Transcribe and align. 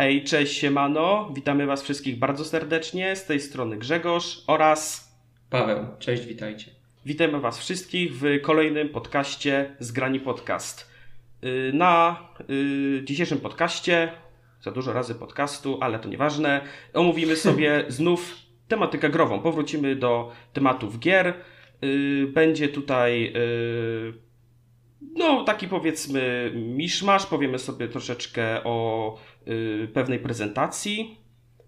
Hej, 0.00 0.24
cześć, 0.24 0.58
siemano. 0.58 1.30
Witamy 1.34 1.66
Was 1.66 1.82
wszystkich 1.82 2.18
bardzo 2.18 2.44
serdecznie. 2.44 3.16
Z 3.16 3.26
tej 3.26 3.40
strony 3.40 3.76
Grzegorz 3.76 4.44
oraz 4.46 5.12
Paweł. 5.50 5.86
Cześć, 5.98 6.26
witajcie. 6.26 6.70
Witamy 7.06 7.40
Was 7.40 7.58
wszystkich 7.58 8.12
w 8.14 8.40
kolejnym 8.42 8.88
podcaście 8.88 9.76
Zgrani 9.78 10.20
Podcast. 10.20 10.90
Y, 11.44 11.72
na 11.74 12.20
y, 12.50 13.02
dzisiejszym 13.04 13.40
podcaście, 13.40 14.12
za 14.62 14.70
dużo 14.70 14.92
razy 14.92 15.14
podcastu, 15.14 15.78
ale 15.80 15.98
to 15.98 16.08
nieważne, 16.08 16.60
omówimy 16.94 17.36
sobie 17.46 17.84
znów 17.88 18.34
tematykę 18.68 19.10
grową. 19.10 19.40
Powrócimy 19.40 19.96
do 19.96 20.32
tematów 20.52 20.98
gier. 20.98 21.34
Y, 21.84 22.26
będzie 22.34 22.68
tutaj 22.68 23.32
no 25.14 25.44
taki 25.44 25.68
powiedzmy 25.68 26.52
miszmasz, 26.54 27.26
powiemy 27.26 27.58
sobie 27.58 27.88
troszeczkę 27.88 28.64
o 28.64 29.18
pewnej 29.92 30.18
prezentacji, 30.18 31.18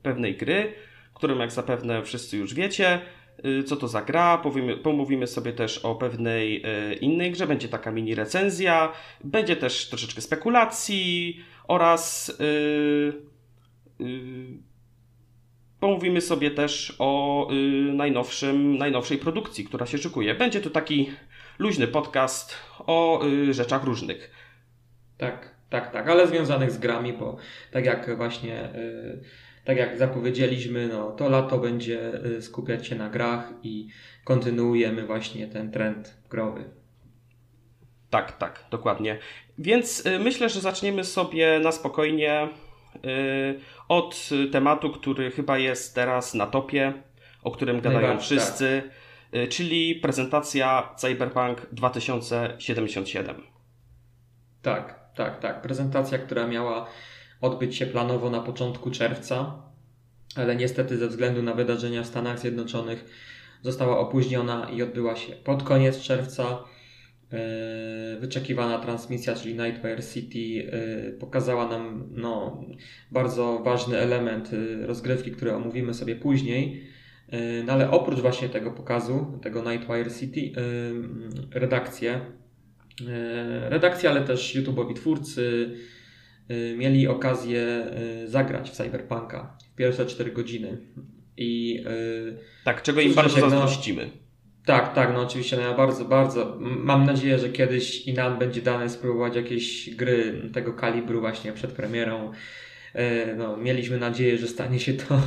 pewnej 0.03 0.37
gry, 0.37 0.75
którą 1.15 1.39
jak 1.39 1.53
zapewne 1.53 2.03
wszyscy 2.03 2.37
już 2.37 2.55
wiecie. 2.55 3.01
Y, 3.45 3.65
co 3.65 3.77
to 3.77 3.89
za 3.89 4.03
gra, 4.03 4.39
powiemy, 4.39 4.77
pomówimy 4.77 5.27
sobie 5.27 5.53
też 5.53 5.79
o 5.79 5.95
pewnej 5.95 6.67
y, 6.91 6.95
innej 6.95 7.33
grze, 7.33 7.47
będzie 7.47 7.69
taka 7.69 7.91
mini 7.91 8.15
recenzja, 8.15 8.93
będzie 9.25 9.57
też 9.57 9.89
troszeczkę 9.89 10.21
spekulacji 10.21 11.41
oraz 11.69 12.33
yy, 12.39 14.07
yy, 14.09 14.59
pomówimy 15.81 16.21
sobie 16.21 16.51
też 16.51 16.97
o 16.99 17.49
yy, 17.51 17.93
najnowszym, 17.95 18.79
najnowszej 18.79 19.19
produkcji, 19.19 19.65
która 19.65 19.87
się 19.87 19.99
szykuje. 19.99 20.35
Będzie 20.35 20.61
to 20.61 20.71
taki 20.71 21.11
luźny 21.59 21.89
podcast 21.89 22.55
o 22.79 23.21
rzeczach 23.51 23.85
różnych. 23.85 24.31
Tak, 25.19 25.52
tak, 25.73 25.93
tak, 25.93 26.09
ale 26.09 26.27
związanych 26.27 26.71
z 26.71 26.79
grami, 26.79 27.13
bo 27.13 27.37
tak 27.71 27.85
jak 27.85 28.17
właśnie 28.17 28.69
tak 29.65 29.77
jak 29.77 29.99
zapowiedzieliśmy, 29.99 30.89
no, 30.89 31.11
to 31.11 31.29
lato 31.29 31.59
będzie 31.59 32.25
y, 32.25 32.43
skupiać 32.43 32.87
się 32.87 32.95
na 32.97 33.09
grach 33.09 33.53
i 33.63 33.89
kontynuujemy 34.25 35.07
właśnie 35.07 35.47
ten 35.47 35.71
trend 35.71 36.17
growy. 36.31 36.65
Tak, 38.11 38.39
tak, 38.39 38.65
dokładnie. 38.71 39.19
Więc 39.59 40.07
y, 40.07 40.19
myślę, 40.19 40.49
że 40.49 40.61
zaczniemy 40.61 41.05
sobie 41.05 41.61
na 41.63 41.73
spokojnie 41.73 42.49
y, 42.97 43.61
od 43.89 44.29
tematu, 44.53 44.91
który 44.91 45.31
chyba 45.31 45.59
jest 45.59 45.95
teraz 45.95 46.35
na 46.35 46.47
topie, 46.47 46.93
o 47.43 47.51
którym 47.51 47.81
gadają 47.81 48.19
wszyscy, 48.19 48.83
tak. 49.33 49.49
czyli 49.49 49.95
prezentacja 49.95 50.95
Cyberpunk 50.97 51.67
2077. 51.73 53.43
Tak, 54.63 55.02
tak, 55.15 55.41
tak. 55.41 55.63
Prezentacja, 55.63 56.19
która 56.19 56.47
miała 56.47 56.87
odbyć 57.41 57.77
się 57.77 57.87
planowo 57.87 58.31
na 58.31 58.41
początku 58.41 58.91
czerwca, 58.91 59.63
ale 60.37 60.57
niestety 60.57 60.99
ze 60.99 61.09
względu 61.09 61.43
na 61.43 61.55
wydarzenia 61.55 62.03
w 62.03 62.07
Stanach 62.07 62.39
Zjednoczonych 62.39 63.05
została 63.63 63.99
opóźniona 63.99 64.71
i 64.71 64.83
odbyła 64.83 65.17
się 65.17 65.33
pod 65.33 65.63
koniec 65.63 66.01
czerwca. 66.01 66.65
E, 67.33 68.17
wyczekiwana 68.21 68.79
transmisja, 68.79 69.35
czyli 69.35 69.55
Nightmare 69.55 70.05
City, 70.05 70.71
e, 70.73 71.13
pokazała 71.13 71.69
nam 71.69 72.09
no, 72.11 72.65
bardzo 73.11 73.59
ważny 73.65 73.99
element 73.99 74.51
e, 74.53 74.87
rozgrywki, 74.87 75.31
który 75.33 75.55
omówimy 75.55 75.95
sobie 75.95 76.17
później. 76.17 76.93
No 77.65 77.73
ale 77.73 77.91
oprócz 77.91 78.21
właśnie 78.21 78.49
tego 78.49 78.71
pokazu, 78.71 79.39
tego 79.43 79.73
Nightmare 79.73 80.15
City, 80.21 80.53
redakcje, 81.51 82.21
redakcje, 83.69 84.11
ale 84.11 84.21
też 84.21 84.57
YouTube'owi 84.57 84.95
twórcy, 84.95 85.71
Y, 86.51 86.77
mieli 86.77 87.09
okazję 87.09 87.87
y, 88.25 88.29
zagrać 88.29 88.71
w 88.71 88.73
Cyberpunka 88.73 89.57
w 89.73 89.75
pierwsze 89.75 90.07
4 90.07 90.33
godziny. 90.33 90.79
I, 91.37 91.85
tak, 92.65 92.83
czego 92.83 93.01
im 93.01 93.15
bardzo 93.15 93.41
zazdrościmy. 93.41 94.11
Tak, 94.67 94.95
tak, 94.95 95.13
no 95.15 95.21
oczywiście 95.21 95.57
no 95.57 95.63
ja 95.63 95.75
bardzo, 95.75 96.05
bardzo 96.05 96.59
mam 96.61 97.07
nadzieję, 97.07 97.39
że 97.39 97.49
kiedyś 97.49 98.07
i 98.07 98.15
nam 98.15 98.39
będzie 98.39 98.63
dane 98.63 98.89
spróbować 98.89 99.37
jakieś 99.37 99.95
gry 99.95 100.43
tego 100.53 100.73
kalibru 100.73 101.21
właśnie 101.21 101.53
przed 101.53 101.73
premierą. 101.73 102.33
No, 103.37 103.57
mieliśmy 103.57 103.99
nadzieję, 103.99 104.39
że 104.39 104.49
stanie 104.49 104.81
się 104.81 104.93
to 104.93 105.21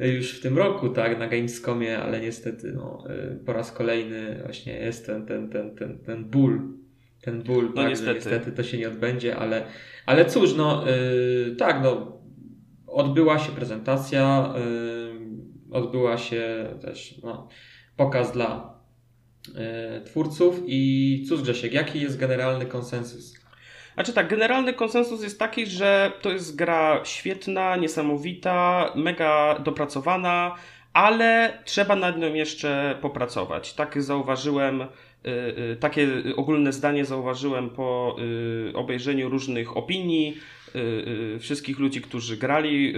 już 0.16 0.38
w 0.38 0.42
tym 0.42 0.58
roku, 0.58 0.88
tak, 0.88 1.18
na 1.18 1.28
Gamescomie, 1.28 1.98
ale 1.98 2.20
niestety 2.20 2.72
no, 2.72 3.04
po 3.46 3.52
raz 3.52 3.72
kolejny 3.72 4.40
właśnie 4.44 4.72
jest 4.72 5.06
ten, 5.06 5.26
ten, 5.26 5.50
ten, 5.50 5.76
ten, 5.76 5.98
ten 5.98 6.24
ból 6.24 6.60
ten 7.24 7.42
ból, 7.42 7.64
no 7.64 7.82
tak, 7.82 7.88
niestety. 7.88 8.14
niestety 8.14 8.52
to 8.52 8.62
się 8.62 8.78
nie 8.78 8.88
odbędzie, 8.88 9.36
ale, 9.36 9.66
ale 10.06 10.24
cóż, 10.24 10.54
no 10.54 10.84
yy, 10.86 11.56
tak, 11.56 11.80
no 11.82 12.18
odbyła 12.86 13.38
się 13.38 13.52
prezentacja, 13.52 14.54
yy, 14.56 15.74
odbyła 15.76 16.18
się 16.18 16.68
też 16.82 17.14
no, 17.22 17.48
pokaz 17.96 18.32
dla 18.32 18.74
yy, 19.48 19.54
twórców 20.04 20.62
i 20.66 21.24
cóż 21.28 21.42
Grzesiek, 21.42 21.72
jaki 21.72 22.00
jest 22.00 22.18
generalny 22.18 22.66
konsensus? 22.66 23.44
Znaczy 23.94 24.12
tak, 24.12 24.28
generalny 24.28 24.72
konsensus 24.72 25.22
jest 25.22 25.38
taki, 25.38 25.66
że 25.66 26.12
to 26.22 26.30
jest 26.30 26.56
gra 26.56 27.00
świetna, 27.04 27.76
niesamowita, 27.76 28.92
mega 28.96 29.58
dopracowana, 29.58 30.54
ale 30.92 31.58
trzeba 31.64 31.96
nad 31.96 32.18
nią 32.18 32.34
jeszcze 32.34 32.98
popracować. 33.00 33.74
Tak 33.74 34.02
zauważyłem 34.02 34.84
takie 35.80 36.08
ogólne 36.36 36.72
zdanie 36.72 37.04
zauważyłem 37.04 37.70
po 37.70 38.16
y, 38.68 38.76
obejrzeniu 38.76 39.28
różnych 39.28 39.76
opinii 39.76 40.36
wszystkich 41.40 41.78
ludzi, 41.78 42.00
którzy 42.00 42.36
grali 42.36 42.92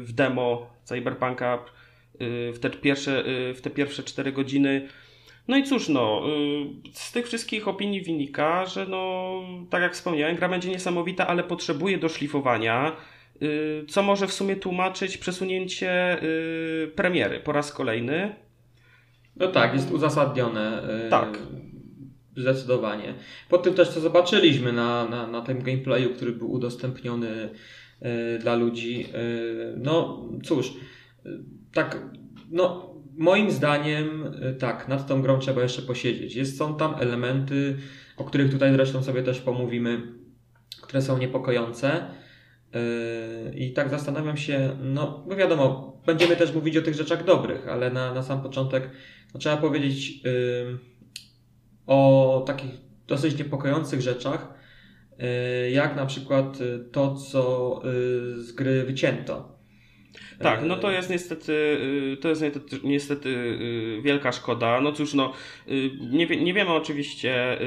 w 0.00 0.12
demo 0.14 0.70
Cyberpunka 0.84 1.64
w 2.52 2.58
te 2.60 2.70
pierwsze, 2.70 3.24
w 3.54 3.60
te 3.62 3.70
pierwsze 3.70 4.02
4 4.02 4.32
godziny. 4.32 4.88
No 5.48 5.56
i 5.56 5.64
cóż, 5.64 5.88
no, 5.88 6.22
z 6.92 7.12
tych 7.12 7.26
wszystkich 7.26 7.68
opinii 7.68 8.00
wynika, 8.02 8.66
że 8.66 8.86
no, 8.86 9.40
tak 9.70 9.82
jak 9.82 9.92
wspomniałem, 9.92 10.36
gra 10.36 10.48
będzie 10.48 10.68
niesamowita, 10.68 11.26
ale 11.26 11.44
potrzebuje 11.44 11.98
doszlifowania, 11.98 12.96
co 13.88 14.02
może 14.02 14.26
w 14.26 14.32
sumie 14.32 14.56
tłumaczyć 14.56 15.18
przesunięcie 15.18 16.18
premiery 16.94 17.40
po 17.40 17.52
raz 17.52 17.72
kolejny. 17.72 18.43
No 19.36 19.48
tak, 19.48 19.74
jest 19.74 19.92
uzasadnione. 19.92 20.82
Y, 21.06 21.10
tak. 21.10 21.38
Zdecydowanie. 22.36 23.14
Po 23.48 23.58
tym 23.58 23.74
też, 23.74 23.88
co 23.88 24.00
zobaczyliśmy 24.00 24.72
na, 24.72 25.08
na, 25.08 25.26
na 25.26 25.40
tym 25.40 25.62
gameplayu, 25.62 26.14
który 26.14 26.32
był 26.32 26.52
udostępniony 26.52 27.48
y, 28.02 28.38
dla 28.38 28.56
ludzi. 28.56 29.06
Y, 29.14 29.74
no 29.76 30.22
cóż, 30.44 30.74
tak, 31.72 31.98
no 32.50 32.94
moim 33.16 33.50
zdaniem 33.50 34.34
tak, 34.58 34.88
nad 34.88 35.06
tą 35.06 35.22
grą 35.22 35.38
trzeba 35.38 35.62
jeszcze 35.62 35.82
posiedzieć. 35.82 36.34
Jest, 36.36 36.58
są 36.58 36.76
tam 36.76 36.94
elementy, 37.00 37.76
o 38.16 38.24
których 38.24 38.50
tutaj 38.50 38.72
zresztą 38.72 39.02
sobie 39.02 39.22
też 39.22 39.40
pomówimy, 39.40 40.02
które 40.82 41.02
są 41.02 41.18
niepokojące. 41.18 42.06
I 43.56 43.72
tak 43.72 43.90
zastanawiam 43.90 44.36
się, 44.36 44.76
no 44.82 45.24
bo 45.28 45.36
wiadomo, 45.36 45.94
będziemy 46.06 46.36
też 46.36 46.54
mówić 46.54 46.76
o 46.76 46.82
tych 46.82 46.94
rzeczach 46.94 47.24
dobrych, 47.24 47.68
ale 47.68 47.90
na, 47.90 48.14
na 48.14 48.22
sam 48.22 48.42
początek 48.42 48.90
no, 49.34 49.40
trzeba 49.40 49.56
powiedzieć 49.56 50.24
yy, 50.24 50.78
o 51.86 52.42
takich 52.46 52.70
dosyć 53.06 53.38
niepokojących 53.38 54.00
rzeczach, 54.00 54.54
yy, 55.18 55.70
jak 55.70 55.96
na 55.96 56.06
przykład 56.06 56.60
y, 56.60 56.84
to, 56.92 57.14
co 57.14 57.80
yy, 57.84 58.42
z 58.42 58.52
gry 58.52 58.84
wycięto. 58.84 59.54
Tak, 60.38 60.60
no 60.64 60.76
to 60.76 60.90
jest 60.90 61.10
niestety, 61.10 61.52
y, 62.12 62.16
to 62.20 62.28
jest 62.28 62.42
niestety, 62.84 63.28
y, 63.28 64.02
wielka 64.02 64.32
szkoda. 64.32 64.80
No 64.80 64.92
cóż, 64.92 65.14
no, 65.14 65.32
nie, 66.10 66.26
nie 66.26 66.54
wiemy 66.54 66.70
oczywiście, 66.70 67.58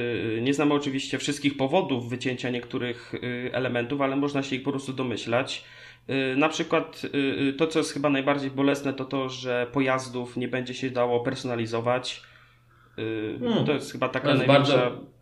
nie 0.41 0.53
znamy 0.53 0.73
oczywiście 0.73 1.17
wszystkich 1.17 1.57
powodów 1.57 2.09
wycięcia 2.09 2.49
niektórych 2.49 3.13
elementów, 3.51 4.01
ale 4.01 4.15
można 4.15 4.43
się 4.43 4.55
ich 4.55 4.63
po 4.63 4.71
prostu 4.71 4.93
domyślać. 4.93 5.63
Y, 6.09 6.37
na 6.37 6.49
przykład 6.49 7.01
y, 7.05 7.17
y, 7.49 7.53
to, 7.53 7.67
co 7.67 7.79
jest 7.79 7.93
chyba 7.93 8.09
najbardziej 8.09 8.51
bolesne, 8.51 8.93
to 8.93 9.05
to, 9.05 9.29
że 9.29 9.67
pojazdów 9.71 10.37
nie 10.37 10.47
będzie 10.47 10.73
się 10.73 10.89
dało 10.89 11.19
personalizować. 11.19 12.21
Hmm. 12.95 13.65
To 13.65 13.73
jest 13.73 13.91
chyba 13.91 14.09
taka 14.09 14.25
to 14.25 14.35
jest 14.35 14.47
największa... 14.47 14.77
Bardzo... 14.77 15.17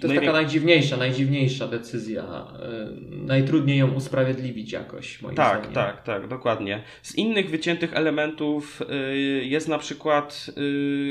To 0.00 0.06
jest 0.06 0.20
taka 0.20 0.32
najdziwniejsza, 0.32 0.96
najdziwniejsza 0.96 1.68
decyzja. 1.68 2.46
Najtrudniej 3.10 3.78
ją 3.78 3.92
usprawiedliwić 3.92 4.72
jakoś, 4.72 5.22
moim 5.22 5.36
tak, 5.36 5.58
zdaniem. 5.58 5.74
Tak, 5.74 6.02
tak, 6.02 6.28
dokładnie. 6.28 6.82
Z 7.02 7.14
innych 7.14 7.50
wyciętych 7.50 7.94
elementów 7.94 8.82
jest 9.42 9.68
na 9.68 9.78
przykład 9.78 10.50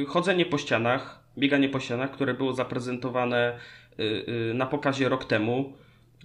chodzenie 0.07 0.45
po 0.45 0.57
ścianach, 0.57 1.19
bieganie 1.37 1.69
po 1.69 1.79
ścianach, 1.79 2.11
które 2.11 2.33
było 2.33 2.53
zaprezentowane 2.53 3.59
na 4.53 4.65
pokazie 4.65 5.09
rok 5.09 5.25
temu. 5.25 5.73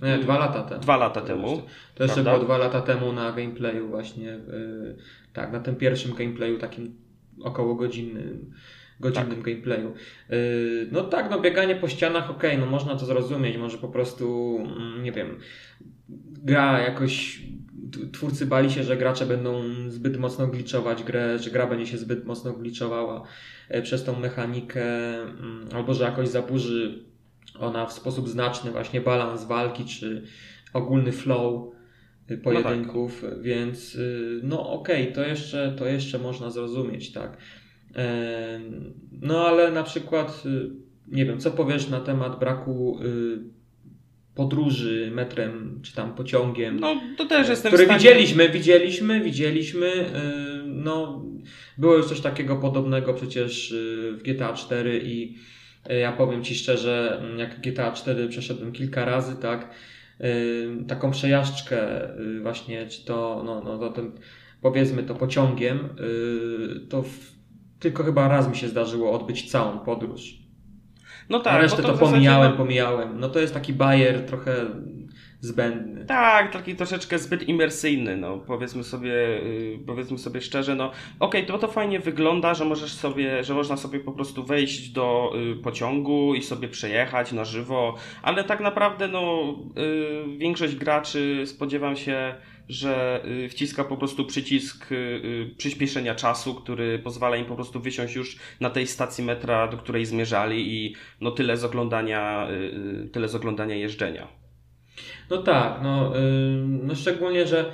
Nie, 0.02 0.18
dwa 0.18 0.38
lata 0.38 0.62
temu. 0.62 0.80
Dwa 0.80 0.96
lata 0.96 1.20
temu. 1.20 1.62
To 1.94 2.04
jeszcze 2.04 2.22
było 2.22 2.38
dwa 2.38 2.58
lata 2.58 2.80
temu 2.80 3.12
na 3.12 3.32
gameplayu 3.32 3.88
właśnie, 3.88 4.26
yy, 4.26 4.96
tak, 5.32 5.52
na 5.52 5.60
tym 5.60 5.76
pierwszym 5.76 6.14
gameplayu 6.14 6.58
takim 6.58 6.94
około 7.42 7.74
godzinnym, 7.74 8.52
godzinnym 9.00 9.42
tak. 9.42 9.44
gameplayu. 9.44 9.94
Yy, 10.28 10.88
no 10.92 11.02
tak, 11.02 11.30
no 11.30 11.40
bieganie 11.40 11.76
po 11.76 11.88
ścianach, 11.88 12.30
okej, 12.30 12.50
okay, 12.50 12.64
no 12.64 12.70
można 12.70 12.96
to 12.96 13.06
zrozumieć, 13.06 13.56
może 13.56 13.78
po 13.78 13.88
prostu, 13.88 14.56
mm, 14.76 15.02
nie 15.02 15.12
wiem, 15.12 15.38
gra 16.44 16.80
jakoś 16.80 17.42
twórcy 18.12 18.46
bali 18.46 18.70
się, 18.70 18.84
że 18.84 18.96
gracze 18.96 19.26
będą 19.26 19.62
zbyt 19.88 20.16
mocno 20.16 20.46
gliczować 20.46 21.02
grę, 21.02 21.38
że 21.38 21.50
gra 21.50 21.66
będzie 21.66 21.86
się 21.86 21.98
zbyt 21.98 22.24
mocno 22.24 22.52
gliczowała 22.52 23.22
e, 23.68 23.82
przez 23.82 24.04
tą 24.04 24.20
mechanikę, 24.20 24.84
mm, 25.22 25.68
albo 25.74 25.94
że 25.94 26.04
jakoś 26.04 26.28
zaburzy 26.28 27.09
ona 27.60 27.86
w 27.86 27.92
sposób 27.92 28.28
znaczny 28.28 28.70
właśnie 28.70 29.00
balans 29.00 29.44
walki, 29.44 29.84
czy 29.84 30.22
ogólny 30.72 31.12
flow 31.12 31.74
e, 32.28 32.36
pojedynków, 32.36 33.22
no 33.22 33.30
tak. 33.30 33.42
więc 33.42 33.98
no 34.42 34.70
okej, 34.70 35.02
okay, 35.02 35.14
to, 35.14 35.22
jeszcze, 35.22 35.74
to 35.78 35.86
jeszcze 35.86 36.18
można 36.18 36.50
zrozumieć, 36.50 37.12
tak. 37.12 37.36
No 39.22 39.46
ale 39.46 39.70
na 39.70 39.82
przykład, 39.82 40.42
nie 41.08 41.24
wiem, 41.24 41.38
co 41.38 41.50
powiesz 41.50 41.88
na 41.88 42.00
temat 42.00 42.38
braku 42.38 43.00
podróży 44.34 45.10
metrem 45.14 45.80
czy 45.82 45.94
tam 45.94 46.14
pociągiem. 46.14 46.80
No 46.80 47.00
to 47.16 47.26
też 47.26 47.48
jestem 47.48 47.72
Które 47.72 47.84
stanie... 47.84 47.98
widzieliśmy, 47.98 48.48
widzieliśmy, 48.48 49.20
widzieliśmy. 49.20 49.86
Y, 49.86 50.10
no, 50.66 51.24
było 51.78 51.96
już 51.96 52.06
coś 52.06 52.20
takiego 52.20 52.56
podobnego 52.56 53.14
przecież 53.14 53.72
y, 53.72 54.12
w 54.18 54.22
GTA 54.22 54.52
4 54.52 55.00
i 55.04 55.34
y, 55.34 55.38
ja 55.88 56.12
powiem 56.12 56.44
Ci 56.44 56.54
szczerze, 56.54 57.22
jak 57.36 57.60
GTA 57.60 57.92
4 57.92 58.28
przeszedłem 58.28 58.72
kilka 58.72 59.04
razy, 59.04 59.36
tak, 59.36 59.70
taką 60.88 61.10
przejażdżkę 61.10 61.78
właśnie, 62.42 62.86
czy 62.86 63.04
to, 63.04 63.42
no, 63.46 63.60
no 63.64 63.78
to 63.78 63.90
ten, 63.90 64.12
powiedzmy 64.62 65.02
to 65.02 65.14
pociągiem, 65.14 65.88
to 66.88 67.02
w, 67.02 67.32
tylko 67.78 68.04
chyba 68.04 68.28
raz 68.28 68.48
mi 68.48 68.56
się 68.56 68.68
zdarzyło 68.68 69.12
odbyć 69.12 69.50
całą 69.50 69.78
podróż. 69.78 70.40
No 71.28 71.40
tak. 71.40 71.54
A 71.54 71.58
resztę 71.58 71.82
to, 71.82 71.92
to 71.92 71.98
pomijałem, 71.98 72.50
no... 72.50 72.56
pomijałem. 72.56 73.20
No 73.20 73.28
to 73.28 73.38
jest 73.38 73.54
taki 73.54 73.72
bajer 73.72 74.26
trochę 74.26 74.66
zbędny. 75.40 76.04
Tak, 76.04 76.52
taki 76.52 76.76
troszeczkę 76.76 77.18
zbyt 77.18 77.48
imersyjny, 77.48 78.16
no 78.16 78.38
powiedzmy 78.38 78.84
sobie, 78.84 79.10
yy, 79.10 79.78
powiedzmy 79.86 80.18
sobie 80.18 80.40
szczerze, 80.40 80.74
no 80.74 80.86
okej, 81.20 81.42
okay, 81.42 81.42
to 81.42 81.58
to 81.58 81.68
fajnie 81.68 82.00
wygląda, 82.00 82.54
że 82.54 82.64
możesz 82.64 82.92
sobie, 82.92 83.44
że 83.44 83.54
można 83.54 83.76
sobie 83.76 84.00
po 84.00 84.12
prostu 84.12 84.44
wejść 84.44 84.88
do 84.88 85.32
yy, 85.34 85.56
pociągu 85.56 86.34
i 86.34 86.42
sobie 86.42 86.68
przejechać 86.68 87.32
na 87.32 87.44
żywo, 87.44 87.94
ale 88.22 88.44
tak 88.44 88.60
naprawdę 88.60 89.08
no 89.08 89.54
yy, 89.76 90.38
większość 90.38 90.76
graczy 90.76 91.42
spodziewam 91.46 91.96
się 91.96 92.34
że 92.70 93.24
y, 93.44 93.48
wciska 93.48 93.84
po 93.84 93.96
prostu 93.96 94.24
przycisk 94.24 94.92
y, 94.92 94.94
y, 94.94 95.54
przyspieszenia 95.56 96.14
czasu, 96.14 96.54
który 96.54 96.98
pozwala 96.98 97.36
im 97.36 97.44
po 97.44 97.54
prostu 97.54 97.80
wysiąść 97.80 98.14
już 98.14 98.36
na 98.60 98.70
tej 98.70 98.86
stacji 98.86 99.24
metra, 99.24 99.68
do 99.68 99.76
której 99.76 100.06
zmierzali 100.06 100.74
i 100.74 100.94
no 101.20 101.30
tyle 101.30 101.56
z 101.56 101.64
oglądania, 101.64 102.48
tyle 103.12 103.28
z 103.28 103.34
oglądania 103.34 103.74
jeżdżenia. 103.74 104.39
No 105.30 105.42
tak, 105.42 105.82
no, 105.82 106.12
no 106.62 106.94
szczególnie, 106.94 107.46
że 107.46 107.72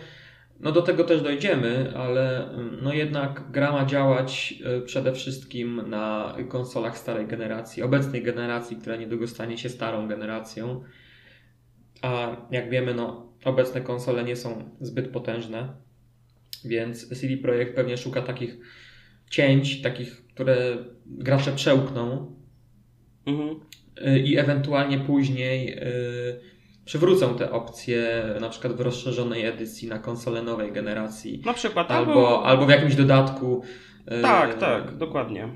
no 0.60 0.72
do 0.72 0.82
tego 0.82 1.04
też 1.04 1.22
dojdziemy, 1.22 1.92
ale 1.96 2.48
no 2.82 2.92
jednak 2.92 3.50
gra 3.50 3.72
ma 3.72 3.86
działać 3.86 4.54
przede 4.86 5.12
wszystkim 5.12 5.82
na 5.86 6.36
konsolach 6.48 6.98
starej 6.98 7.26
generacji, 7.26 7.82
obecnej 7.82 8.22
generacji, 8.22 8.76
która 8.76 8.96
niedługo 8.96 9.26
stanie 9.26 9.58
się 9.58 9.68
starą 9.68 10.08
generacją. 10.08 10.84
A 12.02 12.36
jak 12.50 12.70
wiemy, 12.70 12.94
no 12.94 13.26
Obecne 13.46 13.80
konsole 13.80 14.24
nie 14.24 14.36
są 14.36 14.70
zbyt 14.80 15.08
potężne, 15.08 15.68
więc 16.64 17.20
CD 17.20 17.36
Projekt 17.36 17.76
pewnie 17.76 17.96
szuka 17.96 18.22
takich 18.22 18.58
cięć, 19.30 19.82
takich, 19.82 20.26
które 20.26 20.76
gracze 21.06 21.52
przełkną 21.52 22.34
mhm. 23.26 23.60
Y, 24.06 24.18
i 24.18 24.38
ewentualnie 24.38 24.98
później 24.98 25.66
yy, 25.66 26.40
przywrócą 26.86 27.34
te 27.34 27.50
opcje, 27.50 28.24
na 28.40 28.48
przykład 28.48 28.72
w 28.72 28.80
rozszerzonej 28.80 29.46
edycji 29.46 29.88
na 29.88 29.98
konsole 29.98 30.42
nowej 30.42 30.72
generacji. 30.72 31.42
Na 31.44 31.52
przykład, 31.52 31.90
albo, 31.90 32.12
albo, 32.12 32.46
albo 32.46 32.66
w 32.66 32.70
jakimś 32.70 32.94
dodatku. 32.94 33.62
Yy, 34.10 34.22
tak, 34.22 34.58
tak, 34.58 34.96
dokładnie. 34.96 35.48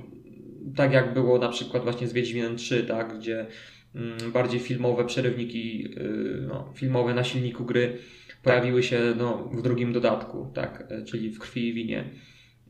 Tak 0.76 0.92
jak 0.92 1.14
było 1.14 1.38
na 1.38 1.48
przykład 1.48 1.82
właśnie 1.82 2.08
z 2.08 2.12
Wiedźminem 2.12 2.56
3, 2.56 2.84
tak, 2.84 3.18
gdzie 3.18 3.46
Mm, 3.94 4.32
bardziej 4.32 4.60
filmowe 4.60 5.04
przerywniki, 5.04 5.94
y, 5.98 6.46
no, 6.48 6.72
filmowe 6.74 7.14
na 7.14 7.24
silniku 7.24 7.64
gry 7.64 7.98
pojawiły 8.42 8.82
się 8.82 9.00
no, 9.16 9.48
w 9.52 9.62
drugim 9.62 9.92
dodatku, 9.92 10.50
tak, 10.54 10.84
e, 10.88 11.04
czyli 11.04 11.30
w 11.30 11.38
krwi 11.38 11.68
i 11.68 11.72
winie. 11.72 12.04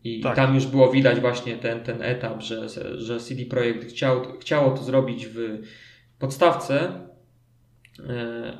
I 0.04 0.20
tak. 0.20 0.36
tam 0.36 0.54
już 0.54 0.66
było 0.66 0.92
widać 0.92 1.20
właśnie 1.20 1.56
ten, 1.56 1.80
ten 1.80 2.02
etap, 2.02 2.42
że, 2.42 2.68
że 2.98 3.20
CD 3.20 3.44
Projekt 3.44 3.88
chciał, 3.88 4.38
chciało 4.40 4.70
to 4.70 4.82
zrobić 4.82 5.26
w 5.26 5.58
podstawce, 6.18 6.80
e, 6.80 7.09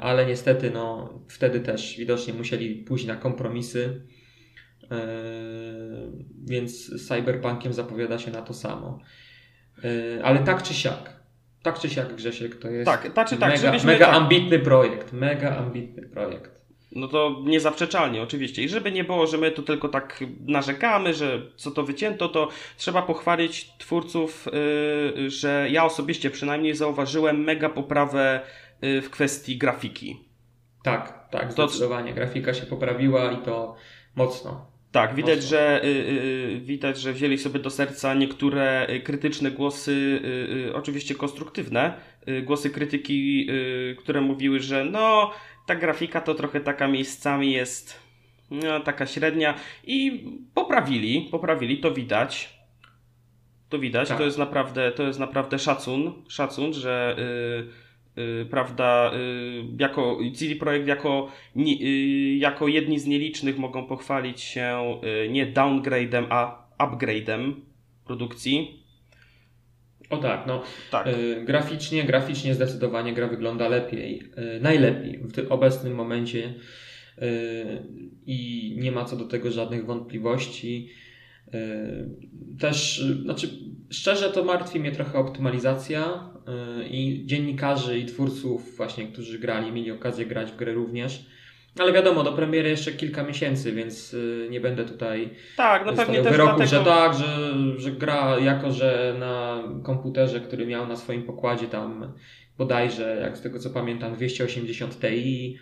ale 0.01 0.27
niestety 0.27 0.71
no, 0.71 1.15
wtedy 1.29 1.61
też 1.61 1.97
widocznie 1.99 2.35
musieli 2.35 2.75
pójść 2.75 3.07
na 3.07 3.17
kompromisy, 3.17 4.03
e, 4.91 4.99
więc 6.45 6.91
Cyberpunkiem 7.09 7.73
zapowiada 7.73 8.19
się 8.19 8.31
na 8.31 8.43
to 8.43 8.55
samo. 8.55 9.01
Ale 10.23 10.39
tak 10.39 10.63
czy 10.63 10.75
siak, 10.75 11.21
tak 11.63 11.79
czy 11.79 11.91
siak 11.91 12.15
Grzesiek, 12.15 12.57
to 12.57 12.71
jest 12.71 12.87
tak, 12.87 13.13
tak, 13.13 13.29
czy 13.29 13.37
tak, 13.37 13.53
mega, 13.53 13.73
mega 13.85 14.07
tak. 14.07 14.15
ambitny 14.15 14.59
projekt, 14.59 15.13
mega 15.13 15.57
ambitny 15.57 16.03
projekt. 16.03 16.61
No 16.93 17.09
to 17.09 17.43
niezaprzeczalnie, 17.45 18.23
oczywiście. 18.23 18.63
I 18.63 18.69
żeby 18.69 18.93
nie 18.93 19.05
było, 19.05 19.27
że 19.27 19.39
my 19.39 19.51
tu 19.51 19.63
tylko 19.63 19.89
tak 19.89 20.25
narzekamy, 20.47 21.15
że 21.15 21.43
co 21.57 21.71
to 21.71 21.83
wycięto, 21.83 22.29
to 22.29 22.49
trzeba 22.77 23.03
pochwalić 23.03 23.73
twórców, 23.79 24.47
yy, 25.17 25.31
że 25.31 25.67
ja 25.71 25.85
osobiście 25.85 26.31
przynajmniej 26.31 26.75
zauważyłem 26.75 27.45
mega 27.45 27.69
poprawę 27.69 28.41
w 28.83 29.11
kwestii 29.11 29.59
grafiki. 29.59 30.31
Tak, 30.83 31.31
tak, 31.31 31.53
zdecydowanie. 31.53 32.15
Grafika 32.15 32.55
się 32.55 32.67
poprawiła 32.67 33.33
i 33.33 33.37
to 33.37 33.75
mocno. 34.17 34.71
Tak, 34.93 35.15
widać 35.15 35.43
że, 35.43 35.85
y, 35.85 35.89
y, 35.89 36.61
widać, 36.61 37.01
że 37.01 37.13
wzięli 37.13 37.39
sobie 37.39 37.61
do 37.61 37.71
serca 37.71 38.15
niektóre 38.15 38.87
y, 38.91 39.01
krytyczne 39.01 39.51
głosy, 39.51 39.93
y, 39.93 40.69
y, 40.69 40.75
oczywiście 40.75 41.15
konstruktywne, 41.15 41.95
y, 42.29 42.43
głosy 42.43 42.71
krytyki, 42.71 43.49
które 43.99 44.21
mówiły, 44.21 44.61
że 44.61 44.85
no, 44.85 45.31
ta 45.67 45.75
grafika 45.75 46.21
to 46.21 46.35
trochę 46.35 46.61
taka 46.61 46.89
miejscami 46.89 47.53
jest 47.53 48.01
no, 48.51 48.81
taka 48.81 49.07
średnia 49.07 49.55
i 49.85 50.27
poprawili, 50.55 51.29
poprawili, 51.31 51.79
to 51.79 51.91
widać. 51.91 52.61
To 53.69 53.79
widać, 53.79 54.09
tak. 54.09 54.19
to 54.19 54.25
jest 54.25 54.39
naprawdę, 54.39 54.93
to 54.93 55.03
jest 55.03 55.19
naprawdę 55.19 55.59
szacun, 55.59 56.13
szacun, 56.29 56.73
że 56.73 57.17
Y, 57.19 57.90
prawda, 58.51 59.13
y, 59.15 59.65
jako 59.79 60.19
CD 60.35 60.57
Projekt 60.57 60.87
jako, 60.87 61.29
y, 61.57 62.37
jako 62.37 62.69
jedni 62.69 62.99
z 62.99 63.07
nielicznych 63.07 63.59
mogą 63.59 63.87
pochwalić 63.87 64.41
się 64.41 65.01
nie 65.31 65.53
downgrade'em, 65.53 66.27
a 66.31 66.69
upgrade'em 66.79 67.53
produkcji. 68.05 68.85
O 70.11 70.17
tak, 70.17 70.47
no 70.47 70.63
tak. 70.91 71.09
graficznie, 71.45 72.05
graficznie 72.05 72.55
zdecydowanie 72.55 73.13
gra 73.13 73.29
wygląda 73.29 73.69
lepiej, 73.69 74.23
najlepiej 74.61 75.19
w 75.19 75.33
tym 75.33 75.53
obecnym 75.53 75.95
momencie 75.95 76.55
i 78.27 78.77
nie 78.79 78.93
ma 78.93 79.05
co 79.05 79.17
do 79.17 79.25
tego 79.25 79.51
żadnych 79.51 79.87
wątpliwości. 79.87 80.91
Też, 82.59 83.05
znaczy, 83.23 83.49
szczerze 83.91 84.31
to 84.31 84.45
martwi 84.45 84.81
mnie 84.81 84.93
trochę 84.93 85.19
optymalizacja 85.19 86.31
Y, 86.51 86.89
i 86.89 87.27
dziennikarzy 87.27 87.99
i 87.99 88.07
twórców 88.07 88.77
właśnie, 88.77 89.07
którzy 89.07 89.39
grali, 89.39 89.73
mieli 89.73 89.91
okazję 89.91 90.27
grać 90.27 90.53
w 90.53 90.57
grę 90.57 90.73
również. 90.73 91.27
Ale 91.79 91.93
wiadomo, 91.93 92.23
do 92.23 92.33
premiery 92.33 92.69
jeszcze 92.71 92.93
kilka 92.93 93.23
miesięcy, 93.23 93.73
więc 93.73 94.17
nie 94.51 94.61
będę 94.61 94.85
tutaj 94.85 95.31
tak, 95.57 95.87
no 95.87 95.93
pewnie 95.93 96.23
też 96.23 96.33
wyroku, 96.33 96.57
dlatego... 96.57 96.79
że 96.79 96.91
tak, 96.91 97.15
że, 97.15 97.53
że 97.77 97.93
gra 97.93 98.39
jako, 98.39 98.71
że 98.71 99.17
na 99.19 99.63
komputerze, 99.83 100.41
który 100.41 100.67
miał 100.67 100.87
na 100.87 100.97
swoim 100.97 101.23
pokładzie 101.23 101.67
tam 101.67 102.13
bodajże, 102.59 103.19
jak 103.23 103.39
z 103.39 103.41
tego 103.41 103.59
co 103.59 103.71
pamiętam, 103.71 104.15
280 104.15 105.01
Ti, 105.01 105.59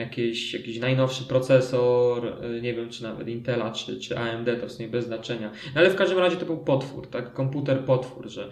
jakiś, 0.00 0.54
jakiś 0.54 0.78
najnowszy 0.78 1.24
procesor, 1.24 2.44
y, 2.44 2.60
nie 2.62 2.74
wiem 2.74 2.88
czy 2.88 3.02
nawet 3.02 3.28
Intela 3.28 3.70
czy, 3.70 4.00
czy 4.00 4.18
AMD, 4.18 4.48
to 4.60 4.66
w 4.66 4.72
sumie 4.72 4.88
bez 4.88 5.04
znaczenia. 5.04 5.50
No 5.74 5.80
ale 5.80 5.90
w 5.90 5.96
każdym 5.96 6.18
razie 6.18 6.36
to 6.36 6.46
był 6.46 6.58
potwór, 6.58 7.10
tak? 7.10 7.32
Komputer 7.32 7.84
potwór, 7.84 8.28
że 8.28 8.50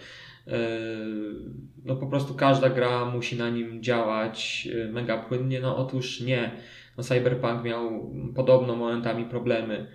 no 1.84 1.96
po 1.96 2.06
prostu 2.06 2.34
każda 2.34 2.70
gra 2.70 3.04
musi 3.04 3.36
na 3.36 3.50
nim 3.50 3.82
działać 3.82 4.68
e, 4.84 4.92
mega 4.92 5.18
płynnie. 5.18 5.60
No 5.60 5.76
otóż 5.76 6.20
nie. 6.20 6.50
No 6.96 7.04
Cyberpunk 7.04 7.64
miał 7.64 8.10
podobno 8.34 8.76
momentami 8.76 9.24
problemy. 9.24 9.86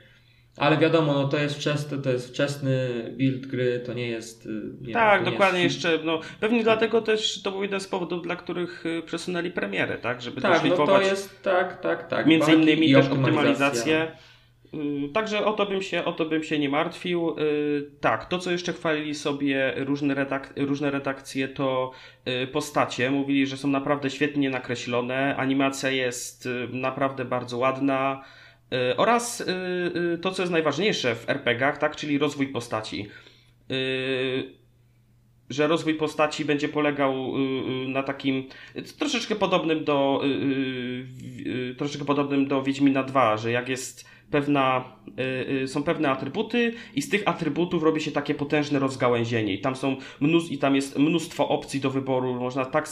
Ale 0.58 0.78
wiadomo, 0.78 1.14
no 1.14 1.28
to 1.28 1.38
jest 1.38 1.56
wczesny, 1.56 1.98
to 1.98 2.10
jest 2.10 2.30
wczesny 2.30 2.90
build 3.18 3.48
gry, 3.48 3.84
to 3.86 3.94
nie 3.94 4.08
jest. 4.08 4.46
E, 4.46 4.50
nie 4.88 4.94
tak, 4.94 5.24
dokładnie 5.24 5.64
jest... 5.64 5.76
jeszcze. 5.76 6.04
No, 6.04 6.20
pewnie 6.40 6.64
dlatego 6.64 7.02
też 7.02 7.42
to 7.42 7.52
był 7.52 7.64
jeden 7.64 7.80
z 7.80 7.88
powodów, 7.88 8.24
dla 8.24 8.36
których 8.36 8.84
e, 8.86 9.02
przesunęli 9.02 9.52
premierę, 9.52 9.98
tak? 9.98 10.22
Żeby 10.22 10.42
tak, 10.42 10.64
no 10.70 10.86
to 10.86 11.02
jest 11.02 11.44
tak, 11.44 11.82
tak, 11.82 12.08
tak. 12.08 12.26
Między 12.26 12.54
innymi 12.54 12.94
też 12.94 13.08
optymalizację. 13.08 14.12
Y, 14.74 15.10
także 15.14 15.46
o 15.46 15.54
to 15.54 15.66
bym 15.66 15.82
się, 15.82 16.06
o 16.06 16.14
to 16.14 16.26
bym 16.26 16.44
się 16.44 16.60
nie 16.60 16.70
martwił. 16.70 17.36
Y, 17.40 17.92
tak, 18.02 18.26
to 18.26 18.40
co 18.40 18.52
jeszcze 18.52 18.74
chwalili 18.74 19.16
sobie 19.16 19.74
różne, 19.78 20.14
redak 20.14 20.54
różne 20.58 20.92
redakcje, 20.92 21.48
to 21.48 21.92
y, 22.44 22.48
postacie. 22.48 23.12
Mówili, 23.12 23.48
że 23.48 23.58
są 23.58 23.68
naprawdę 23.68 24.10
świetnie 24.10 24.50
nakreślone. 24.50 25.36
Animacja 25.36 25.90
jest 25.90 26.50
naprawdę 26.72 27.26
bardzo 27.26 27.58
ładna. 27.58 28.24
Oraz 28.98 29.44
to, 30.22 30.32
co 30.32 30.42
jest 30.42 30.52
najważniejsze 30.52 31.16
w 31.16 31.30
RPGach, 31.30 31.78
tak, 31.78 31.96
czyli 31.96 32.18
rozwój 32.18 32.48
postaci. 32.48 33.08
Że 35.50 35.68
rozwój 35.68 35.94
postaci 35.94 36.46
będzie 36.46 36.70
polegał 36.70 37.34
na 37.88 38.04
takim 38.04 38.44
troszeczkę 39.00 39.36
podobnym 39.36 39.84
do 39.84 40.22
troszeczkę 41.78 42.06
podobnym 42.06 42.48
do 42.48 42.64
Wiedźmina 42.64 43.04
2, 43.04 43.38
że 43.38 43.52
jak 43.52 43.70
jest 43.70 44.14
pewna, 44.32 44.96
są 45.66 45.84
pewne 45.84 46.10
atrybuty 46.10 46.74
i 46.96 47.02
z 47.02 47.10
tych 47.10 47.28
atrybutów 47.28 47.84
robi 47.84 48.02
się 48.02 48.12
takie 48.12 48.36
potężne 48.36 48.80
rozgałęzienie. 48.80 49.54
I 49.54 49.62
tam 49.62 49.76
są 49.76 49.98
mnóstwo, 50.20 50.54
i 50.54 50.58
tam 50.58 50.76
jest 50.76 51.00
mnóstwo 51.00 51.50
opcji 51.50 51.80
do 51.80 51.90
wyboru, 51.90 52.34
można 52.34 52.66
tak 52.66 52.90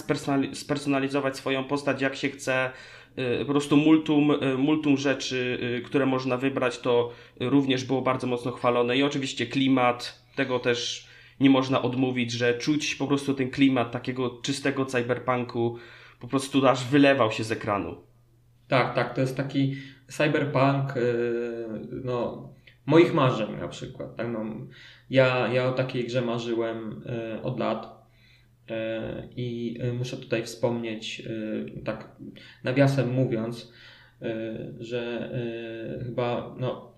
spersonalizować 0.54 1.38
swoją 1.38 1.64
postać 1.64 2.02
jak 2.02 2.16
się 2.16 2.30
chce, 2.30 2.72
po 3.40 3.46
prostu 3.46 3.78
multum, 3.78 4.32
multum 4.58 4.98
rzeczy, 4.98 5.60
które 5.86 6.06
można 6.06 6.38
wybrać, 6.38 6.80
to 6.80 7.12
również 7.40 7.86
było 7.86 8.02
bardzo 8.02 8.28
mocno 8.28 8.52
chwalone 8.52 8.98
i 8.98 9.04
oczywiście 9.04 9.46
klimat, 9.46 10.24
tego 10.36 10.60
też 10.60 11.08
nie 11.40 11.50
można 11.50 11.82
odmówić, 11.82 12.32
że 12.32 12.58
czuć 12.58 12.96
po 12.96 13.08
prostu 13.08 13.34
ten 13.34 13.50
klimat 13.50 13.92
takiego 13.92 14.30
czystego 14.30 14.86
cyberpunku, 14.86 15.78
po 16.20 16.28
prostu 16.28 16.68
aż 16.68 16.88
wylewał 16.88 17.32
się 17.32 17.44
z 17.44 17.52
ekranu. 17.52 17.96
Tak, 18.68 18.96
tak, 18.96 19.16
to 19.16 19.22
jest 19.22 19.38
taki 19.38 19.76
cyberpunk 20.08 20.94
no, 22.04 22.50
moich 22.86 23.14
marzeń 23.14 23.48
na 23.60 23.68
przykład. 23.68 24.16
Tak? 24.16 24.28
No, 24.32 24.46
ja, 25.10 25.48
ja 25.48 25.66
o 25.66 25.72
takiej 25.72 26.04
grze 26.04 26.22
marzyłem 26.22 27.04
od 27.44 27.60
lat. 27.60 28.01
Y, 28.72 28.74
I 29.36 29.80
muszę 29.98 30.18
tutaj 30.18 30.44
wspomnieć, 30.44 31.24
tak 31.86 32.16
nawiasem 32.64 33.14
mówiąc, 33.14 33.74
że 34.80 35.32
chyba 36.04 36.56
no, 36.60 36.98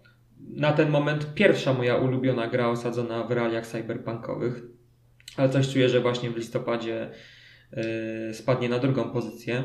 na 0.50 0.74
ten 0.74 0.90
moment 0.90 1.34
pierwsza 1.34 1.74
moja 1.74 1.96
ulubiona 1.96 2.48
gra 2.48 2.68
osadzona 2.68 3.24
w 3.24 3.32
realiach 3.32 3.68
cyberpunkowych, 3.68 4.62
ale 5.38 5.50
coś 5.50 5.74
czuję, 5.74 5.90
że 5.90 6.00
właśnie 6.00 6.32
w 6.32 6.38
listopadzie 6.38 7.10
spadnie 8.32 8.70
na 8.70 8.80
drugą 8.80 9.10
pozycję. 9.10 9.64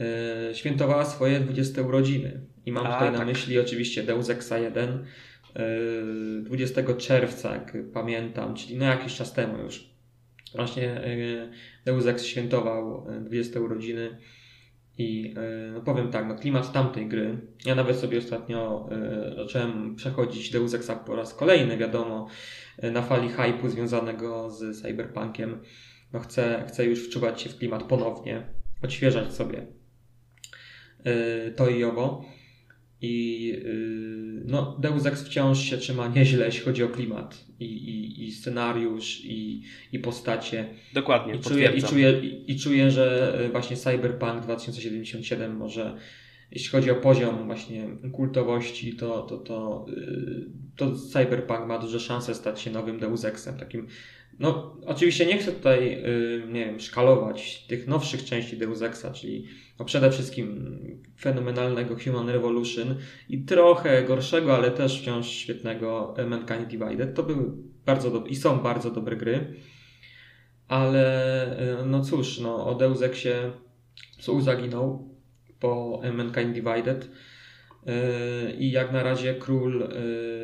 E, 0.00 0.54
świętowała 0.54 1.04
swoje 1.04 1.40
20 1.40 1.82
urodziny. 1.82 2.40
I 2.66 2.72
mam 2.72 2.86
A, 2.86 2.92
tutaj 2.92 3.08
tak. 3.08 3.18
na 3.18 3.24
myśli 3.24 3.58
oczywiście 3.58 4.02
Deus 4.02 4.30
Exa 4.30 4.58
1 4.58 5.04
20 6.42 6.80
e, 6.80 6.94
czerwca, 6.94 7.54
jak 7.54 7.76
pamiętam, 7.92 8.54
czyli 8.54 8.76
no 8.76 8.84
jakiś 8.84 9.14
czas 9.14 9.32
temu 9.32 9.58
już. 9.58 9.95
Właśnie 10.56 10.90
e, 10.90 11.06
Deus 11.84 12.06
Ex 12.06 12.24
świętował 12.24 13.06
20 13.20 13.60
urodziny 13.60 14.18
i 14.98 15.34
no 15.74 15.80
powiem 15.80 16.10
tak, 16.10 16.28
no 16.28 16.34
klimat 16.34 16.72
tamtej 16.72 17.08
gry. 17.08 17.38
Ja 17.66 17.74
nawet 17.74 17.96
sobie 17.96 18.18
ostatnio 18.18 18.88
zacząłem 19.36 19.96
przechodzić 19.96 20.50
Deus 20.50 20.74
Exa 20.74 20.96
po 20.96 21.16
raz 21.16 21.34
kolejny, 21.34 21.76
wiadomo, 21.76 22.28
na 22.82 23.02
fali 23.02 23.28
hypu 23.28 23.68
związanego 23.68 24.50
z 24.50 24.82
cyberpunkiem. 24.82 25.60
No 26.12 26.20
chcę, 26.20 26.64
chcę 26.68 26.84
już 26.84 27.06
wczuwać 27.06 27.42
się 27.42 27.50
w 27.50 27.58
klimat 27.58 27.82
ponownie, 27.82 28.42
odświeżać 28.82 29.32
sobie 29.32 29.66
to 31.56 31.68
i 31.68 31.84
owo. 31.84 32.24
I 33.02 33.52
y, 33.64 34.42
no, 34.44 34.78
Deus 34.80 35.06
Ex 35.06 35.22
wciąż 35.22 35.58
się 35.58 35.78
trzyma 35.78 36.08
nieźle, 36.08 36.46
jeśli 36.46 36.60
chodzi 36.60 36.84
o 36.84 36.88
klimat 36.88 37.44
i, 37.60 37.64
i, 37.64 38.24
i 38.24 38.32
scenariusz 38.32 39.24
i, 39.24 39.62
i 39.92 39.98
postacie. 39.98 40.68
Dokładnie, 40.94 41.34
I 41.34 41.40
czuję, 41.40 41.72
i, 41.76 41.82
czuję, 41.82 42.20
i, 42.46 42.58
czuję, 42.58 42.90
że 42.90 43.38
właśnie 43.52 43.76
Cyberpunk 43.76 44.42
2077 44.42 45.56
może 45.56 45.96
jeśli 46.50 46.70
chodzi 46.70 46.90
o 46.90 46.94
poziom 46.94 47.46
właśnie 47.46 47.88
kultowości, 48.12 48.96
to, 48.96 49.22
to, 49.22 49.38
to, 49.38 49.86
y, 49.88 50.46
to 50.76 50.96
Cyberpunk 50.96 51.66
ma 51.66 51.78
duże 51.78 52.00
szanse 52.00 52.34
stać 52.34 52.60
się 52.60 52.70
nowym 52.70 52.98
Deus 52.98 53.24
Exem, 53.24 53.58
takim 53.58 53.86
no, 54.38 54.76
oczywiście 54.86 55.26
nie 55.26 55.38
chcę 55.38 55.52
tutaj, 55.52 56.02
nie 56.48 56.66
wiem, 56.66 56.80
szkalować 56.80 57.66
tych 57.68 57.86
nowszych 57.86 58.24
części 58.24 58.56
Deus 58.56 58.82
Exa, 58.82 59.12
czyli 59.14 59.46
no 59.78 59.84
przede 59.84 60.10
wszystkim 60.10 60.78
fenomenalnego 61.20 61.96
Human 62.04 62.28
Revolution 62.28 62.94
i 63.28 63.44
trochę 63.44 64.02
gorszego, 64.04 64.56
ale 64.56 64.70
też 64.70 65.00
wciąż 65.00 65.28
świetnego 65.28 66.14
Mankind 66.26 66.66
Divided. 66.66 67.14
To 67.14 67.22
były 67.22 67.52
bardzo 67.86 68.10
dobre 68.10 68.30
i 68.30 68.36
są 68.36 68.58
bardzo 68.58 68.90
dobre 68.90 69.16
gry. 69.16 69.54
Ale 70.68 71.56
no 71.86 72.04
cóż, 72.04 72.40
no, 72.40 72.66
o 72.66 72.74
Deus 72.74 73.02
Exie 73.02 73.52
Soul 74.18 74.42
zaginął 74.42 75.08
po 75.60 76.00
Mankind 76.12 76.52
Divided 76.52 77.10
yy, 77.86 77.92
i 78.58 78.70
jak 78.70 78.92
na 78.92 79.02
razie 79.02 79.34
król, 79.34 79.88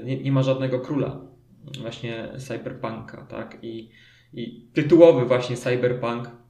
nie, 0.04 0.22
nie 0.22 0.32
ma 0.32 0.42
żadnego 0.42 0.80
króla 0.80 1.31
właśnie 1.80 2.28
cyberpunka, 2.38 3.26
tak? 3.26 3.58
I, 3.62 3.90
i 4.32 4.68
tytułowy 4.72 5.26
właśnie 5.26 5.56
cyberpunk 5.56 6.42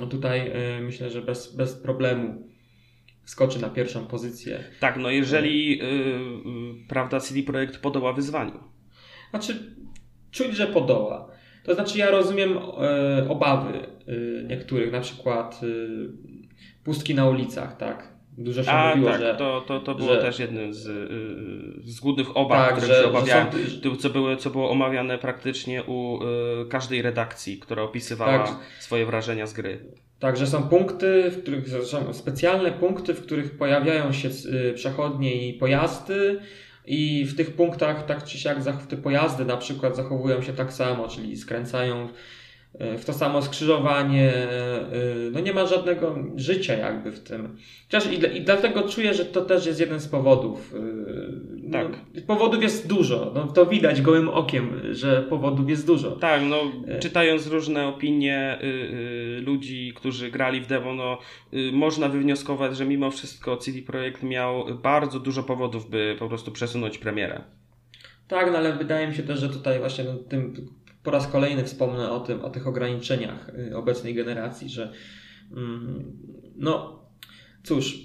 no 0.00 0.06
tutaj 0.06 0.52
y, 0.78 0.80
myślę, 0.80 1.10
że 1.10 1.22
bez, 1.22 1.56
bez 1.56 1.74
problemu 1.74 2.48
skoczy 3.24 3.60
na 3.60 3.68
pierwszą 3.68 4.06
pozycję. 4.06 4.64
Tak, 4.80 4.96
no 4.96 5.10
jeżeli 5.10 5.82
y, 5.82 5.84
y, 5.84 6.88
prawda 6.88 7.20
CD 7.20 7.42
Projekt 7.42 7.78
podoła 7.78 8.12
wyzwaniu. 8.12 8.60
Znaczy, 9.30 9.76
czuć, 10.30 10.56
że 10.56 10.66
podoła. 10.66 11.30
To 11.64 11.74
znaczy, 11.74 11.98
ja 11.98 12.10
rozumiem 12.10 12.58
obawy 13.28 13.86
niektórych, 14.48 14.92
na 14.92 15.00
przykład 15.00 15.60
pustki 16.84 17.14
na 17.14 17.28
ulicach, 17.28 17.76
tak. 17.76 18.13
Dużo 18.38 18.64
się 18.64 18.70
A, 18.70 18.90
mówiło, 18.90 19.10
tak, 19.10 19.20
że... 19.20 19.34
to, 19.34 19.60
to, 19.60 19.80
to 19.80 19.94
było 19.94 20.14
że... 20.14 20.20
też 20.20 20.38
jednym 20.38 20.74
z, 20.74 20.86
y, 20.86 21.90
z 21.90 22.00
głównych 22.00 22.36
obaw, 22.36 22.68
tak, 22.68 22.76
które 22.76 22.94
że, 22.94 23.02
się 23.02 23.08
obawiałem, 23.08 23.46
są... 23.84 23.96
co, 23.96 24.10
było, 24.10 24.36
co 24.36 24.50
było 24.50 24.70
omawiane 24.70 25.18
praktycznie 25.18 25.82
u 25.82 26.18
y, 26.22 26.68
każdej 26.68 27.02
redakcji, 27.02 27.58
która 27.58 27.82
opisywała 27.82 28.46
tak. 28.46 28.56
swoje 28.78 29.06
wrażenia 29.06 29.46
z 29.46 29.52
gry. 29.52 29.84
Tak, 30.18 30.36
że 30.36 30.46
są 30.46 30.62
punkty, 30.62 31.30
w 31.30 31.42
których 31.42 31.68
są 31.68 32.12
specjalne 32.12 32.72
punkty, 32.72 33.14
w 33.14 33.22
których 33.22 33.58
pojawiają 33.58 34.12
się 34.12 34.28
y, 34.28 34.72
przechodnie 34.74 35.48
i 35.48 35.54
pojazdy, 35.54 36.40
i 36.86 37.24
w 37.24 37.36
tych 37.36 37.56
punktach 37.56 38.06
tak 38.06 38.24
czy 38.24 38.38
siak 38.38 38.58
te 38.88 38.96
pojazdy 38.96 39.44
na 39.44 39.56
przykład 39.56 39.96
zachowują 39.96 40.42
się 40.42 40.52
tak 40.52 40.72
samo, 40.72 41.08
czyli 41.08 41.36
skręcają 41.36 42.08
w 42.98 43.04
to 43.04 43.12
samo 43.12 43.42
skrzyżowanie, 43.42 44.32
y, 45.26 45.30
no 45.32 45.40
nie 45.40 45.52
ma 45.52 45.66
żadnego 45.66 46.18
życia 46.36 46.74
jakby 46.74 47.12
w 47.12 47.20
tym. 47.20 47.56
Chociaż 47.84 48.12
i, 48.12 48.36
i 48.36 48.40
dlatego 48.40 48.88
czuję, 48.88 49.14
że 49.14 49.24
to 49.24 49.40
też 49.40 49.66
jest 49.66 49.80
jeden 49.80 50.00
z 50.00 50.08
powodów. 50.08 50.74
No, 51.62 51.72
tak. 51.72 52.24
Powodów 52.26 52.62
jest 52.62 52.88
dużo. 52.88 53.32
No, 53.34 53.46
to 53.46 53.66
widać 53.66 54.02
gołym 54.02 54.28
okiem, 54.28 54.80
że 54.90 55.22
powodów 55.22 55.70
jest 55.70 55.86
dużo. 55.86 56.10
Tak, 56.10 56.42
no 56.48 56.56
e. 56.88 56.98
czytając 56.98 57.46
różne 57.46 57.86
opinie 57.88 58.58
y, 58.62 58.66
y, 58.66 59.40
ludzi, 59.40 59.92
którzy 59.96 60.30
grali 60.30 60.60
w 60.60 60.66
demo, 60.66 60.94
no 60.94 61.18
y, 61.52 61.72
można 61.72 62.08
wywnioskować, 62.08 62.76
że 62.76 62.86
mimo 62.86 63.10
wszystko 63.10 63.56
CD 63.56 63.82
Projekt 63.82 64.22
miał 64.22 64.64
bardzo 64.82 65.20
dużo 65.20 65.42
powodów, 65.42 65.90
by 65.90 66.16
po 66.18 66.28
prostu 66.28 66.52
przesunąć 66.52 66.98
premierę. 66.98 67.42
Tak, 68.28 68.52
no 68.52 68.58
ale 68.58 68.72
wydaje 68.72 69.08
mi 69.08 69.14
się 69.14 69.22
też, 69.22 69.40
że 69.40 69.48
tutaj 69.48 69.78
właśnie 69.78 70.04
no, 70.04 70.14
tym 70.14 70.54
po 71.04 71.10
raz 71.10 71.26
kolejny 71.26 71.64
wspomnę 71.64 72.10
o 72.10 72.20
tym, 72.20 72.44
o 72.44 72.50
tych 72.50 72.66
ograniczeniach 72.66 73.48
y, 73.48 73.76
obecnej 73.76 74.14
generacji, 74.14 74.68
że 74.68 74.92
mm, 75.52 76.04
no 76.56 77.04
cóż, 77.62 77.98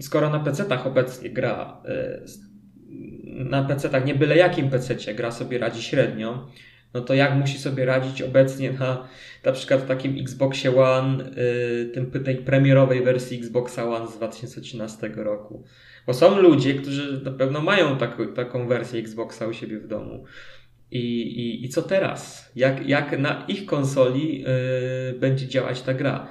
skoro 0.00 0.30
na 0.30 0.40
PC-tach 0.40 0.86
obecnie 0.86 1.30
gra 1.30 1.82
y, 1.88 2.24
na 3.44 3.64
PC-tach, 3.64 4.04
nie 4.04 4.14
byle 4.14 4.36
jakim 4.36 4.70
PC-cie 4.70 5.14
gra 5.14 5.30
sobie 5.30 5.58
radzi 5.58 5.82
średnio, 5.82 6.48
no 6.94 7.00
to 7.00 7.14
jak 7.14 7.34
musi 7.34 7.58
sobie 7.58 7.84
radzić 7.84 8.22
obecnie 8.22 8.72
na 8.72 9.08
na 9.44 9.52
przykład 9.52 9.80
w 9.80 9.86
takim 9.86 10.18
Xboxie 10.18 10.76
One, 10.76 11.24
y, 11.24 11.90
tym, 11.94 12.10
tej 12.24 12.36
premierowej 12.36 13.04
wersji 13.04 13.38
Xboxa 13.38 13.84
One 13.84 14.08
z 14.08 14.16
2013 14.16 15.10
roku. 15.16 15.64
Bo 16.06 16.14
są 16.14 16.40
ludzie, 16.40 16.74
którzy 16.74 17.20
na 17.24 17.30
pewno 17.30 17.60
mają 17.60 17.98
taką, 17.98 18.26
taką 18.26 18.68
wersję 18.68 19.00
Xboxa 19.00 19.46
u 19.46 19.52
siebie 19.52 19.78
w 19.78 19.86
domu. 19.86 20.24
I, 20.90 21.22
i, 21.22 21.64
i 21.64 21.68
co 21.68 21.82
teraz? 21.82 22.50
Jak, 22.56 22.88
jak 22.88 23.18
na 23.18 23.44
ich 23.48 23.66
konsoli 23.66 24.40
yy, 24.40 25.18
będzie 25.18 25.48
działać 25.48 25.82
ta 25.82 25.94
gra? 25.94 26.28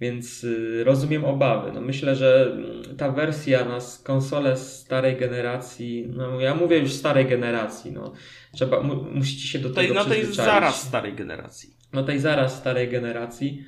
Więc 0.00 0.42
yy, 0.42 0.84
rozumiem 0.84 1.24
obawy. 1.24 1.72
No 1.72 1.80
myślę, 1.80 2.16
że 2.16 2.56
ta 2.96 3.12
wersja 3.12 3.64
na 3.64 3.78
konsolę 4.04 4.56
starej 4.56 5.16
generacji, 5.16 6.08
no 6.16 6.40
ja 6.40 6.54
mówię 6.54 6.78
już 6.78 6.92
starej 6.92 7.26
generacji, 7.26 7.92
no 7.92 8.12
trzeba, 8.54 8.80
mu, 8.80 8.94
musicie 8.94 9.48
się 9.48 9.58
do 9.58 9.70
tej, 9.70 9.88
tego 9.88 9.94
no 9.94 10.00
przyzwyczaić. 10.00 10.38
No 10.38 10.44
tej 10.44 10.46
zaraz 10.46 10.82
starej 10.82 11.14
generacji. 11.14 11.76
No 11.92 12.02
tej 12.02 12.18
zaraz 12.18 12.58
starej 12.58 12.88
generacji. 12.88 13.64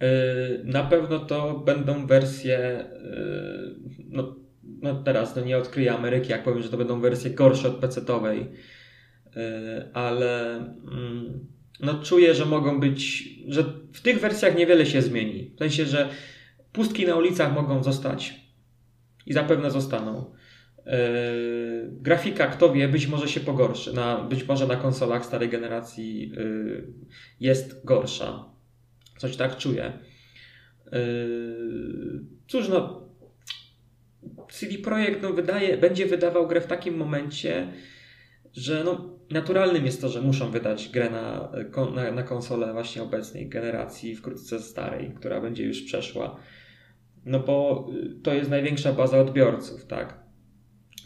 Yy, 0.00 0.08
na 0.64 0.82
pewno 0.82 1.18
to 1.18 1.58
będą 1.58 2.06
wersje, 2.06 2.84
yy, 3.04 3.74
no 4.08 4.36
no 4.82 4.94
teraz 4.94 5.36
no 5.36 5.42
nie 5.42 5.58
odkryję 5.58 5.92
Ameryki, 5.92 6.30
jak 6.30 6.42
powiem, 6.42 6.62
że 6.62 6.68
to 6.68 6.76
będą 6.76 7.00
wersje 7.00 7.30
gorsze 7.30 7.68
od 7.68 7.80
PC-towej, 7.80 8.38
yy, 8.38 8.46
ale 9.92 10.56
mm, 10.56 11.46
no 11.80 12.02
czuję, 12.02 12.34
że 12.34 12.44
mogą 12.44 12.80
być, 12.80 13.28
że 13.48 13.64
w 13.92 14.00
tych 14.00 14.20
wersjach 14.20 14.56
niewiele 14.56 14.86
się 14.86 15.02
zmieni. 15.02 15.52
W 15.56 15.58
sensie, 15.58 15.86
że 15.86 16.08
pustki 16.72 17.06
na 17.06 17.16
ulicach 17.16 17.54
mogą 17.54 17.82
zostać 17.82 18.34
i 19.26 19.32
zapewne 19.32 19.70
zostaną. 19.70 20.32
Yy, 20.86 20.92
grafika, 21.90 22.46
kto 22.46 22.72
wie, 22.72 22.88
być 22.88 23.06
może 23.06 23.28
się 23.28 23.40
pogorszy. 23.40 23.92
Na, 23.92 24.24
być 24.24 24.48
może 24.48 24.66
na 24.66 24.76
konsolach 24.76 25.24
starej 25.24 25.48
generacji 25.48 26.30
yy, 26.30 26.92
jest 27.40 27.84
gorsza. 27.84 28.44
Coś 29.18 29.36
tak 29.36 29.56
czuję. 29.56 29.92
Yy, 30.92 32.20
cóż, 32.48 32.68
no. 32.68 33.02
CD 34.50 34.78
Projekt 34.78 35.22
no, 35.22 35.32
wydaje, 35.32 35.76
będzie 35.76 36.06
wydawał 36.06 36.48
grę 36.48 36.60
w 36.60 36.66
takim 36.66 36.96
momencie, 36.96 37.72
że 38.52 38.84
no, 38.84 39.11
naturalnym 39.32 39.84
jest 39.84 40.00
to, 40.00 40.08
że 40.08 40.20
muszą 40.20 40.50
wydać 40.50 40.88
grę 40.88 41.10
na, 41.10 41.52
na, 41.94 42.12
na 42.12 42.22
konsolę 42.22 42.72
właśnie 42.72 43.02
obecnej 43.02 43.48
generacji, 43.48 44.16
wkrótce 44.16 44.60
starej, 44.60 45.14
która 45.16 45.40
będzie 45.40 45.64
już 45.64 45.82
przeszła. 45.82 46.36
No 47.24 47.40
bo 47.40 47.86
to 48.22 48.34
jest 48.34 48.50
największa 48.50 48.92
baza 48.92 49.20
odbiorców, 49.20 49.86
tak? 49.86 50.22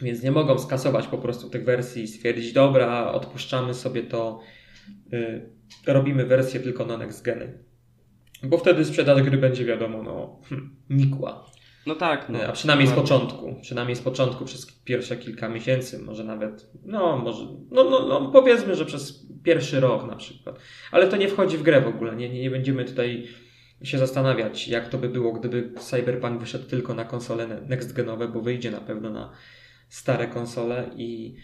Więc 0.01 0.23
nie 0.23 0.31
mogą 0.31 0.59
skasować 0.59 1.07
po 1.07 1.17
prostu 1.17 1.49
tych 1.49 1.65
wersji 1.65 2.03
i 2.03 2.07
stwierdzić, 2.07 2.53
dobra, 2.53 3.11
odpuszczamy 3.11 3.73
sobie 3.73 4.03
to, 4.03 4.39
yy, 5.11 5.49
robimy 5.87 6.25
wersję 6.25 6.59
tylko 6.59 6.85
na 6.85 6.97
next 6.97 7.25
geny. 7.25 7.63
Bo 8.43 8.57
wtedy 8.57 8.85
sprzedaż 8.85 9.21
gry 9.21 9.37
będzie 9.37 9.65
wiadomo, 9.65 10.03
no, 10.03 10.39
hm, 10.49 10.75
nikła. 10.89 11.45
No 11.87 11.95
tak. 11.95 12.29
No. 12.29 12.39
A 12.47 12.51
przynajmniej 12.51 12.87
z 12.87 12.91
początku. 12.91 13.55
Przynajmniej 13.61 13.95
z 13.95 14.01
początku, 14.01 14.45
przez 14.45 14.65
pierwsze 14.65 15.17
kilka 15.17 15.49
miesięcy, 15.49 15.99
może 15.99 16.23
nawet, 16.23 16.71
no 16.85 17.17
może, 17.17 17.45
no, 17.71 17.83
no, 17.83 18.07
no 18.07 18.31
powiedzmy, 18.31 18.75
że 18.75 18.85
przez 18.85 19.27
pierwszy 19.43 19.79
rok 19.79 20.07
na 20.07 20.15
przykład. 20.15 20.59
Ale 20.91 21.07
to 21.07 21.17
nie 21.17 21.27
wchodzi 21.27 21.57
w 21.57 21.63
grę 21.63 21.81
w 21.81 21.87
ogóle. 21.87 22.15
Nie, 22.15 22.29
nie, 22.29 22.41
nie 22.41 22.49
będziemy 22.49 22.85
tutaj 22.85 23.27
się 23.83 23.97
zastanawiać, 23.97 24.67
jak 24.67 24.89
to 24.89 24.97
by 24.97 25.09
było, 25.09 25.33
gdyby 25.33 25.73
Cyberpunk 25.79 26.39
wyszedł 26.39 26.65
tylko 26.65 26.93
na 26.93 27.05
konsole 27.05 27.47
next-genowe, 27.47 28.33
bo 28.33 28.41
wyjdzie 28.41 28.71
na 28.71 28.81
pewno 28.81 29.09
na 29.09 29.31
stare 29.89 30.27
konsole 30.27 30.89
i 30.95 31.35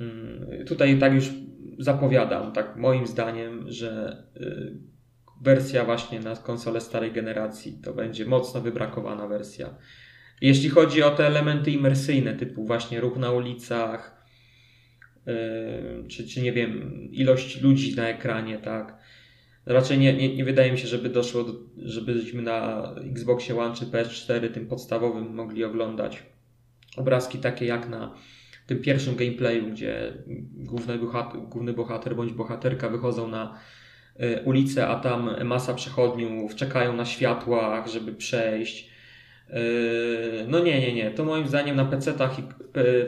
mm, 0.00 0.64
tutaj 0.66 0.98
tak 0.98 1.14
już 1.14 1.30
zapowiadam, 1.78 2.52
tak 2.52 2.76
moim 2.76 3.06
zdaniem, 3.06 3.64
że 3.68 4.22
y, 4.36 4.91
wersja 5.42 5.84
właśnie 5.84 6.20
na 6.20 6.36
konsole 6.36 6.80
starej 6.80 7.12
generacji 7.12 7.78
to 7.84 7.92
będzie 7.92 8.26
mocno 8.26 8.60
wybrakowana 8.60 9.26
wersja. 9.26 9.74
Jeśli 10.40 10.68
chodzi 10.68 11.02
o 11.02 11.10
te 11.10 11.26
elementy 11.26 11.70
imersyjne, 11.70 12.34
typu 12.34 12.64
właśnie 12.64 13.00
ruch 13.00 13.16
na 13.16 13.30
ulicach, 13.30 14.24
yy, 15.26 16.08
czy, 16.08 16.28
czy 16.28 16.42
nie 16.42 16.52
wiem, 16.52 17.08
ilość 17.12 17.62
ludzi 17.62 17.96
na 17.96 18.08
ekranie, 18.08 18.58
tak. 18.58 18.98
Raczej 19.66 19.98
nie, 19.98 20.12
nie, 20.12 20.36
nie 20.36 20.44
wydaje 20.44 20.72
mi 20.72 20.78
się, 20.78 20.88
żeby 20.88 21.08
doszło, 21.08 21.44
do, 21.44 21.52
żebyśmy 21.76 22.42
na 22.42 22.88
Xboxie 23.10 23.58
One 23.58 23.74
czy 23.74 23.86
PS4 23.86 24.50
tym 24.50 24.66
podstawowym 24.66 25.34
mogli 25.34 25.64
oglądać 25.64 26.22
obrazki 26.96 27.38
takie 27.38 27.66
jak 27.66 27.88
na 27.88 28.14
tym 28.66 28.82
pierwszym 28.82 29.16
gameplayu, 29.16 29.70
gdzie 29.70 30.12
główny 30.54 30.98
bohater, 30.98 31.40
główny 31.40 31.72
bohater 31.72 32.16
bądź 32.16 32.32
bohaterka 32.32 32.88
wychodzą 32.88 33.28
na 33.28 33.58
Y, 34.20 34.42
ulice, 34.44 34.88
a 34.88 35.00
tam 35.00 35.44
masa 35.44 35.74
przechodniów 35.74 36.54
czekają 36.54 36.96
na 36.96 37.04
światłach, 37.04 37.88
żeby 37.88 38.12
przejść. 38.12 38.90
Y, 39.50 40.44
no 40.48 40.58
nie, 40.58 40.80
nie, 40.80 40.94
nie. 40.94 41.10
To 41.10 41.24
moim 41.24 41.46
zdaniem 41.46 41.76
na 41.76 41.84
PC-tach 41.84 42.36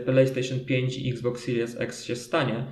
PlayStation 0.05 0.61
5 0.61 0.99
i 0.99 1.11
Xbox 1.11 1.45
Series 1.45 1.81
X 1.81 2.05
się 2.05 2.17
stanie, 2.17 2.65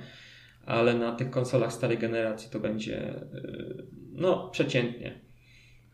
ale 0.65 0.93
na 0.93 1.15
tych 1.15 1.29
konsolach 1.29 1.73
starej 1.73 1.97
generacji 1.97 2.49
to 2.51 2.59
będzie 2.59 3.13
y, 3.13 3.83
no 4.11 4.49
przeciętnie, 4.49 5.19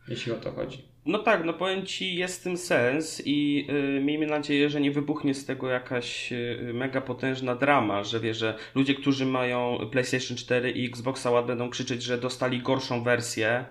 jeśli 0.08 0.32
o 0.32 0.36
to 0.36 0.52
chodzi. 0.52 0.89
No 1.06 1.18
tak, 1.18 1.44
no 1.44 1.52
powiem 1.52 1.86
Ci, 1.86 2.14
jest 2.14 2.44
tym 2.44 2.56
sens 2.56 3.22
i 3.24 3.66
yy, 3.66 4.00
miejmy 4.00 4.26
nadzieję, 4.26 4.70
że 4.70 4.80
nie 4.80 4.90
wybuchnie 4.90 5.34
z 5.34 5.46
tego 5.46 5.68
jakaś 5.68 6.30
yy, 6.30 6.72
mega 6.74 7.00
potężna 7.00 7.54
drama, 7.54 8.04
że 8.04 8.20
wie, 8.20 8.34
że 8.34 8.58
ludzie, 8.74 8.94
którzy 8.94 9.26
mają 9.26 9.78
PlayStation 9.92 10.36
4 10.36 10.70
i 10.70 10.86
Xbox 10.86 11.26
One 11.26 11.46
będą 11.46 11.70
krzyczeć, 11.70 12.02
że 12.02 12.18
dostali 12.18 12.62
gorszą 12.62 13.02
wersję. 13.02 13.64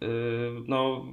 Yy, 0.00 0.08
no, 0.66 1.06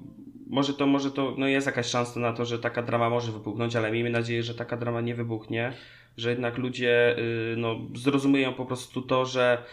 może 0.49 0.73
to, 0.73 0.87
może 0.87 1.11
to, 1.11 1.35
no 1.37 1.47
jest 1.47 1.67
jakaś 1.67 1.85
szansa 1.85 2.19
na 2.19 2.33
to, 2.33 2.45
że 2.45 2.59
taka 2.59 2.81
drama 2.81 3.09
może 3.09 3.31
wybuchnąć, 3.31 3.75
ale 3.75 3.91
miejmy 3.91 4.09
nadzieję, 4.09 4.43
że 4.43 4.55
taka 4.55 4.77
drama 4.77 5.01
nie 5.01 5.15
wybuchnie, 5.15 5.73
że 6.17 6.29
jednak 6.29 6.57
ludzie, 6.57 7.17
y, 7.17 7.55
no, 7.57 7.79
zrozumieją 7.95 8.53
po 8.53 8.65
prostu 8.65 9.01
to, 9.01 9.25
że 9.25 9.63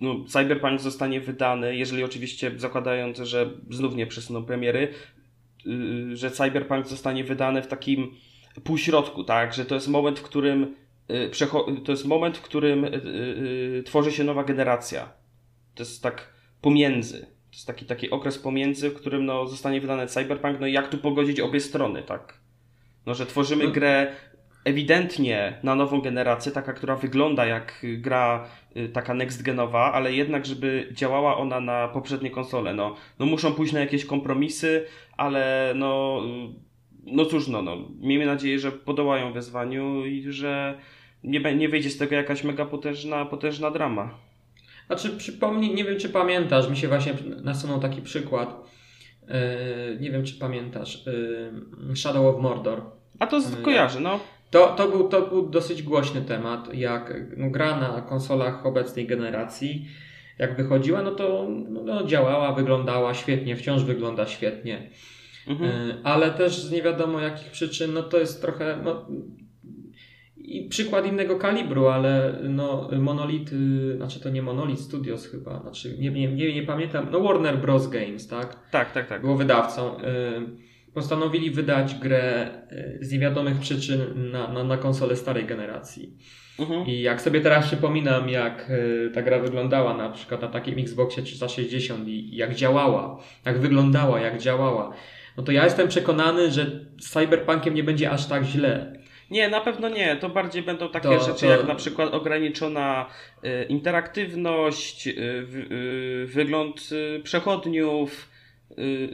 no, 0.00 0.24
Cyberpunk 0.28 0.80
zostanie 0.80 1.20
wydany, 1.20 1.76
jeżeli 1.76 2.04
oczywiście 2.04 2.52
zakładając, 2.56 3.18
że 3.18 3.50
znów 3.70 3.94
nie 3.94 4.06
przesuną 4.06 4.44
premiery, 4.44 4.88
y, 5.66 6.16
że 6.16 6.30
Cyberpunk 6.30 6.86
zostanie 6.86 7.24
wydany 7.24 7.62
w 7.62 7.66
takim 7.66 8.14
półśrodku, 8.64 9.24
tak, 9.24 9.54
że 9.54 9.64
to 9.64 9.74
jest 9.74 9.88
moment, 9.88 10.18
w 10.18 10.22
którym 10.22 10.74
y, 11.10 11.30
to 11.84 11.92
jest 11.92 12.04
moment, 12.04 12.38
w 12.38 12.42
którym 12.42 12.86
tworzy 13.84 14.12
się 14.12 14.24
nowa 14.24 14.44
generacja. 14.44 15.12
To 15.74 15.82
jest 15.82 16.02
tak 16.02 16.32
pomiędzy. 16.60 17.20
To 17.20 17.56
jest 17.56 17.66
taki, 17.66 17.86
taki 17.86 18.10
okres 18.10 18.38
pomiędzy, 18.38 18.90
w 18.90 18.94
którym 18.94 19.26
no, 19.26 19.46
zostanie 19.46 19.80
wydany 19.80 20.06
Cyberpunk, 20.06 20.60
no 20.60 20.66
i 20.66 20.72
jak 20.72 20.88
tu 20.88 20.98
pogodzić 20.98 21.40
obie 21.40 21.60
strony, 21.60 22.02
tak? 22.02 22.38
No, 23.06 23.14
że 23.14 23.26
tworzymy 23.26 23.64
no. 23.64 23.70
grę 23.70 24.12
ewidentnie 24.64 25.58
na 25.62 25.74
nową 25.74 26.00
generację, 26.00 26.52
taka, 26.52 26.72
która 26.72 26.96
wygląda 26.96 27.46
jak 27.46 27.86
gra 27.98 28.48
y, 28.76 28.88
taka 28.88 29.14
next-genowa, 29.14 29.90
ale 29.92 30.12
jednak, 30.12 30.46
żeby 30.46 30.88
działała 30.92 31.36
ona 31.36 31.60
na 31.60 31.88
poprzednie 31.88 32.30
konsole. 32.30 32.74
No, 32.74 32.96
no 33.18 33.26
muszą 33.26 33.52
pójść 33.52 33.72
na 33.72 33.80
jakieś 33.80 34.04
kompromisy, 34.04 34.84
ale 35.16 35.72
no, 35.76 36.22
y, 36.24 36.72
no 37.06 37.24
cóż, 37.24 37.48
no, 37.48 37.62
no, 37.62 37.76
miejmy 38.00 38.26
nadzieję, 38.26 38.58
że 38.58 38.72
podołają 38.72 39.32
wyzwaniu 39.32 40.06
i 40.06 40.32
że 40.32 40.78
nie, 41.24 41.54
nie 41.54 41.68
wyjdzie 41.68 41.90
z 41.90 41.98
tego 41.98 42.14
jakaś 42.14 42.44
mega 42.44 42.66
potężna, 42.66 43.24
potężna 43.24 43.70
drama. 43.70 44.14
Znaczy, 44.86 45.10
przypomnij, 45.10 45.74
nie 45.74 45.84
wiem 45.84 45.98
czy 45.98 46.08
pamiętasz, 46.08 46.70
mi 46.70 46.76
się 46.76 46.88
właśnie 46.88 47.14
nasunął 47.42 47.80
taki 47.80 48.02
przykład. 48.02 48.72
Yy, 49.22 49.34
nie 50.00 50.10
wiem 50.10 50.24
czy 50.24 50.34
pamiętasz. 50.34 51.06
Yy, 51.88 51.96
Shadow 51.96 52.34
of 52.34 52.42
Mordor. 52.42 52.82
A 53.18 53.26
to 53.26 53.40
z, 53.40 53.62
kojarzę, 53.62 54.00
no. 54.00 54.20
To, 54.52 54.66
to, 54.76 54.88
był, 54.88 55.08
to 55.08 55.22
był 55.22 55.48
dosyć 55.48 55.82
głośny 55.82 56.22
temat, 56.22 56.74
jak 56.74 57.14
no, 57.36 57.50
gra 57.50 57.80
na 57.80 58.02
konsolach 58.02 58.66
obecnej 58.66 59.06
generacji, 59.06 59.86
jak 60.38 60.56
wychodziła, 60.56 61.02
no 61.02 61.10
to 61.10 61.46
no, 61.68 61.82
no, 61.84 62.06
działała, 62.06 62.52
wyglądała 62.52 63.14
świetnie, 63.14 63.56
wciąż 63.56 63.84
wygląda 63.84 64.26
świetnie. 64.26 64.90
Mhm. 65.46 65.70
Y, 65.70 65.94
ale 66.04 66.30
też 66.30 66.62
z 66.62 66.72
nie 66.72 66.82
wiadomo 66.82 67.20
jakich 67.20 67.50
przyczyn, 67.50 67.92
no 67.92 68.02
to 68.02 68.18
jest 68.18 68.42
trochę 68.42 68.78
no, 68.84 69.06
i 70.36 70.68
przykład 70.68 71.06
innego 71.06 71.38
kalibru, 71.38 71.86
ale 71.88 72.38
no, 72.42 72.90
Monolith, 72.98 73.52
znaczy 73.96 74.20
to 74.20 74.30
nie 74.30 74.42
Monolith 74.42 74.82
Studios 74.82 75.26
chyba, 75.26 75.60
znaczy 75.60 75.96
nie, 75.98 76.10
nie, 76.10 76.32
nie, 76.32 76.54
nie 76.54 76.62
pamiętam, 76.62 77.06
no 77.10 77.20
Warner 77.20 77.58
Bros. 77.58 77.88
Games, 77.88 78.28
tak? 78.28 78.70
Tak, 78.70 78.92
tak, 78.92 79.08
tak. 79.08 79.20
Było 79.20 79.36
wydawcą. 79.36 80.00
Y 80.00 80.71
postanowili 80.94 81.50
wydać 81.50 81.94
grę 81.94 82.50
e, 82.70 83.04
z 83.04 83.12
niewiadomych 83.12 83.58
przyczyn 83.58 84.30
na, 84.30 84.48
na, 84.48 84.64
na 84.64 84.76
konsolę 84.76 85.16
starej 85.16 85.44
generacji. 85.44 86.16
Mhm. 86.58 86.86
I 86.86 87.00
jak 87.00 87.20
sobie 87.20 87.40
teraz 87.40 87.66
przypominam, 87.66 88.28
jak 88.28 88.70
e, 88.70 89.10
ta 89.10 89.22
gra 89.22 89.38
wyglądała 89.38 89.96
na 89.96 90.10
przykład 90.10 90.42
na 90.42 90.48
takim 90.48 90.78
Xboxie 90.78 91.22
360 91.22 92.08
i 92.08 92.36
jak 92.36 92.54
działała, 92.54 93.18
jak 93.44 93.58
wyglądała, 93.58 94.20
jak 94.20 94.38
działała, 94.38 94.92
no 95.36 95.42
to 95.42 95.52
ja 95.52 95.64
jestem 95.64 95.88
przekonany, 95.88 96.50
że 96.50 96.66
z 97.00 97.10
Cyberpunkiem 97.10 97.74
nie 97.74 97.84
będzie 97.84 98.10
aż 98.10 98.26
tak 98.26 98.44
źle. 98.44 99.02
Nie, 99.30 99.48
na 99.48 99.60
pewno 99.60 99.88
nie. 99.88 100.16
To 100.16 100.28
bardziej 100.28 100.62
będą 100.62 100.88
takie 100.88 101.08
to, 101.08 101.24
rzeczy 101.24 101.40
to... 101.40 101.46
jak 101.46 101.68
na 101.68 101.74
przykład 101.74 102.14
ograniczona 102.14 103.06
y, 103.44 103.64
interaktywność, 103.68 105.08
wygląd 106.26 106.90
przechodniów, 107.22 108.31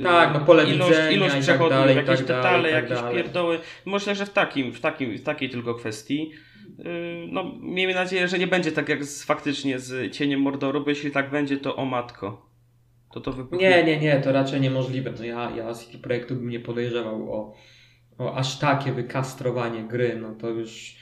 tak, 0.03 0.35
no 0.35 0.41
pole 0.41 0.65
ilość, 0.65 0.91
widzenia 0.91 1.11
ilość 1.11 1.33
tak 1.33 1.43
przechodów, 1.43 1.71
dalej, 1.71 1.97
jakieś 1.97 2.19
tak 2.19 2.27
detale, 2.27 2.43
dalej, 2.43 2.73
jakieś 2.73 2.99
dalej. 2.99 3.17
pierdoły. 3.17 3.59
Myślę, 3.87 4.15
że 4.15 4.27
w, 4.27 4.31
takim, 4.31 4.73
w, 4.73 4.81
takim, 4.81 5.19
w 5.19 5.23
takiej 5.23 5.51
tylko 5.51 5.75
kwestii. 5.75 6.31
Yy, 6.79 6.85
no, 7.33 7.53
miejmy 7.61 7.95
nadzieję, 7.95 8.29
że 8.29 8.39
nie 8.39 8.47
będzie 8.47 8.73
tak 8.73 8.89
jak 8.89 9.05
z, 9.05 9.25
faktycznie 9.25 9.79
z 9.79 10.13
Cieniem 10.13 10.41
Mordoru, 10.41 10.85
bo 10.85 10.91
jeśli 10.91 11.11
tak 11.11 11.31
będzie, 11.31 11.57
to 11.57 11.77
o 11.77 11.85
matko. 11.85 12.49
To 13.13 13.21
to 13.21 13.33
wybuchnie. 13.33 13.69
Nie, 13.69 13.85
nie, 13.85 14.01
nie, 14.01 14.21
to 14.21 14.33
raczej 14.33 14.61
niemożliwe. 14.61 15.13
No 15.19 15.25
ja, 15.25 15.53
ja 15.57 15.75
z 15.75 15.87
City 15.87 15.99
Projektu 15.99 16.35
bym 16.35 16.49
nie 16.49 16.61
podejrzewał 16.61 17.33
o, 17.33 17.55
o 18.19 18.35
aż 18.35 18.59
takie 18.59 18.93
wykastrowanie 18.93 19.83
gry, 19.83 20.19
no 20.23 20.35
to 20.35 20.49
już 20.49 20.97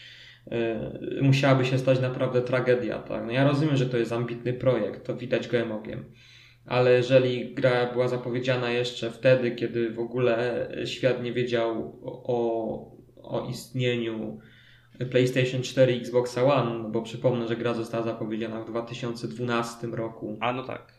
yy, 0.51 1.23
musiałaby 1.23 1.65
się 1.65 1.79
stać 1.79 2.01
naprawdę 2.01 2.43
tragedia. 2.43 2.99
Tak? 2.99 3.27
No 3.27 3.33
ja 3.33 3.49
rozumiem, 3.49 3.77
że 3.77 3.87
to 3.87 3.97
jest 3.97 4.13
ambitny 4.13 4.53
projekt, 4.53 5.07
to 5.07 5.17
widać 5.17 5.49
gołym 5.49 5.73
okiem 5.73 6.05
ale 6.67 6.93
jeżeli 6.93 7.55
gra 7.55 7.93
była 7.93 8.09
zapowiedziana 8.09 8.71
jeszcze 8.71 9.11
wtedy, 9.11 9.51
kiedy 9.51 9.91
w 9.91 9.99
ogóle 9.99 10.69
świat 10.85 11.23
nie 11.23 11.33
wiedział 11.33 11.99
o, 12.05 12.97
o 13.23 13.49
istnieniu 13.49 14.41
PlayStation 15.11 15.63
4 15.63 15.93
i 15.93 16.01
Xbox 16.01 16.39
One, 16.39 16.79
no 16.79 16.89
bo 16.89 17.03
przypomnę, 17.03 17.49
że 17.49 17.57
gra 17.57 17.75
została 17.75 18.05
zapowiedziana 18.05 18.61
w 18.61 18.71
2012 18.71 19.87
roku. 19.87 20.37
A 20.41 20.53
no 20.53 20.63
tak. 20.63 20.93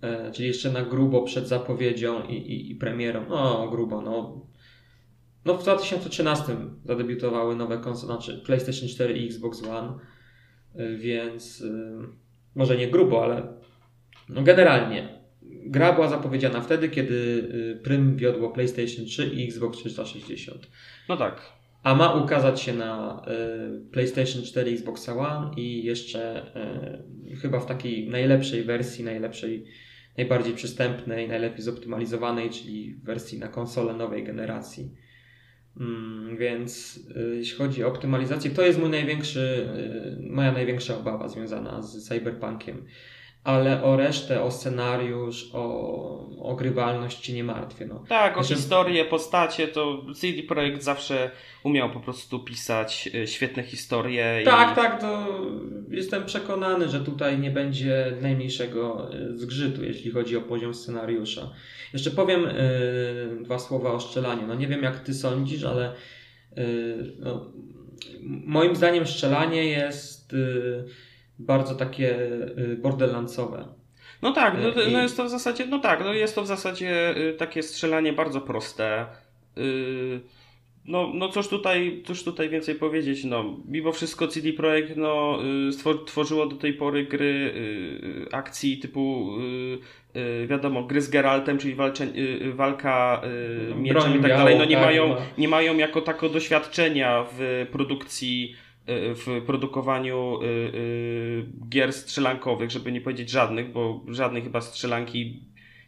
E, 0.00 0.32
czyli 0.32 0.48
jeszcze 0.48 0.72
na 0.72 0.82
grubo 0.82 1.22
przed 1.22 1.48
zapowiedzią 1.48 2.22
i, 2.22 2.34
i, 2.34 2.70
i 2.70 2.74
premierą. 2.74 3.26
No, 3.28 3.68
grubo, 3.70 4.02
no. 4.02 4.46
No 5.44 5.54
w 5.54 5.62
2013 5.62 6.56
zadebiutowały 6.84 7.56
nowe 7.56 7.78
konsole, 7.78 8.12
znaczy 8.12 8.42
PlayStation 8.46 8.88
4 8.88 9.18
i 9.18 9.26
Xbox 9.26 9.62
One, 9.62 9.98
e, 10.74 10.96
więc 10.96 11.62
e, 11.62 11.98
może 12.54 12.76
nie 12.76 12.90
grubo, 12.90 13.24
ale 13.24 13.65
no 14.28 14.42
generalnie 14.42 15.08
gra 15.66 15.92
była 15.92 16.08
zapowiedziana 16.08 16.60
wtedy, 16.60 16.88
kiedy 16.88 17.48
prym 17.82 18.16
wiodło 18.16 18.50
PlayStation 18.50 19.04
3 19.04 19.26
i 19.26 19.44
Xbox 19.44 19.78
360. 19.78 20.68
No 21.08 21.16
tak. 21.16 21.52
A 21.82 21.94
ma 21.94 22.14
ukazać 22.14 22.60
się 22.60 22.74
na 22.74 23.22
PlayStation 23.92 24.42
4 24.42 24.70
Xbox 24.70 25.08
One 25.08 25.50
i 25.56 25.84
jeszcze 25.84 26.46
chyba 27.42 27.60
w 27.60 27.66
takiej 27.66 28.08
najlepszej 28.08 28.62
wersji, 28.62 29.04
najlepszej 29.04 29.66
najbardziej 30.16 30.54
przystępnej, 30.54 31.28
najlepiej 31.28 31.62
zoptymalizowanej, 31.62 32.50
czyli 32.50 32.94
wersji 33.02 33.38
na 33.38 33.48
konsolę 33.48 33.94
nowej 33.94 34.24
generacji. 34.24 34.90
Mm, 35.80 36.36
więc 36.36 37.00
y, 37.16 37.36
jeśli 37.36 37.58
chodzi 37.58 37.84
o 37.84 37.88
optymalizację, 37.88 38.50
to 38.50 38.62
jest 38.62 38.78
mój 38.78 38.90
największy, 38.90 39.68
y, 40.20 40.30
moja 40.30 40.52
największa 40.52 40.98
obawa 40.98 41.28
związana 41.28 41.82
z 41.82 42.08
Cyberpunkiem. 42.08 42.84
Ale 43.46 43.82
o 43.82 43.96
resztę, 43.96 44.42
o 44.42 44.50
scenariusz, 44.50 45.50
o, 45.52 45.62
o 46.42 46.54
grywalność 46.54 47.20
ci 47.20 47.34
nie 47.34 47.44
martwię. 47.44 47.86
No. 47.86 48.04
Tak, 48.08 48.38
o 48.38 48.42
znaczy... 48.42 48.60
historię, 48.60 49.04
postacie, 49.04 49.68
to 49.68 50.02
CD 50.14 50.42
Projekt 50.42 50.82
zawsze 50.82 51.30
umiał 51.64 51.90
po 51.90 52.00
prostu 52.00 52.40
pisać 52.40 53.08
y, 53.14 53.26
świetne 53.26 53.62
historie. 53.62 54.42
Tak, 54.44 54.72
i... 54.72 54.74
tak, 54.74 55.00
to 55.00 55.26
jestem 55.90 56.24
przekonany, 56.24 56.88
że 56.88 57.00
tutaj 57.00 57.38
nie 57.38 57.50
będzie 57.50 58.16
najmniejszego 58.20 59.10
y, 59.14 59.38
zgrzytu, 59.38 59.84
jeśli 59.84 60.10
chodzi 60.10 60.36
o 60.36 60.40
poziom 60.40 60.74
scenariusza. 60.74 61.50
Jeszcze 61.92 62.10
powiem 62.10 62.42
yy, 62.42 63.44
dwa 63.44 63.58
słowa 63.58 63.92
o 63.92 64.00
strzelaniu. 64.00 64.46
No 64.46 64.54
nie 64.54 64.68
wiem 64.68 64.82
jak 64.82 65.00
ty 65.00 65.14
sądzisz, 65.14 65.64
ale 65.64 65.92
yy, 66.56 66.64
no, 67.18 67.52
moim 68.46 68.76
zdaniem 68.76 69.06
strzelanie 69.06 69.64
jest 69.64 70.32
yy, 70.32 70.84
bardzo 71.38 71.74
takie 71.74 72.18
borderlandsowe. 72.78 73.68
No 74.22 74.32
tak, 74.32 74.54
no, 74.62 74.82
no, 74.92 75.02
jest 75.02 75.16
to 75.16 75.24
w 75.24 75.28
zasadzie, 75.28 75.66
no 75.66 75.78
tak, 75.78 76.00
no 76.00 76.12
jest 76.12 76.34
to 76.34 76.42
w 76.42 76.46
zasadzie 76.46 77.14
takie 77.38 77.62
strzelanie 77.62 78.12
bardzo 78.12 78.40
proste. 78.40 79.06
No, 80.88 81.10
no 81.14 81.28
cóż 81.28 81.48
tutaj, 81.48 82.02
cóż 82.06 82.24
tutaj 82.24 82.48
więcej 82.48 82.74
powiedzieć, 82.74 83.24
no 83.24 83.56
mimo 83.68 83.92
wszystko 83.92 84.28
CD 84.28 84.52
Projekt 84.52 84.96
no, 84.96 85.38
y, 85.90 86.04
tworzyło 86.06 86.46
do 86.46 86.56
tej 86.56 86.74
pory 86.74 87.04
gry 87.04 87.52
y, 87.54 88.26
akcji 88.32 88.78
typu 88.78 89.30
y, 90.16 90.46
wiadomo, 90.46 90.82
gry 90.82 91.00
z 91.00 91.10
Geraltem, 91.10 91.58
czyli 91.58 91.74
walcze, 91.74 92.06
walka 92.54 93.22
mieczem 93.76 94.18
i 94.18 94.22
tak 94.22 94.30
dalej, 94.30 94.58
no 94.58 94.64
nie, 94.64 94.76
tak, 94.76 94.84
mają, 94.84 95.08
no. 95.08 95.16
nie 95.38 95.48
mają 95.48 95.76
jako 95.76 96.00
tako 96.00 96.28
doświadczenia 96.28 97.26
w 97.32 97.66
produkcji 97.72 98.56
w 98.88 99.42
produkowaniu 99.46 100.38
gier 101.68 101.92
strzelankowych, 101.92 102.70
żeby 102.70 102.92
nie 102.92 103.00
powiedzieć 103.00 103.30
żadnych, 103.30 103.72
bo 103.72 104.04
żadnej 104.08 104.42
chyba 104.42 104.60
strzelanki 104.60 105.40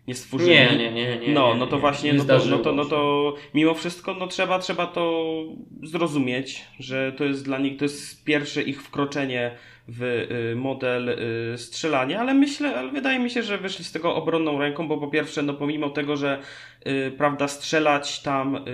nie 0.08 0.14
stworzyli. 0.14 0.50
Nie, 0.50 0.76
nie, 0.76 0.92
nie, 0.92 1.18
nie. 1.18 1.32
No, 1.32 1.54
no 1.54 1.66
to 1.66 1.78
właśnie, 1.78 2.12
no 2.12 2.24
to, 2.24 2.38
no 2.50 2.58
to, 2.58 2.72
no 2.72 2.84
to 2.84 3.34
mimo 3.54 3.74
wszystko, 3.74 4.14
no 4.14 4.26
trzeba, 4.26 4.58
trzeba 4.58 4.86
to 4.86 5.34
zrozumieć, 5.82 6.64
że 6.78 7.12
to 7.12 7.24
jest 7.24 7.44
dla 7.44 7.58
nich, 7.58 7.76
to 7.76 7.84
jest 7.84 8.24
pierwsze 8.24 8.62
ich 8.62 8.82
wkroczenie 8.82 9.50
w 9.88 10.02
y, 10.02 10.56
model 10.56 11.08
y, 11.08 11.58
strzelania, 11.58 12.20
ale 12.20 12.34
myślę, 12.34 12.76
ale 12.76 12.92
wydaje 12.92 13.18
mi 13.18 13.30
się, 13.30 13.42
że 13.42 13.58
wyszli 13.58 13.84
z 13.84 13.92
tego 13.92 14.14
obronną 14.14 14.58
ręką, 14.58 14.88
bo 14.88 14.98
po 14.98 15.08
pierwsze, 15.08 15.42
no 15.42 15.54
pomimo 15.54 15.90
tego, 15.90 16.16
że 16.16 16.38
y, 16.86 17.12
prawda, 17.18 17.48
strzelać 17.48 18.22
tam 18.22 18.64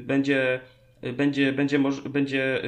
będzie 0.00 0.60
będzie, 1.12 1.52
będzie, 1.52 1.78
będzie 2.10 2.62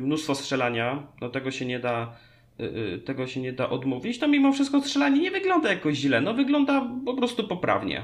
mnóstwo 0.00 0.34
strzelania, 0.34 1.06
no 1.20 1.28
tego 1.28 1.50
się 1.50 1.66
nie 1.66 1.78
da 1.78 2.16
Y, 2.60 2.94
y, 2.94 2.98
tego 2.98 3.26
się 3.26 3.40
nie 3.40 3.52
da 3.52 3.70
odmówić, 3.70 4.18
to 4.18 4.28
mimo 4.28 4.52
wszystko 4.52 4.82
strzelanie 4.82 5.20
nie 5.20 5.30
wygląda 5.30 5.68
jakoś 5.68 5.96
źle, 5.96 6.20
no 6.20 6.34
wygląda 6.34 6.90
po 7.04 7.14
prostu 7.14 7.48
poprawnie. 7.48 8.02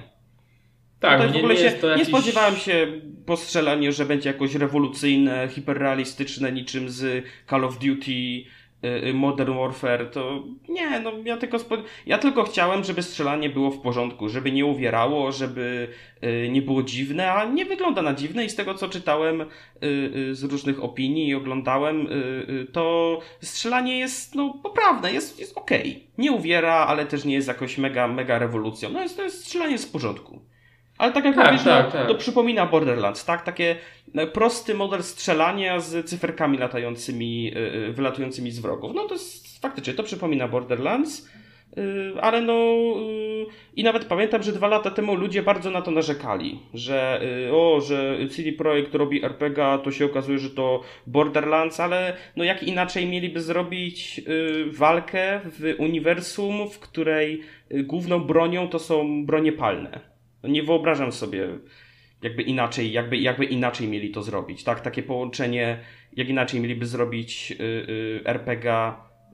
Tak, 1.00 1.18
no 1.18 1.26
nie, 1.26 1.32
w 1.32 1.36
ogóle 1.36 1.56
się, 1.56 1.64
jakiś... 1.64 1.98
nie 1.98 2.04
spodziewałem 2.04 2.56
się 2.56 2.86
po 3.26 3.36
strzelaniu, 3.36 3.92
że 3.92 4.04
będzie 4.04 4.28
jakoś 4.30 4.54
rewolucyjne, 4.54 5.48
hiperrealistyczne, 5.48 6.52
niczym 6.52 6.90
z 6.90 7.24
Call 7.50 7.64
of 7.64 7.78
Duty 7.78 8.10
Y, 8.10 8.44
y, 8.44 8.65
Modern 9.14 9.58
Warfare, 9.58 10.10
to 10.10 10.42
nie, 10.68 11.00
no 11.00 11.12
ja 11.24 11.36
tylko, 11.36 11.58
ja 12.06 12.18
tylko 12.18 12.42
chciałem, 12.42 12.84
żeby 12.84 13.02
strzelanie 13.02 13.50
było 13.50 13.70
w 13.70 13.80
porządku, 13.80 14.28
żeby 14.28 14.52
nie 14.52 14.66
uwierało, 14.66 15.32
żeby 15.32 15.88
y, 16.24 16.48
nie 16.50 16.62
było 16.62 16.82
dziwne, 16.82 17.32
a 17.32 17.44
nie 17.44 17.64
wygląda 17.64 18.02
na 18.02 18.14
dziwne 18.14 18.44
i 18.44 18.50
z 18.50 18.54
tego 18.54 18.74
co 18.74 18.88
czytałem 18.88 19.44
z 20.32 20.42
różnych 20.42 20.84
opinii 20.84 21.28
i 21.28 21.34
oglądałem, 21.34 22.08
to 22.72 23.18
strzelanie 23.40 23.98
jest 23.98 24.34
no 24.34 24.54
poprawne, 24.62 25.12
jest, 25.12 25.40
jest 25.40 25.58
okej. 25.58 25.90
Okay. 25.90 26.00
Nie 26.18 26.32
uwiera, 26.32 26.74
ale 26.74 27.06
też 27.06 27.24
nie 27.24 27.34
jest 27.34 27.48
jakoś 27.48 27.78
mega, 27.78 28.08
mega 28.08 28.38
rewolucją. 28.38 28.90
No 28.90 29.02
jest, 29.02 29.16
to 29.16 29.22
jest 29.22 29.44
strzelanie 29.44 29.78
z 29.78 29.86
porządku. 29.86 30.40
Ale 30.98 31.12
tak 31.12 31.24
jak 31.24 31.36
tak, 31.36 31.46
mówisz, 31.46 31.64
tak, 31.64 31.86
no, 31.86 31.92
tak. 31.92 32.08
to 32.08 32.14
przypomina 32.14 32.66
Borderlands, 32.66 33.24
tak? 33.24 33.42
Takie 33.42 33.76
e, 34.14 34.26
prosty 34.26 34.74
model 34.74 35.02
strzelania 35.02 35.80
z 35.80 36.08
cyferkami 36.08 36.58
latającymi, 36.58 37.52
e, 37.54 37.88
e, 37.88 37.92
wylatującymi 37.92 38.50
z 38.50 38.58
wrogów. 38.58 38.92
No 38.94 39.04
to 39.04 39.14
jest 39.14 39.60
faktycznie, 39.62 39.94
to 39.94 40.02
przypomina 40.02 40.48
Borderlands, 40.48 41.30
ale 42.20 42.40
no 42.40 42.54
i 43.76 43.84
nawet 43.84 44.04
pamiętam, 44.04 44.42
że 44.42 44.52
dwa 44.52 44.68
lata 44.68 44.90
temu 44.90 45.14
ludzie 45.14 45.42
bardzo 45.42 45.70
na 45.70 45.82
to 45.82 45.90
narzekali, 45.90 46.58
że 46.74 47.20
o, 47.52 47.80
że 47.80 48.18
CD 48.30 48.52
Projekt 48.52 48.94
robi 48.94 49.24
RPG, 49.24 49.78
to 49.84 49.90
się 49.90 50.04
okazuje, 50.04 50.38
że 50.38 50.50
to 50.50 50.82
Borderlands, 51.06 51.80
ale 51.80 52.16
no 52.36 52.44
jak 52.44 52.62
inaczej 52.62 53.06
mieliby 53.06 53.40
zrobić 53.40 54.20
walkę 54.70 55.40
w 55.44 55.74
uniwersum, 55.78 56.70
w 56.70 56.78
której 56.78 57.42
główną 57.70 58.20
bronią 58.20 58.68
to 58.68 58.78
są 58.78 59.26
bronie 59.26 59.52
palne. 59.52 60.15
No 60.42 60.48
nie 60.48 60.62
wyobrażam 60.62 61.12
sobie 61.12 61.48
jakby 62.22 62.42
inaczej, 62.42 62.92
jakby, 62.92 63.16
jakby 63.16 63.44
inaczej 63.44 63.88
mieli 63.88 64.10
to 64.10 64.22
zrobić, 64.22 64.64
tak? 64.64 64.80
Takie 64.80 65.02
połączenie, 65.02 65.78
jak 66.16 66.28
inaczej 66.28 66.60
mieliby 66.60 66.86
zrobić 66.86 67.50
yy, 67.50 67.56
yy, 67.58 68.20
RPG, 68.24 68.92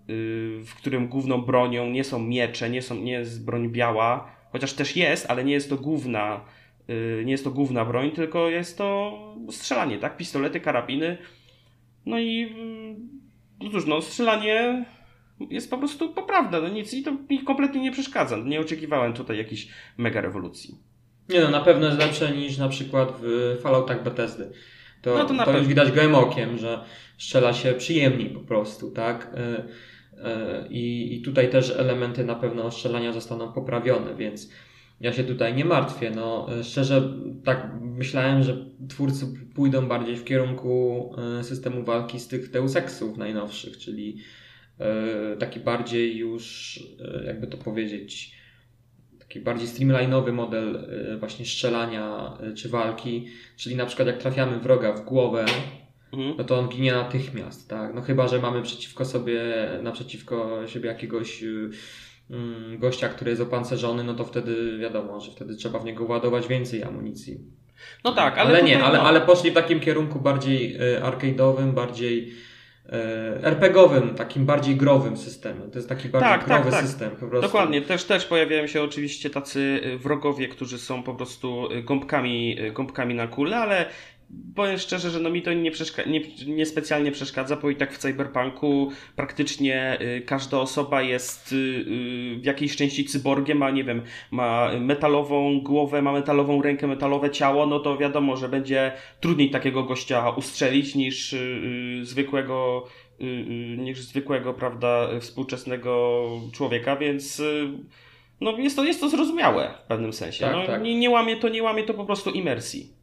yy, 0.08 0.64
w 0.64 0.74
którym 0.74 1.08
główną 1.08 1.42
bronią 1.42 1.86
nie 1.86 2.04
są 2.04 2.18
miecze, 2.18 2.70
nie, 2.70 2.82
są, 2.82 2.94
nie 2.94 3.12
jest 3.12 3.44
broń 3.44 3.68
biała, 3.68 4.32
chociaż 4.52 4.72
też 4.72 4.96
jest, 4.96 5.30
ale 5.30 5.44
nie 5.44 5.52
jest 5.52 5.70
to 5.70 5.76
główna, 5.76 6.44
y, 6.90 7.22
nie 7.24 7.32
jest 7.32 7.44
to 7.44 7.50
główna 7.50 7.84
broń, 7.84 8.10
tylko 8.10 8.50
jest 8.50 8.78
to 8.78 9.18
strzelanie, 9.50 9.98
tak? 9.98 10.16
Pistolety, 10.16 10.60
karabiny. 10.60 11.18
No 12.06 12.18
i 12.20 12.56
no 13.60 13.70
cóż, 13.70 13.86
no 13.86 14.02
strzelanie 14.02 14.84
jest 15.50 15.70
po 15.70 15.78
prostu 15.78 16.14
poprawne, 16.14 16.60
no 16.60 16.68
nic 16.68 16.94
i 16.94 17.02
to 17.02 17.12
mi 17.30 17.44
kompletnie 17.44 17.80
nie 17.80 17.92
przeszkadza. 17.92 18.36
Nie 18.36 18.60
oczekiwałem 18.60 19.12
tutaj 19.12 19.38
jakiejś 19.38 19.68
mega 19.96 20.20
rewolucji. 20.20 20.91
Nie 21.32 21.40
no, 21.40 21.50
na 21.50 21.60
pewno 21.60 21.86
jest 21.86 21.98
lepsze 21.98 22.36
niż 22.36 22.58
na 22.58 22.68
przykład 22.68 23.12
w 23.22 23.58
Falloutach 23.62 24.02
Bethesdy. 24.02 24.50
To, 25.02 25.18
no 25.18 25.24
to, 25.24 25.44
to 25.44 25.58
już 25.58 25.66
widać 25.66 25.92
gołym 25.92 26.14
okiem, 26.14 26.58
że 26.58 26.84
strzela 27.18 27.52
się 27.52 27.72
przyjemniej 27.72 28.30
po 28.30 28.40
prostu, 28.40 28.90
tak? 28.90 29.34
E, 29.34 29.64
e, 30.24 30.68
I, 30.70 31.14
I 31.14 31.22
tutaj 31.22 31.50
też 31.50 31.70
elementy 31.70 32.24
na 32.24 32.34
pewno 32.34 32.70
strzelania 32.70 33.12
zostaną 33.12 33.52
poprawione, 33.52 34.14
więc 34.14 34.50
ja 35.00 35.12
się 35.12 35.24
tutaj 35.24 35.54
nie 35.54 35.64
martwię. 35.64 36.10
No, 36.10 36.46
e, 36.58 36.64
szczerze, 36.64 37.12
tak 37.44 37.70
myślałem, 37.80 38.42
że 38.42 38.56
twórcy 38.88 39.26
pójdą 39.54 39.88
bardziej 39.88 40.16
w 40.16 40.24
kierunku 40.24 41.14
systemu 41.42 41.84
walki 41.84 42.20
z 42.20 42.28
tych 42.28 42.50
Deus 42.50 42.76
Exów 42.76 43.16
najnowszych, 43.16 43.78
czyli 43.78 44.16
taki 45.38 45.60
bardziej 45.60 46.16
już, 46.16 46.78
jakby 47.26 47.46
to 47.46 47.58
powiedzieć, 47.58 48.34
taki 49.32 49.44
bardziej 49.44 49.68
streamline'owy 49.68 50.32
model 50.32 50.76
y, 51.14 51.16
właśnie 51.18 51.44
strzelania 51.44 52.32
y, 52.50 52.54
czy 52.54 52.68
walki, 52.68 53.26
czyli 53.56 53.76
na 53.76 53.86
przykład 53.86 54.08
jak 54.08 54.18
trafiamy 54.18 54.58
wroga 54.58 54.92
w 54.92 55.04
głowę, 55.04 55.44
mhm. 56.12 56.34
no 56.38 56.44
to 56.44 56.58
on 56.58 56.68
ginie 56.68 56.92
natychmiast, 56.92 57.68
tak? 57.68 57.94
No 57.94 58.00
chyba, 58.02 58.28
że 58.28 58.38
mamy 58.38 58.62
przeciwko 58.62 59.04
sobie, 59.04 59.40
naprzeciwko 59.82 60.66
siebie 60.66 60.88
jakiegoś 60.88 61.42
y, 61.42 61.70
mm, 62.30 62.78
gościa, 62.78 63.08
który 63.08 63.30
jest 63.30 63.42
opancerzony, 63.42 64.04
no 64.04 64.14
to 64.14 64.24
wtedy 64.24 64.78
wiadomo, 64.78 65.20
że 65.20 65.32
wtedy 65.32 65.56
trzeba 65.56 65.78
w 65.78 65.84
niego 65.84 66.04
ładować 66.04 66.48
więcej 66.48 66.82
amunicji. 66.82 67.40
No 68.04 68.12
tak, 68.12 68.38
ale, 68.38 68.50
ale 68.50 68.62
nie, 68.62 68.84
ale, 68.84 69.00
ale 69.00 69.20
poszli 69.20 69.50
w 69.50 69.54
takim 69.54 69.80
kierunku 69.80 70.20
bardziej 70.20 70.78
arcade'owym, 71.02 71.72
bardziej 71.72 72.32
E, 72.32 72.51
RPGowym, 73.42 74.14
takim 74.14 74.46
bardziej 74.46 74.76
growym 74.76 75.16
systemem. 75.16 75.70
To 75.70 75.78
jest 75.78 75.88
taki 75.88 76.08
bardziej 76.08 76.30
tak, 76.30 76.46
growy 76.46 76.70
tak, 76.70 76.72
tak. 76.72 76.86
system 76.86 77.10
po 77.10 77.26
prostu. 77.26 77.40
Dokładnie, 77.40 77.82
też, 77.82 78.04
też 78.04 78.24
pojawiają 78.24 78.66
się 78.66 78.82
oczywiście 78.82 79.30
tacy 79.30 79.80
wrogowie, 80.02 80.48
którzy 80.48 80.78
są 80.78 81.02
po 81.02 81.14
prostu 81.14 81.68
gąbkami, 81.84 82.56
gąbkami 82.72 83.14
na 83.14 83.26
kule, 83.26 83.56
ale 83.56 83.86
powiem 84.56 84.78
szczerze, 84.78 85.10
że 85.10 85.20
no 85.20 85.30
mi 85.30 85.42
to 85.42 85.52
nie, 85.52 85.70
przeszka- 85.70 86.06
nie, 86.10 86.20
nie 86.46 86.66
specjalnie 86.66 87.12
przeszkadza, 87.12 87.56
bo 87.56 87.70
i 87.70 87.76
tak 87.76 87.92
w 87.92 87.98
cyberpunku 87.98 88.90
praktycznie 89.16 89.98
y, 90.00 90.20
każda 90.20 90.58
osoba 90.58 91.02
jest 91.02 91.52
y, 91.52 91.56
y, 91.56 92.40
w 92.40 92.44
jakiejś 92.44 92.76
części 92.76 93.04
cyborgiem, 93.04 93.62
a 93.62 93.70
nie 93.70 93.84
wiem, 93.84 94.02
ma 94.30 94.70
metalową 94.80 95.60
głowę, 95.60 96.02
ma 96.02 96.12
metalową 96.12 96.62
rękę, 96.62 96.86
metalowe 96.86 97.30
ciało, 97.30 97.66
no 97.66 97.80
to 97.80 97.96
wiadomo, 97.96 98.36
że 98.36 98.48
będzie 98.48 98.92
trudniej 99.20 99.50
takiego 99.50 99.82
gościa 99.82 100.30
ustrzelić 100.30 100.94
niż 100.94 101.32
y, 101.32 101.36
y, 102.00 102.04
zwykłego 102.04 102.86
y, 103.20 103.24
niż 103.78 104.00
zwykłego, 104.00 104.54
prawda, 104.54 105.08
współczesnego 105.20 106.22
człowieka, 106.52 106.96
więc 106.96 107.42
no 108.40 108.58
jest 108.58 108.76
to, 108.76 108.84
jest 108.84 109.00
to 109.00 109.08
zrozumiałe 109.08 109.74
w 109.84 109.86
pewnym 109.86 110.12
sensie. 110.12 110.40
Tak, 110.40 110.52
no, 110.52 110.66
tak. 110.66 110.82
Nie, 110.82 110.98
nie 110.98 111.10
łamie 111.10 111.36
to, 111.36 111.48
nie 111.48 111.62
łamie 111.62 111.82
to 111.82 111.94
po 111.94 112.04
prostu 112.04 112.30
imersji. 112.30 113.01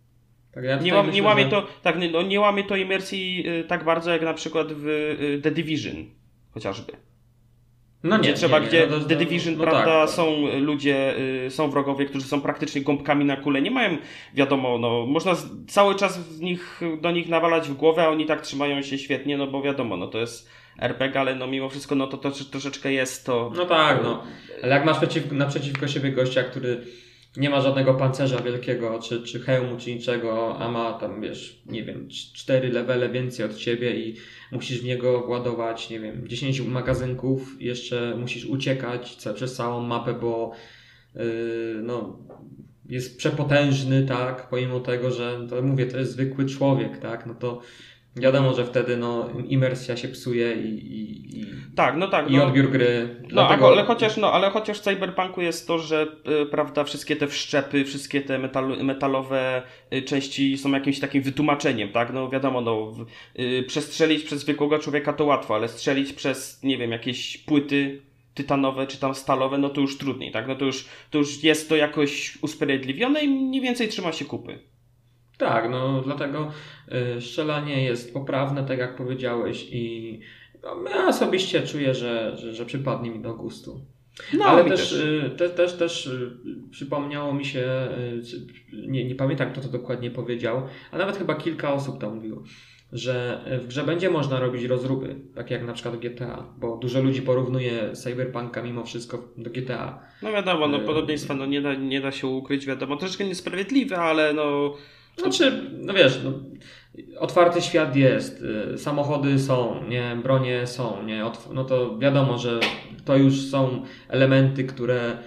Tak, 0.51 0.63
ja 0.63 0.79
Nie, 0.79 0.93
łam, 0.93 1.11
nie 1.11 1.23
łamie 1.23 1.43
że- 1.43 1.49
to, 1.49 1.67
tak, 1.81 1.95
no, 2.11 2.21
nie 2.21 2.39
łamie 2.39 2.63
to 2.63 2.75
imersji 2.75 3.43
y, 3.47 3.63
tak 3.63 3.83
bardzo 3.83 4.11
jak 4.11 4.21
na 4.21 4.33
przykład 4.33 4.67
w 4.73 4.87
y, 4.87 5.39
The 5.43 5.51
Division 5.51 6.05
chociażby. 6.53 6.93
No 8.03 8.19
gdzie 8.19 8.29
nie, 8.29 8.35
trzeba, 8.35 8.57
nie, 8.59 8.63
nie, 8.63 8.69
gdzie 8.69 8.87
no 8.91 8.99
to- 8.99 9.05
The 9.05 9.15
Division, 9.15 9.55
no 9.57 9.63
prawda, 9.63 9.85
tak, 10.05 10.09
są 10.09 10.47
ludzie, 10.59 11.15
y, 11.45 11.51
są 11.51 11.69
wrogowie, 11.71 12.05
którzy 12.05 12.25
są 12.25 12.41
praktycznie 12.41 12.81
gąbkami 12.81 13.25
na 13.25 13.37
kulę. 13.37 13.61
Nie 13.61 13.71
mają, 13.71 13.97
wiadomo, 14.33 14.77
no, 14.77 15.05
można 15.05 15.35
z, 15.35 15.47
cały 15.67 15.95
czas 15.95 16.17
w 16.19 16.41
nich, 16.41 16.81
do 17.01 17.11
nich 17.11 17.29
nawalać 17.29 17.67
w 17.69 17.73
głowę, 17.73 18.03
a 18.03 18.09
oni 18.09 18.25
tak 18.25 18.41
trzymają 18.41 18.81
się 18.81 18.97
świetnie, 18.97 19.37
no 19.37 19.47
bo 19.47 19.61
wiadomo, 19.61 19.97
no 19.97 20.07
to 20.07 20.17
jest 20.19 20.49
RPG, 20.79 21.19
ale 21.19 21.35
no 21.35 21.47
mimo 21.47 21.69
wszystko, 21.69 21.95
no 21.95 22.07
to, 22.07 22.17
to 22.17 22.31
troszeczkę 22.51 22.93
jest 22.93 23.25
to... 23.25 23.51
No 23.55 23.65
tak, 23.65 24.03
no. 24.03 24.23
Ale 24.63 24.75
jak 24.75 24.85
masz 24.85 24.97
przeciw, 24.97 25.31
naprzeciwko 25.31 25.87
siebie 25.87 26.11
gościa, 26.11 26.43
który 26.43 26.81
nie 27.37 27.49
ma 27.49 27.61
żadnego 27.61 27.93
pancerza 27.93 28.41
wielkiego, 28.41 28.99
czy, 28.99 29.23
czy 29.23 29.39
hełmu, 29.39 29.77
czy 29.77 29.93
niczego, 29.93 30.57
a 30.59 30.71
ma 30.71 30.93
tam, 30.93 31.21
wiesz, 31.21 31.61
nie 31.65 31.83
wiem, 31.83 32.07
cz- 32.07 32.33
cztery 32.33 32.69
levele 32.69 33.09
więcej 33.09 33.45
od 33.45 33.55
ciebie 33.55 33.99
i 33.99 34.15
musisz 34.51 34.81
w 34.81 34.85
niego 34.85 35.21
władować, 35.25 35.89
nie 35.89 35.99
wiem, 35.99 36.27
10 36.27 36.61
magazynków, 36.61 37.55
jeszcze 37.59 38.15
musisz 38.17 38.45
uciekać 38.45 39.17
przez 39.35 39.55
całą 39.55 39.81
mapę, 39.81 40.13
bo 40.13 40.51
yy, 41.15 41.23
no, 41.83 42.19
jest 42.89 43.17
przepotężny, 43.17 44.05
tak, 44.05 44.49
pomimo 44.49 44.79
tego, 44.79 45.11
że, 45.11 45.47
to 45.49 45.61
mówię, 45.61 45.85
to 45.85 45.97
jest 45.97 46.11
zwykły 46.11 46.45
człowiek, 46.45 46.97
tak, 46.97 47.25
no 47.25 47.35
to 47.35 47.61
wiadomo, 48.19 48.53
że 48.53 48.65
wtedy, 48.65 48.97
no, 48.97 49.29
imersja 49.47 49.97
się 49.97 50.07
psuje 50.07 50.53
i, 50.53 50.67
i, 50.67 51.39
i, 51.39 51.45
Tak, 51.75 51.97
no 51.97 52.07
tak. 52.07 52.31
i 52.31 52.37
no. 52.37 52.45
odbiór 52.45 52.69
gry. 52.71 53.15
No, 53.21 53.27
Dlatego- 53.29 53.67
ale 53.67 53.83
chociaż, 53.83 54.17
no, 54.17 54.31
ale 54.33 54.49
chociaż 54.49 54.79
w 54.79 54.81
Cyberpunku 54.81 55.41
jest 55.41 55.67
to, 55.67 55.79
że 55.79 56.07
y, 56.43 56.45
prawda, 56.45 56.83
wszystkie 56.83 57.15
te 57.15 57.27
wszczepy, 57.27 57.85
wszystkie 57.85 58.21
te 58.21 58.39
metal, 58.39 58.83
metalowe 58.83 59.61
y, 59.93 60.01
części 60.01 60.57
są 60.57 60.71
jakimś 60.71 60.99
takim 60.99 61.21
wytłumaczeniem, 61.23 61.89
tak? 61.91 62.13
No 62.13 62.29
wiadomo, 62.29 62.61
no, 62.61 62.95
y, 63.39 63.63
przestrzelić 63.67 64.23
przez 64.23 64.39
zwykłego 64.41 64.79
człowieka 64.79 65.13
to 65.13 65.25
łatwo, 65.25 65.55
ale 65.55 65.67
strzelić 65.67 66.13
przez, 66.13 66.63
nie 66.63 66.77
wiem, 66.77 66.91
jakieś 66.91 67.37
płyty 67.37 68.01
tytanowe 68.33 68.87
czy 68.87 68.99
tam 68.99 69.15
stalowe, 69.15 69.57
no 69.57 69.69
to 69.69 69.81
już 69.81 69.97
trudniej, 69.97 70.31
tak? 70.31 70.47
No 70.47 70.55
to 70.55 70.65
już, 70.65 70.85
to 71.11 71.17
już 71.17 71.43
jest 71.43 71.69
to 71.69 71.75
jakoś 71.75 72.37
usprawiedliwione 72.41 73.21
i 73.21 73.27
mniej 73.27 73.61
więcej 73.61 73.87
trzyma 73.87 74.11
się 74.11 74.25
kupy. 74.25 74.59
Tak, 75.39 75.69
no 75.69 76.01
dlatego 76.01 76.51
y, 77.17 77.21
strzelanie 77.21 77.83
jest 77.83 78.13
poprawne, 78.13 78.63
tak 78.63 78.79
jak 78.79 78.95
powiedziałeś 78.95 79.67
i 79.71 80.19
no, 80.63 80.89
ja 80.89 81.07
osobiście 81.07 81.61
czuję, 81.61 81.93
że, 81.93 82.37
że, 82.37 82.53
że 82.53 82.65
przypadnie 82.65 83.11
mi 83.11 83.19
do 83.19 83.33
gustu. 83.33 83.81
No, 84.33 84.45
Ale 84.45 84.63
mi 84.63 84.69
też, 84.69 84.91
y, 84.91 85.31
te, 85.37 85.49
też, 85.49 85.73
też 85.73 86.07
y, 86.07 86.37
przypomniało 86.71 87.33
mi 87.33 87.45
się, 87.45 87.67
nie, 88.87 89.05
nie 89.05 89.15
pamiętam 89.15 89.51
kto 89.51 89.61
to 89.61 89.67
dokładnie 89.67 90.11
powiedział, 90.11 90.61
a 90.91 90.97
nawet 90.97 91.17
chyba 91.17 91.35
kilka 91.35 91.73
osób 91.73 92.01
to 92.01 92.09
mówiło, 92.09 92.43
że 92.91 93.45
w 93.61 93.67
grze 93.67 93.83
będzie 93.83 94.09
można 94.09 94.39
robić 94.39 94.63
rozruby, 94.63 95.15
tak 95.35 95.51
jak 95.51 95.63
na 95.63 95.73
przykład 95.73 95.97
GTA, 95.97 96.53
bo 96.57 96.77
dużo 96.77 97.01
ludzi 97.01 97.21
porównuje 97.21 97.93
Cyberpunka 97.93 98.63
mimo 98.63 98.83
wszystko 98.83 99.33
do 99.37 99.49
GTA. 99.49 99.99
No 100.21 100.31
wiadomo, 100.31 100.67
no 100.67 100.79
podobieństwa 100.79 101.33
no, 101.33 101.45
nie, 101.45 101.61
da, 101.61 101.75
nie 101.75 102.01
da 102.01 102.11
się 102.11 102.27
ukryć, 102.27 102.65
wiadomo, 102.65 102.97
troszeczkę 102.97 103.25
niesprawiedliwe, 103.25 103.97
ale 103.97 104.33
no... 104.33 104.75
Znaczy, 105.19 105.71
no 105.77 105.93
wiesz, 105.93 106.19
no, 106.23 106.31
otwarty 107.19 107.61
świat 107.61 107.95
jest, 107.95 108.41
y, 108.73 108.77
samochody 108.77 109.39
są, 109.39 109.83
nie, 109.87 110.17
bronie 110.23 110.67
są, 110.67 111.03
nie, 111.03 111.23
no 111.53 111.63
to 111.63 111.97
wiadomo, 111.97 112.37
że 112.37 112.59
to 113.05 113.17
już 113.17 113.41
są 113.41 113.81
elementy, 114.09 114.63
które 114.63 115.17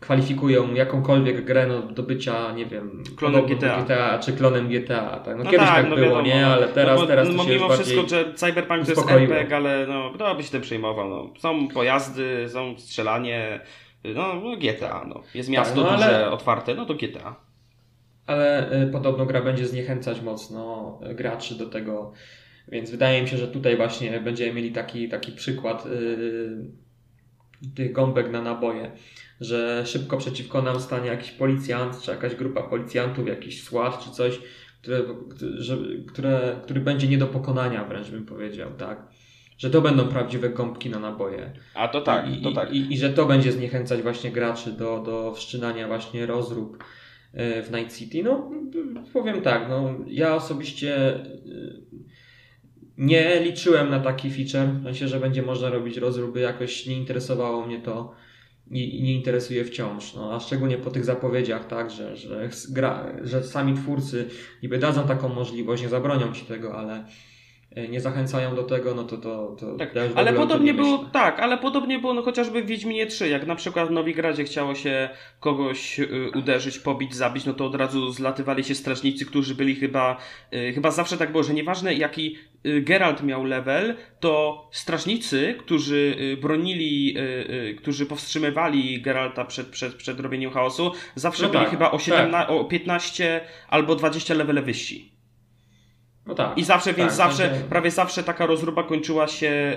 kwalifikują 0.00 0.74
jakąkolwiek 0.74 1.44
grę 1.44 1.66
no, 1.66 1.82
do 1.82 2.02
bycia, 2.02 2.52
nie 2.52 2.66
wiem, 2.66 3.02
Klonem 3.16 3.46
GTA. 3.46 3.82
GTA 3.82 4.18
czy 4.18 4.32
klonem 4.32 4.68
GTA. 4.68 5.20
Tak? 5.24 5.36
No, 5.36 5.44
No 5.44 5.50
kiedyś 5.50 5.68
tak, 5.68 5.88
no 5.88 5.96
było, 5.96 6.08
wiadomo, 6.08 6.22
nie, 6.22 6.42
no. 6.42 6.46
ale 6.46 6.68
teraz, 6.68 6.94
no, 6.94 7.00
bo, 7.00 7.06
teraz 7.06 7.28
to 7.28 7.34
no, 7.34 7.44
się 7.44 7.50
mimo 7.50 7.68
wszystko, 7.68 8.08
że 8.08 8.34
Cyberpunk 8.34 8.84
to 8.84 8.90
jest. 8.90 9.10
RPG, 9.10 9.56
ale 9.56 9.86
no, 9.86 10.10
kto 10.14 10.34
by 10.34 10.42
się 10.42 10.50
tym 10.50 10.62
przejmował? 10.62 11.08
No. 11.08 11.30
Są 11.38 11.68
pojazdy, 11.68 12.48
są 12.48 12.78
strzelanie, 12.78 13.60
no, 14.04 14.34
no 14.34 14.56
GTA, 14.56 15.04
no. 15.08 15.22
Jest 15.34 15.48
miasto 15.48 15.80
no, 15.80 15.90
ale- 15.90 16.06
duże, 16.06 16.30
otwarte, 16.30 16.74
no 16.74 16.86
to 16.86 16.94
GTA. 16.94 17.49
Ale 18.26 18.72
y, 18.82 18.86
podobno 18.86 19.26
gra 19.26 19.42
będzie 19.42 19.66
zniechęcać 19.66 20.20
mocno 20.20 20.98
y, 21.10 21.14
graczy 21.14 21.54
do 21.54 21.66
tego, 21.66 22.12
więc 22.68 22.90
wydaje 22.90 23.22
mi 23.22 23.28
się, 23.28 23.36
że 23.36 23.48
tutaj 23.48 23.76
właśnie 23.76 24.20
będziemy 24.20 24.52
mieli 24.52 24.72
taki, 24.72 25.08
taki 25.08 25.32
przykład 25.32 25.86
y, 25.86 26.90
tych 27.74 27.92
gąbek 27.92 28.30
na 28.30 28.42
naboje, 28.42 28.90
że 29.40 29.86
szybko 29.86 30.16
przeciwko 30.16 30.62
nam 30.62 30.80
stanie 30.80 31.06
jakiś 31.06 31.30
policjant, 31.30 32.00
czy 32.02 32.10
jakaś 32.10 32.34
grupa 32.34 32.62
policjantów, 32.62 33.28
jakiś 33.28 33.62
SWAT, 33.62 34.04
czy 34.04 34.10
coś, 34.10 34.40
które, 34.82 35.02
że, 35.56 35.76
które, 36.08 36.60
który 36.62 36.80
będzie 36.80 37.08
nie 37.08 37.18
do 37.18 37.26
pokonania 37.26 37.84
wręcz 37.84 38.10
bym 38.10 38.26
powiedział, 38.26 38.70
tak? 38.78 39.02
Że 39.58 39.70
to 39.70 39.80
będą 39.80 40.08
prawdziwe 40.08 40.50
gąbki 40.50 40.90
na 40.90 40.98
naboje. 40.98 41.52
A 41.74 41.88
to 41.88 42.00
tak, 42.00 42.30
I, 42.30 42.42
to 42.42 42.52
tak. 42.52 42.72
I, 42.72 42.76
i, 42.76 42.92
I 42.92 42.98
że 42.98 43.10
to 43.10 43.26
będzie 43.26 43.52
zniechęcać 43.52 44.02
właśnie 44.02 44.30
graczy 44.30 44.72
do, 44.72 45.02
do 45.02 45.34
wszczynania 45.34 45.88
właśnie 45.88 46.26
rozrób 46.26 46.84
w 47.32 47.70
Night 47.72 47.96
City. 47.96 48.22
No, 48.22 48.50
powiem 49.12 49.42
tak, 49.42 49.68
no, 49.68 49.94
ja 50.06 50.34
osobiście 50.34 51.14
e, 51.14 51.24
nie 52.98 53.40
liczyłem 53.40 53.90
na 53.90 54.00
taki 54.00 54.30
feature, 54.30 54.80
w 54.80 54.84
sensie, 54.84 55.08
że 55.08 55.20
będzie 55.20 55.42
można 55.42 55.70
robić 55.70 55.96
rozróby, 55.96 56.40
jakoś 56.40 56.86
nie 56.86 56.96
interesowało 56.96 57.66
mnie 57.66 57.80
to 57.80 58.14
i, 58.70 59.02
nie 59.02 59.14
interesuje 59.14 59.64
wciąż, 59.64 60.14
no, 60.14 60.34
a 60.34 60.40
szczególnie 60.40 60.78
po 60.78 60.90
tych 60.90 61.04
zapowiedziach, 61.04 61.66
tak, 61.66 61.90
że, 61.90 62.16
że, 62.16 62.48
gra, 62.70 63.12
że 63.22 63.42
sami 63.42 63.74
twórcy 63.74 64.28
niby 64.62 64.78
dadzą 64.78 65.06
taką 65.06 65.28
możliwość, 65.28 65.82
nie 65.82 65.88
zabronią 65.88 66.32
ci 66.32 66.44
tego, 66.44 66.78
ale 66.78 66.94
e, 66.94 67.04
nie 67.90 68.00
zachęcają 68.00 68.54
do 68.54 68.62
tego, 68.62 68.94
no 68.94 69.04
to 69.04 69.16
to, 69.16 69.56
to 69.60 69.76
Tak, 69.76 69.94
ja 69.94 70.02
ale 70.14 70.32
podobnie 70.32 70.66
nie 70.66 70.74
było, 70.74 70.96
myślę. 70.96 71.10
tak, 71.12 71.40
ale 71.40 71.58
podobnie 71.58 71.98
było 71.98 72.14
no, 72.14 72.22
chociażby 72.22 72.62
w 72.62 72.66
Wiedźminie 72.66 73.06
3, 73.06 73.28
jak 73.28 73.46
na 73.46 73.54
przykład 73.54 73.88
w 73.88 73.90
Nowigradzie 73.90 74.44
chciało 74.44 74.74
się 74.74 75.08
kogoś 75.40 76.00
y, 76.00 76.30
uderzyć, 76.34 76.78
pobić, 76.78 77.14
zabić, 77.14 77.44
no 77.46 77.54
to 77.54 77.66
od 77.66 77.74
razu 77.74 78.12
zlatywali 78.12 78.64
się 78.64 78.74
strażnicy, 78.74 79.26
którzy 79.26 79.54
byli 79.54 79.74
chyba, 79.74 80.16
y, 80.54 80.72
chyba 80.72 80.90
zawsze 80.90 81.16
tak 81.16 81.32
było, 81.32 81.42
że 81.42 81.54
nieważne 81.54 81.94
jaki 81.94 82.36
y, 82.66 82.80
Geralt 82.80 83.22
miał 83.22 83.44
level, 83.44 83.96
to 84.20 84.68
strażnicy, 84.72 85.54
którzy 85.58 86.16
bronili, 86.40 87.16
którzy 87.78 88.06
powstrzymywali 88.06 89.02
Geralta 89.02 89.44
przed, 89.44 89.66
przed, 89.66 89.94
przed 89.94 90.20
robieniem 90.20 90.50
chaosu, 90.50 90.92
zawsze 91.14 91.42
No 91.42 91.48
byli 91.48 91.62
tak, 91.62 91.70
chyba 91.70 91.88
o, 91.90 91.96
tak. 91.96 92.00
17, 92.00 92.52
o 92.52 92.64
15 92.64 93.40
albo 93.68 93.94
20 93.96 94.34
levele 94.34 94.62
wyżsi. 94.62 95.09
No 96.30 96.34
tak. 96.36 96.58
I 96.58 96.64
zawsze, 96.64 96.92
więc 96.94 97.08
tak, 97.16 97.16
zawsze, 97.16 97.50
prawie 97.70 97.90
zawsze 97.90 98.22
taka 98.22 98.46
rozruba 98.46 98.82
kończyła 98.82 99.28
się, 99.28 99.76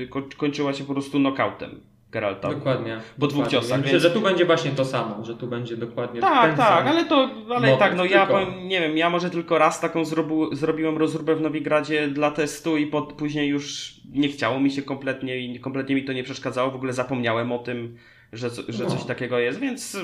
yy, 0.00 0.06
ko- 0.08 0.22
kończyła 0.36 0.72
się 0.72 0.84
po 0.84 0.92
prostu 0.92 1.18
knockoutem 1.18 1.80
Geralta. 2.10 2.48
Dokładnie. 2.50 3.00
Po 3.20 3.26
dwóch 3.26 3.44
dokładnie. 3.44 3.50
ciosach, 3.60 3.78
Myślę, 3.78 3.92
więc- 3.92 4.02
że 4.02 4.10
tu 4.10 4.20
będzie 4.20 4.44
właśnie 4.44 4.70
to 4.70 4.84
samo, 4.84 5.24
że 5.24 5.34
tu 5.36 5.46
będzie 5.46 5.76
dokładnie 5.76 6.20
Tak, 6.20 6.56
tak, 6.56 6.86
ale 6.86 7.04
to, 7.04 7.30
ale 7.54 7.76
tak, 7.76 7.96
no 7.96 8.04
ja 8.04 8.26
tylko- 8.26 8.44
powiem, 8.44 8.68
nie 8.68 8.80
wiem, 8.80 8.96
ja 8.96 9.10
może 9.10 9.30
tylko 9.30 9.58
raz 9.58 9.80
taką 9.80 10.04
zrobu, 10.04 10.54
zrobiłem 10.54 10.98
rozróbę 10.98 11.36
w 11.36 11.40
Nowigradzie 11.40 12.08
dla 12.08 12.30
testu 12.30 12.76
i 12.76 12.86
pod, 12.86 13.12
później 13.12 13.48
już 13.48 13.94
nie 14.12 14.28
chciało 14.28 14.60
mi 14.60 14.70
się 14.70 14.82
kompletnie 14.82 15.38
i 15.38 15.60
kompletnie 15.60 15.94
mi 15.94 16.04
to 16.04 16.12
nie 16.12 16.22
przeszkadzało, 16.24 16.70
w 16.70 16.74
ogóle 16.76 16.92
zapomniałem 16.92 17.52
o 17.52 17.58
tym, 17.58 17.96
że, 18.32 18.50
że 18.68 18.84
No. 18.84 18.90
coś 18.90 19.04
takiego 19.04 19.38
jest, 19.38 19.60
więc 19.60 19.96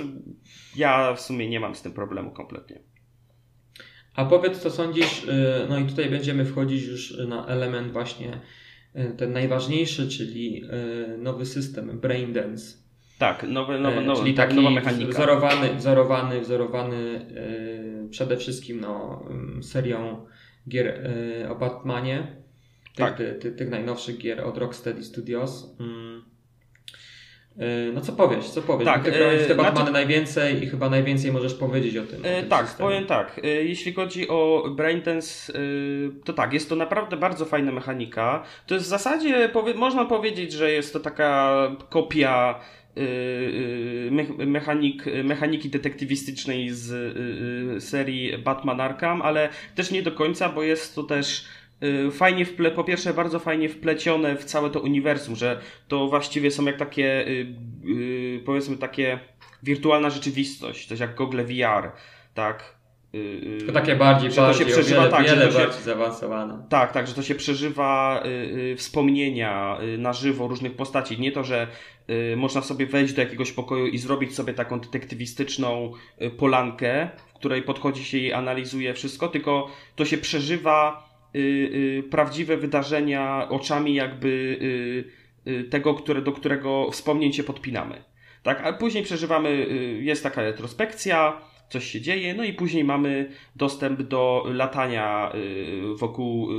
ja 0.77 1.15
w 1.15 1.21
sumie 1.21 1.49
nie 1.49 1.61
mam 1.61 1.75
z 1.75 1.83
tym 1.83 1.93
problemu 1.93 2.31
kompletnie. 2.31 2.79
A 4.15 4.25
powiedz, 4.25 4.59
co 4.59 4.71
sądzisz, 4.71 5.25
y, 5.25 5.67
no 5.69 5.79
i 5.79 5.85
tutaj 5.85 6.11
będziemy 6.11 6.45
wchodzić 6.45 6.85
już 6.87 7.19
na 7.29 7.47
element 7.47 7.93
właśnie 7.93 8.41
y, 8.97 9.15
ten 9.17 9.33
najważniejszy, 9.33 10.09
czyli 10.09 10.65
y, 11.15 11.19
nowy 11.19 11.47
system 11.47 12.01
Braindance. 12.01 12.77
Tak, 13.19 13.43
nowe, 13.49 13.75
E, 13.75 13.79
nowe, 13.79 14.17
czyli 14.17 14.35
tak, 14.35 14.49
taki 14.49 14.57
nowa 14.63 14.71
mechanika. 14.71 15.13
wzorowany, 15.13 15.75
wzorowany, 15.75 16.41
wzorowany 16.41 17.27
przede 18.11 18.37
wszystkim 18.37 18.81
no, 18.81 19.25
serią 19.63 20.27
gier 20.69 21.11
o 21.51 21.55
Batmanie, 21.55 22.27
tych, 22.85 22.97
Tak. 22.97 23.17
ty, 23.17 23.35
ty, 23.41 23.53
tych 23.53 23.71
najnowszych 23.71 24.19
gier 24.19 24.41
od 24.41 24.59
Rocksteady 24.59 25.05
Studios. 25.05 25.77
Yy, 27.59 27.93
no 27.95 28.01
co 28.01 28.13
powiesz, 28.13 28.45
co 28.51 28.63
powiesz? 28.63 28.85
Tak, 28.85 29.05
Ty 29.05 29.11
grałeś 29.13 29.43
w 29.43 29.47
te 29.49 29.55
Batmany 29.55 29.77
znaczy- 29.77 29.93
najwięcej 29.93 30.63
i 30.63 30.67
chyba 30.67 30.91
najwięcej 30.91 31.33
możesz 31.33 31.55
powiedzieć 31.55 31.97
o 31.97 32.03
tym. 32.03 32.25
o 32.25 32.29
E, 32.29 32.41
tym 32.41 32.51
tak, 32.51 32.67
systemie. 32.67 32.89
powiem 32.89 33.07
tak. 33.07 33.41
E, 33.45 33.49
jeśli 33.49 33.93
chodzi 33.93 34.29
o 34.29 34.65
Braindance, 34.77 35.53
e, 35.55 35.59
to 36.25 36.33
tak, 36.33 36.53
jest 36.53 36.69
to 36.69 36.77
naprawdę 36.77 37.17
bardzo 37.17 37.45
fajna 37.45 37.73
mechanika. 37.73 38.43
To 38.67 38.75
jest 38.75 38.87
w 38.87 38.89
zasadzie, 38.89 39.51
można 39.77 40.05
powiedzieć, 40.05 40.53
że 40.53 40.71
jest 40.73 40.93
to 40.93 41.01
taka 41.01 41.57
kopia 41.91 42.61
e, 42.97 43.01
e, 43.01 44.11
me- 44.11 44.47
mechanik, 44.47 45.05
mechaniki 45.25 45.69
detektywistycznej 45.71 46.71
z 46.71 46.93
e, 46.93 47.77
e, 47.77 47.81
serii 47.81 48.39
Batman 48.39 48.81
Arkham, 48.81 49.23
ale 49.23 49.49
też 49.75 49.91
nie 49.91 50.03
do 50.03 50.13
końca, 50.13 50.49
bo 50.49 50.63
jest 50.63 50.95
to 50.95 51.03
też 51.03 51.45
e, 51.45 51.64
fajnie 52.11 52.45
wple, 52.45 52.71
po 52.71 52.85
pierwsze 52.85 53.15
bardzo 53.15 53.39
fajnie 53.39 53.69
wplecione 53.69 54.37
w 54.37 54.45
całe 54.45 54.71
to 54.71 54.81
uniwersum, 54.81 55.37
że 55.37 55.61
to 55.89 56.09
właściwie 56.09 56.51
są 56.51 56.65
jak 56.65 56.77
takie 56.77 57.27
e, 57.27 57.31
e, 57.31 58.39
powiedzmy 58.45 58.77
takie 58.77 59.19
wirtualna 59.63 60.11
rzeczywistość, 60.11 60.87
coś 60.89 61.01
jak 61.01 61.15
Google 61.15 61.41
VR, 61.45 61.91
tak? 62.35 62.75
Y, 63.15 63.19
y, 63.63 63.67
To 63.67 63.73
takie 63.73 63.97
bardziej, 63.97 64.31
że 64.31 64.37
to 64.37 64.43
bardziej 64.43 64.67
się 64.67 64.73
przeżywa 64.73 65.01
o 65.01 65.05
wiele, 65.05 65.11
tak, 65.11 65.27
wiele 65.27 65.53
się- 65.53 65.59
bardziej 65.59 65.83
zaawansowane. 65.83 66.67
Tak, 66.69 66.93
tak, 66.93 67.07
że 67.07 67.15
to 67.15 67.23
się 67.23 67.35
przeżywa 67.35 68.23
y, 68.25 68.29
y, 68.73 68.77
wspomnienia 68.77 69.79
y, 69.95 69.99
na 69.99 70.13
żywo 70.13 70.49
różnych 70.49 70.77
postaci. 70.77 71.21
Nie 71.21 71.33
to, 71.33 71.45
że 71.45 71.67
y, 72.33 72.37
można 72.37 72.63
sobie 72.63 72.87
wejść 72.87 73.15
do 73.15 73.23
jakiegoś 73.23 73.53
pokoju 73.53 73.87
i 73.87 73.99
zrobić 73.99 74.35
sobie 74.35 74.55
taką 74.55 74.81
detektywistyczną 74.81 75.93
y, 76.23 76.31
polankę, 76.31 77.09
w 77.27 77.33
której 77.33 77.63
podchodzi 77.63 78.05
się 78.05 78.19
i 78.19 78.33
analizuje 78.33 78.95
wszystko, 78.95 79.29
tylko 79.29 79.71
to 79.97 80.05
się 80.05 80.19
przeżywa 80.19 81.04
y, 81.04 81.04
y, 81.04 81.04
prawdziwe 82.11 82.57
wydarzenia 82.57 83.49
oczami 83.49 83.95
jakby 83.95 84.29
y, 85.47 85.51
y, 85.51 85.65
tego, 85.65 85.95
które, 85.95 86.23
do 86.23 86.33
którego 86.33 86.91
wspomnień 86.91 87.33
się 87.33 87.43
podpinamy. 87.43 88.05
Tak, 88.43 88.61
a 88.67 88.73
później 88.73 89.05
przeżywamy, 89.05 89.49
y, 89.49 90.01
jest 90.03 90.23
taka 90.23 90.43
retrospekcja, 90.43 91.41
coś 91.69 91.85
się 91.91 92.01
dzieje, 92.01 92.35
no 92.35 92.45
i 92.45 92.53
później 92.53 92.85
mamy 92.85 93.31
dostęp 93.57 94.03
do 94.03 94.45
latania 94.47 95.33
y, 95.35 95.97
wokół 95.97 96.51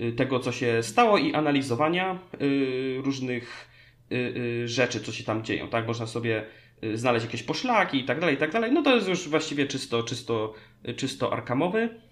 y, 0.00 0.04
y, 0.04 0.12
tego, 0.12 0.38
co 0.40 0.52
się 0.52 0.82
stało 0.82 1.18
i 1.18 1.34
analizowania 1.34 2.18
y, 2.42 3.00
różnych 3.04 3.68
y, 4.12 4.16
y, 4.16 4.68
rzeczy, 4.68 5.00
co 5.00 5.12
się 5.12 5.24
tam 5.24 5.44
dzieją, 5.44 5.68
tak? 5.68 5.86
Można 5.86 6.06
sobie 6.06 6.44
y, 6.84 6.98
znaleźć 6.98 7.26
jakieś 7.26 7.42
poszlaki 7.42 7.98
i 7.98 8.04
tak 8.04 8.20
dalej, 8.20 8.34
i 8.34 8.38
tak 8.38 8.52
dalej. 8.52 8.72
No 8.72 8.82
to 8.82 8.94
jest 8.94 9.08
już 9.08 9.28
właściwie 9.28 9.66
czysto, 9.66 10.02
czysto, 10.02 10.54
czysto 10.96 11.32
arkamowy 11.32 11.78
y, 11.78 12.09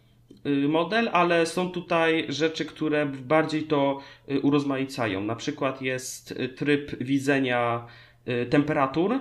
model, 0.68 1.09
ale 1.12 1.46
są 1.46 1.70
tutaj 1.70 2.27
rzeczy, 2.29 2.64
które 2.64 3.07
bardziej 3.07 3.62
to 3.62 4.01
y, 4.31 4.40
urozmaicają. 4.40 5.20
Na 5.24 5.37
przykład 5.37 5.83
jest 5.83 6.31
y, 6.33 6.48
tryb 6.48 7.03
widzenia 7.05 7.87
y, 8.29 8.46
temperatur, 8.46 9.20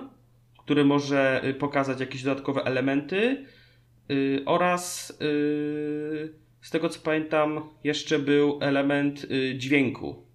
który 0.57 0.85
może 0.85 1.41
y, 1.45 1.53
pokazać 1.53 1.99
jakieś 1.99 2.23
dodatkowe 2.23 2.63
elementy 2.63 3.45
y, 4.11 4.41
oraz 4.45 5.09
y, 5.21 6.33
z 6.61 6.69
tego 6.71 6.89
co 6.89 6.99
pamiętam 6.99 7.69
jeszcze 7.83 8.19
był 8.19 8.59
element 8.61 9.23
y, 9.31 9.55
dźwięku. 9.57 10.27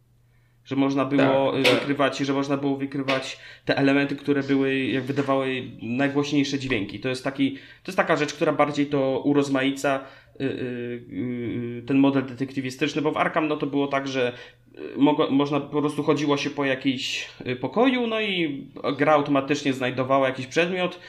Że 0.65 0.77
można 0.77 1.05
było 1.05 1.53
Tak, 1.53 1.61
y, 1.61 1.63
tak. 1.63 1.75
wykrywać, 1.75 2.19
że 2.19 2.33
można 2.33 2.57
było 2.57 2.77
wykrywać 2.77 3.39
te 3.65 3.77
elementy, 3.77 4.17
które 4.17 4.43
były, 4.43 4.79
jak 4.79 5.05
wydawały 5.05 5.63
najgłośniejsze 5.83 6.59
dźwięki. 6.59 7.01
To 7.01 7.09
jest 7.09 7.25
taki, 7.25 7.53
to 7.55 7.87
jest 7.87 7.97
taka 7.97 8.17
rzecz, 8.17 8.35
która 8.35 8.53
bardziej 8.53 8.87
to 8.87 9.21
urozmaica 9.25 10.01
y, 10.01 10.01
y, 10.01 10.01
y, 10.01 10.22
ten 11.87 11.99
model 11.99 12.27
detektywistyczny, 12.27 13.03
bo 13.03 13.13
w 13.13 13.17
Arkham 13.17 13.49
no 13.49 13.57
to 13.57 13.67
było 13.67 13.87
tak, 13.87 14.09
że 14.09 14.33
y, 14.79 15.31
można 15.31 15.61
po 15.61 15.81
prostu 15.81 16.03
chodziło 16.03 16.37
się 16.37 16.51
po 16.51 16.65
jakiejś 16.65 17.29
y, 17.47 17.57
pokoju, 17.57 18.07
no 18.07 18.21
i 18.21 18.67
gra 18.99 19.13
automatycznie 19.13 19.73
znajdowała 19.73 20.29
jakiś 20.29 20.47
przedmiot, 20.47 21.01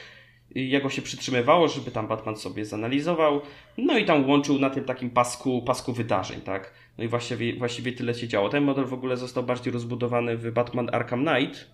y, 0.56 0.60
jego 0.60 0.90
się 0.90 1.02
przytrzymywało, 1.02 1.68
żeby 1.68 1.90
tam 1.90 2.08
Batman 2.08 2.36
sobie 2.36 2.64
zanalizował, 2.64 3.40
no 3.78 3.98
i 3.98 4.04
tam 4.04 4.28
łączył 4.28 4.58
na 4.58 4.70
tym 4.70 4.84
takim 4.84 5.10
pasku, 5.10 5.62
pasku 5.62 5.92
wydarzeń, 5.92 6.40
tak? 6.40 6.72
No 6.98 7.04
i 7.04 7.08
właściwie, 7.08 7.56
właściwie 7.56 7.92
tyle 7.92 8.14
się 8.14 8.28
działo. 8.28 8.48
Ten 8.48 8.64
model 8.64 8.84
w 8.84 8.92
ogóle 8.92 9.16
został 9.16 9.42
bardziej 9.42 9.72
rozbudowany 9.72 10.36
w 10.36 10.52
Batman 10.52 10.90
Arkham 10.92 11.26
Knight, 11.26 11.70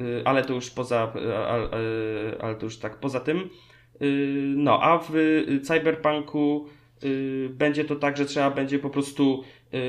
y, 0.00 0.22
ale 0.24 0.44
to 0.44 0.54
już 0.54 0.70
poza, 0.70 1.12
y, 1.16 2.40
ale 2.42 2.54
to 2.54 2.64
już 2.66 2.78
tak 2.78 3.00
poza 3.00 3.20
tym. 3.20 3.50
Y, 4.02 4.54
No, 4.56 4.82
a 4.82 4.98
w 4.98 5.16
y, 5.16 5.60
Cyberpunku 5.60 6.66
y, 7.04 7.48
będzie 7.52 7.84
to 7.84 7.96
tak, 7.96 8.16
że 8.16 8.26
trzeba 8.26 8.50
będzie 8.50 8.78
po 8.78 8.90
prostu 8.90 9.44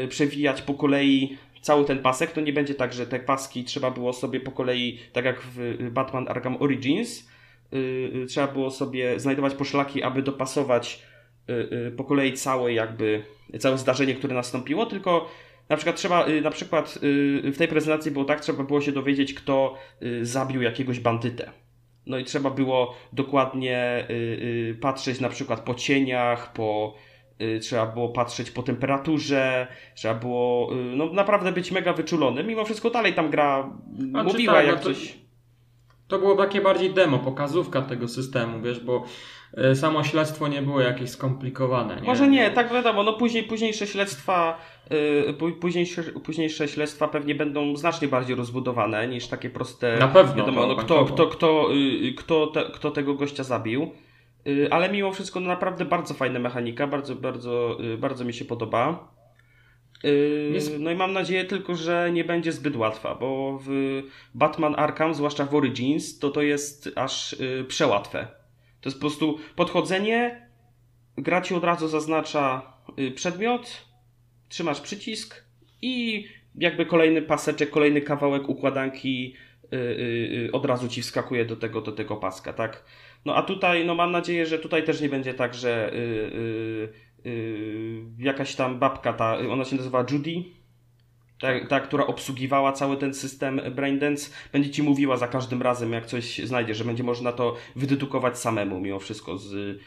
przewijać 0.10 0.62
po 0.62 0.74
kolei 0.74 1.38
cały 1.62 1.86
ten 1.86 2.00
pasek. 2.00 2.32
To 2.32 2.42
nie 2.42 2.54
będzie 2.54 2.76
tak, 2.76 2.94
że 2.94 3.08
te 3.08 3.20
paski 3.20 3.64
trzeba 3.64 3.92
było 3.92 4.14
sobie 4.14 4.40
po 4.40 4.52
kolei, 4.52 5.00
tak 5.14 5.26
jak 5.26 5.42
w 5.42 5.90
Batman 5.92 6.28
Arkham 6.28 6.58
Origins, 6.62 7.30
trzeba 8.28 8.48
było 8.48 8.72
sobie 8.72 9.20
znajdować 9.20 9.54
poszlaki, 9.54 10.04
aby 10.04 10.22
dopasować 10.22 11.04
po 11.98 12.04
kolei 12.04 12.34
całe 12.34 12.74
jakby, 12.74 13.24
całe 13.60 13.78
zdarzenie, 13.78 14.16
które 14.16 14.36
nastąpiło, 14.36 14.86
tylko 14.86 15.30
na 15.70 15.76
przykład 15.76 15.96
trzeba, 15.96 16.26
na 16.42 16.52
przykład 16.52 17.00
w 17.44 17.56
tej 17.58 17.68
prezentacji 17.68 18.12
było 18.12 18.26
tak, 18.26 18.42
trzeba 18.42 18.64
było 18.64 18.82
się 18.82 18.92
dowiedzieć, 18.92 19.34
kto 19.34 19.78
zabił 20.22 20.62
jakiegoś 20.62 21.00
bandytę. 21.00 21.52
No 22.06 22.18
i 22.18 22.24
trzeba 22.24 22.50
było 22.50 22.96
dokładnie 23.14 24.06
y, 24.10 24.14
y, 24.14 24.78
patrzeć 24.82 25.20
na 25.20 25.30
przykład 25.30 25.60
po 25.60 25.76
cieniach, 25.76 26.54
po, 26.54 26.96
y, 27.42 27.60
trzeba 27.60 27.86
było 27.86 28.10
patrzeć 28.10 28.52
po 28.52 28.64
temperaturze, 28.64 29.68
trzeba 29.96 30.14
było 30.14 30.70
no, 30.96 31.14
naprawdę 31.14 31.52
być 31.52 31.72
mega 31.72 31.94
wyczulonym. 31.94 32.48
Mimo 32.48 32.66
wszystko 32.66 32.90
dalej 32.90 33.14
tam 33.14 33.30
gra 33.30 33.70
Znaczy 33.98 34.34
mówiła 34.34 34.54
tak, 34.54 34.66
jak 34.66 34.76
no 34.76 34.82
to- 34.82 34.90
coś. 34.90 35.22
To 36.12 36.20
było 36.20 36.36
takie 36.36 36.62
bardziej 36.62 36.94
demo, 36.94 37.20
pokazówka 37.20 37.82
tego 37.82 38.08
systemu, 38.08 38.62
wiesz, 38.62 38.80
bo 38.80 39.04
y, 39.72 39.76
samo 39.76 40.04
śledztwo 40.04 40.48
nie 40.48 40.62
było 40.62 40.82
jakieś 40.82 41.10
skomplikowane. 41.10 41.96
Nie? 41.96 42.08
Może 42.08 42.28
nie, 42.28 42.52
tak 42.52 42.74
wiadomo, 42.74 43.04
no 43.04 43.14
później, 43.14 43.44
późniejsze 43.44 43.88
śledztwa, 43.88 44.58
yy, 44.90 45.34
pó- 45.34 45.60
późniejsze, 45.60 46.04
późniejsze 46.04 46.68
śledztwa 46.68 47.08
pewnie 47.08 47.36
będą 47.36 47.76
znacznie 47.76 48.08
bardziej 48.08 48.36
rozbudowane 48.36 49.08
niż 49.08 49.28
takie 49.28 49.50
proste. 49.50 49.98
Na 50.00 50.08
pewno, 50.08 50.36
Wiadomo, 50.36 50.68
no, 50.68 50.76
kto, 50.76 51.06
kto, 51.06 51.28
kto, 51.28 51.68
yy, 51.72 52.14
kto, 52.14 52.48
te, 52.48 52.64
kto 52.74 52.92
tego 52.92 53.14
gościa 53.14 53.44
zabił. 53.44 53.92
Yy, 54.46 54.68
ale 54.72 54.90
mimo 54.92 55.12
wszystko 55.12 55.40
no, 55.40 55.48
naprawdę 55.48 55.86
bardzo 55.86 56.14
fajna 56.14 56.40
mechanika, 56.40 56.88
bardzo, 56.88 57.16
bardzo, 57.16 57.78
yy, 57.80 57.98
bardzo 57.98 58.26
mi 58.26 58.34
się 58.34 58.46
podoba. 58.46 59.12
Yy, 60.04 60.80
No 60.80 60.92
i 60.92 60.96
mam 60.96 61.14
nadzieję 61.14 61.46
tylko, 61.46 61.76
że 61.76 62.12
nie 62.14 62.24
będzie 62.24 62.52
zbyt 62.52 62.76
łatwa, 62.76 63.16
bo 63.16 63.60
w 63.66 64.02
Batman 64.34 64.76
Arkham, 64.78 65.14
zwłaszcza 65.14 65.46
w 65.46 65.56
Origins, 65.56 66.20
to 66.20 66.30
to 66.30 66.42
jest 66.42 66.90
aż 66.96 67.40
yy, 67.40 67.64
przełatwe. 67.64 68.28
To 68.82 68.90
jest 68.90 68.98
po 68.98 69.02
prostu 69.02 69.40
podchodzenie, 69.56 70.50
gra 71.18 71.42
ci 71.42 71.56
od 71.56 71.64
razu 71.64 71.88
zaznacza 71.88 72.74
y, 73.00 73.12
przedmiot, 73.12 73.86
trzymasz 74.50 74.82
przycisk 74.82 75.46
i 75.82 76.26
jakby 76.56 76.86
kolejny 76.86 77.22
paseczek, 77.22 77.70
kolejny 77.70 78.02
kawałek 78.02 78.50
układanki 78.50 79.36
od 80.52 80.66
razu 80.66 80.88
ci 80.88 81.02
wskakuje 81.02 81.46
do 81.46 81.56
tego, 81.56 81.82
do 81.82 81.92
tego 81.92 82.18
paska, 82.18 82.54
tak? 82.54 82.84
No 83.26 83.36
a 83.36 83.42
tutaj, 83.44 83.86
no 83.86 83.96
mam 83.96 84.12
nadzieję, 84.12 84.46
że 84.46 84.60
tutaj 84.60 84.84
też 84.84 85.02
nie 85.02 85.10
będzie 85.10 85.34
tak, 85.34 85.54
że 85.54 85.94
y, 87.26 87.30
y, 87.30 87.32
y, 88.20 88.24
jakaś 88.24 88.56
tam 88.56 88.80
babka, 88.80 89.14
ta, 89.14 89.38
ona 89.50 89.66
się 89.66 89.76
nazywa 89.76 90.06
Judy, 90.12 90.44
ta, 91.42 91.68
ta, 91.68 91.80
która 91.80 92.06
obsługiwała 92.08 92.72
cały 92.72 92.98
ten 92.98 93.14
system 93.14 93.62
Braindance, 93.76 94.32
będzie 94.54 94.70
ci 94.70 94.84
mówiła 94.84 95.18
za 95.18 95.28
każdym 95.28 95.62
razem, 95.62 95.92
jak 95.94 96.06
coś 96.06 96.40
znajdzie, 96.40 96.76
że 96.76 96.86
będzie 96.86 97.04
można 97.04 97.32
to 97.32 97.56
wydedukować 97.76 98.38
samemu 98.40 98.80
mimo 98.80 99.00
wszystko 99.00 99.38
z, 99.38 99.54
y, 99.54 99.80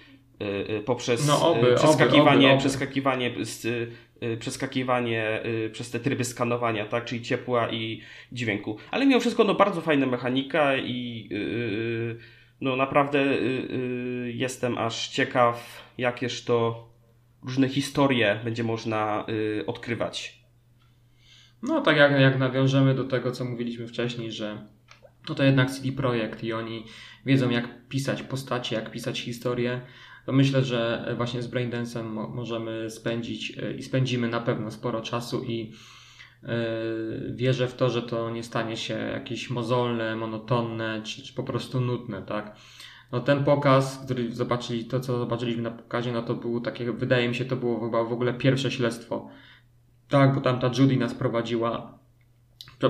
y, 0.45 0.83
poprzez 0.87 1.27
No, 1.27 1.51
oby, 1.53 1.73
y, 1.73 1.75
przeskakiwanie, 1.75 2.47
oby, 2.47 2.53
oby. 2.55 2.59
przeskakiwanie, 2.61 3.35
z, 3.45 3.65
y, 3.65 3.93
y, 4.23 4.37
przeskakiwanie 4.37 5.47
y, 5.47 5.71
przez 5.71 5.91
te 5.91 6.01
tryby 6.01 6.25
skanowania, 6.25 6.87
tak, 6.87 7.05
czyli 7.05 7.23
ciepła 7.23 7.71
i 7.71 8.01
dźwięku. 8.33 8.77
Ale 8.91 9.07
mimo 9.07 9.21
wszystko 9.21 9.45
no, 9.45 9.55
bardzo 9.55 9.81
fajna 9.81 10.07
mechanika 10.07 10.77
i 10.77 11.29
y, 11.33 11.37
y, 11.37 12.17
no 12.61 12.77
naprawdę 12.77 13.21
y, 13.21 13.35
y, 14.27 14.33
jestem 14.35 14.79
aż 14.79 15.09
ciekaw, 15.09 15.83
jakież 15.99 16.45
to 16.45 16.89
różne 17.45 17.69
historie 17.69 18.41
będzie 18.45 18.65
można 18.65 19.27
y, 19.29 19.67
odkrywać. 19.67 20.45
No 21.63 21.81
tak 21.81 21.97
jak, 21.97 22.21
jak 22.21 22.39
nawiążemy 22.39 22.95
do 22.95 23.05
tego, 23.05 23.33
co 23.33 23.45
mówiliśmy 23.45 23.89
wcześniej, 23.89 24.33
że 24.33 24.67
no 25.29 25.35
to 25.35 25.45
jednak 25.45 25.71
CD 25.71 25.93
Projekt 25.93 26.45
i 26.45 26.53
oni 26.53 26.85
wiedzą 27.27 27.51
jak 27.51 27.89
pisać 27.89 28.23
postacie, 28.23 28.77
jak 28.77 28.91
pisać 28.91 29.21
historię, 29.21 29.81
to 30.27 30.33
myślę, 30.33 30.63
że 30.63 31.13
właśnie 31.17 31.43
z 31.43 31.49
Braindance'em 31.51 32.05
mo- 32.05 32.29
możemy 32.29 32.91
spędzić 32.91 33.59
e, 33.59 33.73
i 33.73 33.83
spędzimy 33.83 34.29
na 34.29 34.41
pewno 34.41 34.71
sporo 34.71 35.01
czasu 35.01 35.45
i 35.45 35.73
e, 36.43 36.57
wierzę 37.35 37.69
w 37.69 37.75
to, 37.75 37.91
że 37.91 38.03
to 38.03 38.31
nie 38.31 38.43
stanie 38.43 38.77
się 38.77 38.95
jakieś 38.95 39.51
mozolne, 39.51 40.17
monotonne 40.17 41.03
czy, 41.03 41.23
czy 41.23 41.35
po 41.35 41.43
prostu 41.43 41.81
nudne, 41.81 42.23
tak? 42.23 42.57
No 43.13 43.21
ten 43.21 43.45
pokaz, 43.45 44.01
który 44.05 44.33
zobaczyli, 44.33 44.85
to 44.85 45.01
co 45.01 45.19
zobaczyliśmy 45.19 45.63
na 45.63 45.71
pokazie, 45.71 46.13
no 46.13 46.23
to 46.23 46.35
było 46.35 46.61
takie, 46.61 46.93
wydaje 46.93 47.29
mi 47.29 47.35
się, 47.35 47.45
to 47.45 47.57
było 47.57 47.81
chyba 47.81 48.05
w 48.05 48.13
ogóle 48.13 48.35
pierwsze 48.35 48.71
śledztwo 48.71 49.29
tak, 50.09 50.35
bo 50.35 50.41
tam 50.41 50.59
ta 50.61 50.71
Judy 50.79 50.97
nas 50.97 51.15
prowadziła 51.15 51.99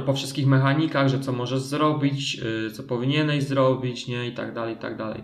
po 0.06 0.12
wszystkich 0.12 0.46
mechanikach, 0.46 1.08
że 1.08 1.20
co 1.20 1.32
możesz 1.32 1.60
zrobić, 1.60 2.40
y, 2.66 2.70
co 2.70 2.82
powinieneś 2.82 3.44
zrobić, 3.44 4.06
nie, 4.06 4.28
i 4.28 4.32
tak 4.32 4.54
dalej, 4.54 4.74
i 4.74 4.78
tak 4.78 4.96
dalej. 4.96 5.22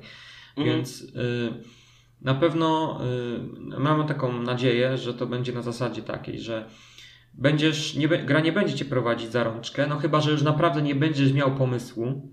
Mhm. 0.56 0.76
Więc 0.76 1.02
y, 1.02 1.52
na 2.20 2.34
pewno 2.34 3.00
y, 3.76 3.80
mamy 3.80 4.04
taką 4.04 4.42
nadzieję, 4.42 4.98
że 4.98 5.14
to 5.14 5.26
będzie 5.26 5.52
na 5.52 5.62
zasadzie 5.62 6.02
takiej, 6.02 6.40
że 6.40 6.68
będziesz, 7.34 7.94
nie, 7.94 8.08
gra 8.08 8.40
nie 8.40 8.52
będzie 8.52 8.74
cię 8.74 8.84
prowadzić 8.84 9.30
za 9.30 9.44
rączkę, 9.44 9.86
no 9.86 9.96
chyba, 9.96 10.20
że 10.20 10.30
już 10.30 10.42
naprawdę 10.42 10.82
nie 10.82 10.94
będziesz 10.94 11.32
miał 11.32 11.54
pomysłu, 11.54 12.28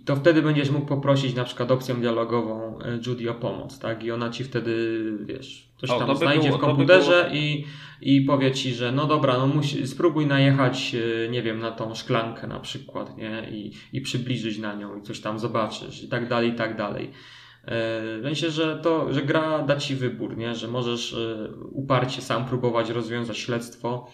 to 0.00 0.16
wtedy 0.16 0.42
będziesz 0.42 0.70
mógł 0.70 0.86
poprosić 0.86 1.34
na 1.34 1.44
przykład 1.44 1.70
opcją 1.70 2.00
dialogową 2.00 2.78
e, 2.78 2.98
Judy 3.06 3.30
o 3.30 3.34
pomoc, 3.34 3.78
tak? 3.78 4.04
I 4.04 4.10
ona 4.10 4.30
ci 4.30 4.44
wtedy, 4.44 5.02
wiesz, 5.24 5.68
coś 5.78 5.90
O, 5.90 5.98
tam 5.98 6.08
by 6.08 6.16
znajdzie 6.16 6.48
było- 6.48 6.58
w 6.58 6.60
to 6.60 6.66
by 6.66 6.72
komputerze 6.72 7.30
i, 7.34 7.64
i 8.00 8.20
powie 8.20 8.52
ci, 8.52 8.74
że 8.74 8.92
no 8.92 9.06
dobra, 9.06 9.38
no 9.38 9.46
musi, 9.46 9.86
spróbuj 9.86 10.26
najechać, 10.26 10.94
e, 11.24 11.28
nie 11.28 11.42
wiem, 11.42 11.58
na 11.60 11.70
tą 11.70 11.94
szklankę 11.94 12.46
na 12.46 12.60
przykład, 12.60 13.16
nie? 13.16 13.48
I, 13.50 13.72
I 13.92 14.00
przybliżyć 14.00 14.58
na 14.58 14.74
nią 14.74 14.98
i 14.98 15.02
coś 15.02 15.20
tam 15.20 15.38
zobaczysz 15.38 16.02
i 16.02 16.08
tak 16.08 16.28
dalej, 16.28 16.50
i 16.50 16.54
tak 16.54 16.76
dalej. 16.76 17.04
E, 17.64 18.18
W 18.18 18.22
sensie, 18.22 18.50
że 18.50 18.76
to, 18.82 19.12
że 19.12 19.22
gra 19.22 19.62
da 19.62 19.76
ci 19.76 19.94
wybór, 19.94 20.36
nie? 20.36 20.54
Że 20.54 20.68
możesz 20.68 21.16
uparcie 21.72 22.22
sam 22.22 22.44
próbować 22.44 22.90
rozwiązać 22.90 23.38
śledztwo 23.38 24.06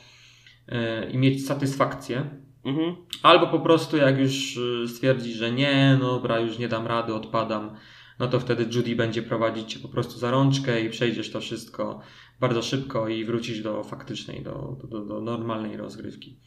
i 1.13 1.19
mieć 1.19 1.47
satysfakcję, 1.47 2.31
Mhm. 2.65 2.97
Albo 3.23 3.47
po 3.47 3.61
prostu 3.61 3.97
jak 3.97 4.19
już 4.19 4.57
y, 4.57 4.89
stwierdzi, 4.89 5.33
że 5.33 5.53
nie, 5.53 5.97
no 6.01 6.07
dobra, 6.07 6.41
już 6.41 6.59
nie 6.59 6.69
dam 6.69 6.87
rady, 6.87 7.15
odpadam, 7.15 7.77
no 8.19 8.29
to 8.29 8.41
wtedy 8.41 8.67
Judy 8.75 8.97
będzie 8.97 9.23
prowadzić 9.23 9.73
cię 9.73 9.81
po 9.81 9.89
prostu 9.89 10.19
za 10.19 10.31
rączkę 10.31 10.81
i 10.81 10.91
przejdziesz 10.91 11.31
to 11.31 11.41
wszystko 11.41 12.01
bardzo 12.41 12.63
szybko 12.63 13.09
i 13.09 13.25
wrócisz 13.25 13.63
do 13.63 13.85
faktycznej, 13.85 14.43
do, 14.43 14.77
do, 14.89 15.05
do 15.05 15.21
normalnej 15.21 15.77
rozgrywki. 15.77 16.41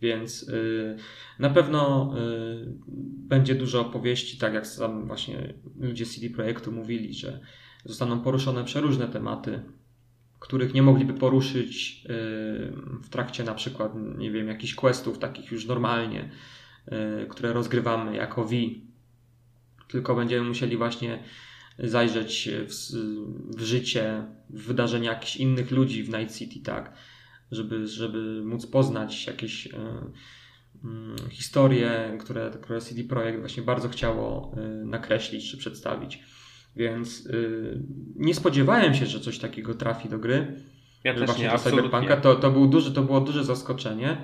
Więc 0.00 0.48
y, 0.48 0.96
na 1.38 1.50
pewno 1.50 2.12
y, 2.18 2.74
będzie 3.28 3.54
dużo 3.54 3.80
opowieści, 3.80 4.38
tak 4.38 4.54
jak 4.54 4.66
sam 4.66 5.06
właśnie 5.06 5.54
ludzie 5.76 6.06
CD 6.06 6.30
Projektu 6.30 6.72
mówili, 6.72 7.14
że 7.14 7.40
zostaną 7.84 8.20
poruszone 8.20 8.64
przeróżne 8.64 9.08
tematy, 9.08 9.62
których 10.40 10.74
nie 10.74 10.82
mogliby 10.82 11.14
poruszyć 11.14 12.04
w 13.02 13.08
trakcie 13.10 13.44
na 13.44 13.54
przykład, 13.54 13.92
nie 14.18 14.30
wiem, 14.30 14.48
jakichś 14.48 14.74
questów 14.74 15.18
takich 15.18 15.52
już 15.52 15.66
normalnie, 15.66 16.30
y, 17.22 17.26
które 17.28 17.52
rozgrywamy 17.52 18.16
jako 18.16 18.44
V. 18.44 18.56
Tylko 19.88 20.14
będziemy 20.14 20.48
musieli 20.48 20.76
właśnie 20.76 21.22
zajrzeć 21.78 22.48
w, 22.68 22.72
w 23.56 23.60
życie, 23.60 24.24
w 24.50 24.62
wydarzenia 24.62 25.12
jakichś 25.12 25.36
innych 25.36 25.70
ludzi 25.70 26.02
w 26.02 26.08
Night 26.08 26.38
City, 26.38 26.60
tak, 26.64 26.92
żeby, 27.50 27.86
żeby 27.86 28.42
móc 28.44 28.66
poznać 28.66 29.26
jakieś 29.26 29.66
y, 29.66 29.70
mm, 30.84 31.16
historie, 31.30 32.18
które, 32.20 32.50
które 32.62 32.80
CD 32.80 33.04
Projekt 33.04 33.40
właśnie 33.40 33.62
bardzo 33.62 33.88
chciało 33.88 34.54
y, 34.82 34.84
nakreślić 34.84 35.50
czy 35.50 35.56
przedstawić. 35.56 36.22
Więc 36.76 37.26
y, 37.26 37.78
nie 38.16 38.34
spodziewałem 38.34 38.94
się, 38.94 39.06
że 39.06 39.20
coś 39.20 39.38
takiego 39.38 39.74
trafi 39.74 40.08
do 40.08 40.18
gry. 40.18 40.56
Ja 41.04 41.14
też 41.14 41.24
właśnie 41.24 41.44
nie, 41.44 41.50
do 41.50 41.58
Cyberpunka. 41.58 42.16
To, 42.16 42.34
to, 42.34 42.50
był 42.50 42.66
duży, 42.66 42.92
to 42.92 43.02
było 43.02 43.20
duże 43.20 43.44
zaskoczenie. 43.44 44.16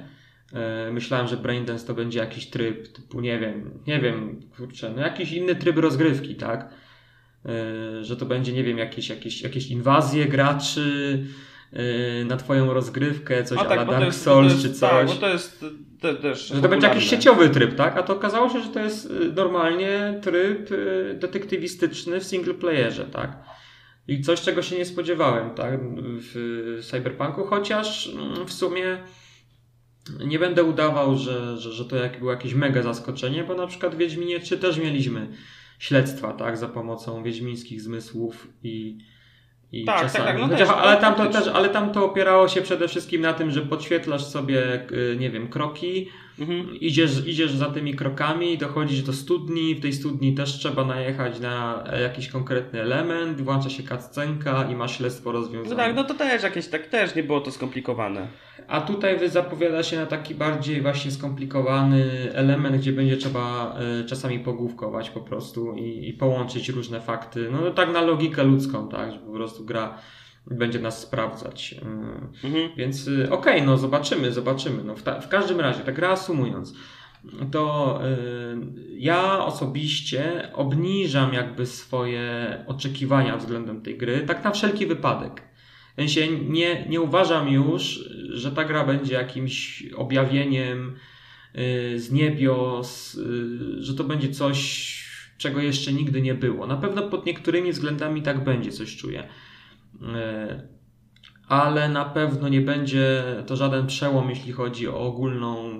E, 0.52 0.90
Myślałem, 0.92 1.28
że 1.28 1.36
Braindance 1.36 1.86
to 1.86 1.94
będzie 1.94 2.18
jakiś 2.18 2.46
tryb 2.46 2.88
typu, 2.88 3.20
nie 3.20 3.38
wiem, 3.38 3.70
nie 3.86 4.00
wiem, 4.00 4.40
kurczę, 4.56 4.92
no 4.96 5.02
jakiś 5.02 5.32
inny 5.32 5.54
tryb 5.54 5.76
rozgrywki, 5.76 6.34
tak? 6.34 6.70
E, 7.46 8.04
Że 8.04 8.16
to 8.16 8.26
będzie, 8.26 8.52
nie 8.52 8.64
wiem, 8.64 8.78
jakieś, 8.78 9.08
jakieś, 9.08 9.42
jakieś 9.42 9.66
inwazje 9.66 10.26
graczy 10.26 11.24
na 12.26 12.36
twoją 12.36 12.72
rozgrywkę, 12.72 13.44
coś 13.44 13.58
A 13.58 13.64
tak, 13.64 13.88
Dark 13.88 14.04
jest, 14.04 14.22
Souls 14.22 14.52
jest, 14.52 14.62
czy 14.62 14.72
coś. 14.72 14.80
Tak, 14.90 15.06
bo 15.06 15.14
to 15.14 15.28
jest 15.28 15.64
te, 16.00 16.14
też 16.14 16.48
Że 16.48 16.62
to 16.62 16.68
będzie 16.68 16.86
jakiś 16.86 17.10
sieciowy 17.10 17.50
tryb, 17.50 17.74
tak? 17.74 17.96
A 17.96 18.02
to 18.02 18.12
okazało 18.12 18.48
się, 18.48 18.62
że 18.62 18.68
to 18.68 18.80
jest 18.80 19.10
y, 19.10 19.32
normalnie 19.36 20.20
tryb 20.22 20.70
y, 20.70 21.16
detektywistyczny 21.20 22.20
w 22.20 22.24
single 22.24 22.54
playerze, 22.54 23.04
tak? 23.04 23.38
I 24.08 24.20
coś, 24.20 24.40
czego 24.40 24.62
się 24.62 24.76
nie 24.76 24.84
spodziewałem, 24.84 25.50
tak? 25.50 25.80
W 26.02 26.78
Cyberpunku, 26.90 27.44
chociaż 27.44 28.08
mm, 28.08 28.46
w 28.46 28.52
sumie 28.52 28.98
nie 30.26 30.38
będę 30.38 30.64
udawał, 30.64 31.16
że, 31.18 31.56
że, 31.56 31.72
że 31.72 31.84
to 31.84 31.96
jak 31.96 32.18
było 32.18 32.30
jakieś 32.30 32.54
mega 32.54 32.82
zaskoczenie, 32.82 33.44
bo 33.44 33.54
na 33.54 33.66
przykład 33.66 33.94
w 33.94 33.98
Wiedźminie 33.98 34.40
3 34.40 34.58
też 34.58 34.78
mieliśmy 34.78 35.28
śledztwa, 35.78 36.32
tak? 36.32 36.56
Za 36.56 36.68
pomocą 36.68 37.22
wiedźmińskich 37.22 37.82
zmysłów 37.82 38.48
i, 38.62 38.98
i 39.72 39.84
Tak, 39.84 39.94
tak, 39.94 40.04
czasami. 40.04 40.24
tak, 40.26 40.38
no 40.38 40.48
Chociaż, 40.48 40.68
też, 40.68 40.68
ale, 40.68 40.82
ale 40.82 40.96
tam 40.96 41.14
to 41.14 41.26
też, 41.26 41.48
ale 41.48 41.68
tam 41.68 41.92
to 41.92 42.04
opierało 42.04 42.48
się 42.48 42.62
przede 42.62 42.88
wszystkim 42.88 43.20
na 43.22 43.32
tym, 43.32 43.50
że 43.50 43.62
podświetlasz 43.62 44.24
sobie, 44.24 44.86
y, 44.92 45.16
nie 45.18 45.30
wiem, 45.30 45.48
kroki, 45.48 46.08
Mhm. 46.38 46.74
Idziesz, 46.80 47.26
idziesz 47.26 47.52
za 47.52 47.66
tymi 47.70 47.94
krokami, 47.94 48.58
dochodzisz 48.58 49.02
do 49.02 49.12
studni, 49.12 49.74
w 49.74 49.80
tej 49.80 49.92
studni 49.92 50.34
też 50.34 50.52
trzeba 50.58 50.84
najechać 50.84 51.40
na 51.40 51.84
jakiś 52.02 52.28
konkretny 52.28 52.80
element, 52.82 53.40
włącza 53.40 53.70
się 53.70 53.82
cutscenka 53.82 54.68
i 54.70 54.74
masz 54.76 54.98
śledztwo 54.98 55.32
No 55.32 55.38
rozwiązane. 55.38 55.76
tak, 55.76 55.96
no 55.96 56.04
to 56.04 56.14
też 56.14 56.42
jakieś 56.42 56.68
tak 56.68 56.86
też 56.86 57.14
nie 57.14 57.22
było 57.22 57.40
to 57.40 57.50
skomplikowane. 57.50 58.26
A 58.68 58.80
tutaj 58.80 59.18
wy 59.18 59.28
zapowiada 59.28 59.82
się 59.82 59.96
na 59.96 60.06
taki 60.06 60.34
bardziej 60.34 60.82
właśnie 60.82 61.10
skomplikowany 61.10 62.04
element, 62.34 62.76
gdzie 62.76 62.92
będzie 62.92 63.16
trzeba 63.16 63.76
e, 64.00 64.04
czasami 64.04 64.38
pogłówkować 64.38 65.10
po 65.10 65.20
prostu 65.20 65.74
i, 65.74 66.08
i 66.08 66.12
połączyć 66.12 66.68
różne 66.68 67.00
fakty. 67.00 67.48
No 67.52 67.70
tak 67.70 67.92
na 67.92 68.00
logikę 68.00 68.44
ludzką, 68.44 68.88
tak, 68.88 69.12
że 69.12 69.18
po 69.18 69.32
prostu 69.32 69.64
gra 69.64 69.98
będzie 70.50 70.78
nas 70.78 71.00
sprawdzać. 71.00 71.74
E, 71.82 72.46
Mhm. 72.46 72.70
Więc 72.76 73.08
y, 73.08 73.30
okej, 73.30 73.62
no 73.62 73.78
zobaczymy, 73.78 74.32
zobaczymy. 74.32 74.84
No, 74.84 74.96
w, 74.96 75.02
ta, 75.02 75.20
w 75.20 75.28
każdym 75.28 75.60
razie, 75.60 75.80
tak 75.80 75.98
reasumując, 75.98 76.74
to 77.52 78.00
y, 78.06 78.56
ja 78.98 79.44
osobiście 79.44 80.48
obniżam 80.54 81.32
jakby 81.34 81.66
swoje 81.66 82.56
oczekiwania 82.66 83.36
względem 83.36 83.82
tej 83.82 83.98
gry, 83.98 84.20
tak 84.26 84.44
na 84.44 84.50
wszelki 84.50 84.86
wypadek. 84.86 85.42
W 85.92 85.96
sensie 85.96 86.28
nie, 86.28 86.86
nie 86.88 87.00
uważam 87.00 87.48
już, 87.48 88.08
że 88.30 88.52
ta 88.52 88.64
gra 88.64 88.84
będzie 88.84 89.14
jakimś 89.14 89.82
objawieniem 89.96 90.96
y, 91.94 92.00
z 92.00 92.12
niebios, 92.12 93.14
y, 93.14 93.82
że 93.82 93.94
to 93.94 94.04
będzie 94.04 94.28
coś, 94.28 95.06
czego 95.38 95.60
jeszcze 95.60 95.92
nigdy 95.92 96.22
nie 96.22 96.34
było. 96.34 96.66
Na 96.66 96.76
pewno 96.76 97.02
pod 97.02 97.26
niektórymi 97.26 97.72
względami 97.72 98.22
tak 98.22 98.44
będzie, 98.44 98.72
coś 98.72 98.96
czuję. 98.96 99.28
Y, 100.02 100.76
ale 101.48 101.88
na 101.88 102.04
pewno 102.04 102.48
nie 102.48 102.60
będzie 102.60 103.24
to 103.46 103.56
żaden 103.56 103.86
przełom, 103.86 104.30
jeśli 104.30 104.52
chodzi 104.52 104.88
o 104.88 105.00
ogólną, 105.00 105.70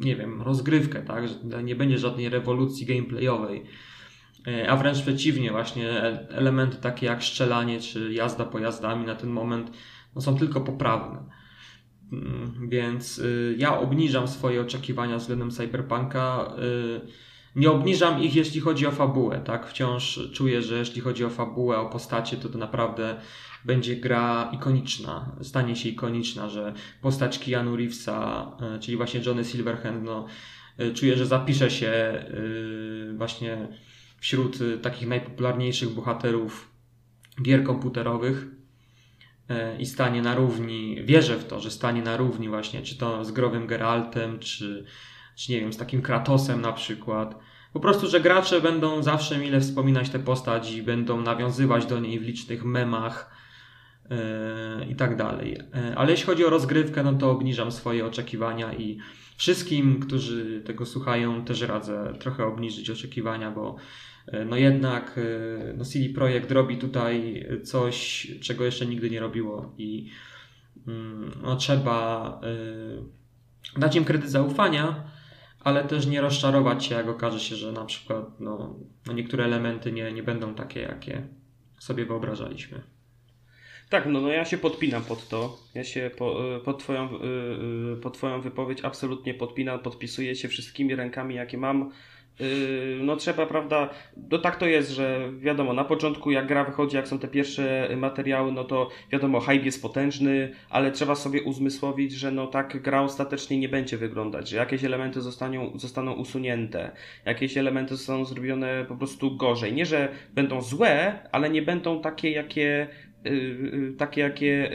nie 0.00 0.16
wiem, 0.16 0.42
rozgrywkę, 0.42 1.02
tak? 1.02 1.24
Nie 1.64 1.76
będzie 1.76 1.98
żadnej 1.98 2.28
rewolucji 2.28 2.86
gameplayowej. 2.86 3.64
E, 4.46 4.70
A 4.70 4.76
wręcz 4.76 5.02
przeciwnie, 5.02 5.50
właśnie 5.50 5.90
e- 5.90 6.28
elementy 6.28 6.76
takie 6.76 7.06
jak 7.06 7.22
strzelanie 7.24 7.80
czy 7.80 8.12
jazda 8.12 8.44
pojazdami 8.44 9.06
na 9.06 9.14
ten 9.14 9.30
moment 9.30 9.70
no, 10.14 10.20
są 10.20 10.38
tylko 10.38 10.60
poprawne. 10.60 11.24
Mm, 12.12 12.68
Więc 12.68 13.18
y, 13.18 13.54
ja 13.58 13.78
obniżam 13.78 14.28
swoje 14.28 14.60
oczekiwania 14.60 15.16
względem 15.16 15.50
Cyberpunka. 15.50 16.54
y, 16.58 17.00
Nie 17.56 17.70
obniżam 17.70 18.22
ich, 18.22 18.34
jeśli 18.36 18.60
chodzi 18.60 18.86
o 18.86 18.90
fabułę, 18.90 19.40
tak? 19.44 19.66
Wciąż 19.66 20.20
czuję, 20.32 20.62
że 20.62 20.78
jeśli 20.78 21.00
chodzi 21.00 21.24
o 21.24 21.30
fabułę, 21.30 21.78
o 21.78 21.86
postacie, 21.90 22.36
to 22.36 22.48
to 22.48 22.58
naprawdę 22.58 23.20
będzie 23.64 23.96
gra 23.96 24.50
ikoniczna, 24.52 25.36
stanie 25.42 25.76
się 25.76 25.88
ikoniczna, 25.88 26.48
że 26.48 26.74
postać 27.00 27.38
Keanu 27.38 27.76
Reevesa, 27.76 28.52
e, 28.60 28.78
czyli 28.78 28.96
właśnie 28.96 29.20
Johnny 29.26 29.44
Silverhand, 29.44 30.04
no, 30.04 30.26
e, 30.78 30.92
czuję, 30.92 31.16
że 31.16 31.26
zapisze 31.26 31.70
się 31.70 31.88
e, 31.88 32.24
właśnie 33.16 33.68
wśród 34.18 34.58
takich 34.82 35.08
najpopularniejszych 35.08 35.88
bohaterów 35.88 36.70
gier 37.42 37.64
komputerowych 37.64 38.46
i 39.78 39.86
stanie 39.86 40.22
na 40.22 40.34
równi, 40.34 41.04
wierzę 41.04 41.36
w 41.36 41.44
to, 41.44 41.60
że 41.60 41.70
stanie 41.70 42.02
na 42.02 42.16
równi 42.16 42.48
właśnie, 42.48 42.82
czy 42.82 42.98
to 42.98 43.24
z 43.24 43.32
growym 43.32 43.66
Geraltem, 43.66 44.38
czy, 44.38 44.84
czy 45.36 45.52
nie 45.52 45.60
wiem, 45.60 45.72
z 45.72 45.76
takim 45.76 46.02
Kratosem 46.02 46.60
na 46.60 46.72
przykład. 46.72 47.38
Po 47.72 47.80
prostu, 47.80 48.08
że 48.08 48.20
gracze 48.20 48.60
będą 48.60 49.02
zawsze 49.02 49.38
mile 49.38 49.60
wspominać 49.60 50.10
tę 50.10 50.18
postać 50.18 50.72
i 50.72 50.82
będą 50.82 51.20
nawiązywać 51.20 51.86
do 51.86 52.00
niej 52.00 52.20
w 52.20 52.22
licznych 52.22 52.64
memach 52.64 53.39
i 54.88 54.94
tak 54.94 55.16
dalej. 55.16 55.58
E, 55.74 55.96
Ale 55.96 56.10
jeśli 56.10 56.26
chodzi 56.26 56.44
o 56.44 56.50
rozgrywkę, 56.50 57.02
no 57.02 57.12
to 57.12 57.30
obniżam 57.30 57.72
swoje 57.72 58.06
oczekiwania 58.06 58.74
i 58.74 58.98
wszystkim, 59.36 60.00
którzy 60.00 60.60
tego 60.60 60.86
słuchają, 60.86 61.44
też 61.44 61.60
radzę 61.60 62.14
trochę 62.18 62.44
obniżyć 62.44 62.90
oczekiwania, 62.90 63.50
bo 63.50 63.76
e, 64.26 64.44
no 64.44 64.56
jednak 64.56 65.18
e, 65.18 65.72
no 65.72 65.84
CD 65.84 66.08
Projekt 66.14 66.50
robi 66.50 66.78
tutaj 66.78 67.46
coś, 67.64 68.26
czego 68.40 68.64
jeszcze 68.64 68.86
nigdy 68.86 69.10
nie 69.10 69.20
robiło 69.20 69.74
i 69.78 70.10
mm, 70.86 71.30
no, 71.42 71.56
trzeba 71.56 72.40
e, 73.76 73.80
dać 73.80 73.96
im 73.96 74.04
kredyt 74.04 74.30
zaufania, 74.30 75.04
ale 75.60 75.84
też 75.84 76.06
nie 76.06 76.20
rozczarować 76.20 76.84
się, 76.84 76.94
jak 76.94 77.08
okaże 77.08 77.40
się, 77.40 77.56
że 77.56 77.72
na 77.72 77.84
przykład 77.84 78.40
no, 78.40 78.76
no 79.06 79.12
niektóre 79.12 79.44
elementy 79.44 79.92
nie, 79.92 80.12
nie 80.12 80.22
będą 80.22 80.54
takie, 80.54 80.80
jakie 80.80 81.28
sobie 81.78 82.06
wyobrażaliśmy. 82.06 82.82
Tak, 83.90 84.06
no, 84.06 84.20
no 84.20 84.28
ja 84.28 84.44
się 84.44 84.58
podpinam 84.58 85.02
pod 85.02 85.28
to. 85.28 85.58
Ja 85.74 85.84
się 85.84 86.10
po, 86.18 86.56
y, 86.56 86.60
pod, 86.60 86.78
twoją, 86.78 87.08
y, 87.94 87.96
pod 87.96 88.14
Twoją 88.14 88.40
wypowiedź 88.40 88.84
absolutnie 88.84 89.34
podpinam, 89.34 89.78
podpisuję 89.78 90.36
się 90.36 90.48
wszystkimi 90.48 90.94
rękami, 90.94 91.34
jakie 91.34 91.58
mam. 91.58 91.90
No 93.00 93.16
trzeba, 93.16 93.46
prawda, 93.46 93.88
no 94.30 94.38
tak 94.38 94.56
to 94.56 94.66
jest, 94.66 94.90
że 94.90 95.32
wiadomo, 95.38 95.72
na 95.72 95.84
początku 95.84 96.30
jak 96.30 96.46
gra 96.46 96.64
wychodzi, 96.64 96.96
jak 96.96 97.08
są 97.08 97.18
te 97.18 97.28
pierwsze 97.28 97.88
materiały, 97.96 98.52
no 98.52 98.64
to 98.64 98.88
wiadomo, 99.12 99.40
hype 99.40 99.64
jest 99.64 99.82
potężny, 99.82 100.54
ale 100.70 100.92
trzeba 100.92 101.14
sobie 101.14 101.42
uzmysłowić, 101.42 102.12
że 102.12 102.30
no 102.30 102.46
tak 102.46 102.82
gra 102.82 103.02
ostatecznie 103.02 103.58
nie 103.58 103.68
będzie 103.68 103.96
wyglądać, 103.96 104.48
że 104.48 104.56
jakieś 104.56 104.84
elementy 104.84 105.20
zostaną, 105.20 105.78
zostaną 105.78 106.12
usunięte, 106.12 106.90
jakieś 107.24 107.56
elementy 107.56 107.96
zostaną 107.96 108.24
zrobione 108.24 108.84
po 108.88 108.96
prostu 108.96 109.36
gorzej. 109.36 109.72
Nie, 109.72 109.86
że 109.86 110.08
będą 110.34 110.60
złe, 110.60 111.18
ale 111.32 111.50
nie 111.50 111.62
będą 111.62 112.00
takie, 112.00 112.30
jakie 112.30 112.88
takie, 113.98 114.20
jakie 114.20 114.70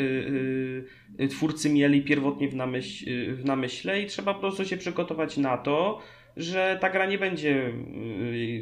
yy, 1.18 1.28
twórcy 1.28 1.70
mieli 1.70 2.02
pierwotnie 2.02 2.50
w, 2.50 2.56
namyśl, 2.56 3.06
w 3.36 3.46
namyśle 3.46 4.02
i 4.02 4.06
trzeba 4.06 4.34
po 4.34 4.39
prostu 4.39 4.66
się 4.66 4.78
przygotować 4.78 5.38
na 5.38 5.58
to, 5.58 6.02
że 6.38 6.78
ta 6.82 6.89
gra 6.89 7.06
nie 7.06 7.18
będzie, 7.18 7.74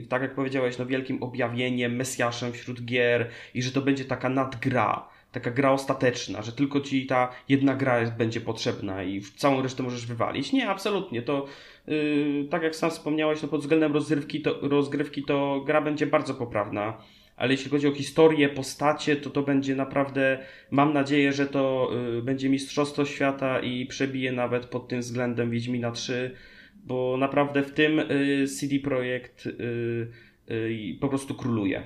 tak 0.10 0.22
jak 0.22 0.36
powiedziałeś, 0.36 0.78
no 0.78 0.86
wielkim 0.86 1.24
objawieniem, 1.24 1.96
mesjaszem 1.96 2.54
wśród 2.54 2.86
gier 2.86 3.30
i 3.54 3.62
że 3.62 3.72
to 3.72 3.82
będzie 3.82 4.06
taka 4.06 4.30
nadgra, 4.30 5.10
taka 5.32 5.52
gra 5.52 5.72
ostateczna, 5.72 6.42
że 6.42 6.52
tylko 6.52 6.82
ci 6.82 7.06
ta 7.06 7.30
jedna 7.50 7.76
gra 7.76 8.00
jest, 8.00 8.14
będzie 8.14 8.42
potrzebna 8.42 9.04
i 9.04 9.22
całą 9.22 9.62
resztę 9.62 9.84
możesz 9.84 10.06
wywalić. 10.06 10.54
Nie, 10.54 10.70
absolutnie. 10.70 11.22
To 11.22 11.46
yy, 11.88 12.48
tak 12.50 12.64
jak 12.64 12.76
sam 12.76 12.92
wspomniałeś, 12.92 13.42
no 13.42 13.48
pod 13.48 13.62
względem 13.62 13.94
rozgrywki 13.94 14.42
to, 14.42 14.60
rozgrywki 14.62 15.24
to 15.24 15.64
gra 15.66 15.82
będzie 15.82 16.08
bardzo 16.08 16.34
poprawna 16.34 16.98
ale 17.36 17.54
jeśli 17.54 17.72
chodzi 17.72 17.88
o 17.88 17.92
historię, 17.92 18.50
postacie, 18.50 19.16
to 19.16 19.30
to 19.30 19.42
będzie 19.44 19.76
naprawdę, 19.76 20.40
mam 20.72 20.94
nadzieję, 20.94 21.34
że 21.34 21.48
to 21.48 21.92
y, 22.18 22.22
będzie 22.22 22.50
Mistrzostwo 22.50 23.06
Świata 23.06 23.60
i 23.60 23.86
przebije 23.86 24.32
nawet 24.32 24.66
pod 24.66 24.88
tym 24.88 25.00
względem 25.00 25.52
Wiedźmina 25.52 25.92
3, 25.92 26.36
bo 26.86 27.18
naprawdę 27.18 27.64
w 27.64 27.72
tym 27.72 28.00
y, 28.00 28.48
CD 28.48 28.80
Projekt 28.80 29.46
y, 29.46 30.98
po 31.00 31.10
prostu 31.10 31.36
króluje. 31.36 31.84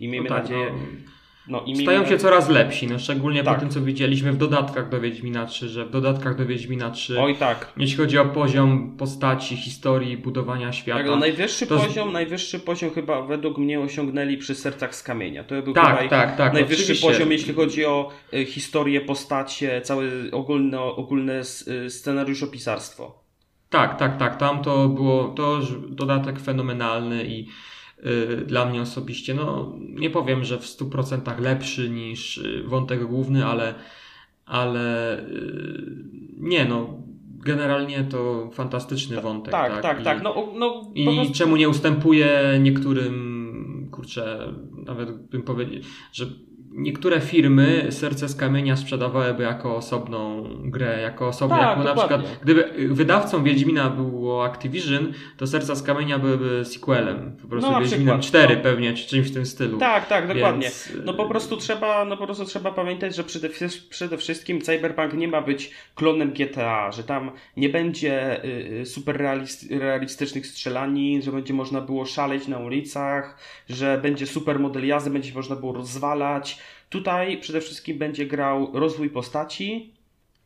I 0.00 0.08
miejmy 0.08 0.28
no 0.28 0.34
tak, 0.34 0.44
nadzieję... 0.44 0.66
No 0.72 1.14
no, 1.48 1.62
i 1.66 1.82
Stają 1.82 2.06
się 2.06 2.18
coraz 2.18 2.48
lepsi, 2.48 2.86
no 2.86 2.98
szczególnie 2.98 3.44
tak. 3.44 3.54
po 3.54 3.60
tym, 3.60 3.70
co 3.70 3.80
widzieliśmy 3.80 4.32
w 4.32 4.36
dodatkach 4.36 4.88
do 4.88 5.00
Wiedźmina 5.00 5.46
3, 5.46 5.68
że 5.68 5.86
w 5.86 5.90
dodatkach 5.90 6.36
do 6.36 6.46
Wiedźmina 6.46 6.90
3, 6.90 7.20
Oj, 7.20 7.36
tak. 7.36 7.72
jeśli 7.76 7.96
chodzi 7.96 8.18
o 8.18 8.24
poziom 8.24 8.96
postaci, 8.98 9.56
historii, 9.56 10.16
budowania 10.16 10.72
świata. 10.72 10.98
Tak, 10.98 11.06
no, 11.06 11.16
najwyższy 11.16 11.66
to... 11.66 11.78
poziom, 11.78 12.12
najwyższy 12.12 12.60
poziom 12.60 12.90
chyba 12.90 13.22
według 13.22 13.58
mnie 13.58 13.80
osiągnęli 13.80 14.36
przy 14.36 14.54
Sercach 14.54 14.94
z 14.94 15.02
Kamienia. 15.02 15.44
To 15.44 15.62
był 15.62 15.74
tak, 15.74 15.98
chyba 15.98 16.10
tak, 16.10 16.36
tak, 16.36 16.52
najwyższy 16.52 16.82
oczywiście. 16.82 17.08
poziom, 17.08 17.32
jeśli 17.32 17.54
chodzi 17.54 17.84
o 17.84 18.10
y, 18.34 18.44
historię, 18.44 19.00
postacie, 19.00 19.80
całe 19.80 20.04
ogólne, 20.32 20.80
ogólne 20.80 21.42
y, 21.68 21.90
scenariuszopisarstwo. 21.90 23.24
Tak, 23.70 23.98
tak, 23.98 24.18
tak. 24.18 24.36
Tam 24.36 24.62
to 24.62 24.88
było 24.88 25.24
to 25.28 25.60
dodatek 25.88 26.40
fenomenalny 26.40 27.24
i 27.24 27.46
dla 28.46 28.66
mnie 28.66 28.82
osobiście, 28.82 29.34
no 29.34 29.72
nie 29.78 30.10
powiem, 30.10 30.44
że 30.44 30.58
w 30.58 30.64
100% 30.64 31.40
lepszy 31.40 31.90
niż 31.90 32.38
y, 32.38 32.64
wątek 32.66 33.04
główny, 33.04 33.46
ale, 33.46 33.74
ale 34.46 35.18
y, 35.20 36.04
nie 36.36 36.64
no, 36.64 37.02
generalnie 37.44 38.04
to 38.04 38.50
fantastyczny 38.52 39.20
wątek. 39.20 39.52
Tak, 39.52 39.72
tak, 39.72 39.82
tak. 39.82 40.00
I, 40.00 40.04
tak. 40.04 40.22
No, 40.22 40.52
no, 40.58 40.90
I 40.94 41.04
prostu... 41.04 41.34
czemu 41.34 41.56
nie 41.56 41.68
ustępuje 41.68 42.58
niektórym, 42.62 43.88
kurczę, 43.92 44.52
nawet 44.86 45.26
bym 45.26 45.42
powiedział, 45.42 45.82
że 46.12 46.26
niektóre 46.74 47.20
firmy 47.20 47.86
Serce 47.90 48.28
z 48.28 48.36
Kamienia 48.36 48.76
sprzedawałyby 48.76 49.42
jako 49.42 49.76
osobną 49.76 50.48
grę, 50.64 51.00
jako 51.00 51.28
osobną, 51.28 51.56
tak, 51.56 51.68
jako 51.68 51.84
na 51.84 51.94
przykład 51.94 52.22
gdyby 52.42 52.72
wydawcą 52.88 53.44
Wiedźmina 53.44 53.90
było 53.90 54.44
Activision, 54.44 55.12
to 55.36 55.46
Serca 55.46 55.74
z 55.74 55.82
Kamienia 55.82 56.18
byłyby 56.18 56.64
sequelem, 56.64 57.36
po 57.42 57.48
prostu 57.48 57.70
no, 57.70 57.80
Wiedźminem 57.80 58.20
4 58.20 58.56
no. 58.56 58.62
pewnie, 58.62 58.94
czy 58.94 59.08
czymś 59.08 59.28
w 59.28 59.34
tym 59.34 59.46
stylu. 59.46 59.78
Tak, 59.78 60.08
tak, 60.08 60.28
dokładnie. 60.28 60.62
Więc... 60.62 60.92
No 61.04 61.14
po 61.14 61.28
prostu 61.28 61.56
trzeba, 61.56 62.04
no 62.04 62.16
po 62.16 62.26
prostu 62.26 62.44
trzeba 62.44 62.72
pamiętać, 62.72 63.16
że 63.16 63.24
przede, 63.24 63.48
przede 63.90 64.18
wszystkim 64.18 64.60
Cyberpunk 64.60 65.14
nie 65.14 65.28
ma 65.28 65.42
być 65.42 65.70
klonem 65.94 66.32
GTA, 66.32 66.92
że 66.92 67.04
tam 67.04 67.30
nie 67.56 67.68
będzie 67.68 68.44
y, 68.44 68.48
y, 68.80 68.86
super 68.86 69.38
realistycznych 69.70 70.46
strzelanin, 70.46 71.22
że 71.22 71.32
będzie 71.32 71.54
można 71.54 71.80
było 71.80 72.06
szaleć 72.06 72.48
na 72.48 72.58
ulicach, 72.58 73.38
że 73.68 73.98
będzie 74.02 74.26
super 74.26 74.60
model 74.60 74.86
jazdy, 74.86 75.10
będzie 75.10 75.34
można 75.34 75.56
było 75.56 75.72
rozwalać, 75.72 76.63
Tutaj 76.88 77.38
przede 77.38 77.60
wszystkim 77.60 77.98
będzie 77.98 78.26
grał 78.26 78.70
rozwój 78.74 79.10
postaci 79.10 79.94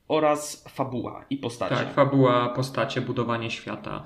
oraz 0.09 0.65
fabuła 0.69 1.25
i 1.31 1.37
postacie. 1.37 1.75
Tak, 1.75 1.95
fabuła, 1.95 2.49
postacie, 2.49 3.01
budowanie 3.01 3.51
świata. 3.51 4.03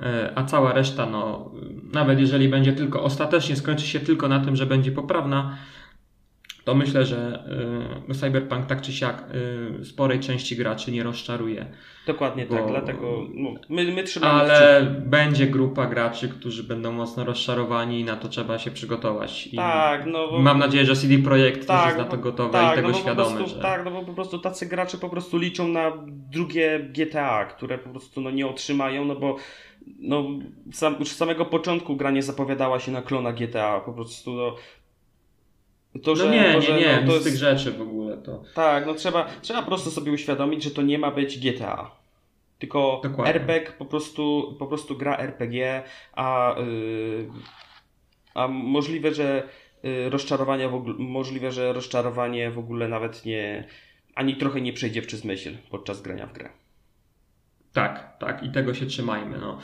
E, 0.00 0.32
a 0.34 0.44
cała 0.44 0.72
reszta, 0.72 1.06
no, 1.06 1.50
nawet 1.92 2.20
jeżeli 2.20 2.48
będzie 2.48 2.72
tylko, 2.72 3.02
ostatecznie 3.02 3.56
skończy 3.56 3.86
się 3.86 4.00
tylko 4.00 4.28
na 4.28 4.44
tym, 4.44 4.56
że 4.56 4.66
będzie 4.66 4.92
poprawna, 4.92 5.56
to 6.70 6.76
myślę, 6.76 7.04
że 7.04 7.44
y, 8.10 8.14
Cyberpunk 8.14 8.66
tak 8.66 8.82
czy 8.82 8.92
siak 8.92 9.24
y, 9.80 9.84
sporej 9.84 10.20
części 10.20 10.56
graczy 10.56 10.92
nie 10.92 11.02
rozczaruje. 11.02 11.66
Dokładnie 12.06 12.46
bo... 12.46 12.54
tak, 12.54 12.66
dlatego 12.68 13.26
no, 13.34 13.50
my, 13.68 13.92
my 13.92 14.02
trzymamy 14.02 14.40
Ale 14.40 14.80
kciuki. 14.80 15.08
będzie 15.08 15.46
grupa 15.46 15.86
graczy, 15.86 16.28
którzy 16.28 16.64
będą 16.64 16.92
mocno 16.92 17.24
rozczarowani 17.24 18.00
i 18.00 18.04
na 18.04 18.16
to 18.16 18.28
trzeba 18.28 18.58
się 18.58 18.70
przygotować. 18.70 19.46
I 19.46 19.56
tak, 19.56 20.06
no 20.06 20.28
bo... 20.28 20.38
Mam 20.38 20.58
nadzieję, 20.58 20.84
że 20.84 20.96
CD 20.96 21.18
Projekt 21.18 21.66
tak, 21.66 21.78
też 21.78 21.86
jest 21.86 21.98
na 21.98 22.16
to 22.16 22.22
gotowy 22.22 22.52
tak, 22.52 22.72
i 22.72 22.76
tego 22.76 22.88
no 22.88 22.94
świadomy. 22.94 23.36
Prostu, 23.36 23.56
że... 23.56 23.62
Tak, 23.62 23.84
no 23.84 23.90
bo 23.90 24.02
po 24.02 24.12
prostu 24.12 24.38
tacy 24.38 24.66
gracze 24.66 24.98
po 24.98 25.08
prostu 25.08 25.38
liczą 25.38 25.68
na 25.68 25.92
drugie 26.06 26.80
GTA, 26.92 27.44
które 27.44 27.78
po 27.78 27.90
prostu 27.90 28.20
no, 28.20 28.30
nie 28.30 28.46
otrzymają, 28.46 29.04
no 29.04 29.14
bo 29.14 29.36
no, 29.98 30.24
sam, 30.72 30.96
już 31.00 31.08
z 31.08 31.16
samego 31.16 31.44
początku 31.44 31.96
gra 31.96 32.10
nie 32.10 32.22
zapowiadała 32.22 32.80
się 32.80 32.92
na 32.92 33.02
klona 33.02 33.32
GTA, 33.32 33.80
po 33.80 33.92
prostu 33.92 34.32
no, 34.32 34.56
to, 36.02 36.16
że, 36.16 36.24
no 36.24 36.32
nie, 36.32 36.52
to, 36.52 36.60
że, 36.60 36.72
nie, 36.72 36.80
nie, 36.80 37.00
no, 37.00 37.06
to 37.06 37.12
jest... 37.12 37.24
z 37.24 37.24
tych 37.24 37.36
rzeczy 37.36 37.72
w 37.72 37.80
ogóle 37.80 38.16
to. 38.16 38.42
Tak, 38.54 38.86
no 38.86 38.94
trzeba, 38.94 39.28
trzeba 39.42 39.62
po 39.62 39.68
prostu 39.68 39.90
sobie 39.90 40.12
uświadomić, 40.12 40.64
że 40.64 40.70
to 40.70 40.82
nie 40.82 40.98
ma 40.98 41.10
być 41.10 41.38
GTA. 41.38 41.90
Tylko 42.58 43.00
Dokładnie. 43.02 43.34
RPG 43.34 43.72
po 43.78 43.84
prostu, 43.84 44.56
po 44.58 44.66
prostu 44.66 44.96
gra 44.96 45.16
RPG, 45.16 45.82
a, 46.12 46.54
yy, 46.58 47.28
a 48.34 48.48
możliwe, 48.48 49.14
że 49.14 49.48
yy, 49.82 50.10
rozczarowanie 50.10 50.68
w 50.68 50.74
ogóle, 50.74 50.94
możliwe, 50.98 51.52
że 51.52 51.72
rozczarowanie 51.72 52.50
w 52.50 52.58
ogóle 52.58 52.88
nawet 52.88 53.24
nie 53.24 53.64
ani 54.14 54.36
trochę 54.36 54.60
nie 54.60 54.72
przejdzie 54.72 55.02
przez 55.02 55.24
myśl 55.24 55.56
podczas 55.70 56.02
grania 56.02 56.26
w 56.26 56.32
grę. 56.32 56.50
Tak, 57.72 58.16
tak 58.18 58.42
i 58.42 58.50
tego 58.50 58.74
się 58.74 58.86
trzymajmy. 58.86 59.38
No. 59.38 59.58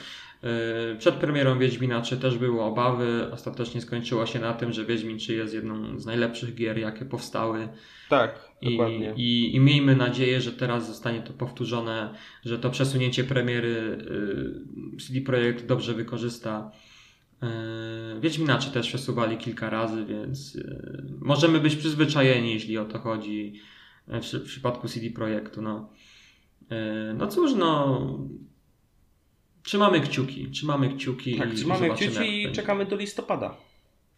Yy, 0.46 0.96
przed 0.98 1.14
premierą 1.14 1.58
Wiedźmina 1.58 2.00
3 2.00 2.16
też 2.16 2.38
były 2.38 2.62
obawy. 2.62 3.28
Ostatecznie 3.32 3.80
skończyło 3.80 4.26
się 4.26 4.38
na 4.38 4.54
tym, 4.54 4.72
że 4.72 4.84
Wiedźmin 4.84 5.18
3 5.18 5.34
jest 5.34 5.54
jedną 5.54 5.98
z 5.98 6.06
najlepszych 6.06 6.54
gier, 6.54 6.78
jakie 6.78 7.04
powstały. 7.04 7.68
Tak, 8.08 8.52
I, 8.60 8.70
dokładnie. 8.70 9.14
I, 9.16 9.56
I 9.56 9.60
miejmy 9.60 9.96
nadzieję, 9.96 10.40
że 10.40 10.52
teraz 10.52 10.86
zostanie 10.86 11.22
to 11.22 11.32
powtórzone, 11.32 12.14
że 12.44 12.58
to 12.58 12.70
przesunięcie 12.70 13.24
premiery 13.24 13.98
yy, 14.92 15.00
CD 15.00 15.20
Projekt 15.20 15.66
dobrze 15.66 15.94
wykorzysta. 15.94 16.70
Yy, 17.42 18.20
Wiedźmina 18.20 18.58
3 18.58 18.70
też 18.70 18.88
przesuwali 18.88 19.36
kilka 19.36 19.70
razy, 19.70 20.04
więc 20.04 20.58
możemy 21.20 21.60
być 21.60 21.76
przyzwyczajeni, 21.76 22.52
jeśli 22.52 22.78
o 22.78 22.84
to 22.84 22.98
chodzi 22.98 23.60
w, 24.08 24.32
w 24.32 24.44
przypadku 24.44 24.88
CD 24.88 25.10
Projektu. 25.10 25.62
No. 25.62 25.92
no 27.14 27.26
cóż, 27.26 27.54
no 27.54 28.00
Trzymamy 29.66 30.00
kciuki, 30.00 30.50
trzymamy 30.50 30.88
kciuki. 30.88 31.38
Tak, 31.38 31.54
trzymamy 31.54 31.90
kciuki 31.90 32.42
i 32.42 32.52
czekamy 32.52 32.86
do 32.86 32.96
listopada. 32.96 33.56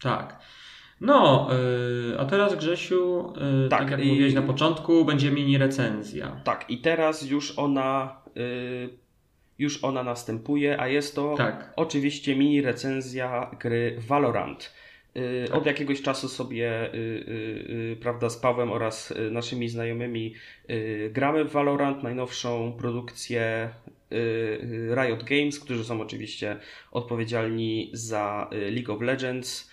Tak. 0.01 0.39
No, 1.01 1.49
yy, 2.09 2.19
a 2.19 2.25
teraz 2.25 2.55
Grzesiu, 2.55 3.33
yy, 3.63 3.69
tak, 3.69 3.79
tak, 3.79 3.91
jak 3.91 4.05
i... 4.05 4.07
mówiłeś 4.07 4.33
na 4.33 4.41
początku, 4.41 5.05
będzie 5.05 5.31
mini 5.31 5.57
recenzja. 5.57 6.41
Tak, 6.43 6.65
i 6.69 6.77
teraz 6.77 7.29
już 7.29 7.59
ona, 7.59 8.21
yy, 8.35 8.89
już 9.59 9.83
ona 9.83 10.03
następuje, 10.03 10.81
a 10.81 10.87
jest 10.87 11.15
to 11.15 11.35
tak. 11.37 11.73
oczywiście 11.75 12.35
mini 12.35 12.61
recenzja 12.61 13.51
gry 13.59 13.95
Valorant. 14.07 14.73
Y, 15.17 15.45
tak. 15.47 15.57
Od 15.57 15.65
jakiegoś 15.65 16.01
czasu 16.01 16.27
sobie, 16.27 16.93
y, 16.93 16.97
y, 16.97 17.97
prawda, 18.01 18.29
z 18.29 18.37
Pawłem 18.37 18.71
oraz 18.71 19.13
naszymi 19.31 19.69
znajomymi 19.69 20.33
gramy 21.09 21.45
w 21.45 21.51
Valorant, 21.51 22.03
najnowszą 22.03 22.73
produkcję 22.79 23.69
Riot 24.95 25.23
Games, 25.23 25.59
którzy 25.59 25.83
są 25.85 26.01
oczywiście 26.01 26.59
odpowiedzialni 26.91 27.89
za 27.93 28.49
League 28.51 28.93
of 28.93 29.01
Legends. 29.01 29.71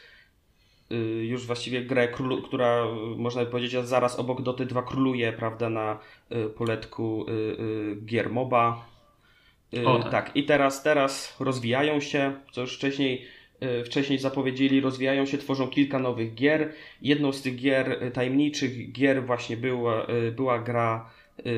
Już 1.23 1.47
właściwie 1.47 1.83
grę, 1.83 2.09
która 2.45 2.87
można 3.17 3.45
by 3.45 3.51
powiedzieć 3.51 3.87
zaraz 3.87 4.19
obok 4.19 4.43
Doty 4.43 4.67
2 4.67 4.83
króluje, 4.83 5.33
prawda, 5.33 5.71
na 5.71 5.99
poletku 6.57 7.27
gier 8.05 8.31
MOBA. 8.31 8.87
O, 9.85 9.99
tak. 9.99 10.11
tak. 10.11 10.37
i 10.37 10.45
teraz, 10.45 10.83
teraz 10.83 11.37
rozwijają 11.41 12.01
się, 12.01 12.33
co 12.53 12.61
już 12.61 12.77
wcześniej 12.77 13.25
y, 13.81 13.85
wcześniej 13.85 14.19
zapowiedzieli, 14.19 14.81
rozwijają 14.81 15.27
się, 15.27 15.39
tworzą 15.39 15.69
kilka 15.69 15.99
nowych 15.99 16.35
gier. 16.35 16.73
Jedną 17.03 17.33
z 17.33 17.43
tych 17.43 17.57
gier, 17.57 18.03
y, 18.03 18.11
tajemniczych 18.11 18.93
gier 18.93 19.27
właśnie 19.27 19.57
była, 19.57 20.07
y, 20.09 20.33
była 20.33 20.59
gra 20.59 21.11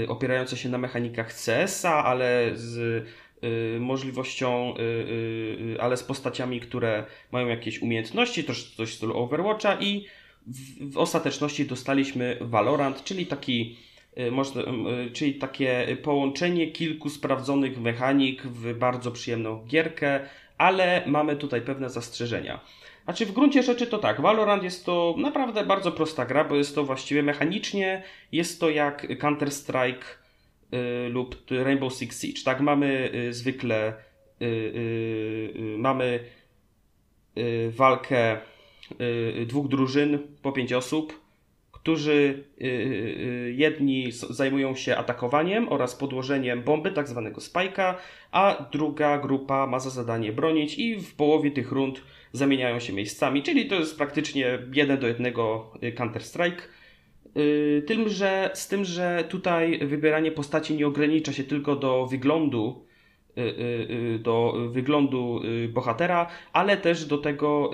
opierająca 0.09 0.57
się 0.57 0.68
na 0.68 0.79
mechanikach 0.79 1.35
CS-a, 1.35 2.05
ale 2.05 2.51
z 2.55 3.05
możliwością, 3.81 4.74
ale 5.81 5.97
z 5.97 6.03
postaciami, 6.03 6.61
które 6.61 7.05
mają 7.33 7.49
jakieś 7.49 7.83
umiejętności, 7.83 8.45
też 8.45 8.74
coś 8.76 8.91
w 8.91 8.95
stylu 8.95 9.18
Overwatcha 9.18 9.81
i 9.81 10.07
w, 10.81 10.99
ostateczności 10.99 11.66
dostaliśmy 11.66 12.39
Valorant, 12.41 13.05
czyli 13.05 13.26
taki 13.26 13.76
czyli 15.12 15.35
takie 15.35 15.97
połączenie 16.03 16.66
kilku 16.72 17.11
sprawdzonych 17.11 17.81
mechanik 17.81 18.43
w 18.43 18.79
bardzo 18.79 19.11
przyjemną 19.11 19.64
gierkę, 19.64 20.20
ale 20.59 21.03
mamy 21.07 21.37
tutaj 21.37 21.61
pewne 21.61 21.91
zastrzeżenia. 21.91 22.61
Znaczy 23.09 23.27
w 23.27 23.33
gruncie 23.33 23.63
rzeczy 23.63 23.87
to 23.87 23.99
tak, 23.99 24.21
Valorant 24.21 24.63
jest 24.63 24.87
to 24.87 25.15
naprawdę 25.19 25.65
bardzo 25.65 25.93
prosta 25.93 26.27
gra, 26.27 26.45
bo 26.45 26.57
jest 26.57 26.75
to 26.75 26.85
właściwie 26.85 27.23
mechanicznie, 27.23 28.03
jest 28.33 28.61
to 28.61 28.71
jak 28.71 29.07
Counter-Strike 29.19 30.05
y, 30.75 31.09
lub 31.09 31.37
Rainbow 31.51 31.95
Six 31.95 32.23
Siege. 32.23 32.43
Tak, 32.45 32.61
mamy 32.61 33.11
y, 33.15 33.33
zwykle 33.33 33.93
y, 34.43 34.45
y, 34.45 34.49
y 35.57 35.79
mamy 35.79 36.21
y, 37.39 37.73
walkę 37.77 38.41
dwóch 39.47 39.69
drużyn 39.69 40.19
po 40.43 40.53
pięć 40.53 40.73
osób, 40.73 41.21
którzy 41.83 42.45
jedni 43.55 44.12
zajmują 44.12 44.74
się 44.74 44.97
atakowaniem 44.97 45.68
oraz 45.68 45.97
podłożeniem 45.97 46.62
bomby, 46.62 46.91
tak 46.91 47.09
zwanego 47.09 47.41
spajka, 47.41 47.99
a 48.33 48.68
druga 48.72 49.18
grupa 49.18 49.66
ma 49.66 49.79
za 49.79 49.91
zadanie 49.91 50.33
bronić 50.33 50.79
i 50.79 50.97
w 50.97 51.14
połowie 51.14 51.51
tych 51.51 51.72
rund 51.72 52.03
zamieniają 52.33 52.81
się 52.81 52.93
miejscami, 52.93 53.43
czyli 53.43 53.66
to 53.66 53.74
jest 53.74 53.99
praktycznie 53.99 54.59
jeden 54.74 54.99
do 54.99 55.07
jednego 55.07 55.72
Counter-Strike. 55.95 56.61
Tym, 57.87 58.09
że, 58.09 58.51
z 58.55 58.68
tym, 58.68 58.85
że 58.85 59.24
tutaj 59.29 59.79
wybieranie 59.87 60.33
postaci 60.33 60.74
nie 60.74 60.87
ogranicza 60.87 61.33
się 61.33 61.45
tylko 61.45 61.76
do 61.76 62.07
wyglądu, 62.07 62.85
do 64.18 64.55
wyglądu 64.70 65.41
bohatera, 65.68 66.26
ale 66.53 66.76
też 66.76 67.05
do 67.05 67.18
tego, 67.18 67.70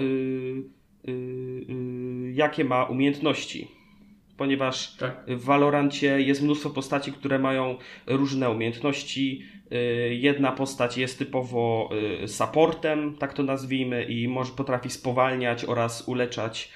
jakie 2.33 2.65
ma 2.65 2.85
umiejętności 2.85 3.84
ponieważ 4.37 4.97
tak. 4.97 5.25
w 5.27 5.45
Valorancie 5.45 6.21
jest 6.21 6.43
mnóstwo 6.43 6.71
postaci, 6.71 7.13
które 7.13 7.39
mają 7.39 7.77
różne 8.07 8.51
umiejętności. 8.51 9.43
Y, 9.73 10.15
jedna 10.15 10.53
postać 10.53 10.99
jest 10.99 11.19
typowo 11.19 11.91
y, 12.23 12.29
supportem, 12.29 13.17
tak 13.19 13.35
to 13.35 13.43
nazwijmy, 13.43 14.05
i 14.05 14.29
może 14.29 14.53
potrafi 14.53 14.91
spowalniać 14.91 15.65
oraz 15.65 16.09
uleczać 16.09 16.71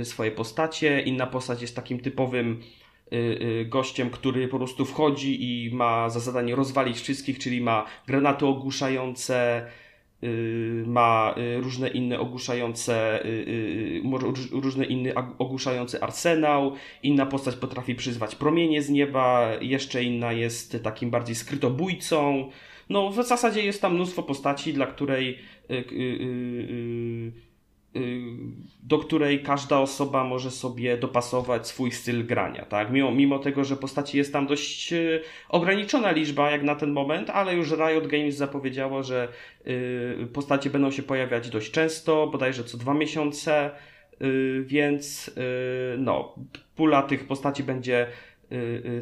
y, 0.00 0.04
swoje 0.04 0.30
postacie. 0.30 1.00
Inna 1.00 1.26
postać 1.26 1.62
jest 1.62 1.76
takim 1.76 2.00
typowym 2.00 2.60
gościem, 3.66 4.10
który 4.10 4.48
po 4.48 4.58
prostu 4.58 4.84
wchodzi 4.84 5.64
i 5.66 5.74
ma 5.74 6.10
za 6.10 6.20
zadanie 6.20 6.54
rozwalić 6.54 7.00
wszystkich, 7.00 7.38
czyli 7.38 7.60
ma 7.60 7.86
granaty 8.06 8.46
ogłuszające, 8.46 9.66
ma 10.86 11.34
y, 11.38 11.60
różne 11.60 11.88
inne 11.88 12.20
ogłuszające, 12.20 13.24
y, 13.24 14.02
różne 14.52 14.84
inny 14.84 15.14
ogłuszający 15.38 16.02
arsenał, 16.02 16.74
inna 17.02 17.26
postać 17.26 17.56
potrafi 17.56 17.94
przyzwać 17.94 18.34
promienie 18.34 18.82
z 18.82 18.90
nieba, 18.90 19.50
jeszcze 19.60 20.04
inna 20.04 20.32
jest 20.32 20.82
takim 20.82 21.10
bardziej 21.10 21.34
skrytobójcą. 21.34 22.50
No, 22.88 23.10
w 23.10 23.14
zasadzie 23.14 23.62
jest 23.62 23.82
tam 23.82 23.94
mnóstwo 23.94 24.22
postaci, 24.22 24.72
dla 24.72 24.86
której 24.86 25.38
Y, 25.70 27.32
do 28.82 28.98
której 28.98 29.42
każda 29.42 29.78
osoba 29.78 30.24
może 30.24 30.50
sobie 30.50 30.96
dopasować 30.96 31.66
swój 31.66 31.92
styl 31.92 32.26
grania, 32.26 32.64
tak? 32.64 32.90
Mimo, 32.92 33.10
mimo 33.10 33.38
tego, 33.38 33.64
że 33.64 33.76
postaci 33.76 34.18
jest 34.18 34.32
tam 34.32 34.46
dość 34.46 34.92
y, 34.92 35.22
ograniczona 35.48 36.10
liczba 36.10 36.50
jak 36.50 36.62
na 36.62 36.74
ten 36.74 36.92
moment, 36.92 37.30
ale 37.30 37.54
już 37.54 37.70
Riot 37.70 38.06
Games 38.06 38.36
zapowiedziało, 38.36 39.02
że 39.02 39.28
y, 39.66 40.28
postacie 40.32 40.70
będą 40.70 40.90
się 40.90 41.02
pojawiać 41.02 41.50
dość 41.50 41.70
często, 41.70 42.26
bodajże 42.26 42.64
co 42.64 42.78
dwa 42.78 42.94
miesiące, 42.94 43.70
więc 44.62 45.30
no, 45.98 46.34
pula 46.76 47.02
tych 47.02 47.26
postaci 47.26 47.64
będzie 47.64 48.06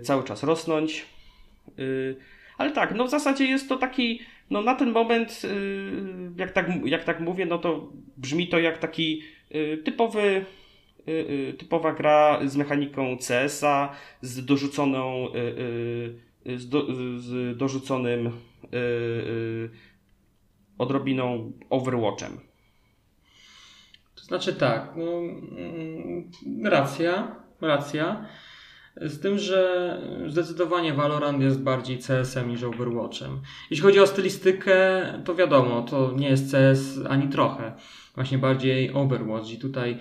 cały 0.03 0.24
czas 0.24 0.43
rosnąć. 0.43 1.07
Ale 2.59 2.70
tak, 2.70 2.95
no 2.95 3.05
w 3.05 3.11
zasadzie 3.11 3.45
jest 3.45 3.68
to 3.68 3.76
taki 3.76 4.20
no 4.51 4.62
na 4.62 4.74
ten 4.74 4.92
moment, 4.92 5.44
y, 5.44 6.32
jak 6.36 6.53
tak, 6.53 6.66
jak 6.84 7.05
tak 7.05 7.20
mówię, 7.20 7.46
no 7.46 7.59
to 7.59 7.92
brzmi 8.16 8.49
to 8.49 8.59
jak 8.59 8.78
taki 8.78 9.22
y, 9.55 9.82
typowy, 9.84 10.44
y, 11.09 11.55
typowa 11.59 11.92
gra 11.92 12.40
z 12.44 12.57
mechaniką 12.57 13.16
CS-a, 13.18 13.92
z 14.22 14.44
dorzuconą, 14.44 15.28
z, 16.57 16.68
do, 16.68 16.86
z 17.18 17.57
dorzuconym 17.57 18.30
odrobiną 20.78 21.53
Overwatchem. 21.70 22.40
To 24.14 24.24
znaczy 24.24 24.55
tak, 24.55 24.92
no, 24.96 25.18
mm, 25.18 26.30
racja, 26.64 27.36
racja. 27.61 28.26
Z 29.01 29.20
tym, 29.20 29.38
że 29.38 30.01
zdecydowanie 30.28 30.92
Valorant 30.94 31.42
jest 31.42 31.61
bardziej 31.61 31.99
CS-em 31.99 32.49
niż 32.49 32.62
Overwatchem. 32.62 33.40
Jeśli 33.70 33.82
chodzi 33.82 34.01
o 34.01 34.07
stylistykę, 34.07 35.05
to 35.24 35.34
wiadomo, 35.34 35.82
to 35.82 36.12
nie 36.16 36.28
jest 36.28 36.53
CS 36.53 36.99
ani 37.09 37.28
trochę. 37.28 37.72
Właśnie 38.14 38.38
bardziej 38.38 38.92
Overwatch. 38.94 39.51
I 39.51 39.59
tutaj, 39.59 39.99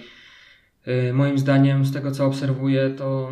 yy, 0.85 1.13
moim 1.13 1.37
zdaniem, 1.37 1.85
z 1.85 1.93
tego 1.93 2.11
co 2.11 2.25
obserwuję, 2.25 2.89
to 2.89 3.29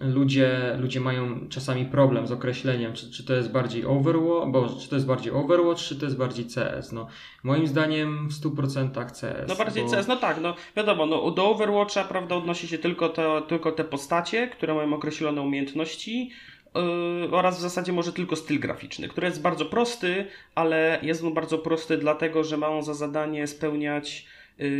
ludzie, 0.00 0.76
ludzie 0.78 1.00
mają 1.00 1.48
czasami 1.48 1.84
problem 1.84 2.26
z 2.26 2.32
określeniem, 2.32 2.92
czy, 2.92 3.10
czy 3.10 3.24
to 3.24 3.34
jest 3.34 3.52
bardziej 3.52 3.84
Overwatch, 3.84 4.48
bo, 4.48 4.68
czy 4.80 4.88
to 4.88 4.94
jest 4.94 5.06
bardziej 5.06 5.32
Overwatch, 5.32 5.80
czy 5.80 5.96
to 5.96 6.04
jest 6.04 6.16
bardziej 6.16 6.44
CS. 6.44 6.92
No, 6.92 7.06
moim 7.42 7.66
zdaniem 7.66 8.28
w 8.28 8.32
100% 8.32 9.06
CS. 9.06 9.48
No 9.48 9.56
bardziej 9.56 9.84
bo... 9.84 9.90
CS, 9.90 10.08
no 10.08 10.16
tak, 10.16 10.40
no 10.40 10.54
wiadomo, 10.76 11.06
no, 11.06 11.30
do 11.30 11.50
Overwatcha 11.50 12.04
prawda 12.04 12.34
odnosi 12.34 12.68
się 12.68 12.78
tylko, 12.78 13.08
to, 13.08 13.40
tylko 13.40 13.72
te 13.72 13.84
postacie, 13.84 14.48
które 14.48 14.74
mają 14.74 14.94
określone 14.94 15.42
umiejętności, 15.42 16.30
Yy, 16.74 17.36
oraz 17.36 17.58
w 17.58 17.60
zasadzie 17.60 17.92
może 17.92 18.12
tylko 18.12 18.36
styl 18.36 18.60
graficzny, 18.60 19.08
który 19.08 19.26
jest 19.26 19.42
bardzo 19.42 19.64
prosty, 19.64 20.26
ale 20.54 20.98
jest 21.02 21.24
on 21.24 21.34
bardzo 21.34 21.58
prosty 21.58 21.98
dlatego, 21.98 22.44
że 22.44 22.56
ma 22.56 22.68
on 22.68 22.82
za 22.82 22.94
zadanie 22.94 23.46
spełniać 23.46 24.26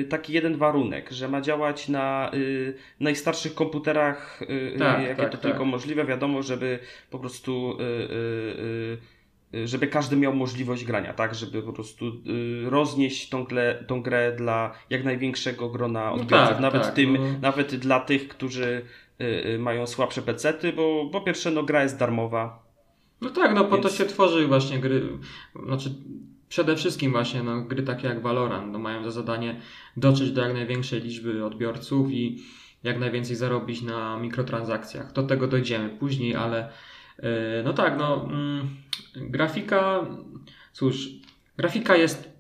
taki 0.09 0.33
jeden 0.33 0.57
warunek, 0.57 1.11
że 1.11 1.29
ma 1.29 1.41
działać 1.41 1.89
na 1.89 2.31
y, 2.35 2.75
najstarszych 3.01 3.55
komputerach, 3.55 4.43
y, 4.43 4.77
tak, 4.79 5.03
jakie 5.03 5.23
tak, 5.23 5.31
to 5.31 5.39
tak. 5.39 5.41
tylko 5.41 5.65
możliwe. 5.65 6.05
Wiadomo, 6.05 6.43
żeby 6.43 6.79
po 7.11 7.19
prostu 7.19 7.79
żeby 9.65 9.87
każdy 9.87 10.17
miał 10.17 10.35
możliwość 10.35 10.85
grania, 10.85 11.13
tak? 11.13 11.35
Żeby 11.35 11.63
po 11.63 11.73
prostu 11.73 12.13
roznieść 12.65 13.29
tą, 13.29 13.45
grę, 13.45 13.85
tą 13.87 14.03
grę 14.03 14.33
dla 14.33 14.75
jak 14.91 15.05
największego 15.05 15.69
grona 15.69 16.05
no 16.05 16.13
odbiorców, 16.13 16.57
no 16.57 16.61
nawet 16.61 16.95
tym, 16.95 17.17
no. 17.17 17.39
nawet 17.43 17.77
dla 17.77 18.01
tych, 18.01 18.29
którzy 18.29 18.85
mają 19.59 19.87
słabsze 19.87 20.23
pecety, 20.23 20.73
bo 20.73 21.11
po 21.13 21.21
pierwsze 21.21 21.51
no 21.51 21.63
gra 21.63 21.83
jest 21.83 21.99
darmowa. 21.99 22.63
No 23.21 23.31
tak, 23.31 23.55
no 23.55 23.65
po 23.65 23.77
więc... 23.77 23.83
to 23.83 23.93
się 23.93 24.05
tworzy 24.05 24.47
właśnie 24.47 24.79
gry, 24.79 25.03
znaczy 25.67 25.91
przede 26.49 26.77
wszystkim 26.77 27.13
właśnie 27.13 27.43
no, 27.43 27.63
gry 27.63 27.83
takie 27.83 28.09
jak 28.09 28.23
Valorant 28.23 28.73
no, 28.73 28.79
mają 28.79 29.05
za 29.05 29.11
zadanie 29.11 29.61
dotrzeć 29.97 30.33
do 30.33 30.43
jak 30.43 30.55
największej 30.55 31.01
liczby 31.01 31.45
odbiorców 31.45 32.11
i 32.11 32.43
jak 32.83 32.99
najwięcej 32.99 33.37
zarobić 33.37 33.83
na 33.83 34.19
mikrotransakcjach. 34.19 35.13
Do 35.13 35.23
tego 35.23 35.47
dojdziemy 35.47 35.89
później, 35.89 36.37
ale 36.37 36.69
yy, 37.19 37.29
no 37.65 37.73
tak, 37.73 37.99
no 37.99 38.29
yy, 39.17 39.29
grafika, 39.29 40.07
cóż, 40.73 41.09
grafika 41.57 41.97
jest 41.97 42.33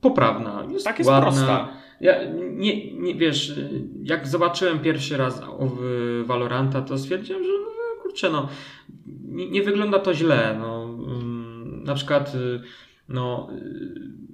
poprawna, 0.00 0.66
jest 0.70 0.84
tak 0.84 0.98
jest 0.98 1.10
ładna. 1.10 1.30
prosta. 1.30 1.68
Ja, 2.00 2.14
nie, 2.56 2.92
nie, 2.92 3.14
wiesz, 3.14 3.54
jak 4.02 4.28
zobaczyłem 4.28 4.78
pierwszy 4.78 5.16
raz 5.16 5.42
Valoranta, 6.24 6.82
to 6.82 6.98
stwierdziłem, 6.98 7.44
że 7.44 7.50
no, 7.50 8.02
kurczę, 8.02 8.30
no, 8.30 8.48
nie, 9.24 9.50
nie 9.50 9.62
wygląda 9.62 9.98
to 9.98 10.14
źle. 10.14 10.56
No, 10.58 10.98
yy, 11.08 11.84
na 11.86 11.94
przykład 11.94 12.34
y, 12.34 12.60
no, 13.08 13.48
y, 13.52 14.26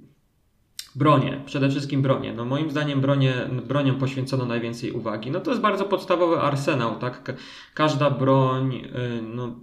bronie, 0.95 1.41
przede 1.45 1.69
wszystkim 1.69 2.01
bronie. 2.01 2.33
No 2.33 2.45
moim 2.45 2.71
zdaniem 2.71 3.01
bronie, 3.01 3.33
broniom 3.67 3.95
poświęcono 3.95 4.45
najwięcej 4.45 4.91
uwagi. 4.91 5.31
No 5.31 5.39
to 5.39 5.51
jest 5.51 5.61
bardzo 5.61 5.85
podstawowy 5.85 6.39
arsenał, 6.39 6.99
tak? 6.99 7.33
Każda 7.73 8.09
broń 8.09 8.75
y, 8.75 9.21
no, 9.21 9.55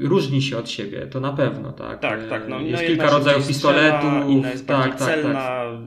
różni 0.00 0.42
się 0.42 0.58
od 0.58 0.70
siebie, 0.70 1.06
to 1.06 1.20
na 1.20 1.32
pewno, 1.32 1.72
tak? 1.72 2.00
Tak, 2.00 2.28
tak. 2.28 2.48
No, 2.48 2.60
jest 2.60 2.82
no 2.82 2.88
kilka 2.88 3.10
rodzajów 3.10 3.46
pistoletów. 3.46 4.28
Inna 4.28 4.50
jest 4.50 4.66
tak, 4.66 4.88
tak, 4.88 4.98
celna, 4.98 5.32
tak, 5.32 5.78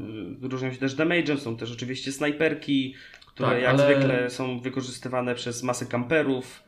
tak. 0.42 0.52
różnią 0.52 0.72
się 0.72 0.78
też 0.78 0.96
damage'em, 0.96 1.38
są 1.38 1.58
też 1.58 1.72
oczywiście 1.72 2.12
snajperki, 2.12 2.96
które 3.28 3.50
tak, 3.50 3.62
jak 3.62 3.74
ale... 3.74 3.84
zwykle 3.84 4.30
są 4.30 4.60
wykorzystywane 4.60 5.36
przez 5.36 5.64
masę 5.64 5.86
kamperów. 5.86 6.67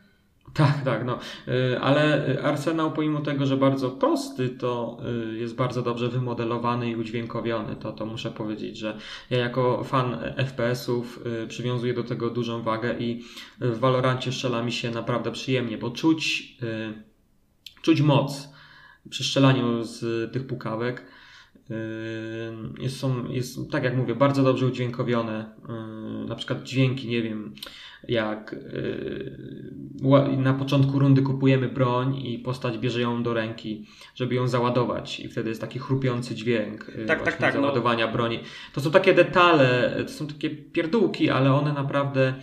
Tak, 0.53 0.83
tak, 0.83 1.05
no. 1.05 1.19
Y, 1.47 1.79
ale 1.79 2.25
Arsenał, 2.43 2.91
pomimo 2.91 3.21
tego, 3.21 3.45
że 3.45 3.57
bardzo 3.57 3.91
prosty, 3.91 4.49
to 4.49 4.97
y, 5.33 5.37
jest 5.37 5.55
bardzo 5.55 5.81
dobrze 5.81 6.09
wymodelowany 6.09 6.89
i 6.89 6.95
udźwiękowiony. 6.95 7.75
To, 7.75 7.91
to 7.91 8.05
muszę 8.05 8.31
powiedzieć, 8.31 8.77
że 8.77 8.97
ja 9.29 9.37
jako 9.37 9.83
fan 9.83 10.17
FPS-ów 10.37 11.19
y, 11.43 11.47
przywiązuję 11.47 11.93
do 11.93 12.03
tego 12.03 12.29
dużą 12.29 12.61
wagę 12.61 12.99
i 12.99 13.23
w 13.59 13.79
Valorancie 13.79 14.31
strzela 14.31 14.63
mi 14.63 14.71
się 14.71 14.91
naprawdę 14.91 15.31
przyjemnie, 15.31 15.77
bo 15.77 15.89
czuć, 15.89 16.57
czuć 17.81 18.01
moc 18.01 18.49
przy 19.09 19.23
strzelaniu 19.23 19.83
z 19.83 20.31
tych 20.33 20.47
pukawek. 20.47 21.05
Jest, 22.79 22.99
są, 22.99 23.29
jest, 23.29 23.71
tak 23.71 23.83
jak 23.83 23.97
mówię, 23.97 24.15
bardzo 24.15 24.43
dobrze 24.43 24.65
udźwiękowione. 24.65 25.55
Na 26.27 26.35
przykład 26.35 26.63
dźwięki, 26.63 27.07
nie 27.07 27.21
wiem, 27.21 27.53
jak 28.07 28.55
yy, 30.01 30.37
na 30.37 30.53
początku 30.53 30.99
rundy 30.99 31.21
kupujemy 31.21 31.67
broń 31.67 32.15
i 32.15 32.39
postać 32.39 32.77
bierze 32.77 33.01
ją 33.01 33.23
do 33.23 33.33
ręki, 33.33 33.87
żeby 34.15 34.35
ją 34.35 34.47
załadować 34.47 35.19
i 35.19 35.29
wtedy 35.29 35.49
jest 35.49 35.61
taki 35.61 35.79
chrupiący 35.79 36.35
dźwięk 36.35 36.91
yy, 36.97 37.05
tak, 37.05 37.23
tak, 37.23 37.37
tak, 37.37 37.55
no. 37.55 37.61
załadowania 37.61 38.05
no. 38.05 38.13
broni. 38.13 38.39
To 38.73 38.81
są 38.81 38.91
takie 38.91 39.13
detale, 39.13 39.95
to 40.03 40.09
są 40.09 40.27
takie 40.27 40.49
pierdółki, 40.49 41.29
ale 41.29 41.53
one 41.53 41.73
naprawdę 41.73 42.33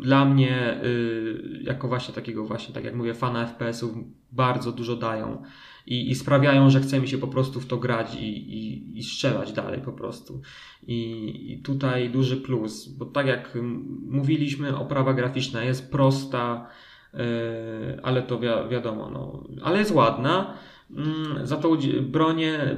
dla 0.00 0.24
mnie, 0.24 0.80
yy, 0.82 1.62
jako 1.62 1.88
właśnie 1.88 2.14
takiego 2.14 2.44
właśnie, 2.44 2.74
tak 2.74 2.84
jak 2.84 2.94
mówię, 2.94 3.14
fana 3.14 3.46
FPS-ów, 3.46 3.92
bardzo 4.32 4.72
dużo 4.72 4.96
dają 4.96 5.42
i, 5.86 6.10
i 6.10 6.14
sprawiają, 6.14 6.70
że 6.70 6.80
chce 6.80 7.00
mi 7.00 7.08
się 7.08 7.18
po 7.18 7.28
prostu 7.28 7.60
w 7.60 7.66
to 7.66 7.76
grać 7.76 8.14
i, 8.14 8.54
i, 8.58 8.98
i 8.98 9.02
strzelać 9.02 9.52
dalej 9.52 9.80
po 9.80 9.92
prostu. 9.92 10.40
I, 10.86 11.52
I 11.52 11.62
tutaj 11.62 12.10
duży 12.10 12.36
plus, 12.36 12.88
bo 12.88 13.06
tak 13.06 13.26
jak 13.26 13.58
mówiliśmy, 14.08 14.76
oprawa 14.76 15.14
graficzna 15.14 15.64
jest 15.64 15.92
prosta, 15.92 16.66
yy, 17.14 17.20
ale 18.02 18.22
to 18.22 18.38
wi 18.38 18.46
wiadomo, 18.70 19.10
no, 19.10 19.44
ale 19.62 19.78
jest 19.78 19.92
ładna. 19.92 20.54
Mm, 20.96 21.46
za 21.46 21.56
to 21.56 21.76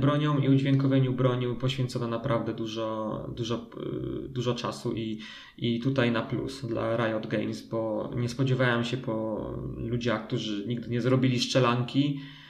bronią 0.01 0.39
i 0.39 0.49
udźwiękowieniu 0.49 1.13
broni 1.13 1.47
poświęcono 1.61 2.09
naprawdę 2.09 2.55
dużo, 2.55 3.21
dużo, 3.37 3.67
dużo 4.29 4.55
czasu 4.55 4.93
i, 4.93 5.19
i 5.59 5.81
tutaj 5.81 6.13
na 6.13 6.23
plus 6.23 6.67
dla 6.67 6.97
Riot 6.97 7.27
Games, 7.27 7.69
bo 7.69 8.11
nie 8.17 8.29
spodziewałem 8.29 8.85
się 8.85 8.97
po 8.97 9.47
ludziach, 9.77 10.27
którzy 10.27 10.67
nigdy 10.67 10.91
nie 10.91 11.01
zrobili 11.01 11.41
strzelanki, 11.41 12.15
yy, 12.15 12.44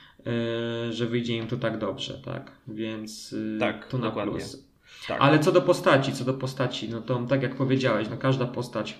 że 0.90 1.06
wyjdzie 1.06 1.36
im 1.36 1.46
to 1.46 1.56
tak 1.56 1.78
dobrze, 1.78 2.18
tak? 2.24 2.52
Więc 2.68 3.34
tak, 3.60 3.88
tu 3.88 3.98
na 3.98 4.06
dokładnie. 4.06 4.32
plus. 4.32 4.64
Tak. 5.08 5.20
Ale 5.20 5.38
co 5.38 5.52
do 5.52 5.62
postaci, 5.62 6.12
co 6.12 6.24
do 6.24 6.34
postaci, 6.34 6.88
no 6.88 7.00
to 7.00 7.26
tak 7.28 7.42
jak 7.42 7.56
powiedziałeś, 7.56 8.08
no 8.10 8.16
każda 8.16 8.46
postać 8.46 8.98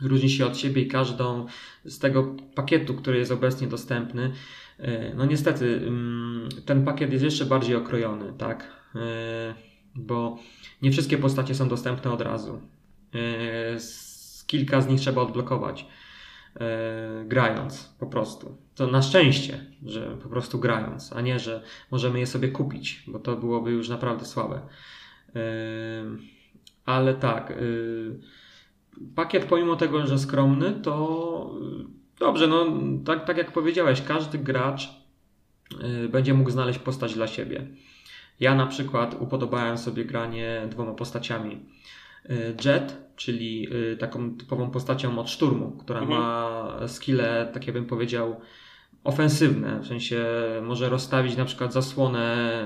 różni 0.00 0.30
się 0.30 0.46
od 0.46 0.58
siebie 0.58 0.82
i 0.82 0.88
każdą 0.88 1.46
z 1.84 1.98
tego 1.98 2.36
pakietu, 2.54 2.94
który 2.94 3.18
jest 3.18 3.32
obecnie 3.32 3.66
dostępny, 3.66 4.32
e, 4.78 5.14
no 5.14 5.26
niestety 5.26 5.76
mm, 5.86 6.48
ten 6.66 6.84
pakiet 6.84 7.12
jest 7.12 7.24
jeszcze 7.24 7.46
bardziej 7.46 7.76
okrojony, 7.76 8.32
tak? 8.38 8.70
E, 8.94 9.54
bo 9.94 10.38
nie 10.82 10.92
wszystkie 10.92 11.18
postacie 11.18 11.54
są 11.54 11.68
dostępne 11.68 12.12
od 12.12 12.20
razu. 12.20 12.60
E, 13.14 13.18
kilka 14.46 14.80
z 14.80 14.88
nich 14.88 15.00
trzeba 15.00 15.22
odblokować 15.22 15.86
grając 17.24 17.94
po 17.98 18.06
prostu. 18.06 18.56
To 18.74 18.86
na 18.86 19.02
szczęście, 19.02 19.66
że 19.86 20.16
po 20.22 20.28
prostu 20.28 20.58
grając, 20.58 21.12
a 21.12 21.20
nie, 21.20 21.38
że 21.38 21.62
możemy 21.90 22.18
je 22.18 22.26
sobie 22.26 22.48
kupić, 22.48 23.04
bo 23.06 23.18
to 23.18 23.36
byłoby 23.36 23.70
już 23.70 23.88
naprawdę 23.88 24.24
słabe. 24.24 24.60
Ale 26.84 27.14
tak, 27.14 27.50
y, 27.50 28.20
pakiet 29.14 29.44
pomimo 29.44 29.76
tego, 29.76 30.06
że 30.06 30.18
skromny, 30.18 30.72
to 30.82 31.56
y, 31.82 32.18
dobrze, 32.18 32.46
no 32.46 32.66
tak, 33.04 33.26
tak 33.26 33.36
jak 33.36 33.52
powiedziałeś, 33.52 34.02
każdy 34.02 34.38
gracz 34.38 34.88
y, 36.04 36.08
będzie 36.08 36.34
mógł 36.34 36.50
znaleźć 36.50 36.78
postać 36.78 37.14
dla 37.14 37.26
siebie. 37.26 37.66
Ja 38.40 38.54
na 38.54 38.66
przykład 38.66 39.16
upodobałem 39.20 39.78
sobie 39.78 40.04
granie 40.04 40.66
dwoma 40.70 40.94
postaciami. 40.94 41.60
Jet, 42.64 42.96
czyli 43.16 43.68
taką 43.98 44.36
typową 44.36 44.70
postacią 44.70 45.18
od 45.18 45.30
szturmu, 45.30 45.70
która 45.70 46.00
mhm. 46.00 46.20
ma 46.20 46.88
skille, 46.88 47.50
tak 47.52 47.72
bym 47.72 47.86
powiedział, 47.86 48.36
ofensywne, 49.04 49.80
w 49.80 49.86
sensie 49.86 50.24
może 50.62 50.88
rozstawić 50.88 51.36
na 51.36 51.44
przykład 51.44 51.72
zasłonę 51.72 52.64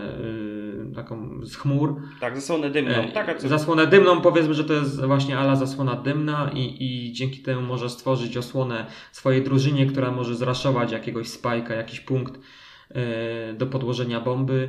yy, 0.88 0.94
taką 0.94 1.40
z 1.42 1.56
chmur. 1.56 1.96
Tak, 2.20 2.36
zasłonę 2.36 2.70
dymną. 2.70 2.94
E, 2.94 3.12
tak, 3.12 3.40
zasłonę 3.40 3.86
dymną, 3.86 4.20
powiedzmy, 4.20 4.54
że 4.54 4.64
to 4.64 4.72
jest 4.72 5.04
właśnie 5.04 5.38
ala 5.38 5.56
zasłona 5.56 5.94
dymna 5.94 6.50
i, 6.54 6.76
i 6.80 7.12
dzięki 7.12 7.38
temu 7.38 7.62
może 7.62 7.90
stworzyć 7.90 8.36
osłonę 8.36 8.86
swojej 9.12 9.42
drużynie, 9.42 9.86
która 9.86 10.10
może 10.10 10.34
zraszować 10.34 10.92
jakiegoś 10.92 11.28
spajka, 11.28 11.74
jakiś 11.74 12.00
punkt 12.00 12.34
yy, 12.34 13.00
do 13.54 13.66
podłożenia 13.66 14.20
bomby, 14.20 14.68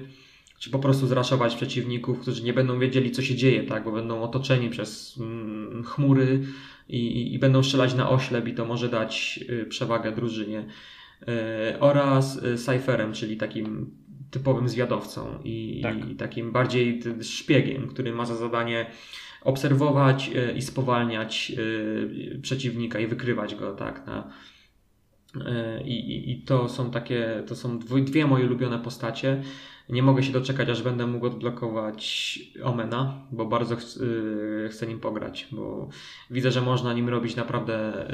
czy 0.59 0.69
po 0.69 0.79
prostu 0.79 1.07
zraszować 1.07 1.55
przeciwników, 1.55 2.19
którzy 2.19 2.43
nie 2.43 2.53
będą 2.53 2.79
wiedzieli, 2.79 3.11
co 3.11 3.21
się 3.21 3.35
dzieje, 3.35 3.63
tak, 3.63 3.83
bo 3.83 3.91
będą 3.91 4.21
otoczeni 4.21 4.69
przez 4.69 5.17
mm, 5.19 5.83
chmury 5.83 6.41
i, 6.89 7.33
i, 7.33 7.39
będą 7.39 7.63
strzelać 7.63 7.93
na 7.93 8.09
oślep 8.09 8.47
i 8.47 8.53
to 8.53 8.65
może 8.65 8.89
dać 8.89 9.37
yy, 9.37 9.65
przewagę 9.65 10.11
drużynie. 10.11 10.65
E, 11.27 11.79
oraz 11.79 12.43
e, 12.43 12.57
Cypherem, 12.57 13.13
czyli 13.13 13.37
takim 13.37 13.91
typowym 14.31 14.69
zwiadowcą 14.69 15.39
i, 15.43 15.79
tak. 15.83 16.09
i 16.09 16.15
takim 16.15 16.51
bardziej 16.51 17.01
szpiegiem, 17.21 17.87
który 17.87 18.11
ma 18.11 18.25
za 18.25 18.35
zadanie 18.35 18.85
obserwować 19.41 20.31
e, 20.35 20.57
i 20.57 20.61
spowalniać 20.61 21.51
przeciwnika 22.41 22.99
i 22.99 23.07
wykrywać 23.07 23.55
go 23.55 23.73
tak 23.73 24.07
na, 24.07 24.31
i, 25.85 26.31
I, 26.31 26.41
to 26.41 26.69
są 26.69 26.91
takie, 26.91 27.43
to 27.47 27.55
są 27.55 27.79
dwie 27.79 28.27
moje 28.27 28.45
ulubione 28.45 28.79
postacie. 28.79 29.41
Nie 29.89 30.03
mogę 30.03 30.23
się 30.23 30.31
doczekać, 30.31 30.69
aż 30.69 30.81
będę 30.83 31.07
mógł 31.07 31.25
odblokować 31.25 32.39
Omena, 32.63 33.21
bo 33.31 33.45
bardzo 33.45 33.75
ch 33.75 33.81
yy, 33.95 34.69
chcę 34.71 34.87
nim 34.87 34.99
pograć, 34.99 35.47
bo 35.51 35.89
widzę, 36.31 36.51
że 36.51 36.61
można 36.61 36.93
nim 36.93 37.09
robić 37.09 37.35
naprawdę 37.35 38.07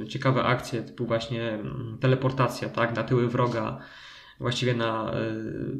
yy, 0.00 0.06
ciekawe 0.06 0.44
akcje, 0.44 0.82
typu 0.82 1.06
właśnie 1.06 1.48
mm, 1.48 1.98
teleportacja, 2.00 2.68
tak, 2.68 2.96
na 2.96 3.02
tyły 3.02 3.28
wroga, 3.28 3.78
właściwie 4.40 4.74
na 4.74 5.14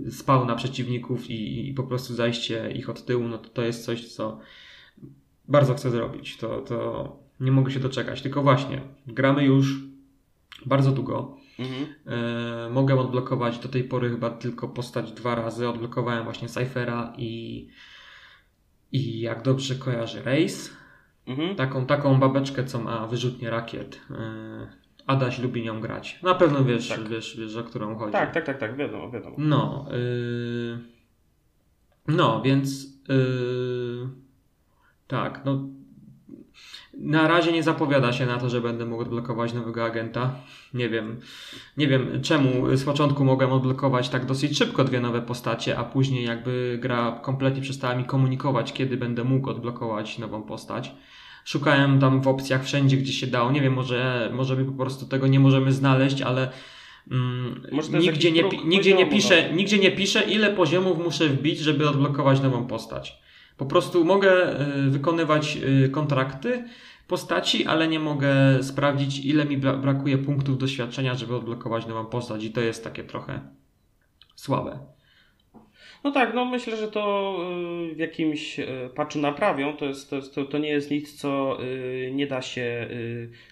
yy, 0.04 0.10
spawn 0.10 0.46
na 0.46 0.54
przeciwników 0.54 1.30
i, 1.30 1.68
i, 1.68 1.74
po 1.74 1.82
prostu 1.82 2.14
zajście 2.14 2.72
ich 2.72 2.90
od 2.90 3.04
tyłu, 3.04 3.28
no 3.28 3.38
to, 3.38 3.48
to 3.48 3.62
jest 3.62 3.84
coś, 3.84 4.08
co 4.08 4.40
bardzo 5.48 5.74
chcę 5.74 5.90
zrobić. 5.90 6.36
To, 6.36 6.60
to 6.60 7.16
nie 7.40 7.52
mogę 7.52 7.70
się 7.70 7.80
doczekać. 7.80 8.22
Tylko 8.22 8.42
właśnie, 8.42 8.80
gramy 9.06 9.44
już 9.44 9.80
bardzo 10.66 10.92
długo. 10.92 11.35
Mhm. 11.58 11.86
E, 12.06 12.70
mogę 12.70 13.00
odblokować 13.00 13.58
do 13.58 13.68
tej 13.68 13.84
pory 13.84 14.10
chyba 14.10 14.30
tylko 14.30 14.68
postać 14.68 15.12
dwa 15.12 15.34
razy. 15.34 15.68
Odblokowałem 15.68 16.24
właśnie 16.24 16.48
Cyphera 16.48 17.12
i, 17.16 17.68
i 18.92 19.20
jak 19.20 19.42
dobrze 19.42 19.74
kojarzę, 19.74 20.22
Race. 20.22 20.70
Mhm. 21.26 21.56
Taką, 21.56 21.86
taką 21.86 22.20
babeczkę, 22.20 22.64
co 22.64 22.78
ma 22.78 23.06
wyrzutnie 23.06 23.50
rakiet. 23.50 24.00
E, 24.10 24.86
Adaś 25.06 25.38
lubi 25.38 25.62
nią 25.62 25.80
grać. 25.80 26.22
Na 26.22 26.34
pewno 26.34 26.64
wiesz, 26.64 26.88
tak. 26.88 27.08
wiesz, 27.08 27.36
wiesz 27.40 27.56
o 27.56 27.64
którą 27.64 27.98
chodzi. 27.98 28.12
Tak, 28.12 28.32
tak, 28.34 28.44
tak, 28.46 28.58
tak, 28.58 28.76
wiadomo, 28.76 29.10
wiadomo. 29.10 29.36
No, 29.38 29.86
yy, 29.90 30.78
no 32.08 32.42
więc 32.42 32.84
yy, 33.08 34.08
tak, 35.06 35.42
no 35.44 35.68
na 37.06 37.28
razie 37.28 37.52
nie 37.52 37.62
zapowiada 37.62 38.12
się 38.12 38.26
na 38.26 38.38
to, 38.38 38.48
że 38.48 38.60
będę 38.60 38.86
mógł 38.86 39.02
odblokować 39.02 39.52
nowego 39.52 39.84
agenta. 39.84 40.34
Nie 40.74 40.88
wiem, 40.88 41.20
nie 41.76 41.88
wiem 41.88 42.22
czemu 42.22 42.76
z 42.76 42.84
początku 42.84 43.24
mogłem 43.24 43.52
odblokować 43.52 44.08
tak 44.08 44.26
dosyć 44.26 44.58
szybko 44.58 44.84
dwie 44.84 45.00
nowe 45.00 45.22
postacie, 45.22 45.78
a 45.78 45.84
później 45.84 46.24
jakby 46.24 46.78
gra 46.82 47.20
kompletnie 47.22 47.62
przestała 47.62 47.94
mi 47.94 48.04
komunikować, 48.04 48.72
kiedy 48.72 48.96
będę 48.96 49.24
mógł 49.24 49.50
odblokować 49.50 50.18
nową 50.18 50.42
postać. 50.42 50.92
Szukałem 51.44 51.98
tam 52.00 52.22
w 52.22 52.28
opcjach 52.28 52.64
wszędzie, 52.64 52.96
gdzie 52.96 53.12
się 53.12 53.26
dało. 53.26 53.50
Nie 53.50 53.60
wiem, 53.60 53.72
może, 53.72 54.30
może 54.34 54.56
my 54.56 54.64
po 54.64 54.72
prostu 54.72 55.06
tego 55.06 55.26
nie 55.26 55.40
możemy 55.40 55.72
znaleźć, 55.72 56.22
ale 56.22 56.50
mm, 57.10 57.62
nigdzie, 58.00 58.32
nie, 58.32 58.42
nigdzie, 58.64 58.94
nie 58.94 59.06
pisze, 59.06 59.48
no. 59.50 59.56
nigdzie 59.56 59.78
nie 59.78 59.90
pisze, 59.90 60.22
ile 60.22 60.52
poziomów 60.52 60.98
muszę 60.98 61.28
wbić, 61.28 61.58
żeby 61.58 61.88
odblokować 61.88 62.40
nową 62.40 62.66
postać. 62.66 63.26
Po 63.56 63.66
prostu 63.66 64.04
mogę 64.04 64.60
y, 64.86 64.90
wykonywać 64.90 65.58
y, 65.84 65.88
kontrakty 65.88 66.64
postaci, 67.06 67.66
ale 67.66 67.88
nie 67.88 68.00
mogę 68.00 68.62
sprawdzić, 68.62 69.24
ile 69.24 69.44
mi 69.44 69.58
brakuje 69.58 70.18
punktów 70.18 70.58
doświadczenia, 70.58 71.14
żeby 71.14 71.36
odblokować 71.36 71.86
nową 71.86 72.06
postać, 72.06 72.44
i 72.44 72.52
to 72.52 72.60
jest 72.60 72.84
takie 72.84 73.04
trochę 73.04 73.40
słabe. 74.34 74.95
No 76.06 76.12
tak, 76.12 76.34
no 76.34 76.44
myślę, 76.44 76.76
że 76.76 76.88
to 76.88 77.36
y, 77.90 77.94
w 77.94 77.98
jakimś 77.98 78.60
y, 78.60 78.66
patchu 78.94 79.18
naprawią. 79.18 79.76
To, 79.76 79.84
jest, 79.84 80.10
to, 80.10 80.16
jest, 80.16 80.34
to, 80.34 80.44
to 80.44 80.58
nie 80.58 80.68
jest 80.68 80.90
nic, 80.90 81.14
co 81.20 81.58
y, 81.62 82.10
nie 82.14 82.26
da 82.26 82.42
się, 82.42 82.88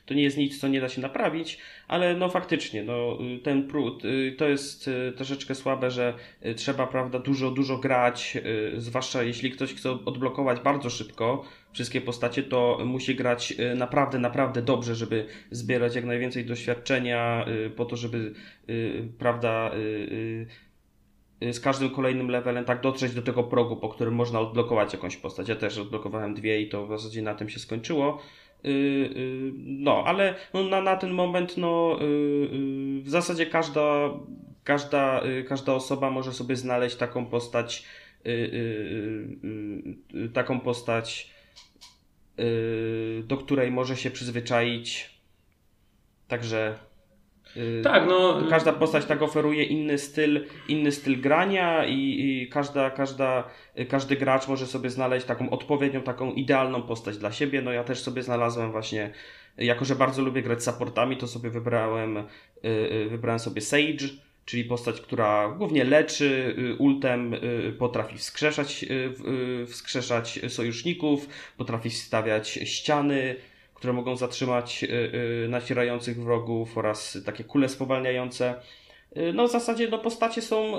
to 0.07 0.15
nie 0.15 0.23
jest 0.23 0.37
nic, 0.37 0.61
co 0.61 0.69
nie 0.69 0.81
da 0.81 0.89
się 0.89 1.01
naprawić, 1.01 1.59
ale 1.89 2.17
no 2.17 2.29
faktycznie, 2.29 2.83
no 2.83 3.19
ten 3.43 3.69
pród, 3.69 4.03
to 4.39 4.49
jest 4.49 4.91
troszeczkę 5.17 5.55
słabe, 5.55 5.91
że 5.91 6.15
trzeba, 6.57 6.87
prawda, 6.87 7.19
dużo, 7.19 7.51
dużo 7.51 7.79
grać, 7.79 8.39
zwłaszcza 8.77 9.23
jeśli 9.23 9.51
ktoś 9.51 9.75
chce 9.75 9.91
odblokować 9.91 10.61
bardzo 10.61 10.91
szybko 10.91 11.45
wszystkie 11.73 12.01
postacie, 12.01 12.43
to 12.43 12.79
musi 12.85 13.15
grać 13.15 13.55
naprawdę, 13.77 14.19
naprawdę 14.19 14.63
dobrze, 14.63 14.95
żeby 14.95 15.27
zbierać 15.51 15.95
jak 15.95 16.05
najwięcej 16.05 16.45
doświadczenia 16.45 17.47
po 17.77 17.85
to, 17.85 17.97
żeby, 17.97 18.35
prawda, 19.19 19.71
z 21.53 21.61
każdym 21.61 21.91
kolejnym 21.91 22.29
levelem 22.29 22.65
tak 22.65 22.81
dotrzeć 22.81 23.15
do 23.15 23.23
tego 23.23 23.45
progu, 23.45 23.77
po 23.77 23.89
którym 23.89 24.15
można 24.15 24.41
odblokować 24.41 24.93
jakąś 24.93 25.17
postać. 25.17 25.49
Ja 25.49 25.57
też 25.57 25.79
odblokowałem 25.79 26.35
dwie 26.35 26.61
i 26.61 26.69
to 26.69 26.87
w 26.87 26.91
zasadzie 26.91 27.23
na 27.23 27.35
tym 27.35 27.49
się 27.49 27.59
skończyło. 27.59 28.23
Y, 28.65 28.69
y, 28.69 29.53
no, 29.57 30.05
ale 30.07 30.35
no, 30.55 30.63
na, 30.63 30.81
na 30.81 30.97
ten 30.97 31.11
moment 31.11 31.57
no, 31.57 31.99
w 33.03 33.05
zasadzie 33.07 33.47
każda, 33.47 34.11
każda, 34.65 35.23
każda 35.49 35.75
osoba 35.75 36.11
może 36.11 36.33
sobie 36.33 36.57
znaleźć 36.57 36.97
taką 36.97 37.27
postać 37.27 37.85
taką 40.35 40.61
postać 40.61 41.31
do 43.23 43.37
której 43.37 43.71
może 43.71 43.97
się 43.97 44.11
przyzwyczaić. 44.11 45.15
Także 46.29 46.79
Y, 46.79 46.94
tak, 47.83 48.07
no. 48.09 48.43
Każda 48.51 48.73
postać 48.73 49.05
tak 49.05 49.23
oferuje 49.23 49.65
inny 49.65 49.99
styl, 49.99 50.45
inny 50.69 50.93
styl 50.93 51.21
grania 51.21 51.87
i, 51.87 51.95
i, 51.95 52.49
każda, 52.49 52.91
każda, 52.91 53.45
każdy 53.89 54.17
gracz 54.17 54.49
może 54.49 54.67
sobie 54.67 54.91
znaleźć 54.91 55.27
taką 55.27 55.51
odpowiednią, 55.51 56.03
taką 56.03 56.33
idealną 56.33 56.83
postać 56.83 57.19
dla 57.19 57.33
siebie. 57.33 57.63
No 57.63 57.73
ja 57.73 57.85
też 57.85 58.01
sobie 58.01 58.23
znalazłem 58.23 58.73
właśnie, 58.73 59.11
jako 59.59 59.85
że 59.85 59.97
bardzo 59.97 60.23
lubię 60.23 60.43
grać 60.43 60.65
supportami, 60.65 61.17
to 61.17 61.27
sobie 61.27 61.51
wybrałem, 61.51 62.17
y, 62.17 62.23
y, 62.65 63.09
wybrałem 63.11 63.39
sobie 63.39 63.61
Sage, 63.61 64.09
czyli 64.45 64.65
postać, 64.65 65.01
która 65.01 65.55
głównie 65.59 65.85
leczy 65.85 66.57
ultem, 66.79 67.35
potrafi 67.79 68.19
wskrzeszać, 68.19 68.85
wskrzeszać 69.67 70.41
sojuszników, 70.49 71.29
potrafi 71.57 71.91
stawiać 71.91 72.49
ściany, 72.51 73.37
które 73.85 73.93
mogą 73.93 74.17
zatrzymać 74.17 74.85
y, 74.85 74.87
y, 75.45 75.49
nacierających 75.49 76.23
wrogów 76.23 76.79
oraz 76.79 77.19
takie 77.27 77.45
kule 77.45 77.69
spowalniające. 77.69 78.55
Y, 79.17 79.33
no 79.33 79.49
w 79.49 79.53
zasadzie 79.53 79.89
no, 79.89 79.99
postacie 79.99 80.43
są, 80.43 80.73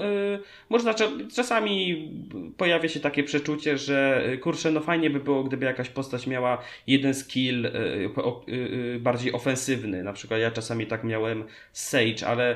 można 0.70 0.94
czasami 1.36 2.10
pojawia 2.58 2.90
się 2.90 3.00
takie 3.00 3.24
przeczucie, 3.24 3.78
że 3.78 4.24
kurczę, 4.42 4.72
no 4.72 4.80
fajnie 4.80 5.10
by 5.10 5.20
było, 5.20 5.44
gdyby 5.44 5.66
jakaś 5.66 5.90
postać 5.90 6.28
miała 6.28 6.62
jeden 6.88 7.14
skill 7.14 7.72
bardziej 9.00 9.34
ofensywny. 9.34 10.04
Na 10.04 10.14
przykład 10.14 10.40
ja 10.40 10.52
czasami 10.52 10.88
tak 10.88 11.04
miałem 11.04 11.44
Sage, 11.74 12.28
ale 12.28 12.56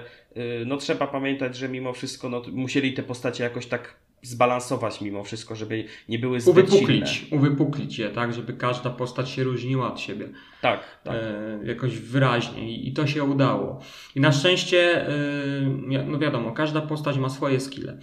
no 0.66 0.78
trzeba 0.78 1.08
pamiętać, 1.08 1.56
że 1.56 1.70
mimo 1.70 1.94
wszystko 1.94 2.30
no, 2.30 2.42
musieli 2.52 2.94
te 2.94 3.04
postacie 3.04 3.44
jakoś 3.44 3.66
tak 3.66 3.96
zbalansować 4.22 5.02
mimo 5.02 5.24
wszystko, 5.24 5.56
żeby 5.56 5.86
nie 6.10 6.20
były 6.20 6.42
zbyt 6.42 6.70
uwypuklić, 6.70 7.10
silne. 7.10 7.38
Uwypuklić 7.38 8.00
je, 8.00 8.10
tak, 8.10 8.34
żeby 8.34 8.54
każda 8.54 8.90
postać 8.90 9.30
się 9.30 9.44
różniła 9.44 9.94
od 9.94 10.00
siebie. 10.00 10.30
Tak, 10.62 10.80
tak. 11.04 11.16
E, 11.16 11.60
jakoś 11.64 11.98
wyraźnie 11.98 12.72
I, 12.72 12.90
i 12.90 12.94
to 12.94 13.08
się 13.08 13.24
udało. 13.24 13.82
I 14.16 14.20
na 14.20 14.32
szczęście, 14.32 15.08
e, 15.08 16.04
no 16.06 16.20
wiadomo, 16.20 16.52
każda 16.52 16.82
postać 16.82 17.18
ma 17.18 17.30
swoje 17.30 17.60
skille, 17.60 17.98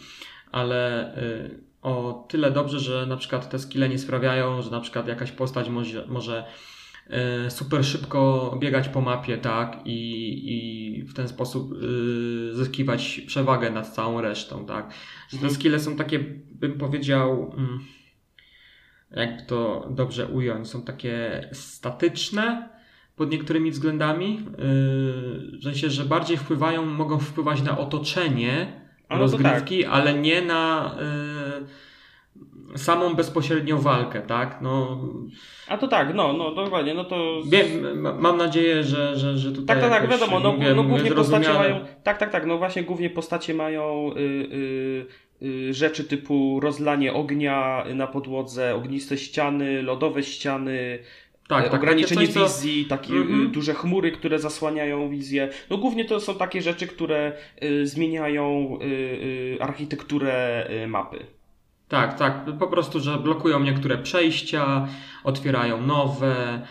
ale 0.52 1.12
e, 1.16 1.50
o 1.82 2.26
tyle 2.28 2.50
dobrze, 2.50 2.80
że 2.80 3.06
na 3.06 3.16
przykład 3.16 3.50
te 3.50 3.58
skille 3.58 3.88
nie 3.88 3.98
sprawiają, 3.98 4.62
że 4.62 4.70
na 4.70 4.80
przykład 4.80 5.08
jakaś 5.08 5.32
postać 5.32 5.68
może, 5.68 6.06
może 6.06 6.44
super 7.48 7.84
szybko 7.84 8.56
biegać 8.60 8.88
po 8.88 9.00
mapie, 9.00 9.38
tak, 9.38 9.78
i, 9.84 10.42
i 10.46 11.02
w 11.02 11.14
ten 11.14 11.28
sposób 11.28 11.72
y, 11.72 12.54
zyskiwać 12.54 13.20
przewagę 13.26 13.70
nad 13.70 13.94
całą 13.94 14.20
resztą, 14.20 14.66
tak. 14.66 14.92
Że 15.28 15.36
te 15.38 15.42
mhm. 15.42 15.54
skille 15.54 15.80
są 15.80 15.96
takie, 15.96 16.18
bym 16.50 16.78
powiedział, 16.78 17.52
mm, 17.56 17.80
jakby 19.10 19.42
to 19.42 19.88
dobrze 19.90 20.26
ująć, 20.26 20.68
są 20.68 20.82
takie 20.82 21.48
statyczne 21.52 22.68
pod 23.16 23.30
niektórymi 23.30 23.70
względami, 23.70 24.46
y, 24.48 25.58
w 25.58 25.62
sensie, 25.62 25.90
że 25.90 26.04
bardziej 26.04 26.36
wpływają, 26.36 26.86
mogą 26.86 27.18
wpływać 27.18 27.62
na 27.62 27.78
otoczenie 27.78 28.86
rozgrywki, 29.10 29.82
tak. 29.82 29.92
ale 29.92 30.14
nie 30.14 30.42
na 30.42 30.96
samą 32.74 33.14
bezpośrednią 33.14 33.78
walkę, 33.78 34.22
tak? 34.22 34.58
No, 34.60 35.00
A 35.68 35.78
to 35.78 35.88
tak, 35.88 36.14
no, 36.14 36.32
no 36.32 36.54
dokładnie, 36.54 36.94
no 36.94 37.04
to... 37.04 37.42
mam 38.18 38.36
nadzieję, 38.36 38.84
że, 38.84 39.16
że, 39.16 39.38
że 39.38 39.52
tutaj 39.52 39.80
Tak, 39.80 39.90
tak, 39.90 40.00
tak, 40.00 40.10
wiadomo, 40.10 40.40
no, 40.40 40.52
mówię, 40.52 40.74
no 40.74 40.82
głównie 40.82 41.10
postacie 41.10 41.52
mają... 41.54 41.80
Tak, 42.02 42.18
tak, 42.18 42.30
tak, 42.30 42.46
no 42.46 42.58
właśnie 42.58 42.82
głównie 42.82 43.10
postacie 43.10 43.54
mają... 43.54 44.10
Yy, 44.16 45.06
yy, 45.40 45.74
rzeczy 45.74 46.04
typu 46.04 46.60
rozlanie 46.60 47.12
ognia 47.12 47.84
na 47.94 48.06
podłodze, 48.06 48.74
ogniste 48.74 49.18
ściany, 49.18 49.82
lodowe 49.82 50.22
ściany, 50.22 50.98
tak, 51.48 51.64
tak, 51.64 51.74
ograniczenie 51.74 52.28
coś, 52.28 52.42
wizji, 52.42 52.84
takie 52.84 53.12
mm 53.12 53.28
-hmm. 53.28 53.50
duże 53.50 53.74
chmury, 53.74 54.12
które 54.12 54.38
zasłaniają 54.38 55.10
wizję. 55.10 55.48
No 55.70 55.78
głównie 55.78 56.04
to 56.04 56.20
są 56.20 56.34
takie 56.34 56.62
rzeczy, 56.62 56.86
które 56.86 57.32
y, 57.62 57.86
zmieniają 57.86 58.78
y, 58.82 58.84
y, 58.84 59.58
architekturę 59.60 60.66
y, 60.84 60.86
mapy. 60.86 61.35
Tak, 61.88 62.18
tak. 62.18 62.44
Po 62.58 62.66
prostu, 62.66 63.00
że 63.00 63.18
blokują 63.18 63.60
niektóre 63.60 63.98
przejścia, 63.98 64.88
otwierają 65.24 65.82
nowe. 65.82 66.62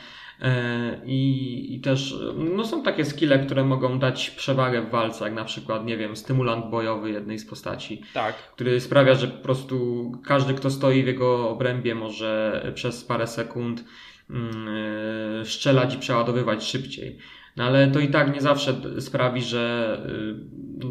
E, 0.42 1.02
I, 1.06 1.76
I 1.76 1.80
też 1.80 2.16
no 2.56 2.66
są 2.66 2.84
takie 2.84 3.06
skille, 3.06 3.40
które 3.40 3.64
mogą 3.64 4.00
dać 4.00 4.30
przewagę 4.30 4.82
w 4.82 4.90
walce, 4.90 5.26
jak 5.26 5.34
na 5.34 5.46
przykład, 5.46 5.86
nie 5.86 5.98
wiem, 5.98 6.16
stymulant 6.16 6.66
bojowy 6.66 7.12
jednej 7.12 7.40
z 7.40 7.46
postaci, 7.46 8.02
tak. 8.14 8.36
który 8.36 8.82
sprawia, 8.82 9.16
że 9.16 9.28
po 9.28 9.44
prostu 9.44 10.12
każdy, 10.26 10.54
kto 10.54 10.72
stoi 10.72 11.04
w 11.04 11.08
jego 11.08 11.50
obrębie, 11.50 11.96
może 11.96 12.62
przez 12.76 13.04
parę 13.04 13.28
sekund 13.28 13.84
e, 14.30 15.46
strzelać 15.46 15.96
i 15.96 15.98
przeładowywać 15.98 16.64
szybciej. 16.64 17.20
No 17.56 17.64
ale 17.64 17.88
to 17.88 18.00
i 18.00 18.08
tak 18.08 18.34
nie 18.34 18.42
zawsze 18.42 19.02
sprawi, 19.02 19.42
że 19.42 19.98
y, 20.10 20.86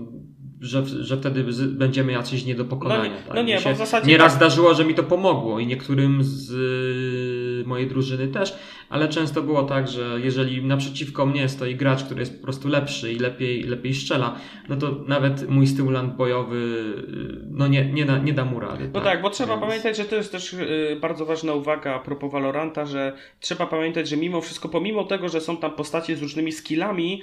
że, 0.65 0.87
że 0.87 1.17
wtedy 1.17 1.45
będziemy 1.67 2.13
jacyś 2.13 2.45
nie 2.45 2.55
do 2.55 2.65
pokonania. 2.65 3.11
No, 3.11 3.27
tak? 3.27 3.35
no 3.37 3.43
nie, 3.43 3.61
bo 3.65 3.75
w 3.75 3.77
zasadzie. 3.77 4.11
Nieraz 4.11 4.33
tak. 4.33 4.37
zdarzyło, 4.37 4.75
że 4.75 4.85
mi 4.85 4.95
to 4.95 5.03
pomogło 5.03 5.59
i 5.61 5.67
niektórym 5.67 6.19
z 6.25 6.51
y, 6.51 7.69
mojej 7.69 7.89
drużyny 7.89 8.29
też, 8.29 8.57
ale 8.89 9.09
często 9.09 9.43
było 9.43 9.63
tak, 9.63 9.89
że 9.89 10.21
jeżeli 10.23 10.65
naprzeciwko 10.65 11.27
mnie 11.27 11.49
stoi 11.49 11.77
gracz, 11.77 12.05
który 12.05 12.21
jest 12.21 12.37
po 12.37 12.43
prostu 12.43 12.69
lepszy 12.69 13.13
i 13.13 13.19
lepiej, 13.19 13.63
lepiej 13.63 13.95
strzela, 13.95 14.37
no 14.69 14.77
to 14.77 14.97
nawet 15.07 15.49
mój 15.49 15.67
stymulant 15.67 16.17
bojowy 16.17 16.57
y, 16.57 17.47
no 17.51 17.67
nie, 17.67 17.93
nie, 17.93 18.05
da, 18.05 18.19
nie 18.19 18.33
da 18.33 18.45
mu 18.45 18.61
rady. 18.61 18.85
No 18.85 19.01
tak, 19.01 19.05
tak 19.05 19.23
bo 19.23 19.31
trzeba 19.31 19.53
Więc... 19.55 19.67
pamiętać, 19.67 19.97
że 19.97 20.05
to 20.05 20.17
jest 20.17 20.33
też 20.33 20.53
y, 20.53 20.99
bardzo 21.01 21.27
ważna 21.27 21.53
uwaga 21.53 21.95
a 21.95 21.99
propos 21.99 22.33
Valoranta, 22.33 22.87
że 22.87 23.13
trzeba 23.41 23.67
pamiętać, 23.67 24.09
że 24.09 24.17
mimo 24.17 24.41
wszystko, 24.41 24.69
pomimo 24.69 25.05
tego, 25.05 25.29
że 25.29 25.41
są 25.41 25.57
tam 25.57 25.71
postacie 25.71 26.17
z 26.17 26.23
różnymi 26.23 26.53
skillami, 26.53 27.23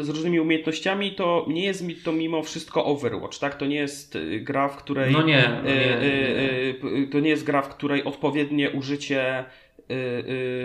z 0.00 0.08
różnymi 0.08 0.40
umiejętnościami, 0.40 1.12
to 1.12 1.46
nie 1.48 1.64
jest 1.64 1.82
mi 1.82 1.94
to 1.94 2.12
mimo 2.12 2.42
wszystko 2.42 2.84
Overwatch, 2.84 3.38
tak? 3.38 3.54
To 3.54 3.66
nie 3.66 3.76
jest 3.76 4.16
y, 4.16 4.40
gra, 4.40 4.68
w 4.68 4.76
której. 4.76 5.12
No 5.12 5.22
nie. 5.22 5.48
No 5.48 5.70
nie, 5.70 5.74
nie, 5.74 7.00
nie. 7.00 7.06
To 7.06 7.20
nie 7.20 7.30
jest 7.30 7.44
gra, 7.44 7.62
w 7.62 7.68
której 7.68 8.04
odpowiednie 8.04 8.70
użycie 8.70 9.44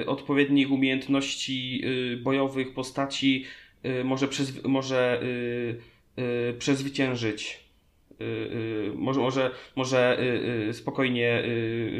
odpowiednich 0.06 0.72
umiejętności 0.72 1.84
bojowych 2.24 2.74
postaci 2.74 3.46
może, 4.04 4.28
przez, 4.28 4.64
może 4.64 5.22
przezwyciężyć 6.60 7.60
Y, 7.60 7.66
y, 7.66 7.71
może, 8.96 9.20
może, 9.20 9.52
może 9.76 10.18
y, 10.70 10.74
spokojnie 10.74 11.44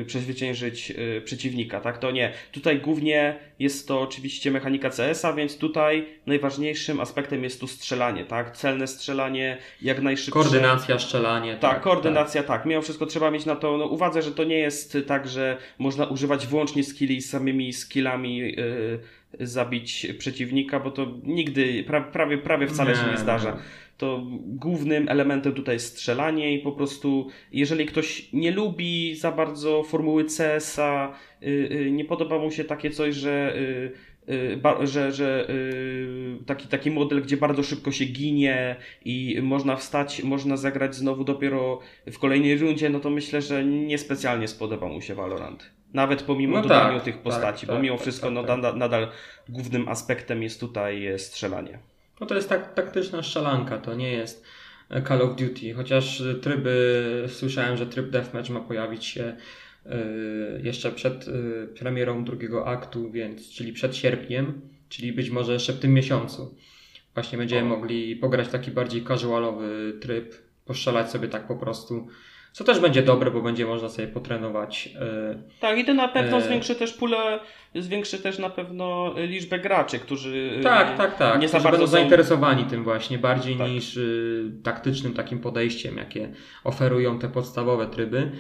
przezwyciężyć 0.06 0.94
przeciwnika, 1.26 1.82
tak? 1.82 1.98
To 1.98 2.12
nie. 2.12 2.34
Tutaj 2.52 2.80
głównie 2.80 3.36
jest 3.60 3.88
to 3.88 4.02
oczywiście 4.02 4.52
mechanika 4.52 4.90
CS-a, 4.90 5.34
więc 5.34 5.58
tutaj 5.58 6.06
najważniejszym 6.26 7.00
aspektem 7.00 7.44
jest 7.44 7.60
tu 7.60 7.68
strzelanie, 7.68 8.26
tak? 8.26 8.58
Celne 8.58 8.88
strzelanie, 8.88 9.58
jak 9.82 10.02
najszybsze. 10.02 10.32
Koordynacja, 10.32 11.00
strzelanie. 11.00 11.52
Tak, 11.52 11.74
tak 11.74 11.82
koordynacja, 11.82 12.44
tak. 12.44 12.58
tak. 12.58 12.66
Mimo 12.66 12.82
wszystko 12.82 13.06
trzeba 13.06 13.32
mieć 13.32 13.46
na 13.46 13.56
to 13.56 13.78
no, 13.78 13.86
uwadze, 13.86 14.22
że 14.22 14.32
to 14.32 14.44
nie 14.44 14.58
jest 14.58 14.98
tak, 15.08 15.28
że 15.28 15.58
można 15.80 16.06
używać 16.06 16.48
wyłącznie 16.48 16.84
skilli 16.84 17.22
samymi 17.22 17.74
skillami 17.74 18.38
yy, 18.38 19.00
zabić 19.40 20.08
przeciwnika, 20.18 20.80
bo 20.80 20.92
to 20.92 21.08
nigdy, 21.24 21.84
pra, 21.84 22.02
prawie, 22.02 22.38
prawie 22.38 22.68
wcale 22.68 22.92
nie, 22.92 22.98
się 22.98 23.12
nie 23.12 23.18
zdarza. 23.18 23.52
Nie 23.52 23.58
to 24.02 24.22
głównym 24.46 25.10
elementem 25.10 25.54
tutaj 25.54 25.76
jest 25.76 25.88
strzelanie 25.98 26.56
i 26.56 26.60
po 26.60 26.72
prostu 26.72 27.28
jeżeli 27.52 27.86
ktoś 27.86 28.34
nie 28.34 28.52
lubi 28.52 29.16
za 29.16 29.32
bardzo 29.32 29.84
formuły 29.84 30.26
CS-a, 30.26 31.14
yy, 31.42 31.52
yy, 31.52 31.92
nie 31.92 32.06
podoba 32.06 32.40
mu 32.40 32.52
się 32.52 32.64
takie 32.64 32.90
coś, 32.90 33.16
że 33.16 33.56
y, 33.58 33.92
że, 34.84 35.12
że 35.12 35.50
y, 35.50 36.38
taki, 36.46 36.68
taki 36.68 36.92
model, 36.92 37.22
gdzie 37.22 37.38
bardzo 37.38 37.64
szybko 37.64 37.92
się 37.92 38.06
ginie 38.06 38.76
i 39.06 39.40
można 39.42 39.76
wstać, 39.76 40.24
można 40.24 40.58
zagrać 40.58 40.96
znowu 40.96 41.24
dopiero 41.24 41.80
w 42.12 42.20
kolejnej 42.20 42.58
rundzie, 42.58 42.90
no 42.90 43.00
to 43.00 43.10
myślę, 43.10 43.42
że 43.42 43.66
niespecjalnie 43.66 44.48
spodobał 44.48 44.90
mu 44.90 45.02
się 45.02 45.16
Valorant. 45.16 45.72
Nawet 45.94 46.24
pomimo 46.24 46.56
No 46.56 46.62
dodania 46.62 46.94
tak, 46.94 47.04
tych 47.04 47.16
tak, 47.16 47.24
postaci, 47.24 47.68
bo 47.68 47.74
tak, 47.74 47.82
mimo 47.82 47.96
tak, 47.96 48.02
wszystko 48.02 48.28
tak, 48.28 48.34
no, 48.34 48.44
tak. 48.44 48.50
nada- 48.50 48.74
nadal 48.74 49.08
głównym 49.50 49.90
aspektem 49.90 50.44
jest 50.44 50.60
tutaj 50.60 51.08
e, 51.08 51.20
strzelanie. 51.20 51.91
No 52.22 52.28
to 52.28 52.36
jest 52.36 52.50
tak, 52.50 52.74
taktyczna 52.74 53.24
strzelanka, 53.24 53.78
to 53.78 53.96
nie 53.96 54.12
jest 54.12 54.46
e, 54.90 55.02
Call 55.02 55.22
of 55.22 55.36
Duty, 55.36 55.74
chociaż 55.74 56.22
e, 56.22 56.36
tryby, 56.36 57.26
słyszałem, 57.28 57.78
że 57.78 57.88
tryb 57.88 58.10
Deathmatch 58.10 58.50
ma 58.50 58.60
pojawić 58.60 59.06
się 59.06 59.36
e, 59.86 59.98
jeszcze 60.64 60.92
przed 60.92 61.26
premierą 61.80 62.26
drugiego 62.26 62.68
aktu, 62.68 63.12
więc, 63.12 63.50
czyli 63.50 63.74
przed 63.74 63.96
sierpniem, 63.96 64.62
czyli 64.90 65.14
być 65.14 65.30
może 65.30 65.54
jeszcze 65.54 65.74
w 65.74 65.80
tym 65.80 65.94
miesiącu. 65.94 66.56
Właśnie 67.14 67.38
będziemy 67.38 67.70
mogli 67.70 68.16
pograć 68.16 68.48
taki 68.48 68.72
bardziej 68.72 69.04
casualowy 69.04 69.94
tryb, 70.02 70.36
postrzelać 70.66 71.12
sobie 71.12 71.28
tak 71.28 71.48
po 71.48 71.56
prostu, 71.56 72.08
co 72.52 72.64
też 72.64 72.80
będzie 72.80 73.02
dobre, 73.02 73.32
bo 73.32 73.42
będzie 73.42 73.66
można 73.66 73.90
sobie 73.90 74.08
potrenować. 74.08 74.90
e, 75.00 75.44
Tak, 75.60 75.78
i 75.80 75.86
to 75.86 75.94
na 75.94 76.08
pewno 76.08 76.38
E. 76.38 76.42
zwiększy 76.42 76.76
też 76.76 76.94
pulę, 76.94 77.40
zwiększy 77.76 78.20
też 78.20 78.40
na 78.40 78.50
pewno 78.50 79.14
liczbę 79.18 79.60
graczy, 79.60 80.00
którzy 80.00 80.52
e, 80.60 80.64
Tak, 80.64 80.98
tak, 80.98 81.18
tak. 81.18 81.42
nie 81.42 81.48
za 81.48 81.54
bardzo 81.58 81.72
będą 81.72 81.86
są- 81.88 81.92
zainteresowani 81.92 82.64
tym 82.66 82.84
właśnie, 82.84 83.18
bardziej 83.18 83.56
Tak. 83.56 83.70
niż 83.70 84.00
taktycznym 84.64 85.14
takim 85.14 85.40
podejściem, 85.40 85.98
jakie 85.98 86.34
oferują 86.64 87.20
te 87.20 87.30
podstawowe 87.30 87.88
tryby. 87.88 88.32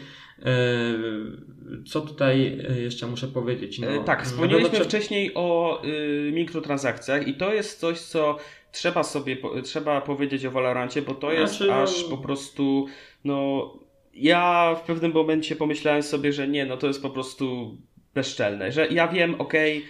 Co 1.88 2.01
tutaj 2.01 2.57
jeszcze 2.84 3.07
muszę 3.07 3.28
powiedzieć? 3.28 3.80
No, 3.80 4.03
Tak, 4.03 4.24
wspomnieliśmy 4.24 4.80
wcześniej 4.80 5.32
o 5.36 5.82
y, 5.86 6.32
mikrotransakcjach 6.34 7.28
i 7.28 7.34
to 7.34 7.53
jest 7.53 7.80
coś, 7.80 7.99
co 7.99 8.38
trzeba 8.72 9.03
sobie 9.03 9.38
trzeba 9.64 10.01
powiedzieć 10.01 10.45
o 10.45 10.51
Valorancie, 10.51 11.01
bo 11.01 11.14
to 11.14 11.32
jest 11.32 11.53
Znaczy, 11.57 11.72
no- 11.72 11.82
aż 11.84 12.03
po 12.03 12.18
prostu, 12.18 12.86
no 13.26 13.74
ja 14.14 14.76
w 14.76 14.82
pewnym 14.82 15.12
momencie 15.12 15.55
pomyślałem 15.55 16.03
sobie, 16.03 16.34
że 16.34 16.47
nie, 16.47 16.66
no 16.66 16.78
to 16.78 16.88
jest 16.88 17.01
po 17.01 17.09
prostu 17.09 17.78
bezczelne, 18.14 18.72
że 18.72 18.88
ja 18.88 19.07
wiem, 19.07 19.36
okej, 19.41 19.86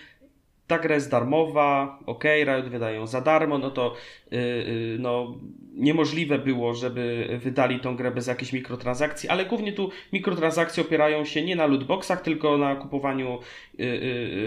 ta 0.71 0.79
gra 0.79 0.95
jest 0.95 1.11
darmowa, 1.11 1.99
okej, 2.05 2.45
Riot 2.45 2.69
wydają 2.69 3.07
za 3.07 3.21
darmo, 3.21 3.57
no 3.57 3.71
to 3.71 3.95
y, 4.33 4.35
y, 4.37 4.97
no, 4.99 5.35
niemożliwe 5.73 6.39
było, 6.39 6.73
żeby 6.73 7.27
wydali 7.43 7.79
tą 7.79 7.95
grę 7.95 8.11
bez 8.11 8.27
jakichś 8.27 8.53
mikrotransakcji, 8.53 9.29
ale 9.29 9.45
głównie 9.45 9.73
tu 9.73 9.89
mikrotransakcje 10.13 10.83
opierają 10.83 11.25
się 11.25 11.45
nie 11.45 11.55
na 11.55 11.65
lootboxach, 11.65 12.21
tylko 12.21 12.57
na 12.57 12.75
kupowaniu 12.75 13.39
y, 13.79 13.83
y, 13.83 13.85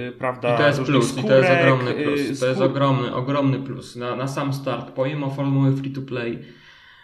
y, 0.08 0.12
prawda, 0.18 0.54
I 0.54 0.58
to 0.58 0.66
jest 0.66 0.82
plus, 0.82 1.18
i 1.18 1.22
to 1.22 1.36
jest 1.36 1.48
skórek, 1.48 1.62
ogromny 1.62 1.90
y, 1.90 2.04
plus. 2.04 2.40
To 2.40 2.46
jest 2.46 2.60
ogromny, 2.60 3.14
ogromny 3.14 3.58
plus. 3.58 3.96
Na, 3.96 4.16
na 4.16 4.28
sam 4.28 4.52
start, 4.52 4.90
pomimo 4.90 5.30
formuły 5.30 5.76
free 5.76 5.90
to 5.90 6.02
play, 6.02 6.38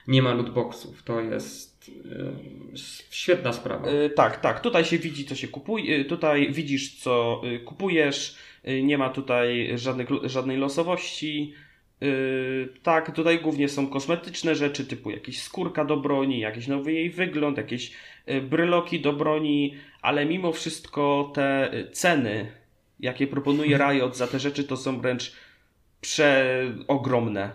nie 0.08 0.22
ma 0.22 0.34
lootboxów. 0.34 1.02
To 1.02 1.20
jest 1.20 1.69
y, 1.88 2.78
świetna 3.10 3.52
sprawa. 3.52 3.90
Y, 3.90 4.10
Tak, 4.10 4.40
tak. 4.40 4.60
Tutaj 4.60 4.84
się 4.84 4.98
widzi, 4.98 5.24
co 5.24 5.34
się 5.34 5.48
kupuje. 5.48 5.96
y, 6.00 6.04
Tutaj 6.04 6.52
widzisz, 6.52 6.94
co 6.98 7.42
kupujesz. 7.64 8.36
Nie 8.82 8.98
ma 8.98 9.10
tutaj 9.10 9.72
żadnych, 9.74 10.08
żadnej 10.24 10.56
losowości. 10.56 11.54
Tak, 12.82 13.14
tutaj 13.16 13.40
głównie 13.40 13.68
są 13.68 13.86
kosmetyczne 13.86 14.54
rzeczy, 14.54 14.86
typu 14.86 15.10
jakieś 15.10 15.42
skórka 15.42 15.84
do 15.84 15.96
broni, 15.96 16.40
jakiś 16.40 16.66
nowy 16.66 16.92
jej 16.92 17.10
wygląd, 17.10 17.56
jakieś 17.56 17.92
bryloki 18.42 19.00
do 19.00 19.12
broni, 19.12 19.74
ale 20.02 20.26
mimo 20.26 20.52
wszystko 20.52 21.32
te 21.34 21.70
ceny, 21.92 22.52
jakie 23.00 23.26
proponuje 23.26 23.78
Riot 23.78 24.16
za 24.16 24.26
te 24.26 24.38
rzeczy, 24.38 24.64
to 24.64 24.76
są 24.76 25.00
wręcz 25.00 25.32
przeogromne. 26.00 27.52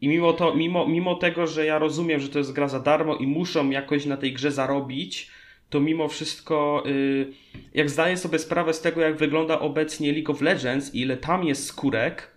I 0.00 0.08
mimo, 0.08 0.32
to, 0.32 0.54
mimo, 0.54 0.86
mimo 0.86 1.14
tego, 1.14 1.46
że 1.46 1.66
ja 1.66 1.78
rozumiem, 1.78 2.20
że 2.20 2.28
to 2.28 2.38
jest 2.38 2.52
gra 2.52 2.68
za 2.68 2.80
darmo 2.80 3.16
i 3.16 3.26
muszą 3.26 3.70
jakoś 3.70 4.06
na 4.06 4.16
tej 4.16 4.32
grze 4.32 4.50
zarobić, 4.50 5.30
to 5.70 5.80
mimo 5.80 6.08
wszystko, 6.08 6.82
y, 6.86 7.32
jak 7.74 7.90
zdaję 7.90 8.16
sobie 8.16 8.38
sprawę 8.38 8.74
z 8.74 8.80
tego, 8.80 9.00
jak 9.00 9.16
wygląda 9.16 9.60
obecnie 9.60 10.12
League 10.12 10.32
of 10.32 10.40
Legends 10.40 10.94
i 10.94 11.00
ile 11.00 11.16
tam 11.16 11.44
jest 11.44 11.66
skórek, 11.66 12.30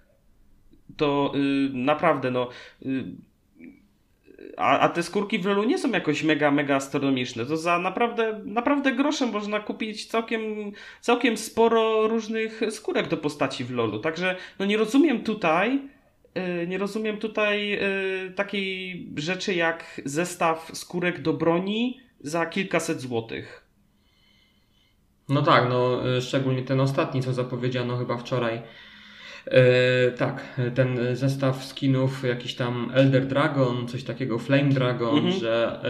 to 0.97 1.33
y, 1.35 1.69
naprawdę, 1.73 2.31
no. 2.31 2.49
y, 2.85 3.03
a, 4.57 4.79
a 4.79 4.89
te 4.89 5.03
skórki 5.03 5.39
w 5.39 5.45
LoLu 5.45 5.63
nie 5.63 5.77
są 5.77 5.91
jakoś 5.91 6.23
mega, 6.23 6.51
mega 6.51 6.75
astronomiczne. 6.75 7.45
To 7.45 7.57
za 7.57 7.79
naprawdę, 7.79 8.41
naprawdę 8.45 8.91
grosze 8.91 9.25
można 9.25 9.59
kupić 9.59 10.05
całkiem, 10.05 10.41
całkiem 11.01 11.37
sporo 11.37 12.07
różnych 12.07 12.61
skórek 12.69 13.07
do 13.07 13.17
postaci 13.17 13.63
w 13.63 13.71
LoLu. 13.71 13.99
Także 13.99 14.35
no 14.59 14.65
nie 14.65 14.77
rozumiem 14.77 15.23
tutaj, 15.23 15.79
nie 16.67 16.77
rozumiem 16.77 17.17
tutaj 17.17 17.73
y, 18.27 18.31
takiej 18.35 19.07
rzeczy 19.15 19.53
jak 19.53 20.01
zestaw 20.05 20.71
skórek 20.73 21.21
do 21.21 21.33
broni 21.33 21.99
za 22.19 22.45
kilkaset 22.45 23.01
złotych. 23.01 23.65
No 25.29 25.41
tak, 25.41 25.69
no 25.69 26.09
y, 26.17 26.21
szczególnie 26.21 26.61
ten 26.63 26.79
ostatni, 26.79 27.21
co 27.21 27.33
zapowiedziano 27.33 27.97
chyba 27.97 28.17
wczoraj. 28.17 28.61
E, 29.45 30.11
tak, 30.11 30.59
ten 30.75 31.15
zestaw 31.15 31.65
skinów, 31.65 32.23
jakiś 32.23 32.55
tam 32.55 32.91
Elder 32.93 33.27
Dragon, 33.27 33.87
coś 33.87 34.03
takiego, 34.03 34.39
Flame 34.39 34.69
Dragon, 34.69 35.15
Mhm. 35.17 35.33
że 35.39 35.81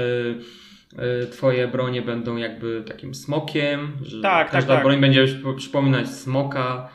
y, 0.97 1.23
y, 1.23 1.27
twoje 1.27 1.67
bronie 1.67 2.01
będą 2.01 2.37
jakby 2.37 2.83
takim 2.87 3.15
smokiem, 3.15 3.91
że 4.01 4.21
Tak, 4.21 4.45
tak, 4.47 4.51
każda 4.51 4.73
tak. 4.75 4.83
broń 4.83 5.01
będzie 5.01 5.25
przypo- 5.25 5.55
przypominać 5.55 6.09
smoka. 6.09 6.89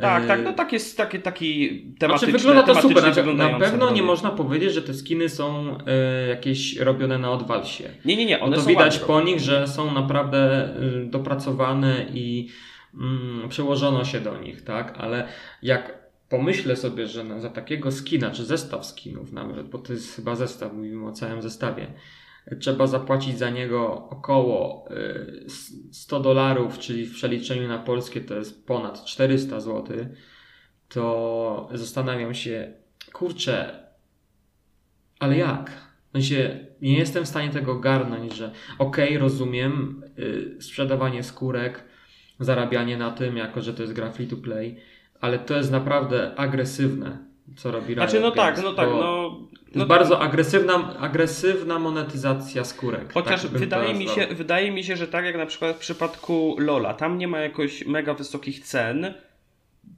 Tak, 0.00 0.26
tak, 0.26 0.44
no 0.44 0.52
tak 0.52 0.72
jest 0.72 0.96
taki, 0.96 1.20
taki 1.20 1.68
Znaczy 1.68 1.98
tematyczny, 1.98 2.32
wygląda 2.32 2.62
to 2.62 2.82
super, 2.82 3.26
na, 3.26 3.48
na 3.48 3.58
pewno 3.58 3.90
nie 3.90 4.02
można 4.02 4.30
powiedzieć, 4.30 4.72
że 4.72 4.82
te 4.82 4.94
skiny 4.94 5.28
są 5.28 5.78
e, 5.86 6.28
jakieś 6.28 6.76
robione 6.76 7.18
na 7.18 7.30
odwalsie. 7.30 7.90
Nie, 8.04 8.16
nie, 8.16 8.26
nie, 8.26 8.40
one 8.40 8.56
to 8.56 8.62
są 8.62 8.68
widać 8.68 8.92
ładne. 8.92 9.06
po 9.06 9.20
nich, 9.20 9.40
że 9.40 9.68
są 9.68 9.94
naprawdę 9.94 10.68
y, 11.04 11.06
dopracowane 11.06 12.06
i 12.14 12.48
mm, 12.94 13.48
przełożono 13.48 14.04
się 14.04 14.20
do 14.20 14.38
nich, 14.38 14.62
tak? 14.62 14.94
Ale 14.98 15.28
jak 15.62 16.00
pomyślę 16.28 16.76
sobie, 16.76 17.06
że 17.06 17.40
za 17.40 17.50
takiego 17.50 17.92
skina, 17.92 18.30
czy 18.30 18.44
zestaw 18.44 18.86
skinów 18.86 19.32
nawet, 19.32 19.68
bo 19.68 19.78
to 19.78 19.92
jest 19.92 20.16
chyba 20.16 20.36
zestaw, 20.36 20.72
mówimy 20.72 21.06
o 21.06 21.12
całym 21.12 21.42
zestawie, 21.42 21.86
trzeba 22.60 22.86
zapłacić 22.86 23.38
za 23.38 23.50
niego 23.50 24.08
około 24.10 24.84
y, 24.90 25.44
100 25.92 26.20
dolarów, 26.20 26.78
czyli 26.78 27.06
w 27.06 27.14
przeliczeniu 27.14 27.68
na 27.68 27.78
polskie 27.78 28.20
to 28.20 28.34
jest 28.34 28.66
ponad 28.66 29.04
400 29.04 29.60
zł, 29.60 29.96
to 30.88 31.68
zastanawiam 31.72 32.34
się, 32.34 32.72
kurczę, 33.12 33.86
ale 35.18 35.36
jak? 35.36 35.70
W 36.08 36.12
sensie, 36.12 36.66
nie 36.82 36.98
jestem 36.98 37.24
w 37.24 37.28
stanie 37.28 37.50
tego 37.50 37.78
garnąć, 37.78 38.34
że 38.34 38.52
okej, 38.78 39.18
rozumiem, 39.18 40.02
y, 40.18 40.62
sprzedawanie 40.62 41.22
skórek, 41.22 41.84
zarabianie 42.40 42.96
na 42.96 43.10
tym, 43.10 43.36
jako 43.36 43.60
że 43.60 43.74
to 43.74 43.82
jest 43.82 43.94
gra 43.94 44.10
free 44.10 44.26
to 44.26 44.36
play, 44.36 44.76
ale 45.20 45.38
to 45.38 45.56
jest 45.56 45.70
naprawdę 45.70 46.34
agresywne, 46.36 47.18
co 47.56 47.70
robi 47.70 47.94
Riot 47.94 48.10
Znaczy, 48.10 48.20
no 48.20 48.32
Games, 48.32 48.56
tak, 48.56 48.64
no 48.64 48.72
tak, 48.72 48.88
no... 48.88 49.38
To 49.72 49.78
no 49.78 49.86
bardzo 49.86 50.20
agresywna, 50.20 50.98
agresywna 50.98 51.78
monetyzacja 51.78 52.64
skórek. 52.64 53.12
Chociaż 53.12 53.42
tak 53.42 53.50
bym 53.50 53.52
to 53.52 53.58
wydaje, 53.58 53.94
mi 53.94 54.08
się, 54.08 54.26
wydaje 54.26 54.70
mi 54.70 54.84
się, 54.84 54.96
że 54.96 55.08
tak 55.08 55.24
jak 55.24 55.36
na 55.36 55.46
przykład 55.46 55.76
w 55.76 55.78
przypadku 55.78 56.56
Lola, 56.58 56.94
tam 56.94 57.18
nie 57.18 57.28
ma 57.28 57.38
jakoś 57.38 57.86
mega 57.86 58.14
wysokich 58.14 58.60
cen, 58.60 59.14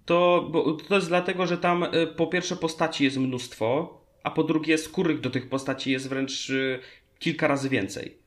to, 0.04 0.48
bo, 0.50 0.72
to 0.72 0.94
jest 0.94 1.08
dlatego, 1.08 1.46
że 1.46 1.58
tam 1.58 1.82
y, 1.82 2.06
po 2.06 2.26
pierwsze 2.26 2.56
postaci 2.56 3.04
jest 3.04 3.16
mnóstwo, 3.16 4.00
a 4.22 4.30
po 4.30 4.44
drugie 4.44 4.78
skórek 4.78 5.20
do 5.20 5.30
tych 5.30 5.48
postaci 5.48 5.90
jest 5.90 6.08
wręcz 6.08 6.50
y, 6.50 6.78
kilka 7.18 7.48
razy 7.48 7.68
więcej. 7.68 8.21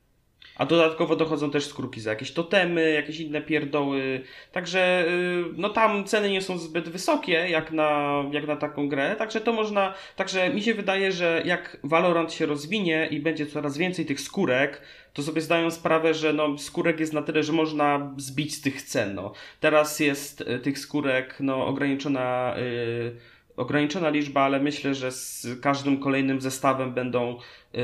A 0.55 0.65
dodatkowo 0.65 1.15
dochodzą 1.15 1.51
też 1.51 1.67
skórki 1.67 2.01
za 2.01 2.09
jakieś 2.09 2.31
totemy, 2.31 2.91
jakieś 2.91 3.19
inne 3.19 3.41
pierdoły. 3.41 4.21
Także 4.51 5.05
y, 5.07 5.43
no 5.57 5.69
tam 5.69 6.05
ceny 6.05 6.29
nie 6.29 6.41
są 6.41 6.57
zbyt 6.57 6.89
wysokie 6.89 7.31
jak 7.31 7.71
na, 7.71 8.23
jak 8.31 8.47
na 8.47 8.55
taką 8.55 8.89
grę. 8.89 9.15
Także 9.15 9.41
to 9.41 9.53
można. 9.53 9.93
Także 10.15 10.49
mi 10.49 10.61
się 10.61 10.73
wydaje, 10.73 11.11
że 11.11 11.41
jak 11.45 11.77
Valorant 11.83 12.33
się 12.33 12.45
rozwinie 12.45 13.07
i 13.11 13.19
będzie 13.19 13.45
coraz 13.45 13.77
więcej 13.77 14.05
tych 14.05 14.21
skórek, 14.21 14.81
to 15.13 15.23
sobie 15.23 15.41
zdają 15.41 15.71
sprawę, 15.71 16.13
że 16.13 16.33
no, 16.33 16.57
skórek 16.57 16.99
jest 16.99 17.13
na 17.13 17.21
tyle, 17.21 17.43
że 17.43 17.53
można 17.53 18.13
zbić 18.17 18.55
z 18.55 18.61
tych 18.61 18.81
cen. 18.81 19.15
No. 19.15 19.33
Teraz 19.59 19.99
jest 19.99 20.41
y, 20.41 20.59
tych 20.59 20.79
skórek 20.79 21.37
no, 21.39 21.67
ograniczona. 21.67 22.55
y, 22.57 23.34
ograniczona 23.57 24.09
liczba, 24.09 24.41
ale 24.41 24.59
myślę, 24.59 24.95
że 24.95 25.11
z 25.11 25.47
każdym 25.61 25.99
kolejnym 25.99 26.41
zestawem 26.41 26.93
będą 26.93 27.37
y, 27.75 27.77
y, 27.77 27.81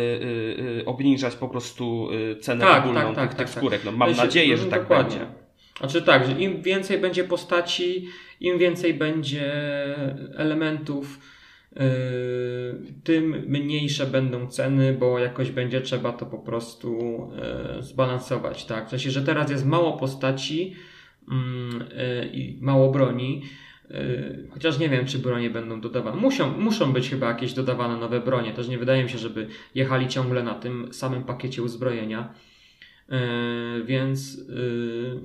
y, 0.82 0.86
obniżać 0.86 1.36
po 1.36 1.50
prostu 1.50 2.10
y, 2.12 2.36
cenę 2.36 2.66
Tak, 2.66 2.84
ogólną 2.84 3.02
tak, 3.02 3.16
tak, 3.16 3.16
tych, 3.16 3.30
tak, 3.30 3.38
tych 3.38 3.48
tak. 3.48 3.58
skórek. 3.58 3.82
No, 3.86 3.92
mam 3.92 4.14
się- 4.14 4.22
nadzieję, 4.22 4.58
że 4.58 4.66
no, 4.66 4.72
tak 4.72 4.82
dokładnie. 4.82 5.18
będzie. 5.20 5.34
Znaczy 5.80 6.02
tak, 6.02 6.26
że 6.28 6.32
im 6.32 6.62
więcej 6.62 6.98
będzie 6.98 7.24
postaci, 7.24 8.08
im 8.40 8.58
więcej 8.58 8.94
będzie 8.94 9.52
elementów, 10.38 11.20
yy, 11.76 11.82
tym 13.04 13.44
mniejsze 13.48 14.06
będą 14.06 14.48
ceny, 14.48 14.94
bo 14.94 15.20
jakoś 15.20 15.52
będzie 15.52 15.82
trzeba 15.82 16.14
to 16.14 16.26
po 16.26 16.40
prostu 16.40 17.00
zbalansować. 17.80 18.66
Tak? 18.66 18.88
W 18.88 18.90
sensie, 18.90 19.12
że 19.12 19.22
teraz 19.22 19.52
jest 19.52 19.66
mało 19.66 19.98
postaci 19.98 20.76
mm, 21.32 21.84
i 22.34 22.58
mało 22.62 22.92
broni, 22.92 23.42
chociaż 24.50 24.80
nie 24.80 24.90
wiem, 24.90 25.06
czy 25.06 25.20
bronie 25.20 25.50
będą 25.50 25.82
dodawane. 25.82 26.18
Muszą, 26.18 26.58
muszą 26.58 26.94
być 26.94 27.10
chyba 27.10 27.28
jakieś 27.28 27.54
dodawane 27.54 27.98
nowe 27.98 28.20
bronie. 28.20 28.54
Też 28.54 28.68
nie 28.68 28.78
wydaje 28.78 29.04
mi 29.04 29.10
się, 29.10 29.18
żeby 29.18 29.48
jechali 29.76 30.08
ciągle 30.08 30.44
na 30.44 30.54
tym 30.54 30.94
samym 30.94 31.24
pakiecie 31.24 31.64
uzbrojenia. 31.64 32.34
Yy, 33.10 33.84
więc 33.86 34.38
yy, 34.38 35.20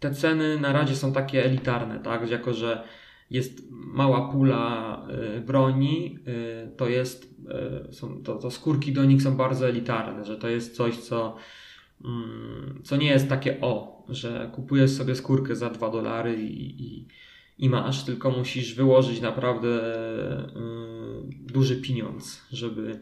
te 0.00 0.14
ceny 0.14 0.60
na 0.60 0.72
razie 0.72 0.96
są 0.96 1.12
takie 1.12 1.44
elitarne, 1.44 2.00
tak? 2.00 2.30
Jako, 2.30 2.54
że 2.54 2.84
jest 3.30 3.62
mała 3.70 4.32
pula 4.32 5.06
yy, 5.34 5.40
broni, 5.40 6.18
yy, 6.26 6.76
to 6.76 6.88
jest, 6.88 7.34
yy, 7.86 7.92
są, 7.92 8.22
to, 8.22 8.34
to 8.34 8.50
skórki 8.50 8.92
do 8.92 9.04
nich 9.04 9.22
są 9.22 9.36
bardzo 9.36 9.68
elitarne, 9.68 10.24
że 10.24 10.36
to 10.36 10.48
jest 10.48 10.76
coś, 10.76 10.96
co 10.96 11.36
mm, 12.04 12.80
co 12.84 12.96
nie 12.96 13.08
jest 13.08 13.28
takie 13.28 13.60
o, 13.60 14.04
że 14.08 14.50
kupujesz 14.54 14.90
sobie 14.90 15.14
skórkę 15.14 15.56
za 15.56 15.70
2 15.70 15.90
dolary 15.90 16.42
i, 16.42 16.82
i, 16.82 17.06
i 17.60 17.68
masz, 17.68 18.04
tylko 18.04 18.30
musisz 18.30 18.74
wyłożyć 18.74 19.20
naprawdę 19.20 19.68
y, 19.68 20.52
duży 21.52 21.76
pieniądz, 21.76 22.42
żeby, 22.52 23.00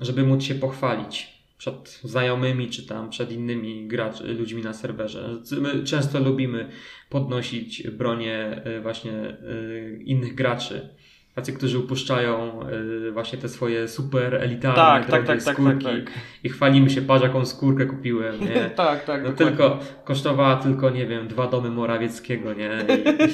żeby 0.00 0.22
móc 0.22 0.42
się 0.42 0.54
pochwalić 0.54 1.34
przed 1.58 2.00
znajomymi 2.04 2.70
czy 2.70 2.86
tam 2.86 3.10
przed 3.10 3.32
innymi 3.32 3.88
gracz, 3.88 4.20
ludźmi 4.20 4.62
na 4.62 4.72
serwerze. 4.72 5.40
My 5.60 5.84
często 5.84 6.20
lubimy 6.20 6.70
podnosić 7.10 7.88
bronię 7.90 8.62
y, 8.66 8.80
właśnie 8.80 9.12
y, 9.12 10.02
innych 10.04 10.34
graczy. 10.34 10.88
Tacy, 11.34 11.52
którzy 11.52 11.78
upuszczają 11.78 12.60
y, 13.08 13.12
właśnie 13.12 13.38
te 13.38 13.48
swoje 13.48 13.88
super 13.88 14.34
elitarne 14.34 14.76
Tak, 14.76 15.06
tak, 15.06 15.26
tak, 15.26 15.42
tak, 15.42 15.54
skórki 15.54 15.84
tak, 15.84 16.04
tak. 16.04 16.14
i 16.44 16.48
chwalimy 16.48 16.90
się, 16.90 17.02
patrz 17.02 17.22
jaką 17.22 17.44
skórkę 17.44 17.86
kupiłem, 17.86 18.40
nie? 18.40 18.70
tak, 18.76 19.04
tak. 19.04 19.22
No 19.22 19.30
dokładnie. 19.30 19.56
tylko 19.56 19.78
kosztowała 20.04 20.56
tylko, 20.56 20.90
nie 20.90 21.06
wiem, 21.06 21.28
dwa 21.28 21.46
domy 21.46 21.70
Morawieckiego, 21.70 22.54
nie? 22.54 22.70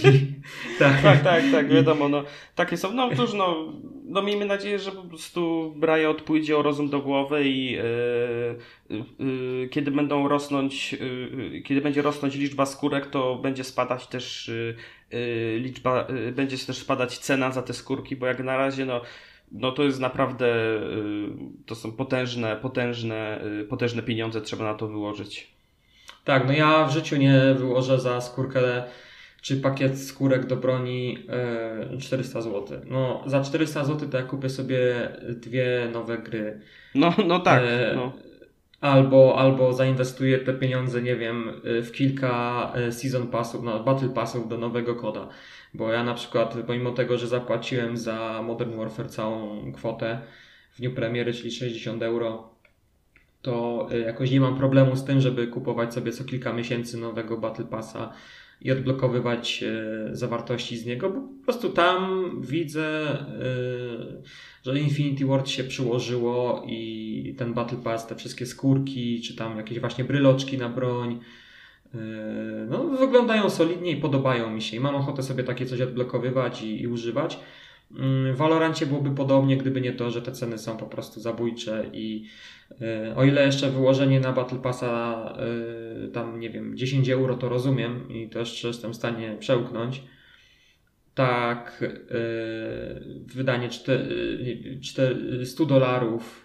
I, 0.04 0.08
i, 0.08 0.34
tak. 0.78 1.02
Tak, 1.02 1.22
tak, 1.22 1.44
tak, 1.52 1.68
wiadomo, 1.68 2.08
no, 2.08 2.24
takie 2.54 2.76
są, 2.76 2.92
no 2.92 3.16
cóż, 3.16 3.34
no, 3.34 3.72
no 4.04 4.22
miejmy 4.22 4.44
nadzieję, 4.46 4.78
że 4.78 4.92
po 4.92 5.02
prostu 5.02 5.74
Riot 5.82 6.22
pójdzie 6.22 6.58
o 6.58 6.62
rozum 6.62 6.90
do 6.90 7.00
głowy 7.00 7.44
i 7.44 7.76
e, 7.76 7.82
e, 8.90 9.68
kiedy 9.68 9.90
będą 9.90 10.28
rosnąć, 10.28 10.94
e, 10.94 11.60
kiedy 11.60 11.80
będzie 11.80 12.02
rosnąć 12.02 12.34
liczba 12.34 12.66
skórek, 12.66 13.06
to 13.06 13.36
będzie 13.36 13.64
spadać 13.64 14.06
też 14.06 14.50
liczba, 15.58 16.06
e, 16.06 16.32
będzie 16.32 16.58
też 16.58 16.78
spadać 16.78 17.18
cena 17.18 17.50
za 17.50 17.62
te 17.62 17.74
skórki, 17.74 18.16
bo 18.16 18.26
jak 18.26 18.40
na 18.44 18.56
razie, 18.56 18.86
no, 18.86 19.00
no 19.52 19.72
to 19.72 19.82
jest 19.82 20.00
naprawdę, 20.00 20.46
e, 20.46 20.80
to 21.66 21.74
są 21.74 21.92
potężne, 21.92 22.56
potężne, 22.56 23.40
potężne 23.68 24.02
pieniądze 24.02 24.40
trzeba 24.40 24.64
na 24.64 24.74
to 24.74 24.88
wyłożyć. 24.88 25.50
tak, 26.24 26.46
no 26.46 26.52
ja 26.52 26.84
w 26.84 26.92
życiu 26.92 27.16
nie 27.16 27.54
wyłożę 27.58 28.00
za 28.00 28.20
skórkę 28.20 28.82
czy 29.42 29.56
pakiet 29.56 29.98
skórek 30.00 30.46
do 30.46 30.56
broni 30.56 31.18
e, 31.92 31.98
400 31.98 32.42
zł. 32.42 32.78
No 32.86 33.22
za 33.26 33.40
400 33.44 33.84
zł 33.84 34.08
to 34.08 34.16
ja 34.16 34.22
kupię 34.22 34.48
sobie 34.48 35.08
dwie 35.28 35.88
nowe 35.92 36.18
gry. 36.18 36.60
No, 36.94 37.14
no 37.26 37.38
tak, 37.38 37.62
E, 37.62 37.92
no. 37.96 38.12
Albo, 38.80 39.38
albo 39.38 39.72
zainwestuję 39.72 40.38
te 40.38 40.54
pieniądze, 40.54 41.02
nie 41.02 41.16
wiem, 41.16 41.60
w 41.64 41.90
kilka 41.92 42.72
e, 42.74 42.92
season 42.92 43.28
passów, 43.28 43.62
no, 43.62 43.84
battle 43.84 44.08
passów 44.08 44.48
do 44.48 44.58
nowego 44.58 44.94
koda. 44.94 45.28
Bo 45.74 45.92
ja 45.92 46.04
na 46.04 46.14
przykład, 46.14 46.56
pomimo 46.66 46.90
tego, 46.90 47.18
że 47.18 47.26
zapłaciłem 47.26 47.96
za 47.96 48.42
Modern 48.42 48.76
Warfare 48.76 49.10
całą 49.10 49.72
kwotę 49.72 50.20
w 50.72 50.78
dniu 50.78 50.94
premiery, 50.94 51.32
czyli 51.32 51.50
60 51.50 52.02
euro, 52.02 52.54
to 53.42 53.88
e, 53.92 53.98
jakoś 53.98 54.30
nie 54.30 54.40
mam 54.40 54.56
problemu 54.56 54.96
z 54.96 55.04
tym, 55.04 55.20
żeby 55.20 55.46
kupować 55.46 55.94
sobie 55.94 56.12
co 56.12 56.24
kilka 56.24 56.52
miesięcy 56.52 56.98
nowego 56.98 57.38
battle 57.38 57.64
passa 57.64 58.12
i 58.60 58.72
odblokowywać 58.72 59.64
zawartości 60.12 60.76
z 60.76 60.86
niego, 60.86 61.10
bo 61.10 61.20
po 61.20 61.44
prostu 61.44 61.70
tam 61.70 62.30
widzę, 62.40 63.16
że 64.64 64.80
Infinity 64.80 65.26
Ward 65.26 65.48
się 65.48 65.64
przyłożyło 65.64 66.64
i 66.66 67.34
ten 67.38 67.54
Battle 67.54 67.78
Pass, 67.78 68.06
te 68.06 68.16
wszystkie 68.16 68.46
skórki, 68.46 69.20
czy 69.20 69.36
tam 69.36 69.56
jakieś 69.56 69.80
właśnie 69.80 70.04
bryloczki 70.04 70.58
na 70.58 70.68
broń, 70.68 71.20
e, 71.94 71.98
no, 72.70 72.84
wyglądają 72.84 73.50
solidnie 73.50 73.90
i 73.90 73.96
podobają 73.96 74.50
mi 74.50 74.62
się 74.62 74.76
i 74.76 74.80
mam 74.80 74.94
ochotę 74.94 75.22
sobie 75.22 75.44
takie 75.44 75.66
coś 75.66 75.80
odblokowywać 75.80 76.62
i, 76.62 76.82
i 76.82 76.88
używać. 76.88 77.38
Mm, 77.98 78.34
W 78.34 78.36
Valorancie 78.36 78.86
byłoby 78.86 79.10
podobnie, 79.10 79.56
gdyby 79.56 79.80
nie 79.80 79.92
to, 79.92 80.10
że 80.10 80.22
te 80.22 80.32
ceny 80.32 80.58
są 80.58 80.76
po 80.76 80.86
prostu 80.86 81.20
zabójcze 81.20 81.90
i 81.92 82.26
e, 82.80 83.16
o 83.16 83.24
ile 83.24 83.46
jeszcze 83.46 83.70
wyłożenie 83.70 84.20
na 84.20 84.32
Battle 84.32 84.58
Passa 84.58 85.34
e, 86.04 86.08
tam, 86.08 86.40
nie 86.40 86.50
wiem, 86.50 86.76
10 86.76 87.08
euro 87.08 87.36
to 87.36 87.48
rozumiem 87.48 88.08
i 88.10 88.28
to 88.28 88.38
jeszcze 88.38 88.68
jestem 88.68 88.92
w 88.92 88.96
stanie 88.96 89.36
przełknąć, 89.38 90.02
tak 91.26 91.82
e, 91.82 91.86
wydanie 93.34 93.68
czte- 93.68 93.92
e, 93.92 94.80
czte- 94.80 95.44
100 95.44 95.66
dolarów 95.66 96.44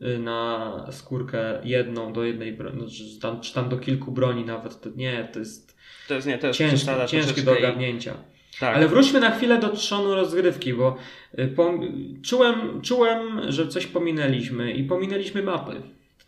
e, 0.00 0.18
na 0.18 0.72
skórkę 0.90 1.60
jedną 1.64 2.12
do 2.12 2.24
jednej 2.24 2.52
broni, 2.52 2.78
no, 2.82 2.88
czy, 2.88 3.20
tam, 3.20 3.40
czy 3.40 3.54
tam 3.54 3.68
do 3.68 3.78
kilku 3.78 4.12
broni 4.12 4.44
nawet, 4.44 4.80
to 4.80 4.90
nie, 4.96 5.28
to 5.32 5.38
jest 5.38 5.76
To 6.08 6.14
jest, 6.14 6.26
nie, 6.26 6.38
to 6.38 6.46
jest 6.46 6.58
ciężkie, 6.58 6.90
ciężkie 7.06 7.42
do 7.42 7.58
ogarnięcia. 7.58 8.14
Tak. 8.60 8.76
Ale 8.76 8.88
wróćmy 8.88 9.20
na 9.20 9.30
chwilę 9.30 9.58
do 9.58 9.68
trzonu 9.68 10.14
rozgrywki, 10.14 10.74
bo 10.74 10.96
y, 11.38 11.48
pom- 11.56 12.20
czułem, 12.22 12.80
czułem, 12.82 13.52
że 13.52 13.68
coś 13.68 13.86
pominęliśmy 13.86 14.72
i 14.72 14.84
pominęliśmy 14.84 15.42
mapy. 15.42 15.82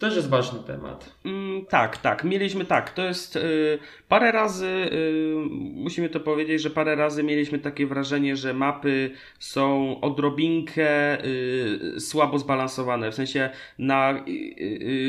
Też 0.05 0.17
jest 0.17 0.29
ważny 0.29 0.59
temat. 0.67 1.15
Mm, 1.25 1.67
tak, 1.67 1.97
tak, 1.97 2.25
mieliśmy 2.25 2.65
tak. 2.65 2.91
To 2.91 3.03
jest 3.03 3.37
y, 3.37 3.79
parę 4.09 4.33
razy, 4.33 4.67
y, 4.67 5.35
musimy 5.75 6.09
to 6.09 6.21
powiedzieć, 6.21 6.63
że 6.63 6.71
parę 6.71 6.95
razy 6.95 7.23
mieliśmy 7.23 7.59
takie 7.59 7.87
wrażenie, 7.87 8.37
że 8.37 8.55
mapy 8.55 9.11
są 9.39 9.97
odrobinkę 10.01 11.25
y, 11.25 12.01
słabo 12.01 12.39
zbalansowane. 12.39 13.11
W 13.11 13.15
sensie, 13.15 13.51
na, 13.79 14.25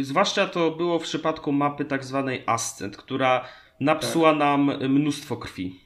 zwłaszcza 0.02 0.48
to 0.48 0.72
było 0.72 1.00
w 1.00 1.04
przypadku 1.04 1.52
mapy 1.52 1.86
tak 1.86 2.06
zwanej 2.06 2.44
Ascent, 2.46 2.98
która 2.98 3.46
napsuła 3.80 4.36
nam 4.36 4.72
mnóstwo 4.90 5.38
krwi. 5.38 5.80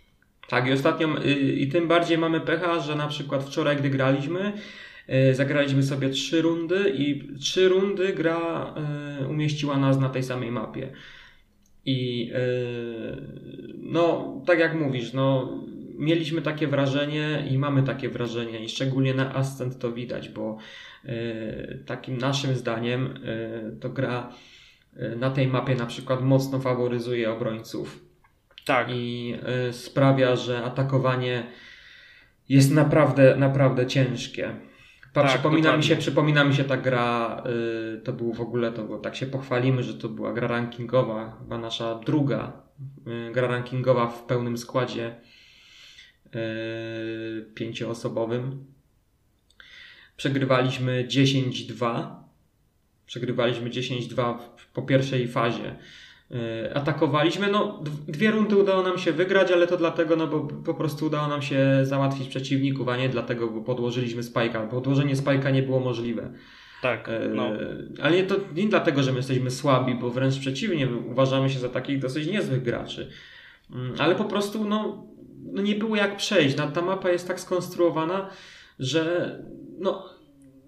Tak, 0.47 0.67
i 0.67 0.71
ostatnio, 0.71 1.07
i 1.55 1.67
tym 1.67 1.87
bardziej 1.87 2.17
mamy 2.17 2.41
pecha, 2.41 2.79
że 2.79 2.95
na 2.95 3.07
przykład 3.07 3.43
wczoraj, 3.43 3.77
gdy 3.77 3.89
graliśmy, 3.89 4.53
zagraliśmy 5.33 5.83
sobie 5.83 6.09
trzy 6.09 6.41
rundy 6.41 6.93
i 6.97 7.37
trzy 7.37 7.69
rundy 7.69 8.13
gra 8.13 8.73
y, 9.21 9.27
umieściła 9.27 9.77
nas 9.77 9.99
na 9.99 10.09
tej 10.09 10.23
samej 10.23 10.51
mapie. 10.51 10.91
I 11.85 12.31
y, 12.31 13.77
no, 13.77 14.35
tak 14.45 14.59
jak 14.59 14.75
mówisz, 14.75 15.13
no, 15.13 15.57
mieliśmy 15.97 16.41
takie 16.41 16.67
wrażenie 16.67 17.47
i 17.51 17.57
mamy 17.57 17.83
takie 17.83 18.09
wrażenie, 18.09 18.63
i 18.63 18.69
szczególnie 18.69 19.13
na 19.13 19.35
Ascent 19.35 19.79
to 19.79 19.91
widać, 19.91 20.29
bo 20.29 20.57
takim 21.85 22.17
naszym 22.17 22.55
zdaniem 22.55 23.19
to 23.79 23.89
gra 23.89 24.33
na 25.17 25.29
tej 25.29 25.47
mapie 25.47 25.75
na 25.75 25.85
przykład 25.85 26.21
mocno 26.21 26.59
faworyzuje 26.59 27.31
obrońców 27.31 27.99
Tak, 28.65 28.87
i 28.91 29.35
sprawia, 29.71 30.35
że 30.35 30.63
atakowanie 30.63 31.43
jest 32.49 32.71
naprawdę, 32.71 33.35
naprawdę 33.35 33.87
ciężkie. 33.87 34.68
Pa, 35.13 35.21
Tak, 35.21 35.31
przypomina, 35.31 35.57
mi 35.57 35.63
dokładnie. 35.63 35.83
się, 35.83 35.95
przypomina 35.95 36.43
mi 36.43 36.55
się 36.55 36.63
ta 36.63 36.77
gra, 36.77 37.43
y, 37.97 38.01
to 38.01 38.13
był 38.13 38.33
w 38.33 38.41
ogóle, 38.41 38.71
to 38.71 38.83
było, 38.83 38.97
tak 38.99 39.15
się 39.15 39.25
pochwalimy, 39.25 39.83
że 39.83 39.93
to 39.93 40.09
była 40.09 40.33
gra 40.33 40.47
rankingowa, 40.47 41.37
chyba 41.39 41.57
nasza 41.57 41.95
druga 41.95 42.61
y, 43.29 43.31
gra 43.33 43.47
rankingowa 43.47 44.07
w 44.07 44.23
pełnym 44.23 44.57
składzie 44.57 45.15
y, 46.35 47.45
pięcioosobowym. 47.55 48.65
Przegrywaliśmy 50.17 51.07
10-2. 51.07 52.05
Przegrywaliśmy 53.05 53.69
10-2 53.69 54.37
w- 54.57 54.67
po 54.71 54.81
pierwszej 54.81 55.27
fazie. 55.27 55.75
Yy, 56.31 56.73
Atakowaliśmy, 56.73 57.51
no 57.51 57.83
dwie 58.07 58.31
rundy 58.31 58.57
udało 58.57 58.83
nam 58.83 58.97
się 58.97 59.11
wygrać, 59.11 59.51
ale 59.51 59.67
to 59.67 59.77
dlatego, 59.77 60.15
no 60.15 60.27
bo 60.27 60.39
po 60.39 60.73
prostu 60.73 61.05
udało 61.05 61.27
nam 61.27 61.41
się 61.41 61.79
załatwić 61.83 62.27
przeciwników, 62.27 62.87
a 62.87 62.97
nie 62.97 63.09
dlatego, 63.09 63.47
bo 63.47 63.61
podłożyliśmy 63.61 64.23
spajka. 64.23 64.67
Podłożenie 64.67 65.15
spajka 65.15 65.49
nie 65.49 65.63
było 65.63 65.79
możliwe. 65.79 66.33
tak, 66.81 67.07
Yy, 67.07 67.29
no. 67.35 67.49
Ale 68.01 68.15
nie, 68.15 68.23
to 68.23 68.35
nie 68.55 68.67
dlatego, 68.67 69.03
że 69.03 69.11
my 69.11 69.17
jesteśmy 69.17 69.51
słabi, 69.51 69.95
bo 69.95 70.09
wręcz 70.09 70.39
przeciwnie, 70.39 70.87
uważamy 71.11 71.49
się 71.49 71.59
za 71.59 71.69
takich 71.69 71.99
dosyć 71.99 72.27
niezłych 72.27 72.63
graczy. 72.63 73.09
Mm, 73.71 73.93
Ale 73.99 74.15
po 74.15 74.23
prostu, 74.25 74.65
no, 74.65 75.07
no 75.53 75.61
nie 75.61 75.75
było 75.75 75.95
jak 75.95 76.17
przejść. 76.17 76.55
Ta 76.73 76.81
mapa 76.81 77.09
jest 77.09 77.27
tak 77.27 77.39
skonstruowana, 77.39 78.29
że 78.79 79.35
no, 79.79 80.18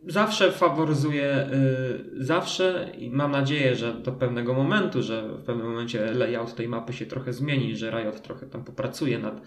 zawsze 0.07 0.51
faworyzuje, 0.51 1.49
y, 1.53 2.25
zawsze 2.25 2.91
i 2.97 3.09
mam 3.09 3.31
nadzieję, 3.31 3.75
że 3.75 3.93
do 3.93 4.11
pewnego 4.11 4.53
momentu, 4.53 5.03
że 5.03 5.37
w 5.37 5.43
pewnym 5.43 5.67
momencie 5.67 6.13
layout 6.13 6.55
tej 6.55 6.67
mapy 6.67 6.93
się 6.93 7.05
trochę 7.05 7.33
zmieni, 7.33 7.75
że 7.75 7.91
Riot 7.91 8.21
trochę 8.21 8.45
tam 8.45 8.63
popracuje 8.63 9.19
nad 9.19 9.41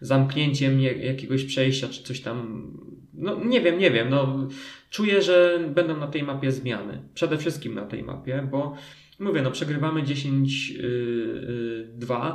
zamknięciem 0.00 0.80
jakiegoś 0.80 1.44
przejścia, 1.44 1.88
czy 1.88 2.02
coś 2.02 2.20
tam, 2.20 2.66
no 3.14 3.44
nie 3.44 3.60
wiem, 3.60 3.78
nie 3.78 3.90
wiem, 3.90 4.08
no 4.08 4.48
czuję, 4.90 5.22
że 5.22 5.60
będą 5.74 5.96
na 5.96 6.06
tej 6.06 6.22
mapie 6.22 6.52
zmiany. 6.52 7.02
Przede 7.14 7.38
wszystkim 7.38 7.74
na 7.74 7.86
tej 7.86 8.02
mapie, 8.02 8.48
bo 8.50 8.74
mówię, 9.18 9.42
no 9.42 9.50
przegrywamy 9.50 10.02
10-2, 10.02 12.34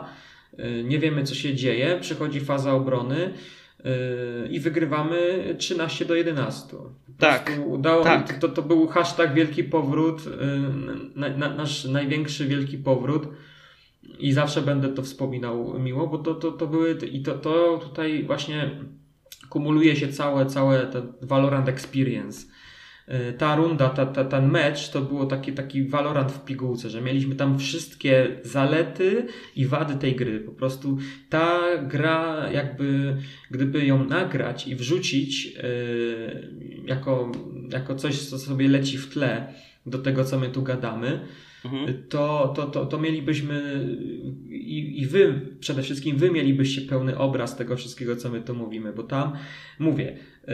y, 0.59 0.83
nie 0.83 0.99
wiemy 0.99 1.23
co 1.23 1.35
się 1.35 1.55
dzieje, 1.55 1.97
przychodzi 2.01 2.39
faza 2.39 2.73
obrony. 2.73 3.25
y, 3.25 3.62
i 4.51 4.60
wygrywamy 4.60 5.43
13 5.57 6.05
do 6.05 6.15
11. 6.15 6.77
Po 6.77 6.89
Tak, 7.18 7.51
Udało, 7.65 8.03
tak. 8.03 8.39
To, 8.39 8.49
to 8.49 8.61
był 8.61 8.88
hashtag 8.88 9.34
wielki 9.34 9.64
powrót, 9.64 10.27
y, 10.27 10.30
na, 11.15 11.30
na, 11.30 11.55
nasz 11.55 11.85
największy 11.85 12.45
wielki 12.47 12.77
powrót. 12.77 13.27
I 14.19 14.34
zawsze 14.34 14.61
będę 14.61 14.89
to 14.89 15.01
wspominał 15.01 15.80
miło, 15.80 16.07
bo 16.07 16.18
to, 16.18 16.35
to, 16.35 16.51
to 16.51 16.68
były 16.68 16.97
i 17.11 17.22
to, 17.22 17.38
to 17.38 17.80
tutaj 17.84 18.23
właśnie 18.23 18.72
kumuluje 19.49 19.95
się 19.95 20.07
całe, 20.07 20.45
całe 20.45 20.88
ten 20.88 21.14
Valorant 21.22 21.69
Experience. 21.69 22.47
Y, 23.09 23.34
Ta 23.34 23.55
runda, 23.55 23.89
ta, 23.89 24.05
ta, 24.05 24.25
ten 24.25 24.51
mecz 24.51 24.89
to 24.89 25.01
było 25.01 25.25
taki, 25.25 25.53
taki 25.53 25.88
Valorant 25.88 26.31
w 26.31 26.45
pigułce, 26.45 26.89
że 26.89 27.01
mieliśmy 27.01 27.35
tam 27.35 27.59
wszystkie 27.59 28.27
zalety 28.43 29.27
i 29.55 29.65
wady 29.65 29.95
tej 29.95 30.15
gry. 30.15 30.39
Po 30.39 30.51
prostu 30.51 30.97
ta 31.30 31.59
gra, 31.81 32.49
jakby 32.51 33.17
gdyby 33.51 33.85
ją 33.85 34.05
nagrać 34.05 34.67
i 34.67 34.75
wrzucić 34.75 35.57
y, 35.63 36.84
jako, 36.85 37.31
jako 37.69 37.95
coś, 37.95 38.19
co 38.19 38.39
sobie 38.39 38.67
leci 38.67 38.97
w 38.97 39.09
tle 39.13 39.53
do 39.85 39.97
tego, 39.97 40.23
co 40.23 40.39
my 40.39 40.49
tu 40.49 40.61
gadamy, 40.61 41.19
Mhm. 41.65 42.03
to, 42.10 42.53
to, 42.56 42.65
to, 42.65 42.85
to 42.85 42.99
mielibyśmy 42.99 43.88
i, 44.49 45.02
i 45.02 45.06
wy, 45.06 45.41
przede 45.60 45.81
wszystkim 45.84 46.18
wy 46.18 46.31
mielibyście 46.31 46.81
pełny 46.81 47.18
obraz 47.18 47.56
tego 47.57 47.77
wszystkiego, 47.77 48.15
co 48.15 48.30
my 48.30 48.41
tu 48.41 48.56
mówimy, 48.56 48.94
bo 48.94 49.03
tam, 49.03 49.34
mówię, 49.80 50.18
yy, 50.48 50.53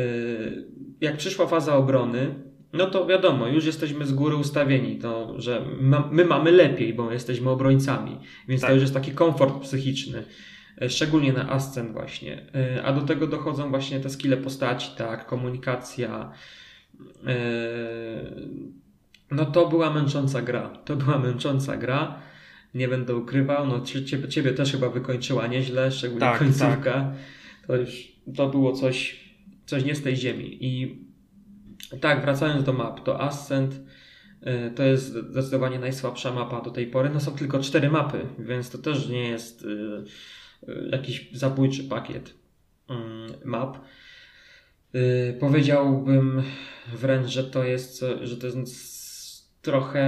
jak 1.01 1.17
przyszła 1.17 1.47
faza 1.47 1.75
obrony, 1.75 2.35
no 2.73 2.85
to 2.87 3.05
wiadomo, 3.07 3.47
już 3.47 3.65
jesteśmy 3.65 4.05
z 4.05 4.13
góry 4.13 4.35
ustawieni, 4.35 4.97
to, 4.97 5.41
że 5.41 5.65
ma, 5.81 6.09
my 6.11 6.25
mamy 6.25 6.51
lepiej, 6.51 6.93
bo 6.93 7.11
jesteśmy 7.11 7.49
obrońcami, 7.49 8.17
więc 8.47 8.61
Tak. 8.61 8.69
to 8.69 8.73
już 8.73 8.81
jest 8.81 8.93
taki 8.93 9.11
komfort 9.11 9.61
psychiczny. 9.61 10.23
yy, 10.81 10.89
Szczególnie 10.89 11.33
na 11.33 11.49
Ascent 11.49 11.91
właśnie. 11.91 12.45
Yy, 12.75 12.83
A 12.83 12.93
do 12.93 13.01
tego 13.01 13.27
dochodzą 13.27 13.69
właśnie 13.69 13.99
te 13.99 14.09
skille 14.09 14.37
postaci, 14.37 14.89
tak, 14.97 15.25
komunikacja. 15.25 16.31
yy, 16.99 18.69
no 19.31 19.45
to 19.45 19.67
była 19.67 19.93
męcząca 19.93 20.41
gra. 20.41 20.69
To 20.69 20.95
była 20.95 21.19
męcząca 21.19 21.77
gra. 21.77 22.19
Nie 22.73 22.87
będę 22.87 23.15
ukrywał. 23.15 23.67
No 23.67 23.81
cie- 23.81 24.05
ciebie, 24.05 24.27
ciebie 24.27 24.51
też 24.51 24.71
chyba 24.71 24.89
wykończyła 24.89 25.47
nieźle, 25.47 25.91
szczególnie 25.91 26.19
Tak, 26.19 26.39
końcówka. 26.39 27.13
To 27.67 27.75
już 27.75 28.11
to 28.35 28.49
było 28.49 28.71
coś, 28.73 29.19
coś 29.65 29.83
nie 29.85 29.95
z 29.95 30.01
tej 30.03 30.15
ziemi. 30.15 30.57
I 30.65 30.99
tak, 32.01 32.21
wracając 32.21 32.63
do 32.63 32.73
map, 32.73 33.03
to 33.03 33.21
Ascent 33.21 33.73
y, 33.73 34.71
to 34.75 34.83
jest 34.83 35.05
zdecydowanie 35.31 35.79
najsłabsza 35.79 36.33
mapa 36.33 36.61
do 36.61 36.71
tej 36.71 36.87
pory. 36.87 37.09
No 37.13 37.19
są 37.19 37.31
tylko 37.31 37.59
cztery 37.59 37.89
mapy, 37.89 38.25
więc 38.39 38.69
to 38.69 38.77
też 38.77 39.07
nie 39.09 39.29
jest 39.29 39.61
y, 39.65 39.67
y, 40.69 40.89
jakiś 40.91 41.29
zabójczy 41.33 41.83
pakiet 41.83 42.29
y, 42.29 42.93
map. 43.45 43.77
Powiedziałbym 45.39 46.43
wręcz, 46.93 47.27
że 47.27 47.43
to 47.43 47.63
jest, 47.63 48.05
że 48.21 48.37
to 48.37 48.47
jest 48.47 48.57
trochę 49.61 50.05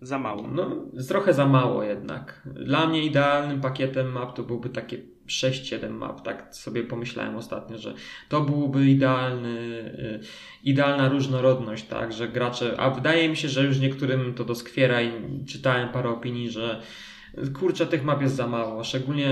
Za 0.00 0.18
mało. 0.18 0.48
no, 0.48 0.76
trochę 1.08 1.34
za 1.34 1.46
mało 1.46 1.82
jednak. 1.82 2.42
Dla 2.44 2.86
mnie 2.86 3.04
idealnym 3.04 3.60
pakietem 3.60 4.12
map 4.12 4.36
to 4.36 4.42
byłby 4.42 4.68
takie 4.68 4.98
6-7 5.28 5.90
map, 5.90 6.22
tak 6.22 6.54
sobie 6.54 6.84
pomyślałem 6.84 7.36
ostatnio, 7.36 7.78
że 7.78 7.94
to 8.28 8.40
byłby 8.40 8.86
idealny, 8.86 9.58
y, 9.98 10.20
idealna 10.64 11.08
różnorodność, 11.08 11.84
tak, 11.84 12.12
że 12.12 12.28
gracze, 12.28 12.80
a 12.80 12.90
wydaje 12.90 13.28
mi 13.28 13.36
się, 13.36 13.48
że 13.48 13.64
już 13.64 13.80
niektórym 13.80 14.34
to 14.34 14.44
doskwiera 14.44 15.02
i 15.02 15.12
czytałem 15.44 15.88
parę 15.88 16.08
opinii, 16.08 16.50
że 16.50 16.82
kurczę, 17.60 17.86
tych 17.86 18.04
map 18.04 18.22
jest 18.22 18.34
za 18.36 18.46
mało, 18.46 18.84
szczególnie 18.84 19.28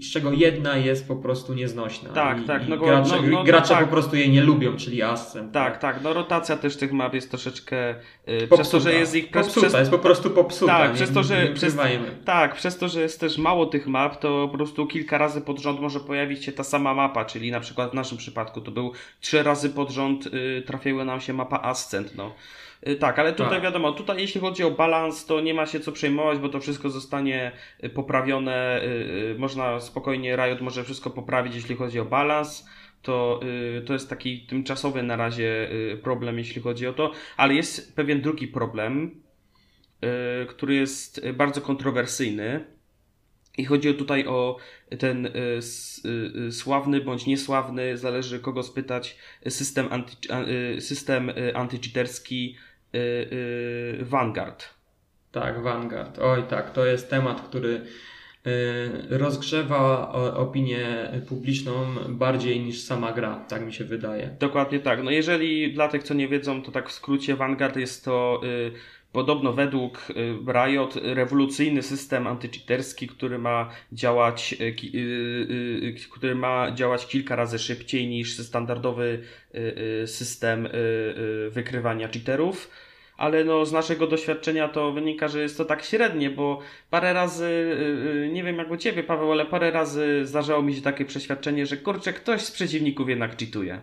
z 0.00 0.12
czego 0.12 0.32
jedna 0.32 0.76
jest 0.76 1.08
po 1.08 1.16
prostu 1.16 1.54
nieznośna. 1.54 2.10
Tak, 2.10 2.42
I, 2.42 2.44
tak, 2.44 2.68
no 2.68 2.76
go- 2.76 2.86
gracze, 2.86 3.16
no- 3.16 3.22
no- 3.22 3.28
no 3.28 3.44
gracze 3.44 3.74
tak. 3.74 3.84
po 3.84 3.90
prostu 3.90 4.16
jej 4.16 4.30
nie 4.30 4.42
lubią, 4.42 4.76
czyli 4.76 5.02
Ascent. 5.02 5.52
Tak, 5.52 5.78
tak, 5.78 6.02
no 6.02 6.12
rotacja 6.12 6.56
też 6.56 6.76
tych 6.76 6.92
map 6.92 7.14
jest 7.14 7.30
troszeczkę, 7.30 7.94
y, 8.28 8.48
przez 8.54 8.70
to, 8.70 8.80
że 8.80 8.92
jest 8.92 9.14
ich 9.14 9.30
popsuta, 9.30 9.60
przez, 9.66 9.74
jest 9.74 9.90
po 9.90 9.98
prostu 9.98 10.30
popsuta. 10.30 10.78
Tak, 10.78 10.90
nie, 10.90 10.94
przez 10.94 11.12
to, 11.12 11.22
że- 11.22 11.52
przez-. 11.54 11.76
Tak, 12.24 12.54
przez 12.54 12.78
to, 12.78 12.88
że 12.88 13.00
jest 13.00 13.20
też 13.20 13.38
mało 13.38 13.66
tych 13.66 13.86
map, 13.86 14.20
to 14.20 14.48
po 14.48 14.56
prostu 14.56 14.86
kilka 14.86 15.18
razy 15.18 15.40
pod 15.40 15.58
rząd 15.60 15.80
może 15.80 16.00
pojawić 16.00 16.44
się 16.44 16.52
ta 16.52 16.64
sama 16.64 16.94
mapa, 16.94 17.24
czyli 17.24 17.50
na 17.50 17.60
przykład 17.60 17.90
w 17.90 17.94
naszym 17.94 18.18
przypadku 18.18 18.60
to 18.60 18.70
był 18.70 18.92
trzy 19.20 19.42
razy 19.42 19.70
pod 19.70 19.90
rząd 19.90 20.26
y, 20.26 20.62
trafiła 20.66 21.04
nam 21.04 21.20
się 21.20 21.32
mapa 21.32 21.60
Ascent, 21.62 22.16
no. 22.16 22.34
Y, 22.88 22.96
tak, 22.96 23.18
ale 23.18 23.32
tutaj 23.32 23.52
Tak. 23.52 23.62
wiadomo, 23.62 23.92
tutaj 23.92 24.20
jeśli 24.20 24.40
chodzi 24.40 24.64
o 24.64 24.70
balans, 24.70 25.26
to 25.26 25.40
nie 25.40 25.54
ma 25.54 25.66
się 25.66 25.80
co 25.80 25.92
przejmować, 25.92 26.38
bo 26.38 26.48
to 26.48 26.60
wszystko 26.60 26.90
zostanie 26.90 27.52
y, 27.84 27.90
poprawione, 27.90 28.82
y, 28.84 29.36
można 29.38 29.80
spokojnie, 29.80 30.36
Riot 30.36 30.60
może 30.60 30.84
wszystko 30.84 31.10
poprawić, 31.10 31.54
jeśli 31.54 31.76
chodzi 31.76 32.00
o 32.00 32.04
balans. 32.04 32.68
To, 33.02 33.40
to 33.86 33.92
jest 33.92 34.10
taki 34.10 34.46
tymczasowy 34.46 35.02
na 35.02 35.16
razie 35.16 35.68
problem, 36.02 36.38
jeśli 36.38 36.62
chodzi 36.62 36.86
o 36.86 36.92
to, 36.92 37.12
ale 37.36 37.54
jest 37.54 37.96
pewien 37.96 38.20
drugi 38.20 38.48
problem, 38.48 39.22
który 40.48 40.74
jest 40.74 41.28
bardzo 41.30 41.60
kontrowersyjny. 41.60 42.64
I 43.58 43.64
chodzi 43.64 43.94
tutaj 43.94 44.26
o 44.26 44.56
ten 44.98 45.28
sławny 46.50 47.00
bądź 47.00 47.26
niesławny, 47.26 47.96
zależy 47.96 48.40
kogo 48.40 48.62
spytać, 48.62 49.16
system, 49.48 49.88
anty, 49.90 50.12
system 50.80 51.32
antycheaterski 51.54 52.56
Vanguard. 54.00 54.64
Tak, 55.32 55.62
Vanguard. 55.62 56.18
Oj, 56.18 56.42
tak, 56.48 56.72
to 56.72 56.86
jest 56.86 57.10
temat, 57.10 57.40
który 57.40 57.68
y, 57.70 59.18
rozgrzewa 59.18 60.12
opinię 60.34 61.12
publiczną 61.28 61.72
bardziej 62.08 62.60
niż 62.60 62.80
sama 62.82 63.12
gra, 63.12 63.44
tak 63.48 63.66
mi 63.66 63.72
się 63.72 63.84
wydaje. 63.84 64.36
Dokładnie 64.40 64.80
tak. 64.80 65.02
No 65.02 65.10
jeżeli 65.10 65.72
dla 65.72 65.88
tych, 65.88 66.02
co 66.02 66.14
nie 66.14 66.28
wiedzą, 66.28 66.62
to 66.62 66.72
tak 66.72 66.88
w 66.88 66.92
skrócie 66.92 67.36
Vanguard 67.36 67.76
jest 67.76 68.04
to 68.04 68.40
y, 68.44 68.72
podobno 69.12 69.52
według 69.52 70.10
y, 70.10 70.52
Riot 70.52 70.96
rewolucyjny 71.02 71.82
system 71.82 72.26
antycheaterski, 72.26 73.08
który 73.08 73.38
ma 73.38 73.70
działać 73.92 74.52
y, 74.52 74.64
y, 74.64 74.88
y, 74.94 75.96
y, 75.96 76.10
który 76.12 76.34
ma 76.34 76.70
działać 76.74 77.06
kilka 77.06 77.36
razy 77.36 77.58
szybciej 77.58 78.06
niż 78.08 78.38
standardowy 78.38 79.22
y, 79.54 79.58
y, 80.02 80.06
system 80.06 80.66
y, 80.66 80.70
y, 80.70 81.50
wykrywania 81.50 82.08
cheaterów. 82.08 82.70
Ale 83.16 83.44
no, 83.44 83.66
z 83.66 83.72
naszego 83.72 84.06
doświadczenia 84.06 84.68
to 84.68 84.92
wynika, 84.92 85.28
że 85.28 85.40
jest 85.42 85.58
to 85.58 85.64
tak 85.64 85.84
średnie, 85.84 86.30
bo 86.30 86.58
parę 86.90 87.12
razy, 87.12 87.44
y, 87.44 88.08
y, 88.26 88.30
nie 88.32 88.44
wiem 88.44 88.56
jak 88.58 88.70
u 88.70 88.76
Ciebie 88.76 89.02
Paweł, 89.02 89.32
ale 89.32 89.46
parę 89.46 89.70
razy 89.70 90.20
zdarzało 90.26 90.62
mi 90.62 90.74
się 90.74 90.82
takie 90.82 91.04
przeświadczenie, 91.04 91.66
że 91.66 91.76
kurczę, 91.76 92.12
ktoś 92.12 92.40
z 92.42 92.50
przeciwników 92.50 93.08
jednak 93.08 93.38
cheatuje. 93.40 93.80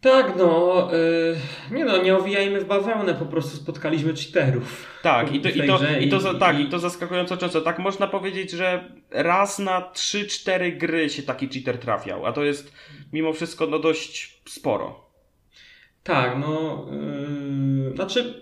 Tak, 0.00 0.36
no, 0.36 0.88
y, 0.94 1.36
nie 1.74 1.84
no, 1.84 2.02
nie 2.02 2.16
owijajmy 2.16 2.60
w 2.60 2.64
bawełnę, 2.64 3.14
po 3.14 3.26
prostu 3.26 3.56
spotkaliśmy 3.56 4.12
cheaterów. 4.14 4.86
Tak, 5.02 5.34
i 5.34 5.40
to, 5.40 5.48
i 5.48 5.52
to, 5.66 5.78
i 6.00 6.08
to, 6.08 6.16
i- 6.16 6.20
za, 6.20 6.34
tak, 6.34 6.58
i- 6.58 6.62
i 6.62 6.66
to 6.68 6.78
zaskakująco 6.78 7.36
często. 7.36 7.60
Tak 7.60 7.78
można 7.78 8.06
powiedzieć, 8.06 8.50
że 8.50 8.92
raz 9.10 9.58
na 9.58 9.80
3-4 9.94 10.76
gry 10.76 11.10
się 11.10 11.22
taki 11.22 11.48
cheater 11.48 11.78
trafiał, 11.78 12.26
a 12.26 12.32
to 12.32 12.44
jest 12.44 12.72
mimo 13.12 13.32
wszystko 13.32 13.66
no 13.66 13.78
dość 13.78 14.40
sporo. 14.48 15.09
Tak, 16.02 16.38
no, 16.38 16.86
y, 17.92 17.94
znaczy, 17.94 18.34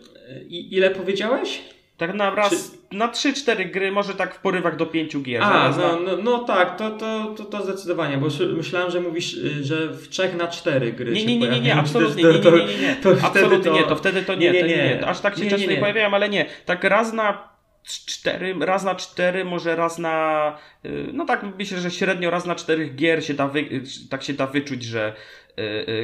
ile 0.48 0.90
powiedziałeś? 0.90 1.60
Tak 1.96 2.14
na 2.14 2.34
raz, 2.34 2.78
na 2.92 3.08
3-4 3.08 3.70
gry, 3.70 3.92
może 3.92 4.14
tak 4.14 4.34
w 4.34 4.38
porywach 4.38 4.76
do 4.76 4.86
5 4.86 5.18
gier. 5.22 5.42
A, 5.42 5.70
no, 5.78 6.00
no, 6.00 6.16
no 6.22 6.38
tak, 6.38 6.76
to, 6.78 6.90
to, 6.90 7.34
to, 7.36 7.44
to 7.44 7.62
zdecydowanie, 7.62 8.18
bo 8.18 8.26
myślałem, 8.56 8.90
że 8.90 9.00
mówisz, 9.00 9.34
y, 9.34 9.64
że 9.64 9.88
w 9.88 10.08
3 10.08 10.34
na 10.34 10.48
4 10.48 10.92
gry 10.92 11.12
Nie, 11.12 11.24
nie, 11.26 11.38
nie, 11.38 11.48
nie, 11.48 11.60
nie, 11.66 11.74
absolutnie 11.74 12.24
nie, 12.24 12.32
nie, 12.32 12.38
to- 12.38 12.50
nie, 12.58 12.66
nie, 12.66 12.78
nie. 12.78 12.96
to 12.96 13.10
wtedy 13.16 13.26
Absolutnie 13.26 13.70
to- 13.70 13.76
nie, 13.76 13.82
to 13.84 13.96
wtedy 13.96 14.22
to 14.22 14.34
nie, 14.34 14.50
nie, 14.50 14.62
nie, 14.62 14.68
nie. 14.76 15.06
Aż 15.06 15.20
tak 15.20 15.36
się 15.36 15.44
Nie, 15.44 15.50
często 15.50 15.62
nie, 15.62 15.68
nie, 15.68 15.74
nie. 15.74 15.80
pojawiają, 15.80 16.14
ale 16.14 16.28
nie. 16.28 16.46
Tak 16.66 16.84
raz 16.84 17.12
na 17.12 17.48
cztery, 17.84 18.54
raz 18.60 18.84
na 18.84 18.94
cztery, 18.94 19.44
może 19.44 19.76
raz 19.76 19.98
na, 19.98 20.56
y, 20.84 21.06
no 21.12 21.24
tak 21.24 21.44
myślę, 21.58 21.78
że 21.80 21.90
średnio 21.90 22.30
raz 22.30 22.46
na 22.46 22.54
czterech 22.54 22.94
gier 22.94 23.24
się 23.24 23.34
da, 23.34 23.48
wy, 23.48 23.58
y, 23.60 23.82
tak 24.10 24.22
się 24.22 24.32
da 24.32 24.46
wyczuć, 24.46 24.82
że 24.82 25.12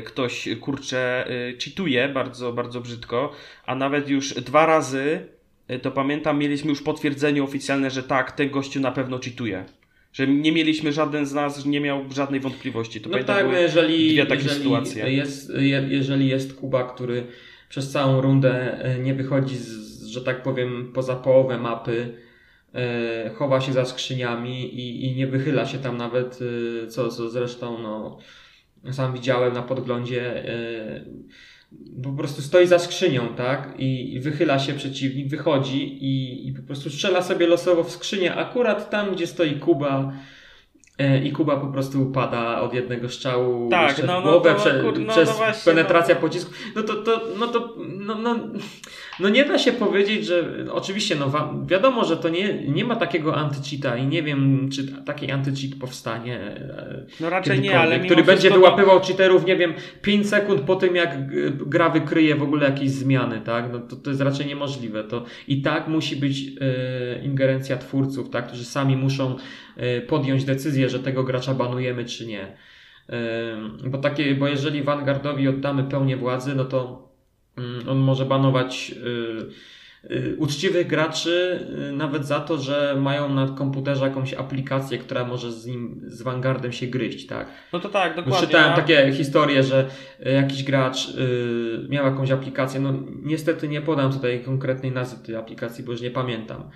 ktoś, 0.07 0.49
kurczę, 0.61 1.31
y, 1.31 1.59
cheatuje 1.65 2.09
bardzo, 2.09 2.53
bardzo 2.53 2.81
brzydko, 2.81 3.33
a 3.67 3.75
nawet 3.75 4.09
już 4.09 4.35
dwa 4.35 4.67
razy, 4.67 5.29
y, 5.71 5.79
to 5.79 5.91
pamiętam, 5.91 6.39
mieliśmy 6.39 6.71
już 6.71 6.83
potwierdzenie 6.83 7.43
oficjalne, 7.43 7.91
że 7.91 8.03
tak, 8.03 8.33
ten 8.33 8.51
gościu 8.51 8.81
na 8.81 8.93
pewno 8.93 9.19
cheatuje. 9.19 9.65
Że 10.13 10.27
nie 10.27 10.53
mieliśmy 10.53 10.93
żaden 10.93 11.27
z 11.27 11.33
nas, 11.33 11.67
nie 11.67 11.81
miał 11.81 12.05
żadnej 12.13 12.41
wątpliwości. 12.41 13.01
To 13.01 13.11
No 13.11 13.25
tak, 13.25 13.47
jeżeli, 13.53 14.13
dwie 14.13 14.27
takie 14.27 14.43
jeżeli, 14.43 14.61
sytuacje. 14.61 15.13
Jest, 15.13 15.53
je, 15.55 15.87
jeżeli 15.89 16.29
jest 16.29 16.55
Kuba, 16.55 16.85
który 16.85 17.27
przez 17.69 17.91
całą 17.91 18.21
rundę 18.21 18.85
e, 18.85 18.99
nie 18.99 19.15
wychodzi, 19.15 19.57
z, 19.57 20.05
że 20.07 20.21
tak 20.21 20.43
powiem, 20.43 20.91
poza 20.95 21.17
połowę 21.17 21.59
mapy, 21.59 22.15
e, 22.75 23.31
chowa 23.35 23.61
się 23.61 23.73
za 23.73 23.85
skrzyniami 23.85 24.75
i, 24.75 25.07
i 25.07 25.17
nie 25.17 25.27
wychyla 25.27 25.67
się 25.67 25.79
tam 25.79 25.97
nawet, 25.97 26.39
e, 26.85 26.87
co, 26.87 27.09
co 27.09 27.31
zresztą 27.31 27.79
no, 27.83 28.19
sam 28.93 29.13
widziałem 29.13 29.55
na 29.55 29.63
podglądzie, 29.63 30.45
yy, 30.47 32.03
po 32.03 32.13
prostu 32.13 32.43
stoi 32.43 32.67
za 32.67 32.79
skrzynią, 32.79 33.29
tak? 33.29 33.75
I 33.79 34.21
wychyla 34.21 34.59
się 34.59 34.73
przeciwnik, 34.73 35.29
wychodzi 35.29 36.05
i, 36.05 36.49
i 36.49 36.53
po 36.53 36.63
prostu 36.63 36.91
strzela 36.91 37.23
sobie 37.23 37.47
losowo 37.47 37.85
w 37.85 37.91
skrzynię, 37.91 38.35
akurat 38.35 38.91
tam, 38.91 39.15
gdzie 39.15 39.27
stoi 39.27 39.55
Kuba. 39.55 40.13
E, 40.99 41.25
I 41.25 41.33
Kuba 41.33 41.57
po 41.57 41.67
prostu 41.67 42.03
upada 42.03 42.61
od 42.61 42.75
jednego 42.75 43.09
strzału 43.09 43.71
Tak, 43.71 43.99
no, 43.99 44.21
w 44.21 44.25
no 44.25 44.31
głowę 44.31 44.51
to 44.55 44.61
prze, 44.61 44.81
kur- 44.83 44.99
no, 45.01 45.13
przez 45.13 45.29
no 45.29 45.35
właśnie, 45.35 45.73
penetrację 45.73 46.15
no. 46.15 46.21
pocisku. 46.21 46.53
No 46.77 46.83
to, 46.83 46.95
to, 46.95 47.21
no 47.41 47.47
to 47.47 47.75
no, 47.89 48.15
no, 48.15 48.37
no 49.21 49.29
nie 49.29 49.45
da 49.45 49.59
się 49.59 49.73
powiedzieć, 49.73 50.27
że 50.27 50.45
oczywiście 50.73 51.15
no, 51.17 51.31
wiadomo, 51.67 52.05
że 52.05 52.17
to 52.17 52.29
nie, 52.29 52.55
nie 52.69 52.85
ma 52.85 52.97
takiego 52.97 53.37
antycheata 53.37 53.97
i 53.97 54.07
nie 54.07 54.23
wiem, 54.23 54.69
czy 54.73 54.87
taki 55.05 55.31
antycheat 55.31 55.75
powstanie. 55.81 56.39
e, 56.41 57.05
No 57.21 57.31
raczej 57.31 57.61
nie, 57.61 57.79
ale 57.81 58.01
który 58.01 58.23
będzie 58.25 58.49
to- 58.49 58.55
wyłapywał 58.55 59.01
cheaterów, 59.01 59.47
nie 59.47 59.57
wiem, 59.57 59.75
5 60.03 60.29
sekund 60.29 60.61
po 60.61 60.77
tym, 60.77 60.97
jak 60.97 61.27
g- 61.31 61.51
gra 61.67 61.89
wykryje 61.91 62.37
w 62.37 62.43
ogóle 62.43 62.67
jakieś 62.67 62.91
zmiany, 62.91 63.41
tak? 63.41 63.65
No 63.73 63.79
to, 63.81 63.97
to 63.97 64.11
jest 64.11 64.23
raczej 64.23 64.47
niemożliwe. 64.47 65.05
To 65.05 65.25
i 65.49 65.63
tak 65.63 65.89
musi 65.89 66.17
być 66.17 66.39
e, 66.61 67.25
ingerencja 67.25 67.77
twórców, 67.77 68.31
tak? 68.31 68.47
Którzy 68.47 68.65
sami 68.65 68.97
muszą 68.97 69.37
e, 69.37 69.39
podjąć 70.07 70.45
decyzję, 70.45 70.89
że 70.89 70.99
tego 70.99 71.25
gracza 71.25 71.55
banujemy, 71.55 72.05
czy 72.05 72.27
nie. 72.27 72.57
E, 73.09 73.89
bo 73.89 73.99
takie, 73.99 74.35
bo 74.35 74.49
jeżeli 74.49 74.83
Vanguardowi 74.83 75.49
oddamy 75.49 75.85
pełnię 75.85 76.17
władzy, 76.17 76.55
no 76.55 76.65
to 76.65 77.09
mm, 77.59 77.89
on 77.89 77.99
może 77.99 78.25
banować 78.25 78.95
y, 78.97 80.11
y, 80.15 80.37
uczciwych 80.39 80.87
graczy 80.87 81.67
y, 81.89 81.93
nawet 81.93 82.27
za 82.27 82.41
to, 82.41 82.59
że 82.59 82.97
mają 83.01 83.35
na 83.35 83.49
komputerze 83.49 84.05
jakąś 84.05 84.35
aplikację, 84.35 84.99
która 84.99 85.25
może 85.25 85.53
z 85.53 85.67
nim, 85.67 86.01
z 86.07 86.23
Vanguardem 86.23 86.73
się 86.73 86.87
gryźć, 86.87 87.27
tak? 87.27 87.47
No 87.73 87.81
to 87.81 87.89
tak, 87.89 88.17
dokładnie. 88.17 88.47
czytałem 88.47 88.73
a- 88.73 88.77
takie 88.77 89.13
historie, 89.13 89.63
że 89.63 89.89
y, 90.27 90.31
jakiś 90.31 90.65
gracz 90.65 91.09
y, 91.09 91.87
miał 91.89 92.07
jakąś 92.07 92.31
aplikację, 92.31 92.81
no 92.81 92.93
niestety 93.23 93.69
nie 93.69 93.81
podam 93.81 94.13
tutaj 94.13 94.43
konkretnej 94.45 94.93
nazwy 94.93 95.27
tej 95.27 95.37
aplikacji, 95.37 95.85
bo 95.85 95.93
już 95.93 96.01
nie 96.01 96.11
pamiętam. 96.11 96.71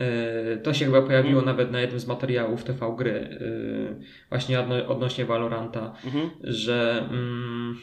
Y, 0.00 0.58
To 0.62 0.74
się 0.74 0.84
chyba 0.84 1.02
pojawiło 1.02 1.42
nawet 1.42 1.70
na 1.70 1.80
jednym 1.80 2.00
z 2.00 2.06
materiałów 2.06 2.64
TV 2.64 2.94
gry, 2.98 3.10
y, 3.12 3.94
właśnie 4.28 4.58
odno- 4.60 4.86
odnośnie 4.88 5.24
Valoranta 5.24 5.92
Mhm. 6.04 6.30
że 6.44 7.08
mm, 7.10 7.76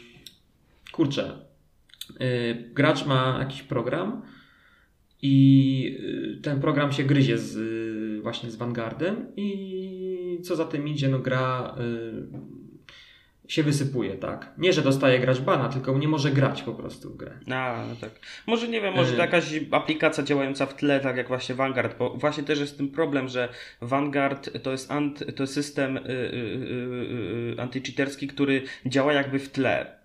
kurczę, 0.92 1.32
y, 2.22 2.70
gracz 2.74 3.06
ma 3.06 3.38
jakiś 3.40 3.64
program 3.64 4.22
i 5.22 5.98
ten 6.42 6.60
program 6.62 6.92
się 6.92 7.04
gryzie 7.04 7.38
z, 7.38 8.22
właśnie 8.24 8.52
z 8.52 8.56
Vanguardem 8.56 9.28
i 9.36 10.40
co 10.44 10.56
za 10.56 10.66
tym 10.66 10.88
idzie, 10.88 11.10
no 11.10 11.20
gra 11.20 11.76
się 13.48 13.64
wysypuje, 13.64 14.12
tak. 14.18 14.52
Nie, 14.58 14.74
że 14.74 14.82
dostaje 14.82 15.20
gracz 15.20 15.40
bana, 15.40 15.70
tylko 15.70 15.98
nie 15.98 16.08
może 16.08 16.32
grać 16.32 16.62
po 16.62 16.74
prostu 16.74 17.10
w 17.10 17.18
grę. 17.18 17.32
A, 17.52 17.84
no 17.90 17.96
tak. 18.02 18.12
Może 18.48 18.68
nie 18.68 18.82
wiem, 18.82 18.94
może 18.94 19.12
to 19.12 19.22
jakaś 19.22 19.46
aplikacja 19.72 20.24
działająca 20.24 20.66
w 20.66 20.76
tle, 20.76 21.00
tak 21.00 21.18
jak 21.18 21.28
właśnie 21.28 21.56
Vanguard, 21.56 21.98
bo 21.98 22.10
właśnie 22.10 22.44
też 22.44 22.60
jest 22.60 22.78
ten 22.78 22.88
problem, 22.90 23.28
że 23.28 23.50
Vanguard 23.82 24.50
to 24.64 24.72
jest, 24.72 24.92
ant, 24.92 25.24
to 25.36 25.44
jest 25.44 25.54
system 25.54 25.98
y, 25.98 26.02
y, 26.02 26.14
y, 26.14 27.56
y, 27.58 27.62
antycheaterski, 27.62 28.28
który 28.28 28.62
działa 28.86 29.14
jakby 29.14 29.40
w 29.40 29.50
tle. 29.50 29.96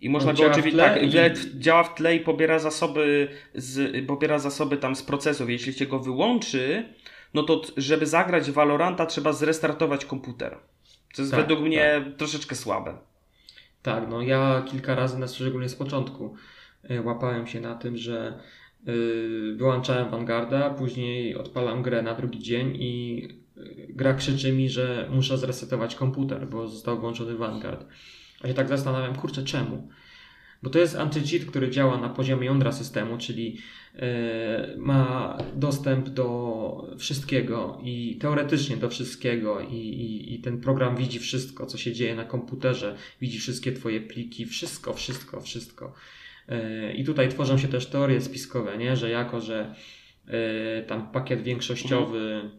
I 0.00 0.10
można 0.10 0.32
go 0.32 0.38
oczywiście 0.50 0.78
tak, 0.78 1.02
i- 1.02 1.60
działa 1.60 1.82
w 1.84 1.94
tle 1.94 2.16
i 2.16 2.20
pobiera 2.20 2.58
zasoby 2.58 3.28
z, 3.54 4.06
pobiera 4.06 4.38
zasoby 4.38 4.76
tam 4.76 4.96
z 4.96 5.02
procesów. 5.02 5.50
Jeśli 5.50 5.72
się 5.72 5.86
go 5.86 5.98
wyłączy, 5.98 6.84
no 7.34 7.42
to 7.42 7.62
żeby 7.76 8.06
zagrać 8.06 8.50
Valoranta 8.50 9.06
trzeba 9.06 9.32
zrestartować 9.32 10.04
komputer. 10.04 10.58
Co 11.12 11.22
jest 11.22 11.32
Tak, 11.32 11.40
według 11.40 11.60
mnie 11.60 12.12
troszeczkę 12.16 12.56
słabe. 12.56 12.98
Tak, 13.82 14.04
no 14.10 14.22
ja 14.22 14.62
kilka 14.70 14.94
razy, 14.94 15.18
na 15.18 15.28
szczególnie 15.28 15.68
z 15.68 15.74
początku, 15.74 16.34
y, 16.90 17.02
łapałem 17.02 17.46
się 17.46 17.60
na 17.60 17.74
tym, 17.74 17.96
że 17.96 18.38
y, 18.88 19.54
wyłączałem 19.56 20.10
Vanguarda, 20.10 20.70
później 20.70 21.36
odpalam 21.36 21.82
grę 21.82 22.02
na 22.02 22.14
drugi 22.14 22.38
dzień 22.38 22.76
i 22.76 23.24
y, 23.56 23.86
gra 23.88 24.14
krzyczy 24.14 24.52
mi, 24.52 24.68
że 24.68 25.08
muszę 25.10 25.38
zresetować 25.38 25.94
komputer, 25.94 26.48
bo 26.48 26.68
został 26.68 27.00
włączony 27.00 27.34
Vanguard. 27.34 27.86
A 28.42 28.48
się 28.48 28.54
tak 28.54 28.68
zastanawiam, 28.68 29.16
kurczę, 29.16 29.42
czemu? 29.42 29.88
Bo 30.62 30.70
to 30.70 30.78
jest 30.78 30.96
anti-cheat, 30.96 31.44
który 31.44 31.70
działa 31.70 31.98
na 31.98 32.08
poziomie 32.08 32.46
jądra 32.46 32.72
systemu, 32.72 33.18
czyli 33.18 33.58
e, 33.96 34.74
ma 34.76 35.38
dostęp 35.56 36.08
do 36.08 36.94
wszystkiego 36.98 37.80
i 37.82 38.18
teoretycznie 38.20 38.76
do 38.76 38.88
wszystkiego 38.88 39.60
i, 39.60 39.74
i, 39.74 40.34
i 40.34 40.40
ten 40.40 40.60
program 40.60 40.96
widzi 40.96 41.18
wszystko, 41.18 41.66
co 41.66 41.78
się 41.78 41.92
dzieje 41.92 42.14
na 42.14 42.24
komputerze, 42.24 42.96
widzi 43.20 43.38
wszystkie 43.38 43.72
twoje 43.72 44.00
pliki, 44.00 44.46
wszystko, 44.46 44.92
wszystko, 44.94 45.40
wszystko. 45.40 45.94
E, 46.48 46.92
I 46.92 47.04
tutaj 47.04 47.28
tworzą 47.28 47.58
się 47.58 47.68
też 47.68 47.86
teorie 47.86 48.20
spiskowe, 48.20 48.78
nie? 48.78 48.96
że 48.96 49.10
jako, 49.10 49.40
że 49.40 49.74
e, 50.26 50.82
tam 50.82 51.10
pakiet 51.12 51.42
większościowy 51.42 52.50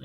e, 0.00 0.04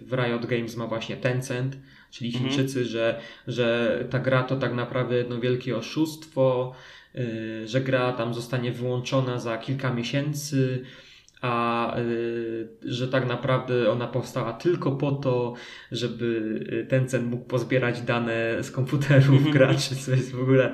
w 0.00 0.12
Riot 0.12 0.46
Games 0.46 0.76
ma 0.76 0.86
właśnie 0.86 1.16
Tencent, 1.16 1.76
czyli 2.10 2.30
Mhm. 2.34 2.50
Chińczycy, 2.50 2.84
że, 2.84 3.20
że 3.46 3.98
ta 4.10 4.18
gra 4.18 4.42
to 4.42 4.56
tak 4.56 4.74
naprawdę 4.74 5.16
jedno 5.16 5.40
wielkie 5.40 5.76
oszustwo, 5.76 6.72
y, 7.14 7.68
że 7.68 7.80
gra 7.80 8.12
tam 8.12 8.34
zostanie 8.34 8.72
wyłączona 8.72 9.38
za 9.38 9.58
kilka 9.58 9.94
miesięcy, 9.94 10.84
a 11.40 11.96
y, 11.98 12.68
że 12.82 13.08
tak 13.08 13.26
naprawdę 13.28 13.90
ona 13.90 14.06
powstała 14.06 14.52
tylko 14.52 14.90
po 14.92 15.12
to, 15.12 15.54
żeby 15.92 16.24
y, 16.72 16.86
Tencent 16.86 17.30
mógł 17.30 17.44
pozbierać 17.44 18.00
dane 18.02 18.62
z 18.62 18.70
komputerów 18.70 19.28
Mhm. 19.30 19.50
graczy, 19.50 19.96
co 19.96 20.10
jest 20.10 20.32
w 20.32 20.42
ogóle 20.42 20.72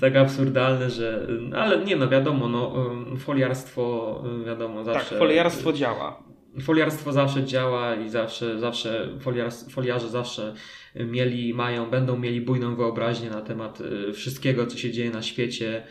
tak 0.00 0.16
absurdalne, 0.16 0.90
że 0.90 1.26
no, 1.40 1.56
ale 1.56 1.84
nie 1.84 1.96
no 1.96 2.08
wiadomo, 2.08 2.48
no 2.48 2.74
foliarstwo 3.16 4.22
wiadomo 4.46 4.84
zawsze 4.84 5.10
tak, 5.10 5.18
foliarstwo 5.18 5.72
działa. 5.72 6.33
Foliarstwo 6.60 7.12
zawsze 7.12 7.44
działa 7.44 7.94
i 7.94 8.08
zawsze, 8.08 8.58
zawsze 8.58 9.08
foliar, 9.20 9.52
foliarze 9.70 10.08
zawsze 10.08 10.54
mieli, 10.94 11.54
mają, 11.54 11.90
będą 11.90 12.18
mieli 12.18 12.40
bujną 12.40 12.76
wyobraźnię 12.76 13.30
na 13.30 13.40
temat 13.40 13.80
y, 13.80 14.12
wszystkiego, 14.12 14.66
co 14.66 14.78
się 14.78 14.92
dzieje 14.92 15.10
na 15.10 15.22
świecie. 15.22 15.82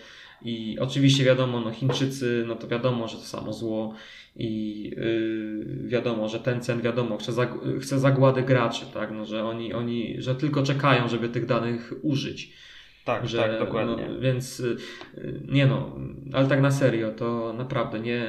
I 0.42 0.78
oczywiście 0.80 1.24
wiadomo, 1.24 1.60
no 1.60 1.72
Chińczycy, 1.72 2.44
no 2.48 2.56
to 2.56 2.68
wiadomo, 2.68 3.08
że 3.08 3.18
to 3.18 3.24
samo 3.24 3.54
zło 3.54 3.94
i 4.36 4.84
yy, 4.98 5.88
wiadomo, 5.88 6.30
że 6.30 6.40
Tencent, 6.40 6.82
wiadomo, 6.84 7.18
chce, 7.18 7.32
zag- 7.32 7.80
chce 7.82 8.00
zagłady 8.00 8.42
graczy, 8.42 8.86
tak, 8.94 9.12
no, 9.12 9.26
że 9.26 9.46
oni, 9.46 9.74
oni, 9.74 10.16
że 10.18 10.36
tylko 10.36 10.64
czekają, 10.64 11.08
żeby 11.08 11.30
tych 11.30 11.46
danych 11.46 11.94
użyć. 12.02 12.54
Tak, 13.06 13.28
Że, 13.28 13.38
tak, 13.38 13.60
dokładnie. 13.60 14.08
No, 14.10 14.20
więc 14.20 14.60
y, 14.60 14.78
nie 15.48 15.66
no, 15.66 16.00
ale 16.34 16.48
tak 16.48 16.62
na 16.62 16.72
serio, 16.72 17.12
to 17.12 17.54
naprawdę 17.54 18.00
nie. 18.00 18.26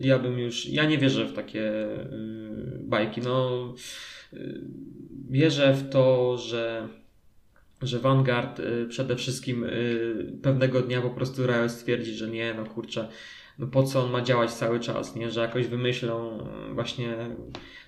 Ja 0.00 0.18
bym 0.18 0.38
już. 0.38 0.68
Ja 0.68 0.84
nie 0.84 0.98
wierzę 0.98 1.24
w 1.24 1.32
takie 1.32 1.62
y, 1.62 2.78
bajki. 2.80 3.20
No, 3.20 3.74
y, 4.32 4.60
wierzę 5.30 5.74
w 5.74 5.90
to, 5.90 6.36
że. 6.38 6.88
Że 7.82 7.98
Vanguard 7.98 8.62
przede 8.88 9.16
wszystkim 9.16 9.66
pewnego 10.42 10.80
dnia 10.80 11.00
po 11.00 11.10
prostu 11.10 11.46
Riot 11.46 11.70
stwierdzi, 11.70 12.14
że 12.14 12.28
nie, 12.28 12.54
no 12.54 12.64
kurczę, 12.64 13.08
no 13.58 13.66
po 13.66 13.82
co 13.82 14.04
on 14.04 14.10
ma 14.10 14.22
działać 14.22 14.52
cały 14.52 14.80
czas, 14.80 15.16
nie? 15.16 15.30
Że 15.30 15.40
jakoś 15.40 15.66
wymyślą 15.66 16.48
właśnie, 16.74 17.16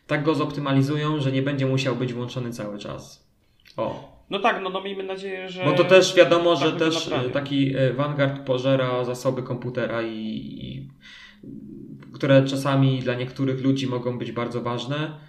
tak 0.06 0.24
go 0.24 0.34
zoptymalizują, 0.34 1.20
że 1.20 1.32
nie 1.32 1.42
będzie 1.42 1.66
musiał 1.66 1.96
być 1.96 2.12
włączony 2.12 2.52
cały 2.52 2.78
czas. 2.78 3.28
O, 3.76 4.15
No 4.30 4.38
tak, 4.38 4.62
no, 4.62 4.70
no 4.70 4.80
miejmy 4.80 5.02
nadzieję, 5.02 5.48
że... 5.48 5.64
bo 5.64 5.72
to 5.72 5.84
też 5.84 6.14
wiadomo, 6.14 6.56
tak 6.56 6.64
że 6.64 6.72
też 6.72 7.12
e, 7.12 7.30
taki 7.30 7.76
e, 7.76 7.92
Vanguard 7.92 8.40
pożera 8.46 9.04
zasoby 9.04 9.42
komputera 9.42 10.02
i, 10.02 10.16
i 10.16 10.88
które 12.12 12.44
czasami 12.44 12.98
dla 13.00 13.14
niektórych 13.14 13.62
ludzi 13.62 13.86
mogą 13.86 14.18
być 14.18 14.32
bardzo 14.32 14.62
ważne, 14.62 15.20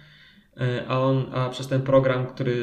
e, 0.56 0.84
a 0.88 1.00
on, 1.00 1.26
a 1.34 1.48
przez 1.48 1.68
ten 1.68 1.82
program, 1.82 2.26
który 2.26 2.56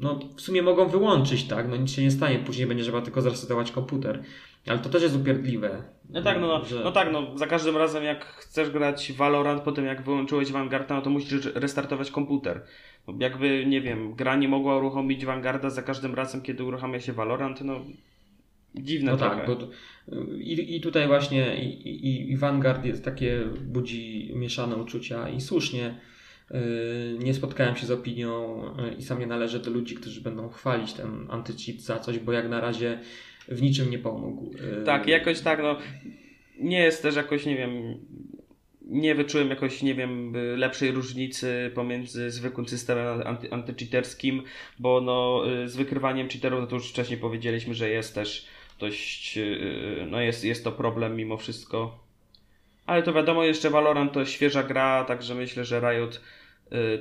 no 0.00 0.18
w 0.36 0.40
sumie 0.40 0.62
mogą 0.62 0.88
wyłączyć, 0.88 1.44
tak, 1.44 1.68
no 1.68 1.76
nic 1.76 1.90
się 1.90 2.02
nie 2.02 2.10
stanie, 2.10 2.38
później 2.38 2.66
będzie 2.66 2.84
trzeba 2.84 3.02
tylko 3.02 3.22
zresetować 3.22 3.72
komputer. 3.72 4.22
Ale 4.68 4.78
to 4.78 4.88
też 4.88 5.02
jest 5.02 5.16
upierdliwe. 5.16 5.82
No 6.10 6.22
tak, 6.22 6.40
no, 6.40 6.46
no, 6.46 6.64
że- 6.64 6.84
no 6.84 6.92
tak, 6.92 7.12
no 7.12 7.38
za 7.38 7.46
każdym 7.46 7.76
razem 7.76 8.04
jak 8.04 8.24
chcesz 8.24 8.70
grać 8.70 9.12
Valorant, 9.12 9.62
po 9.62 9.72
tym 9.72 9.84
jak 9.84 10.02
wyłączyłeś 10.02 10.52
Vanguarda, 10.52 10.94
no 10.94 11.02
to 11.02 11.10
musisz 11.10 11.44
restartować 11.54 12.10
komputer. 12.10 12.62
Jakby, 13.18 13.66
nie 13.66 13.80
wiem, 13.80 14.14
gra 14.14 14.36
nie 14.36 14.48
mogła 14.48 14.76
uruchomić 14.76 15.24
Vanguarda 15.24 15.70
za 15.70 15.82
każdym 15.82 16.14
razem, 16.14 16.42
kiedy 16.42 16.64
uruchamia 16.64 17.00
się 17.00 17.12
Valorant, 17.12 17.60
no 17.60 17.80
dziwne 18.74 19.10
No 19.10 19.16
trochę. 19.16 19.36
tak, 19.36 19.46
bo 19.46 19.56
to, 19.56 19.68
i, 20.38 20.76
i 20.76 20.80
tutaj 20.80 21.06
właśnie 21.06 21.64
i, 21.64 22.30
i, 22.32 22.36
Vanguard 22.36 22.84
jest 22.84 23.04
takie, 23.04 23.40
budzi 23.66 24.32
mieszane 24.34 24.76
uczucia 24.76 25.28
i 25.28 25.40
słusznie. 25.40 25.94
Yy, 26.50 26.58
Nie 27.24 27.34
spotkałem 27.34 27.76
się 27.76 27.86
z 27.86 27.90
opinią 27.90 28.62
yy, 28.78 28.94
i 28.98 29.02
sam 29.02 29.18
nie 29.20 29.26
należę 29.26 29.58
do 29.58 29.70
ludzi, 29.70 29.94
którzy 29.94 30.20
będą 30.20 30.48
chwalić 30.48 30.92
ten 30.92 31.26
antycheat 31.30 31.80
za 31.80 31.98
coś, 31.98 32.18
bo 32.18 32.32
jak 32.32 32.48
na 32.48 32.60
razie 32.60 32.98
w 33.48 33.62
niczym 33.62 33.90
nie 33.90 33.98
pomógł. 33.98 34.50
Yy, 34.78 34.84
Tak, 34.84 35.06
jakoś 35.08 35.40
tak, 35.40 35.62
no 35.62 35.76
nie 36.60 36.78
jest 36.80 37.02
też 37.02 37.16
jakoś, 37.16 37.46
nie 37.46 37.56
wiem, 37.56 37.72
nie 38.90 39.14
wyczułem 39.14 39.50
jakoś, 39.50 39.82
nie 39.82 39.94
wiem, 39.94 40.32
lepszej 40.56 40.90
różnicy 40.90 41.70
pomiędzy 41.74 42.30
zwykłym 42.30 42.68
systemem 42.68 43.22
anty, 43.26 43.52
antycheaterskim, 43.52 44.42
bo 44.78 45.00
no, 45.00 45.42
z 45.66 45.76
wykrywaniem 45.76 46.28
cheaterów, 46.28 46.60
no 46.60 46.66
to 46.66 46.76
już 46.76 46.90
wcześniej 46.90 47.18
powiedzieliśmy, 47.18 47.74
że 47.74 47.90
jest 47.90 48.14
też 48.14 48.46
dość, 48.78 49.38
no 50.06 50.20
jest, 50.20 50.44
jest 50.44 50.64
to 50.64 50.72
problem 50.72 51.16
mimo 51.16 51.36
wszystko. 51.36 51.98
Ale 52.86 53.02
to 53.02 53.12
wiadomo, 53.12 53.44
jeszcze 53.44 53.70
Valorant 53.70 54.12
to 54.12 54.26
świeża 54.26 54.62
gra, 54.62 55.04
także 55.04 55.34
myślę, 55.34 55.64
że 55.64 55.80
Riot 55.80 56.20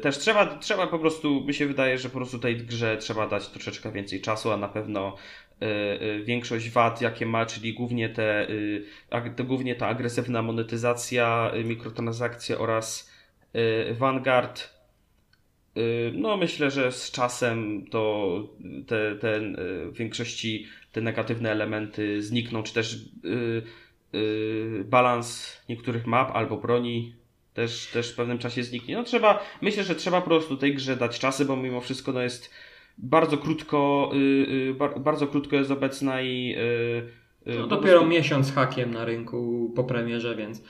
też 0.02 0.18
trzeba, 0.18 0.57
trzeba 0.57 0.88
po 0.88 0.99
prostu, 0.99 1.41
mi 1.41 1.53
się 1.53 1.68
wydaje, 1.68 1.98
że 1.98 2.10
po 2.10 2.18
prostu 2.18 2.40
tej 2.40 2.57
grze 2.57 2.98
trzeba 2.98 3.28
dać 3.28 3.48
troszeczkę 3.48 3.91
więcej 3.91 4.22
czasu, 4.22 4.52
a 4.52 4.57
na 4.57 4.68
pewno 4.68 5.18
Y, 5.49 5.49
y, 5.49 5.49
większość 6.23 6.69
wad, 6.69 7.02
jakie 7.02 7.26
ma, 7.26 7.45
czyli 7.45 7.73
głównie 7.73 8.10
te, 8.10 8.48
te 9.36 9.44
głównie 9.44 9.76
ta 9.76 9.88
agresywna 9.88 10.41
monetyzacja, 10.41 11.52
mikrotransakcje 11.65 12.60
oraz 12.60 13.11
Vanguard. 13.91 14.80
No, 16.14 16.38
myślę, 16.38 16.72
że 16.72 16.91
z 16.91 17.11
czasem 17.11 17.86
to 17.91 18.34
te, 18.88 19.15
te 19.15 19.40
w 19.91 19.98
większości 19.98 20.68
te 20.91 21.02
negatywne 21.02 21.52
elementy 21.52 22.22
znikną, 22.22 22.64
czy 22.64 22.73
też 22.73 22.98
balans 24.86 25.57
niektórych 25.69 26.07
map 26.07 26.31
albo 26.36 26.57
broni 26.57 27.15
też, 27.53 27.88
też 27.88 28.11
w 28.11 28.15
pewnym 28.15 28.38
czasie 28.38 28.64
zniknie. 28.64 28.95
No 28.95 29.03
trzeba, 29.03 29.44
myślę, 29.61 29.84
że 29.84 29.95
trzeba 29.95 30.22
po 30.22 30.27
prostu 30.27 30.57
tej 30.57 30.76
grze 30.76 30.95
dać 30.98 31.19
czasy, 31.19 31.45
bo 31.45 31.56
mimo 31.56 31.81
wszystko 31.81 32.11
no 32.11 32.22
jest 32.22 32.53
bardzo 33.04 33.38
krótko, 33.38 34.12
y, 34.14 34.18
y, 34.98 35.00
bardzo 35.00 35.28
krótko 35.28 35.56
jest 35.56 35.72
obecna 35.72 36.22
i. 36.22 36.56
Y, 37.48 37.60
no, 37.60 37.68
dopiero 37.68 38.06
miesiąc 38.06 38.54
hakiem 38.54 38.92
na 38.92 39.06
rynku 39.06 39.72
po 39.76 39.84
premierze, 39.84 40.36
więc 40.36 40.64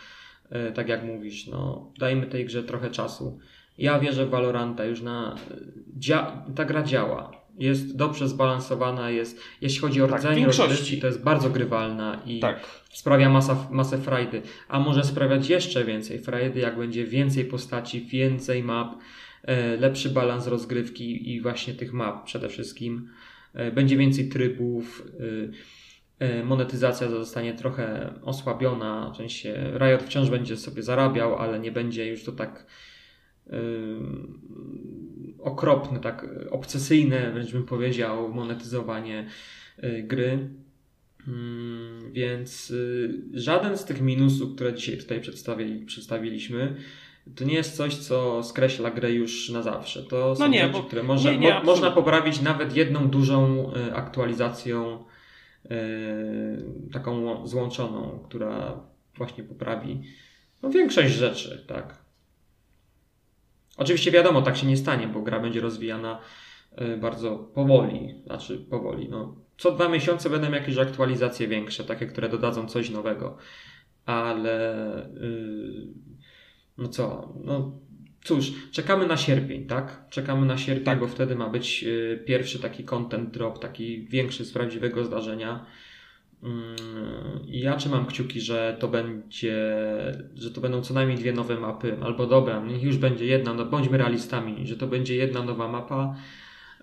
tak 0.73 0.89
jak 0.89 1.03
mówisz, 1.03 1.47
no, 1.47 1.91
dajmy 1.99 2.27
tej 2.27 2.45
grze 2.45 2.63
trochę 2.63 2.89
czasu. 2.89 3.39
Ja 3.77 3.99
wierzę 3.99 4.25
w 4.25 4.29
Valoranta 4.29 4.85
już 4.85 5.01
na. 5.01 5.35
Dzia... 5.97 6.43
Ta 6.55 6.65
gra 6.65 6.83
działa. 6.83 7.31
Jest 7.57 7.95
dobrze 7.95 8.27
zbalansowana, 8.27 9.09
jest, 9.09 9.41
jeśli 9.61 9.79
chodzi 9.79 10.01
o 10.01 10.07
tak, 10.07 10.19
rdzenie 10.19 10.45
rozgrywki, 10.45 11.01
to 11.01 11.07
jest 11.07 11.23
bardzo 11.23 11.49
grywalna 11.49 12.21
i 12.25 12.39
tak. 12.39 12.65
sprawia 12.89 13.29
masa, 13.29 13.67
masę 13.71 13.97
frajdy. 13.97 14.41
A 14.67 14.79
może 14.79 15.03
sprawiać 15.03 15.49
jeszcze 15.49 15.85
więcej 15.85 16.19
frajdy, 16.19 16.59
jak 16.59 16.77
będzie 16.77 17.05
więcej 17.05 17.45
postaci, 17.45 18.01
więcej 18.01 18.63
map 18.63 18.95
lepszy 19.79 20.09
balans 20.09 20.47
rozgrywki 20.47 21.35
i 21.35 21.41
właśnie 21.41 21.73
tych 21.73 21.93
map 21.93 22.25
przede 22.25 22.49
wszystkim. 22.49 23.09
E, 23.53 23.71
będzie 23.71 23.97
więcej 23.97 24.29
trybów, 24.29 25.07
e, 26.19 26.43
monetyzacja 26.43 27.09
zostanie 27.09 27.53
trochę 27.53 28.13
osłabiona, 28.21 29.11
w 29.13 29.17
sensie 29.17 29.71
Riot 29.77 30.03
wciąż 30.03 30.29
będzie 30.29 30.57
sobie 30.57 30.83
zarabiał, 30.83 31.35
ale 31.35 31.59
nie 31.59 31.71
będzie 31.71 32.07
już 32.07 32.23
to 32.23 32.31
tak 32.31 32.65
okropne, 35.39 35.99
tak 35.99 36.25
obsesyjne, 36.51 37.31
wręcz 37.31 37.51
bym 37.51 37.65
powiedział, 37.65 38.33
monetyzowanie 38.33 39.27
gry. 40.03 40.49
Mm, 41.27 42.11
więc 42.11 42.73
żaden 43.33 43.77
z 43.77 43.85
tych 43.85 44.01
minusów, 44.01 44.55
które 44.55 44.73
dzisiaj 44.73 44.97
tutaj 44.97 45.21
przedstawiliśmy, 45.85 46.75
to 47.35 47.45
nie 47.45 47.53
jest 47.53 47.77
coś, 47.77 47.95
co 47.95 48.43
skreśla 48.43 48.91
grę 48.91 49.11
już 49.11 49.49
na 49.49 49.61
zawsze. 49.61 50.03
To 50.03 50.35
są 50.35 50.39
no 50.43 50.47
nie, 50.47 50.59
rzeczy, 50.59 50.73
bo, 50.73 50.83
które 50.83 51.03
można, 51.03 51.31
nie, 51.31 51.37
nie, 51.37 51.53
mo, 51.53 51.63
można 51.63 51.91
poprawić 51.91 52.41
nawet 52.41 52.75
jedną 52.75 53.07
dużą 53.07 53.71
y, 53.75 53.93
aktualizacją, 53.95 55.05
y, 55.65 55.69
taką 56.93 57.47
złączoną, 57.47 58.19
która 58.25 58.83
właśnie 59.15 59.43
poprawi 59.43 60.01
no, 60.63 60.69
większość 60.69 61.13
rzeczy, 61.13 61.65
tak. 61.67 61.97
Oczywiście 63.77 64.11
wiadomo, 64.11 64.41
tak 64.41 64.57
się 64.57 64.67
nie 64.67 64.77
stanie, 64.77 65.07
bo 65.07 65.21
gra 65.21 65.39
będzie 65.39 65.61
rozwijana 65.61 66.19
y, 66.81 66.97
bardzo 66.97 67.35
powoli, 67.37 68.21
znaczy 68.25 68.57
powoli, 68.69 69.09
no. 69.09 69.35
Co 69.57 69.71
dwa 69.71 69.89
miesiące 69.89 70.29
będą 70.29 70.51
jakieś 70.51 70.77
aktualizacje 70.77 71.47
większe, 71.47 71.83
takie, 71.83 72.07
które 72.07 72.29
dodadzą 72.29 72.67
coś 72.67 72.89
nowego, 72.89 73.37
ale 74.05 74.85
no 76.79 76.87
co, 76.87 77.33
no 77.43 77.71
cóż, 78.23 78.53
czekamy 78.71 79.07
na 79.07 79.17
sierpień, 79.17 79.65
tak? 79.65 80.09
Czekamy 80.09 80.45
na 80.45 80.57
sierpień, 80.57 80.85
tak. 80.85 80.99
bo 80.99 81.07
wtedy 81.07 81.35
ma 81.35 81.49
być 81.49 81.83
y, 81.83 82.23
pierwszy 82.25 82.59
taki 82.59 82.83
content 82.83 83.31
drop, 83.31 83.59
taki 83.59 84.07
większy 84.07 84.45
z 84.45 84.51
prawdziwego 84.51 85.03
zdarzenia. 85.03 85.65
Mm, 86.43 86.75
I 87.47 87.59
ja 87.59 87.75
trzymam 87.75 88.05
kciuki, 88.05 88.41
że 88.41 88.77
to 88.79 88.87
będzie, 88.87 89.55
że 90.35 90.51
to 90.51 90.61
będą 90.61 90.81
co 90.81 90.93
najmniej 90.93 91.17
dwie 91.17 91.33
nowe 91.33 91.59
mapy, 91.59 91.97
albo 92.01 92.27
dobra, 92.27 92.65
niech 92.65 92.83
już 92.83 92.97
będzie 92.97 93.25
jedna, 93.25 93.53
no 93.53 93.65
bądźmy 93.65 93.97
realistami, 93.97 94.67
że 94.67 94.77
to 94.77 94.87
będzie 94.87 95.15
jedna 95.15 95.43
nowa 95.43 95.67
mapa 95.67 96.15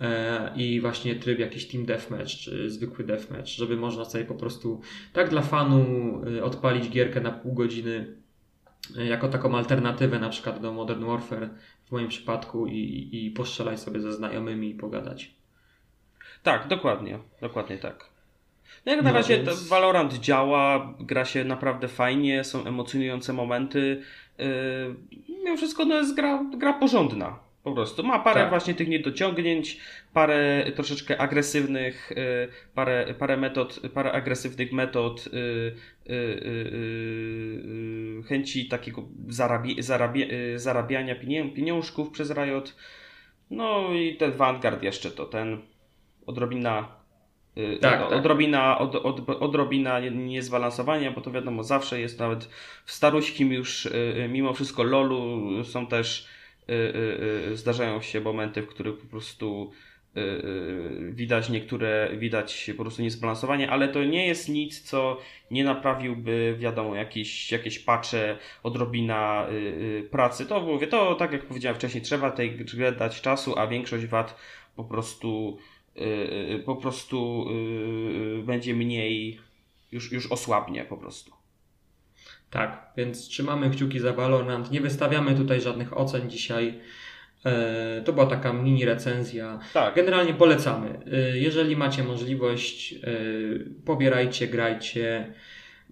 e, 0.00 0.52
i 0.56 0.80
właśnie 0.80 1.14
tryb 1.14 1.38
jakiś 1.38 1.68
team 1.68 1.86
deathmatch, 1.86 2.30
czy 2.30 2.70
zwykły 2.70 3.04
deathmatch, 3.04 3.48
żeby 3.48 3.76
można 3.76 4.04
sobie 4.04 4.24
po 4.24 4.34
prostu 4.34 4.80
tak 5.12 5.30
dla 5.30 5.42
fanu 5.42 5.84
y, 6.28 6.44
odpalić 6.44 6.90
gierkę 6.90 7.20
na 7.20 7.30
pół 7.30 7.54
godziny 7.54 8.16
jako 8.94 9.28
taką 9.28 9.56
alternatywę 9.56 10.18
na 10.18 10.28
przykład 10.28 10.60
do 10.60 10.72
Modern 10.72 11.04
Warfare 11.04 11.50
w 11.84 11.92
moim 11.92 12.08
przypadku 12.08 12.66
i, 12.66 13.08
i 13.12 13.30
postrzelać 13.30 13.80
sobie 13.80 14.00
ze 14.00 14.12
znajomymi 14.12 14.70
i 14.70 14.74
pogadać. 14.74 15.34
Tak, 16.42 16.68
dokładnie, 16.68 17.18
dokładnie 17.40 17.78
tak. 17.78 18.16
No 18.86 18.92
jak 18.92 19.02
na 19.02 19.10
no 19.10 19.16
razie 19.16 19.42
więc... 19.42 19.68
Valorant 19.68 20.14
działa, 20.14 20.94
gra 21.00 21.24
się 21.24 21.44
naprawdę 21.44 21.88
fajnie, 21.88 22.44
są 22.44 22.64
emocjonujące 22.64 23.32
momenty. 23.32 24.02
Yy, 24.38 24.46
mimo 25.44 25.56
wszystko 25.56 25.84
no 25.84 25.94
jest 25.94 26.14
gra, 26.14 26.44
gra 26.56 26.72
porządna. 26.72 27.38
Po 27.62 27.72
prostu 27.72 28.02
ma 28.02 28.18
parę 28.18 28.40
tak. 28.40 28.50
właśnie 28.50 28.74
tych 28.74 28.88
niedociągnięć, 28.88 29.80
parę 30.16 30.72
troszeczkę 30.74 31.18
agresywnych, 31.18 32.12
y, 32.12 32.48
parę, 32.74 33.14
parę 33.18 33.36
metod, 33.36 33.80
parę 33.94 34.12
agresywnych 34.12 34.72
metod 34.72 35.26
y, 35.26 35.30
y, 36.12 38.22
chęci 38.28 38.68
takiego 38.68 39.02
zarabia, 39.28 39.74
zarabia, 39.78 40.26
zarabiania 40.56 41.14
pieniążków 41.54 42.10
przez 42.10 42.30
Riot. 42.30 42.76
No 43.50 43.94
i 43.94 44.16
ten 44.16 44.32
Vanguard 44.32 44.82
jeszcze 44.82 45.10
to 45.10 45.24
ten 45.24 45.62
odrobina 46.26 46.96
tak, 47.80 48.00
no, 48.00 48.08
tak. 48.08 48.18
odrobina, 48.18 48.78
od, 48.78 48.94
od, 48.94 49.30
odrobina 49.30 50.00
niezbalansowania, 50.00 51.10
bo 51.10 51.20
to 51.20 51.30
wiadomo, 51.30 51.64
zawsze 51.64 52.00
jest 52.00 52.18
nawet 52.18 52.44
w 52.84 52.92
staruśkim 52.92 53.52
już 53.52 53.88
mimo 54.28 54.52
wszystko 54.52 54.82
LoLu 54.82 55.64
są 55.64 55.86
też 55.86 56.28
zdarzają 57.54 58.02
się 58.02 58.20
momenty, 58.20 58.62
w 58.62 58.66
których 58.66 58.98
po 58.98 59.06
prostu 59.06 59.72
widać 61.10 61.48
niektóre, 61.48 62.10
widać 62.16 62.70
po 62.76 62.82
prostu 62.82 63.02
niezbalansowanie, 63.02 63.70
ale 63.70 63.88
to 63.88 64.04
nie 64.04 64.26
jest 64.26 64.48
nic, 64.48 64.82
co 64.82 65.20
nie 65.50 65.64
naprawiłby, 65.64 66.56
wiadomo, 66.58 66.94
jakieś, 66.94 67.52
jakieś 67.52 67.78
pacze, 67.78 68.38
odrobina 68.62 69.46
pracy. 70.10 70.46
To 70.46 70.60
mówię, 70.60 70.86
to 70.86 71.14
tak 71.14 71.32
jak 71.32 71.46
powiedziałem 71.46 71.76
wcześniej, 71.76 72.02
trzeba 72.02 72.30
tej 72.30 72.56
grze 72.56 72.92
dać 72.92 73.20
czasu, 73.20 73.58
a 73.58 73.66
większość 73.66 74.06
wad 74.06 74.36
po 74.76 74.84
prostu 74.84 75.58
po 76.64 76.76
prostu 76.76 77.46
będzie 78.44 78.74
mniej, 78.74 79.40
już, 79.92 80.12
już 80.12 80.32
osłabnie 80.32 80.84
po 80.84 80.96
prostu. 80.96 81.32
Tak, 82.50 82.92
więc 82.96 83.28
trzymamy 83.28 83.70
kciuki 83.70 84.00
za 84.00 84.12
Valorant. 84.12 84.70
Nie 84.70 84.80
wystawiamy 84.80 85.34
tutaj 85.34 85.60
żadnych 85.60 85.98
ocen 85.98 86.30
dzisiaj. 86.30 86.80
E, 87.44 88.02
to 88.04 88.12
była 88.12 88.26
taka 88.26 88.52
mini 88.52 88.84
recenzja. 88.84 89.58
Tak. 89.74 89.94
Generalnie 89.94 90.34
polecamy. 90.34 90.98
E, 91.12 91.38
jeżeli 91.38 91.76
macie 91.76 92.04
możliwość, 92.04 92.94
e, 92.94 92.98
pobierajcie, 93.84 94.46
grajcie. 94.46 95.32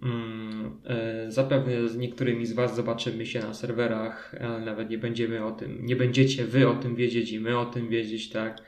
Mm, 0.03 0.81
zapewne 1.29 1.89
z 1.89 1.97
niektórymi 1.97 2.47
z 2.47 2.53
Was 2.53 2.77
zobaczymy 2.77 3.27
się 3.27 3.41
na 3.41 3.55
serwerach, 3.55 4.35
ale 4.41 4.61
nawet 4.61 4.91
nie 4.91 4.99
będziemy 4.99 5.45
o 5.45 5.53
tym, 5.53 5.87
nie 5.87 5.97
będziecie 5.97 6.45
Wy 6.45 6.69
o 6.69 6.75
tym 6.75 6.97
wiedzieć 6.97 7.33
i 7.33 7.41
my 7.41 7.59
o 7.59 7.65
tym 7.65 7.89
wiedzieć, 7.89 8.31
tak. 8.31 8.59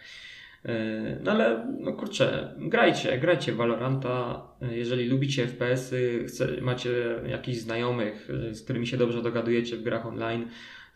No 1.24 1.30
ale, 1.30 1.66
no 1.80 1.92
kurczę, 1.92 2.54
grajcie, 2.58 3.18
grajcie 3.18 3.52
w 3.52 3.56
Valoranta. 3.56 4.42
Jeżeli 4.70 5.08
lubicie 5.08 5.46
FPS-y, 5.46 6.26
macie 6.60 6.90
jakichś 7.28 7.58
znajomych, 7.58 8.28
z 8.52 8.62
którymi 8.62 8.86
się 8.86 8.96
dobrze 8.96 9.22
dogadujecie 9.22 9.76
w 9.76 9.82
grach 9.82 10.06
online, 10.06 10.46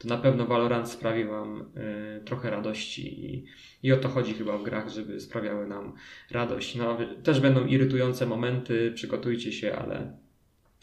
to 0.00 0.08
na 0.08 0.16
pewno 0.16 0.46
Valorant 0.46 0.90
sprawi 0.90 1.24
Wam 1.24 1.60
y, 1.60 2.20
trochę 2.24 2.50
radości 2.50 3.24
i, 3.24 3.44
i 3.82 3.92
o 3.92 3.96
to 3.96 4.08
chodzi 4.08 4.34
chyba 4.34 4.58
w 4.58 4.62
grach, 4.62 4.88
żeby 4.88 5.20
sprawiały 5.20 5.66
nam 5.66 5.92
radość. 6.30 6.74
No, 6.74 6.98
też 7.22 7.40
będą 7.40 7.66
irytujące 7.66 8.26
momenty, 8.26 8.92
przygotujcie 8.94 9.52
się, 9.52 9.76
ale, 9.76 10.12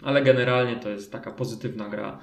ale 0.02 0.22
generalnie 0.22 0.76
to 0.76 0.90
jest 0.90 1.12
taka 1.12 1.32
pozytywna 1.32 1.90
gra. 1.90 2.20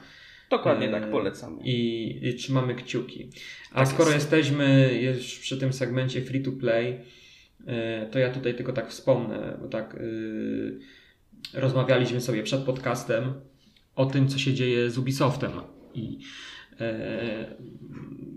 Dokładnie 0.50 0.88
tak, 0.88 1.10
polecam. 1.10 1.60
I, 1.64 2.18
i 2.22 2.34
trzymamy 2.34 2.74
kciuki. 2.74 3.30
A 3.72 3.74
tak 3.74 3.88
skoro 3.88 4.10
jest. 4.10 4.32
jesteśmy 4.32 4.98
już 5.02 5.38
przy 5.38 5.58
tym 5.58 5.72
segmencie 5.72 6.22
free 6.22 6.42
to 6.42 6.52
play, 6.52 7.00
e, 7.66 8.06
to 8.06 8.18
ja 8.18 8.30
tutaj 8.30 8.54
tylko 8.54 8.72
tak 8.72 8.90
wspomnę, 8.90 9.58
bo 9.62 9.68
tak 9.68 9.96
yy, 10.00 11.60
rozmawialiśmy 11.60 12.20
sobie 12.20 12.42
przed 12.42 12.62
podcastem 12.62 13.34
o 13.96 14.06
tym, 14.06 14.28
co 14.28 14.38
się 14.38 14.54
dzieje 14.54 14.90
z 14.90 14.98
Ubisoftem. 14.98 15.50
I 15.94 16.18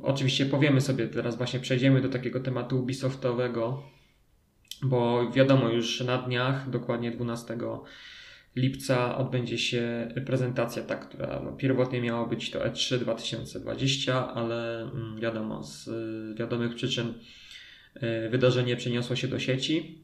oczywiście 0.04 0.46
powiemy 0.46 0.82
sobie 0.82 1.08
teraz, 1.08 1.38
właśnie 1.38 1.60
przejdziemy 1.60 2.02
do 2.02 2.10
takiego 2.10 2.40
tematu 2.40 2.80
Ubisoftowego, 2.80 3.84
bo 4.84 5.32
wiadomo 5.32 5.70
już 5.70 6.02
na 6.02 6.18
dniach, 6.18 6.70
dokładnie 6.70 7.12
12 7.12 7.58
lipca 8.58 9.18
odbędzie 9.18 9.58
się 9.58 10.12
prezentacja, 10.26 10.84
ta, 10.84 10.96
która 10.96 11.42
no, 11.46 11.52
pierwotnie 11.52 12.02
miała 12.02 12.26
być 12.26 12.52
to 12.52 12.60
E3 12.60 13.00
2020, 13.00 14.34
ale 14.34 14.82
mm, 14.82 15.20
wiadomo, 15.20 15.64
z 15.64 15.90
wiadomych 16.38 16.76
przyczyn 16.76 17.14
e, 17.96 18.30
wydarzenie 18.30 18.76
przeniosło 18.76 19.16
się 19.16 19.28
do 19.28 19.40
sieci 19.40 20.04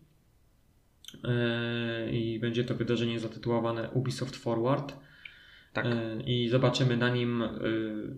e, 1.24 2.12
i 2.12 2.40
będzie 2.40 2.64
to 2.64 2.76
wydarzenie 2.76 3.20
zatytułowane 3.20 3.90
Ubisoft 3.90 4.36
Forward. 4.36 4.96
Tak. 5.74 5.86
E, 5.86 6.22
I 6.26 6.50
zobaczymy 6.50 6.98
na 6.98 7.10
nim 7.10 7.44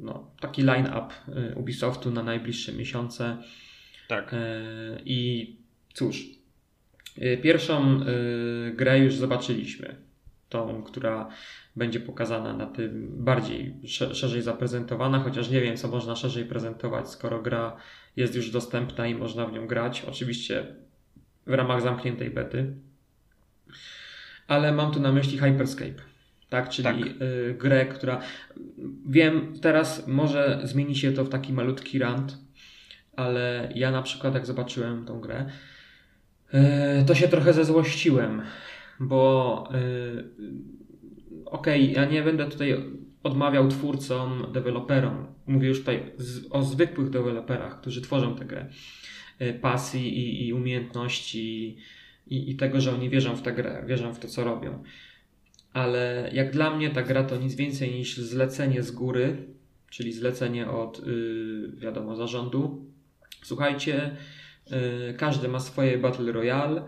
no, 0.03 0.32
taki 0.40 0.61
line-up 0.61 1.14
Ubisoftu 1.56 2.11
na 2.11 2.23
najbliższe 2.23 2.73
miesiące. 2.73 3.38
Tak. 4.07 4.36
I 5.06 5.49
cóż, 5.94 6.26
pierwszą 7.41 7.99
grę 8.73 8.99
już 8.99 9.15
zobaczyliśmy 9.15 9.95
tą, 10.49 10.84
która 10.84 11.30
będzie 11.76 11.99
pokazana 11.99 12.53
na 12.53 12.65
tym 12.65 13.07
bardziej 13.23 13.76
szerzej 14.14 14.41
zaprezentowana, 14.41 15.19
chociaż 15.19 15.49
nie 15.49 15.61
wiem, 15.61 15.77
co 15.77 15.88
można 15.88 16.15
szerzej 16.15 16.45
prezentować, 16.45 17.10
skoro 17.10 17.41
gra 17.41 17.77
jest 18.15 18.36
już 18.36 18.52
dostępna 18.52 19.07
i 19.07 19.15
można 19.15 19.45
w 19.45 19.53
nią 19.53 19.68
grać. 19.68 20.06
Oczywiście 20.10 20.76
w 21.48 21.53
ramach 21.53 21.82
zamkniętej 21.82 22.30
bety. 22.30 22.73
Ale 24.48 24.72
mam 24.72 24.91
tu 24.91 24.99
na 24.99 25.11
myśli 25.11 25.38
Hyperscape. 25.38 26.14
Tak, 26.56 26.69
czyli 26.69 26.84
tak. 26.84 27.22
Y, 27.22 27.56
grę, 27.60 27.86
która 27.86 28.22
wiem, 29.06 29.53
teraz 29.61 30.07
może 30.07 30.61
zmieni 30.64 30.95
się 30.95 31.11
to 31.11 31.26
w 31.26 31.30
taki 31.30 31.53
malutki 31.53 31.99
rant, 31.99 32.38
ale 33.15 33.69
ja 33.76 33.91
na 33.91 34.02
przykład 34.02 34.34
jak 34.34 34.45
zobaczyłem 34.45 35.06
tą 35.06 35.19
grę, 35.19 35.45
y, 36.53 37.06
to 37.06 37.15
się 37.15 37.27
trochę 37.27 37.53
zezłościłem, 37.53 38.41
bo 38.99 39.69
yy, 39.72 40.30
okej, 41.45 41.91
okay, 41.91 42.03
ja 42.03 42.06
nie 42.11 42.23
będę 42.23 42.45
tutaj 42.45 42.76
odmawiał 43.23 43.68
twórcom, 43.68 44.48
deweloperom, 44.53 45.27
mówię 45.48 45.68
już 45.68 45.80
tutaj 45.80 46.11
o 46.49 46.64
zwykłych 46.64 47.10
deweloperach, 47.10 47.82
którzy 47.82 48.02
tworzą 48.02 48.36
tę 48.36 48.45
grę, 48.45 48.69
pasji 49.61 50.18
i, 50.18 50.48
i 50.48 50.53
umiejętności 50.53 51.77
i, 52.27 52.52
i 52.52 52.56
tego, 52.56 52.82
że 52.82 52.94
oni 52.94 53.10
wierzą 53.10 53.36
w 53.36 53.41
tę 53.41 53.53
grę, 53.53 53.84
wierzą 53.88 54.14
w 54.14 54.19
to, 54.19 54.27
co 54.27 54.44
robią. 54.44 54.84
Ale 55.76 56.30
jak 56.34 56.52
dla 56.52 56.76
mnie 56.76 56.89
ta 56.89 57.03
gra 57.03 57.23
to 57.23 57.38
nic 57.38 57.56
więcej 57.56 57.91
niż 57.91 58.18
zlecenie 58.18 58.84
z 58.84 58.91
góry, 58.91 59.38
czyli 59.89 60.14
zlecenie 60.14 60.69
od, 60.69 61.07
yy, 61.07 61.72
wiadomo, 61.77 62.15
zarządu. 62.15 62.85
Słuchajcie, 63.43 64.15
yy, 64.72 64.77
każdy 65.18 65.47
ma 65.47 65.60
swoje 65.60 65.97
Battle 65.97 66.31
Royale, 66.31 66.81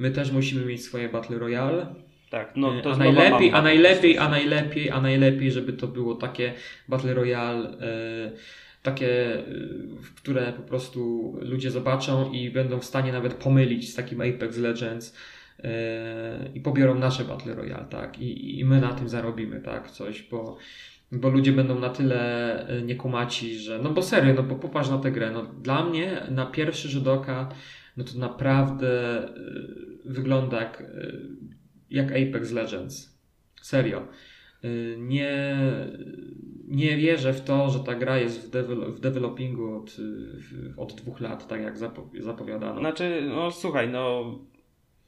My 0.00 0.10
też 0.10 0.32
musimy 0.32 0.66
mieć 0.66 0.84
swoje 0.84 1.08
Battle 1.08 1.38
Royale. 1.38 1.94
Tak, 2.30 2.52
no 2.56 2.80
to 2.82 2.92
a 2.92 2.96
najlepiej, 2.96 3.52
a 3.52 3.62
najlepiej, 3.62 4.18
a 4.18 4.28
najlepiej, 4.28 4.90
a 4.90 5.00
najlepiej, 5.00 5.52
żeby 5.52 5.72
to 5.72 5.86
było 5.86 6.14
takie 6.14 6.52
Battle 6.88 7.14
Royale, 7.14 7.68
e, 7.68 8.32
takie, 8.82 9.38
e, 9.38 9.44
które 10.16 10.52
po 10.52 10.62
prostu 10.62 11.32
ludzie 11.42 11.70
zobaczą 11.70 12.32
i 12.32 12.50
będą 12.50 12.78
w 12.78 12.84
stanie 12.84 13.12
nawet 13.12 13.34
pomylić 13.34 13.92
z 13.92 13.94
takim 13.94 14.20
Apex 14.20 14.56
Legends 14.56 15.16
i 16.54 16.60
pobiorą 16.60 16.94
nasze 16.94 17.24
Battle 17.24 17.54
Royale, 17.54 17.86
tak? 17.90 18.18
I, 18.18 18.58
I 18.60 18.64
my 18.64 18.80
na 18.80 18.92
tym 18.92 19.08
zarobimy, 19.08 19.60
tak? 19.60 19.90
Coś, 19.90 20.22
bo 20.22 20.56
bo 21.12 21.28
ludzie 21.28 21.52
będą 21.52 21.78
na 21.78 21.88
tyle 21.88 22.68
e, 22.68 22.82
niekumaci, 22.82 23.58
że 23.58 23.78
no 23.82 23.90
bo 23.90 24.02
serio, 24.02 24.34
no 24.34 24.42
bo 24.42 24.54
popatrz 24.54 24.90
na 24.90 24.98
tę 24.98 25.12
grę, 25.12 25.30
no 25.30 25.42
dla 25.42 25.84
mnie 25.84 26.22
na 26.30 26.46
pierwszy 26.46 26.88
rzut 26.88 27.08
oka 27.08 27.48
no 27.96 28.04
to 28.04 28.18
naprawdę 28.18 29.24
y, 29.28 30.12
wygląda 30.12 30.60
jak, 30.60 30.80
y, 30.80 31.20
jak 31.90 32.12
Apex 32.12 32.52
Legends. 32.52 33.20
Serio. 33.62 34.06
Y, 34.64 34.96
nie, 34.98 35.56
nie 36.68 36.96
wierzę 36.96 37.32
w 37.32 37.40
to, 37.40 37.70
że 37.70 37.80
ta 37.80 37.94
gra 37.94 38.18
jest 38.18 38.46
w, 38.46 38.50
devel 38.50 38.92
w 38.92 39.00
developingu 39.00 39.76
od, 39.76 39.96
od 40.76 40.92
dwóch 40.92 41.20
lat, 41.20 41.48
tak 41.48 41.60
jak 41.60 41.78
zapowiadano. 42.20 42.80
Znaczy, 42.80 43.22
no 43.28 43.50
słuchaj, 43.50 43.88
no 43.88 44.24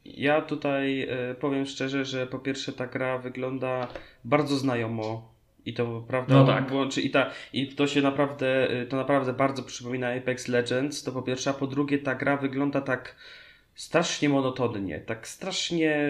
ja 0.04 0.42
tutaj 0.42 1.08
powiem 1.40 1.66
szczerze, 1.66 2.04
że 2.04 2.26
po 2.26 2.38
pierwsze 2.38 2.72
ta 2.72 2.86
gra 2.86 3.18
wygląda 3.18 3.88
bardzo 4.24 4.56
znajomo 4.56 5.32
i 5.64 5.74
to 5.74 6.04
prawda 6.08 6.34
no 6.34 6.46
tak. 6.46 6.72
łączy 6.72 7.00
i, 7.00 7.10
ta, 7.10 7.30
i 7.52 7.68
to 7.68 7.86
się 7.86 8.02
naprawdę, 8.02 8.70
y, 8.82 8.86
to 8.86 8.96
naprawdę 8.96 9.32
bardzo 9.32 9.62
przypomina 9.62 10.12
Apex 10.12 10.48
Legends, 10.48 11.02
to 11.02 11.12
po 11.12 11.22
pierwsze, 11.22 11.50
a 11.50 11.52
po 11.52 11.66
drugie 11.66 11.98
ta 11.98 12.14
gra 12.14 12.36
wygląda 12.36 12.80
tak 12.80 13.16
strasznie 13.74 14.28
monotonnie, 14.28 15.00
tak 15.00 15.28
strasznie 15.28 16.08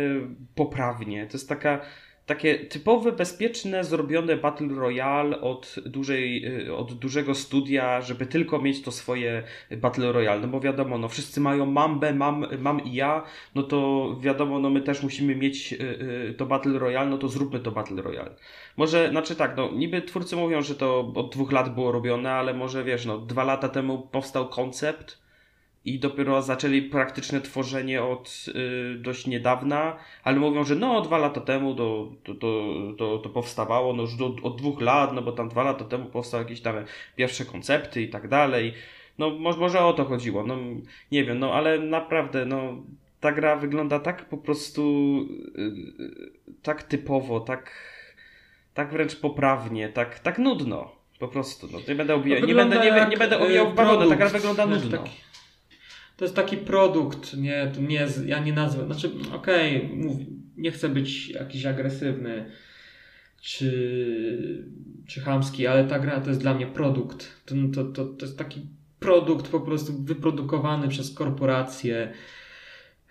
poprawnie. 0.54 1.26
To 1.26 1.32
jest 1.32 1.48
taka 1.48 1.80
takie 2.26 2.58
typowe, 2.58 3.12
bezpieczne, 3.12 3.84
zrobione 3.84 4.36
Battle 4.36 4.68
Royale 4.68 5.40
od, 5.40 5.74
dużej, 5.86 6.46
y, 6.66 6.76
od 6.76 6.92
dużego 6.92 7.34
studia, 7.34 8.00
żeby 8.00 8.26
tylko 8.26 8.58
mieć 8.58 8.82
to 8.82 8.92
swoje 8.92 9.42
Battle 9.76 10.12
Royale. 10.12 10.40
No 10.40 10.48
bo 10.48 10.60
wiadomo, 10.60 10.98
no 10.98 11.08
wszyscy 11.08 11.40
mają 11.40 11.66
mambę, 11.66 12.14
mam, 12.14 12.46
mam 12.58 12.84
i 12.84 12.94
ja, 12.94 13.24
no 13.54 13.62
to 13.62 14.08
wiadomo, 14.20 14.58
no 14.58 14.70
my 14.70 14.80
też 14.80 15.02
musimy 15.02 15.36
mieć 15.36 15.72
y, 15.72 16.34
to 16.38 16.46
Battle 16.46 16.78
Royale, 16.78 17.10
no 17.10 17.18
to 17.18 17.28
zróbmy 17.28 17.60
to 17.60 17.72
Battle 17.72 18.02
Royale. 18.02 18.34
Może, 18.76 19.10
znaczy 19.10 19.36
tak, 19.36 19.56
no 19.56 19.70
niby 19.70 20.02
twórcy 20.02 20.36
mówią, 20.36 20.62
że 20.62 20.74
to 20.74 21.12
od 21.14 21.32
dwóch 21.32 21.52
lat 21.52 21.74
było 21.74 21.92
robione, 21.92 22.32
ale 22.32 22.54
może 22.54 22.84
wiesz, 22.84 23.06
no 23.06 23.18
dwa 23.18 23.44
lata 23.44 23.68
temu 23.68 24.08
powstał 24.12 24.48
koncept 24.48 25.21
i 25.84 25.98
dopiero 25.98 26.42
zaczęli 26.42 26.82
praktyczne 26.82 27.40
tworzenie 27.40 28.02
od 28.02 28.44
y, 28.48 28.98
dość 28.98 29.26
niedawna, 29.26 29.96
ale 30.24 30.38
mówią, 30.38 30.64
że 30.64 30.74
no 30.74 31.00
dwa 31.00 31.18
lata 31.18 31.40
temu 31.40 31.74
to, 31.74 32.12
to, 32.24 32.34
to, 32.98 33.18
to, 33.18 33.28
powstawało, 33.28 33.92
no 33.92 34.02
już 34.02 34.20
od, 34.20 34.44
od 34.44 34.56
dwóch 34.56 34.80
lat, 34.80 35.12
no 35.12 35.22
bo 35.22 35.32
tam 35.32 35.48
dwa 35.48 35.62
lata 35.62 35.84
temu 35.84 36.06
powstały 36.06 36.42
jakieś 36.42 36.60
tam 36.60 36.74
pierwsze 37.16 37.44
koncepty 37.44 38.02
i 38.02 38.08
tak 38.08 38.28
dalej. 38.28 38.74
No 39.18 39.30
może, 39.30 39.58
może 39.58 39.84
o 39.84 39.92
to 39.92 40.04
chodziło, 40.04 40.46
no 40.46 40.56
nie 41.12 41.24
wiem, 41.24 41.38
no 41.38 41.52
ale 41.52 41.78
naprawdę, 41.78 42.46
no 42.46 42.82
ta 43.20 43.32
gra 43.32 43.56
wygląda 43.56 43.98
tak 43.98 44.28
po 44.28 44.36
prostu 44.36 44.82
y, 45.58 46.52
tak 46.62 46.82
typowo, 46.82 47.40
tak 47.40 47.72
tak 48.74 48.90
wręcz 48.90 49.16
poprawnie, 49.16 49.88
tak, 49.88 50.18
tak 50.18 50.38
nudno. 50.38 51.02
Po 51.18 51.28
prostu. 51.28 51.68
No, 51.72 51.78
nie 51.88 51.94
będę 51.94 52.14
obijał, 52.14 52.46
nie 52.46 52.54
będę, 52.54 52.76
nie, 52.78 53.06
nie 53.10 53.16
będę 53.16 53.38
obijał 53.38 53.70
w 53.70 53.74
bawełnę, 53.74 54.08
ta 54.08 54.16
gra 54.16 54.28
wygląda 54.28 54.66
nudno. 54.66 54.98
Taki, 54.98 55.10
to 56.22 56.26
jest 56.26 56.36
taki 56.36 56.56
produkt, 56.56 57.36
nie, 57.36 57.72
to 57.74 57.80
nie 57.80 58.06
ja 58.26 58.38
nie 58.38 58.52
nazwę, 58.52 58.86
znaczy 58.86 59.10
okej, 59.34 59.76
okay, 59.76 60.26
nie 60.56 60.70
chcę 60.70 60.88
być 60.88 61.28
jakiś 61.28 61.66
agresywny 61.66 62.50
czy, 63.40 64.68
czy 65.06 65.20
chamski, 65.20 65.66
ale 65.66 65.84
ta 65.84 65.98
gra 65.98 66.20
to 66.20 66.28
jest 66.28 66.40
dla 66.40 66.54
mnie 66.54 66.66
produkt. 66.66 67.42
To, 67.46 67.54
to, 67.74 67.84
to, 67.84 68.04
to 68.04 68.26
jest 68.26 68.38
taki 68.38 68.60
produkt 68.98 69.48
po 69.48 69.60
prostu 69.60 70.02
wyprodukowany 70.02 70.88
przez 70.88 71.14
korporacje, 71.14 72.12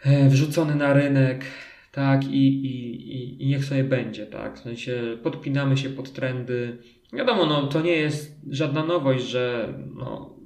e, 0.04 0.30
wrzucony 0.30 0.76
na 0.76 0.94
rynek, 0.94 1.46
tak, 1.92 2.28
i, 2.28 2.66
i, 2.66 3.44
i 3.44 3.48
niech 3.48 3.66
sobie 3.66 3.84
będzie, 3.84 4.26
tak, 4.26 4.58
w 4.58 4.64
sensie 4.64 5.18
podpinamy 5.24 5.78
się 5.78 5.90
pod 5.90 6.14
trendy. 6.14 6.78
Wiadomo, 7.14 7.46
no 7.46 7.68
to 7.68 7.82
nie 7.82 7.96
jest 7.96 8.40
żadna 8.50 8.86
nowość, 8.86 9.26
że 9.26 9.74
no, 9.96 10.41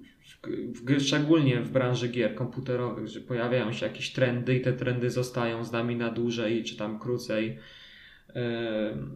w, 0.47 0.99
szczególnie 1.01 1.61
w 1.61 1.71
branży 1.71 2.07
gier 2.07 2.35
komputerowych, 2.35 3.07
że 3.07 3.21
pojawiają 3.21 3.71
się 3.71 3.85
jakieś 3.85 4.13
trendy 4.13 4.55
i 4.55 4.61
te 4.61 4.73
trendy 4.73 5.09
zostają 5.09 5.63
z 5.63 5.71
nami 5.71 5.95
na 5.95 6.11
dłużej 6.11 6.63
czy 6.63 6.77
tam 6.77 6.99
krócej. 6.99 7.57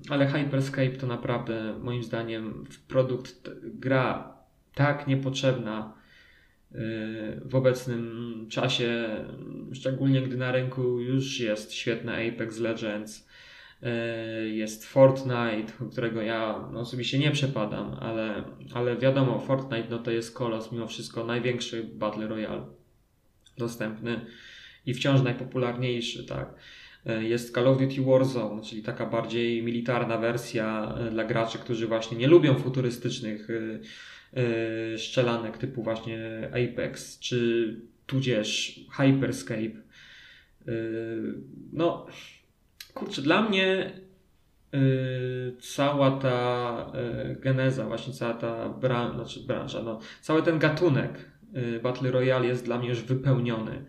Ale 0.09 0.27
Hyperscape 0.27 0.89
to 0.89 1.07
naprawdę 1.07 1.79
moim 1.81 2.03
zdaniem 2.03 2.63
produkt, 2.87 3.49
gra 3.63 4.33
tak 4.75 5.07
niepotrzebna 5.07 5.93
w 7.45 7.55
obecnym 7.55 8.45
czasie, 8.49 9.09
szczególnie 9.73 10.21
gdy 10.21 10.37
na 10.37 10.51
rynku 10.51 10.99
już 10.99 11.39
jest 11.39 11.73
świetne 11.73 12.13
Apex 12.27 12.59
Legends, 12.59 13.28
E, 13.28 13.28
jest 14.51 14.85
Fortnite, 14.85 15.73
którego 15.91 16.21
ja 16.21 16.69
no, 16.71 16.79
osobiście 16.79 17.19
nie 17.19 17.31
przepadam, 17.31 17.93
ale, 17.99 18.43
ale 18.73 18.97
wiadomo, 18.97 19.39
Fortnite 19.39 19.87
no, 19.89 19.99
to 19.99 20.11
jest 20.11 20.33
kolos, 20.33 20.71
mimo 20.71 20.87
wszystko 20.87 21.25
największy 21.25 21.83
Battle 21.83 22.27
Royale 22.27 22.65
dostępny 23.57 24.25
i 24.85 24.93
wciąż 24.93 25.21
najpopularniejszy, 25.21 26.23
tak. 26.23 26.53
E, 27.05 27.23
jest 27.23 27.53
Call 27.53 27.67
of 27.67 27.77
Duty 27.77 28.01
Warzone, 28.01 28.61
czyli 28.63 28.83
taka 28.83 29.05
bardziej 29.05 29.63
militarna 29.63 30.17
wersja 30.17 30.95
e, 30.97 31.11
dla 31.11 31.23
graczy, 31.23 31.57
którzy 31.57 31.87
właśnie 31.87 32.17
nie 32.17 32.27
lubią 32.27 32.55
futurystycznych 32.55 33.47
szczelanek 34.97 35.57
typu 35.57 35.83
właśnie 35.83 36.49
Apex, 36.51 37.19
czy 37.19 37.75
tudzież 38.05 38.79
Hyperscape. 38.97 39.81
No, 41.73 42.07
kurczę, 42.93 43.21
dla 43.21 43.41
mnie 43.41 43.91
yy, 44.73 45.55
cała 45.61 46.11
ta 46.11 46.91
yy, 47.27 47.35
geneza, 47.35 47.85
właśnie 47.85 48.13
cała 48.13 48.33
ta 48.33 48.69
bran 48.69 49.13
znaczy 49.15 49.39
branża, 49.39 49.81
no, 49.83 49.99
cały 50.21 50.43
ten 50.43 50.59
gatunek 50.59 51.29
yy, 51.53 51.79
Battle 51.79 52.11
Royale 52.11 52.47
jest 52.47 52.65
dla 52.65 52.77
mnie 52.77 52.89
już 52.89 53.01
wypełniony 53.01 53.85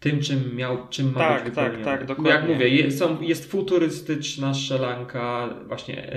tym, 0.00 0.20
czym 0.20 0.56
miał, 0.56 0.88
czym 0.88 1.12
ma 1.12 1.18
Tak, 1.20 1.44
być 1.44 1.54
tak, 1.54 1.64
wypełniony. 1.72 1.84
tak, 1.98 2.06
dokładnie. 2.06 2.32
Jak 2.32 2.48
mówię, 2.48 2.68
jest, 2.68 2.98
są, 2.98 3.20
jest 3.20 3.50
futurystyczna 3.50 4.54
strzelanka, 4.54 5.54
właśnie 5.66 6.12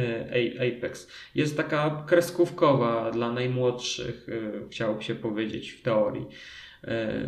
A- 0.59 0.61
Apex. 0.77 1.07
Jest 1.35 1.57
taka 1.57 2.03
kreskówkowa 2.07 3.11
dla 3.11 3.31
najmłodszych, 3.31 4.27
e, 4.29 4.69
chciałoby 4.69 5.03
się 5.03 5.15
powiedzieć 5.15 5.71
w 5.71 5.81
teorii. 5.81 6.25
E, 6.83 7.23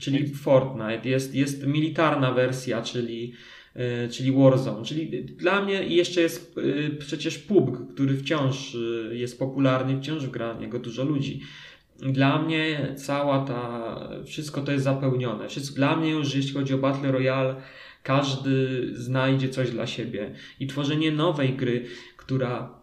Czyli 0.00 0.34
Fortnite. 0.34 1.08
Jest, 1.08 1.34
jest 1.34 1.66
militarna 1.66 2.32
wersja, 2.32 2.82
czyli, 2.82 3.32
czyli 4.10 4.32
Warzone. 4.32 4.84
Czyli 4.84 5.24
dla 5.24 5.64
mnie 5.64 5.82
jeszcze 5.82 6.20
jest 6.20 6.58
e, 6.58 6.90
przecież 6.90 7.38
PUBG, 7.38 7.94
który 7.94 8.16
wciąż 8.16 8.74
e, 8.74 9.14
jest 9.14 9.38
popularny, 9.38 10.00
wciąż 10.00 10.26
gra 10.26 10.54
w 10.54 10.60
niego 10.60 10.78
dużo 10.78 11.04
ludzi. 11.04 11.40
Dla 11.98 12.42
mnie 12.42 12.94
cała 12.96 13.44
ta, 13.44 14.00
wszystko 14.26 14.60
to 14.60 14.72
jest 14.72 14.84
zapełnione. 14.84 15.48
Wszystko, 15.48 15.76
dla 15.76 15.96
mnie 15.96 16.10
już, 16.10 16.34
jeśli 16.34 16.52
chodzi 16.52 16.74
o 16.74 16.78
Battle 16.78 17.12
Royale, 17.12 17.56
każdy 18.02 18.82
znajdzie 18.92 19.48
coś 19.48 19.70
dla 19.70 19.86
siebie. 19.86 20.34
I 20.60 20.66
tworzenie 20.66 21.12
nowej 21.12 21.52
gry, 21.52 21.84
która 22.16 22.78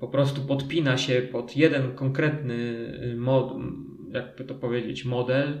po 0.00 0.08
prostu 0.08 0.40
podpina 0.40 0.98
się 0.98 1.22
pod 1.32 1.56
jeden 1.56 1.94
konkretny 1.94 2.88
mod, 3.16 3.54
jakby 4.12 4.44
to 4.44 4.54
powiedzieć, 4.54 5.04
model, 5.04 5.60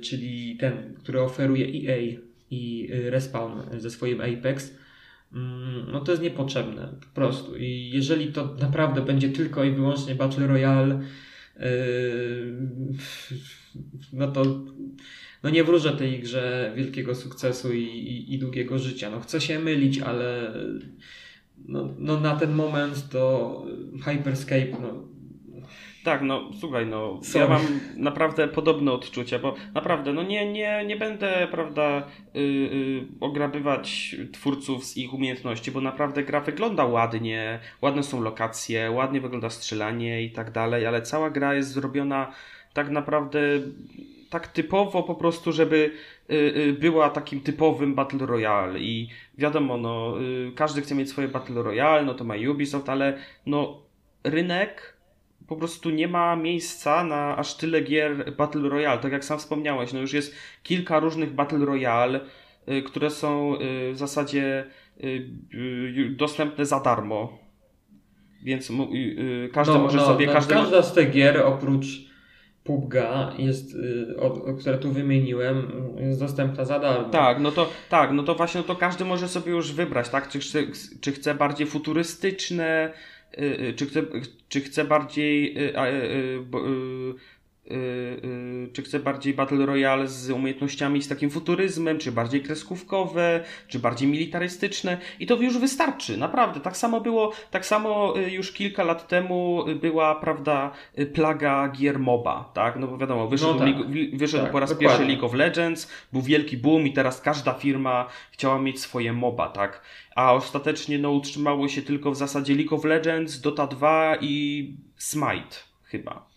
czyli 0.00 0.56
ten, 0.56 0.94
który 0.94 1.20
oferuje 1.20 1.66
EA 1.66 2.29
i 2.50 2.88
y, 2.92 3.10
Respawn 3.10 3.80
ze 3.80 3.90
swoim 3.90 4.20
Apex, 4.20 4.76
mm, 5.32 5.92
no 5.92 6.00
to 6.00 6.12
jest 6.12 6.22
niepotrzebne 6.22 6.94
po 7.00 7.14
prostu. 7.14 7.56
I 7.56 7.90
jeżeli 7.94 8.32
to 8.32 8.54
naprawdę 8.60 9.02
będzie 9.02 9.28
tylko 9.28 9.64
i 9.64 9.70
wyłącznie 9.70 10.14
Battle 10.14 10.46
Royale, 10.46 11.00
no 14.12 14.32
to 14.32 14.44
no 15.42 15.50
nie 15.50 15.64
wróżę 15.64 15.92
tej 15.92 16.20
grze 16.20 16.72
wielkiego 16.76 17.14
sukcesu 17.14 17.72
i, 17.72 17.82
i, 17.82 18.34
i 18.34 18.38
długiego 18.38 18.78
życia. 18.78 19.10
No 19.10 19.20
chcę 19.20 19.40
się 19.40 19.58
mylić, 19.58 19.98
ale 19.98 20.54
no, 21.68 21.94
no 21.98 22.20
na 22.20 22.36
ten 22.36 22.52
moment 22.52 23.08
to 23.08 23.66
Hyperscape, 24.04 24.80
no 24.82 25.09
Tak, 26.04 26.22
no 26.22 26.50
słuchaj, 26.60 26.86
no 26.86 27.18
Sorry. 27.22 27.44
ja 27.44 27.50
mam 27.50 27.80
naprawdę 27.96 28.48
podobne 28.48 28.92
odczucia, 28.92 29.38
bo 29.38 29.54
naprawdę, 29.74 30.12
no 30.12 30.22
nie, 30.22 30.52
nie, 30.52 30.84
nie 30.86 30.96
będę, 30.96 31.48
prawda, 31.50 32.06
yy, 32.34 32.42
yy, 32.42 33.06
ograbywać 33.20 34.16
twórców 34.32 34.84
z 34.84 34.96
ich 34.96 35.14
umiejętności, 35.14 35.70
bo 35.70 35.80
naprawdę 35.80 36.24
gra 36.24 36.40
wygląda 36.40 36.84
ładnie, 36.84 37.60
ładne 37.82 38.02
są 38.02 38.20
lokacje, 38.20 38.90
ładnie 38.90 39.20
wygląda 39.20 39.50
strzelanie 39.50 40.22
i 40.22 40.30
tak 40.30 40.50
dalej, 40.50 40.86
ale 40.86 41.02
cała 41.02 41.30
gra 41.30 41.54
jest 41.54 41.72
zrobiona 41.72 42.32
tak 42.72 42.90
naprawdę 42.90 43.40
tak 44.30 44.46
typowo 44.48 45.02
po 45.02 45.14
prostu, 45.14 45.52
żeby 45.52 45.92
y, 46.30 46.34
y, 46.34 46.72
była 46.72 47.10
takim 47.10 47.40
typowym 47.40 47.94
Battle 47.94 48.26
Royale 48.26 48.78
i 48.78 49.08
wiadomo, 49.38 49.76
no 49.76 50.14
każdy 50.54 50.82
chce 50.82 50.94
mieć 50.94 51.08
swoje 51.08 51.28
Battle 51.28 51.62
Royale, 51.62 52.04
no 52.04 52.14
to 52.14 52.24
ma 52.24 52.34
Ubisoft, 52.50 52.88
ale 52.88 53.18
no 53.46 53.82
rynek 54.24 54.99
po 55.50 55.56
prostu 55.56 55.90
nie 55.90 56.08
ma 56.08 56.36
miejsca 56.36 57.04
na 57.04 57.36
aż 57.36 57.54
tyle 57.54 57.80
gier 57.80 58.36
Battle 58.36 58.68
Royale. 58.68 59.00
Tak 59.00 59.12
jak 59.12 59.24
sam 59.24 59.38
wspomniałeś, 59.38 59.92
no 59.92 60.00
już 60.00 60.12
jest 60.12 60.34
kilka 60.62 61.00
różnych 61.00 61.34
Battle 61.34 61.58
Royale, 61.58 62.20
y, 62.68 62.82
które 62.82 63.10
są 63.10 63.54
y, 63.54 63.92
w 63.92 63.96
zasadzie 63.96 64.64
y, 65.04 66.14
dostępne 66.16 66.66
za 66.66 66.80
darmo. 66.80 67.38
Więc 68.42 68.72
każdy 69.52 69.78
może 69.78 70.00
sobie, 70.00 70.26
no, 70.26 70.32
każdy 70.32 70.54
każda 70.54 70.82
z 70.82 70.94
tych 70.94 71.10
gier 71.10 71.42
oprócz 71.46 71.86
PUBG'a 72.64 73.32
jest, 73.38 73.76
o, 74.18 74.54
które 74.54 74.78
tu 74.78 74.92
wymieniłem, 74.92 75.72
jest 76.00 76.20
dostępna 76.20 76.64
za 76.64 76.78
darmo. 76.78 77.08
Tak, 77.08 77.40
no 77.40 77.50
to 77.50 77.68
tak, 77.88 78.12
no 78.12 78.22
to 78.22 78.34
właśnie 78.34 78.60
no 78.60 78.66
to 78.66 78.76
każdy 78.76 79.04
może 79.04 79.28
sobie 79.28 79.52
już 79.52 79.72
wybrać, 79.72 80.08
tak? 80.08 80.28
Czy 80.28 80.38
chce, 80.38 80.58
czy 81.00 81.12
chce 81.12 81.34
bardziej 81.34 81.66
futurystyczne, 81.66 82.92
czy 83.76 83.86
chce, 83.86 84.02
czy 84.48 84.60
chce 84.60 84.84
bardziej 84.84 85.56
y, 87.66 87.74
y, 87.74 88.70
czy 88.72 88.82
chce 88.82 88.98
bardziej 89.00 89.34
Battle 89.34 89.66
Royale 89.66 90.08
z 90.08 90.30
umiejętnościami 90.30 91.02
z 91.02 91.08
takim 91.08 91.30
futuryzmem, 91.30 91.98
czy 91.98 92.12
bardziej 92.12 92.42
kreskówkowe, 92.42 93.44
czy 93.68 93.78
bardziej 93.78 94.08
militarystyczne 94.08 94.98
i 95.20 95.26
to 95.26 95.36
już 95.36 95.58
wystarczy, 95.58 96.16
naprawdę. 96.16 96.60
Tak 96.60 96.76
samo 96.76 97.00
było, 97.00 97.32
tak 97.50 97.66
samo 97.66 98.18
y, 98.18 98.30
już 98.30 98.52
kilka 98.52 98.84
lat 98.84 99.08
temu 99.08 99.64
była, 99.80 100.14
prawda, 100.14 100.72
plaga 101.14 101.68
gier 101.68 101.98
MOBA, 101.98 102.50
tak? 102.54 102.76
No 102.78 102.86
bo 102.86 102.98
wiadomo, 102.98 103.28
wyszedł, 103.28 103.54
No 103.54 103.58
tak. 103.58 103.76
Wyszedł 104.12 104.42
Tak, 104.42 104.52
po 104.52 104.60
raz 104.60 104.70
dokładnie. 104.70 104.88
pierwszy 104.88 105.12
League 105.12 105.26
of 105.26 105.34
Legends, 105.34 105.90
był 106.12 106.22
wielki 106.22 106.56
boom 106.56 106.86
i 106.86 106.92
teraz 106.92 107.20
każda 107.20 107.52
firma 107.54 108.06
chciała 108.30 108.58
mieć 108.58 108.80
swoje 108.80 109.12
MOBA, 109.12 109.48
tak? 109.48 109.82
A 110.16 110.32
ostatecznie 110.34 110.98
no, 110.98 111.10
utrzymało 111.10 111.68
się 111.68 111.82
tylko 111.82 112.10
w 112.10 112.16
zasadzie 112.16 112.54
League 112.54 112.74
of 112.74 112.84
Legends, 112.84 113.40
Dota 113.40 113.66
2 113.66 114.16
i 114.20 114.74
Smite 114.96 115.56
chyba. 115.84 116.29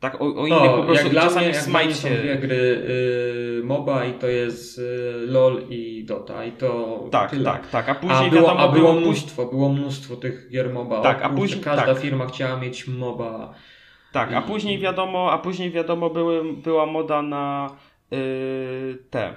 Tak, 0.00 0.20
o, 0.20 0.24
o 0.24 0.46
innych 0.46 0.70
po 0.76 0.82
prostu 0.82 1.08
dla 1.08 1.22
czasami 1.22 1.46
mnie 1.46 1.54
są 1.54 1.70
Smite. 1.70 2.10
dwie 2.20 2.36
gry 2.36 2.56
y, 2.56 3.60
MOBA 3.64 4.04
i 4.04 4.12
to 4.12 4.26
jest 4.26 4.78
y, 4.78 4.82
LOL 5.26 5.62
i 5.70 6.04
Dota 6.04 6.44
i 6.44 6.52
to 6.52 6.98
Tak, 7.10 7.30
tyle. 7.30 7.44
tak, 7.44 7.70
tak. 7.70 7.88
A 7.88 7.94
później 7.94 8.26
A 8.26 8.30
było, 8.30 8.42
wiadomo, 8.42 8.60
a 8.60 8.68
było 8.68 8.92
było 8.92 9.00
mnóstwo, 9.00 9.46
było 9.46 9.68
mnóstwo 9.68 10.16
tych 10.16 10.48
gier 10.50 10.70
MOBA. 10.72 11.00
Tak, 11.02 11.22
a 11.22 11.28
później- 11.28 11.60
Każda 11.60 11.86
tak. 11.86 11.98
firma 11.98 12.26
chciała 12.26 12.56
mieć 12.60 12.88
MOBA. 12.88 13.54
Tak, 14.12 14.32
a 14.32 14.42
później 14.42 14.78
wiadomo, 14.78 15.32
a 15.32 15.38
później 15.38 15.70
wiadomo 15.70 16.10
były, 16.10 16.52
była 16.52 16.86
moda 16.86 17.22
na 17.22 17.70
y, 18.12 18.98
te. 19.10 19.34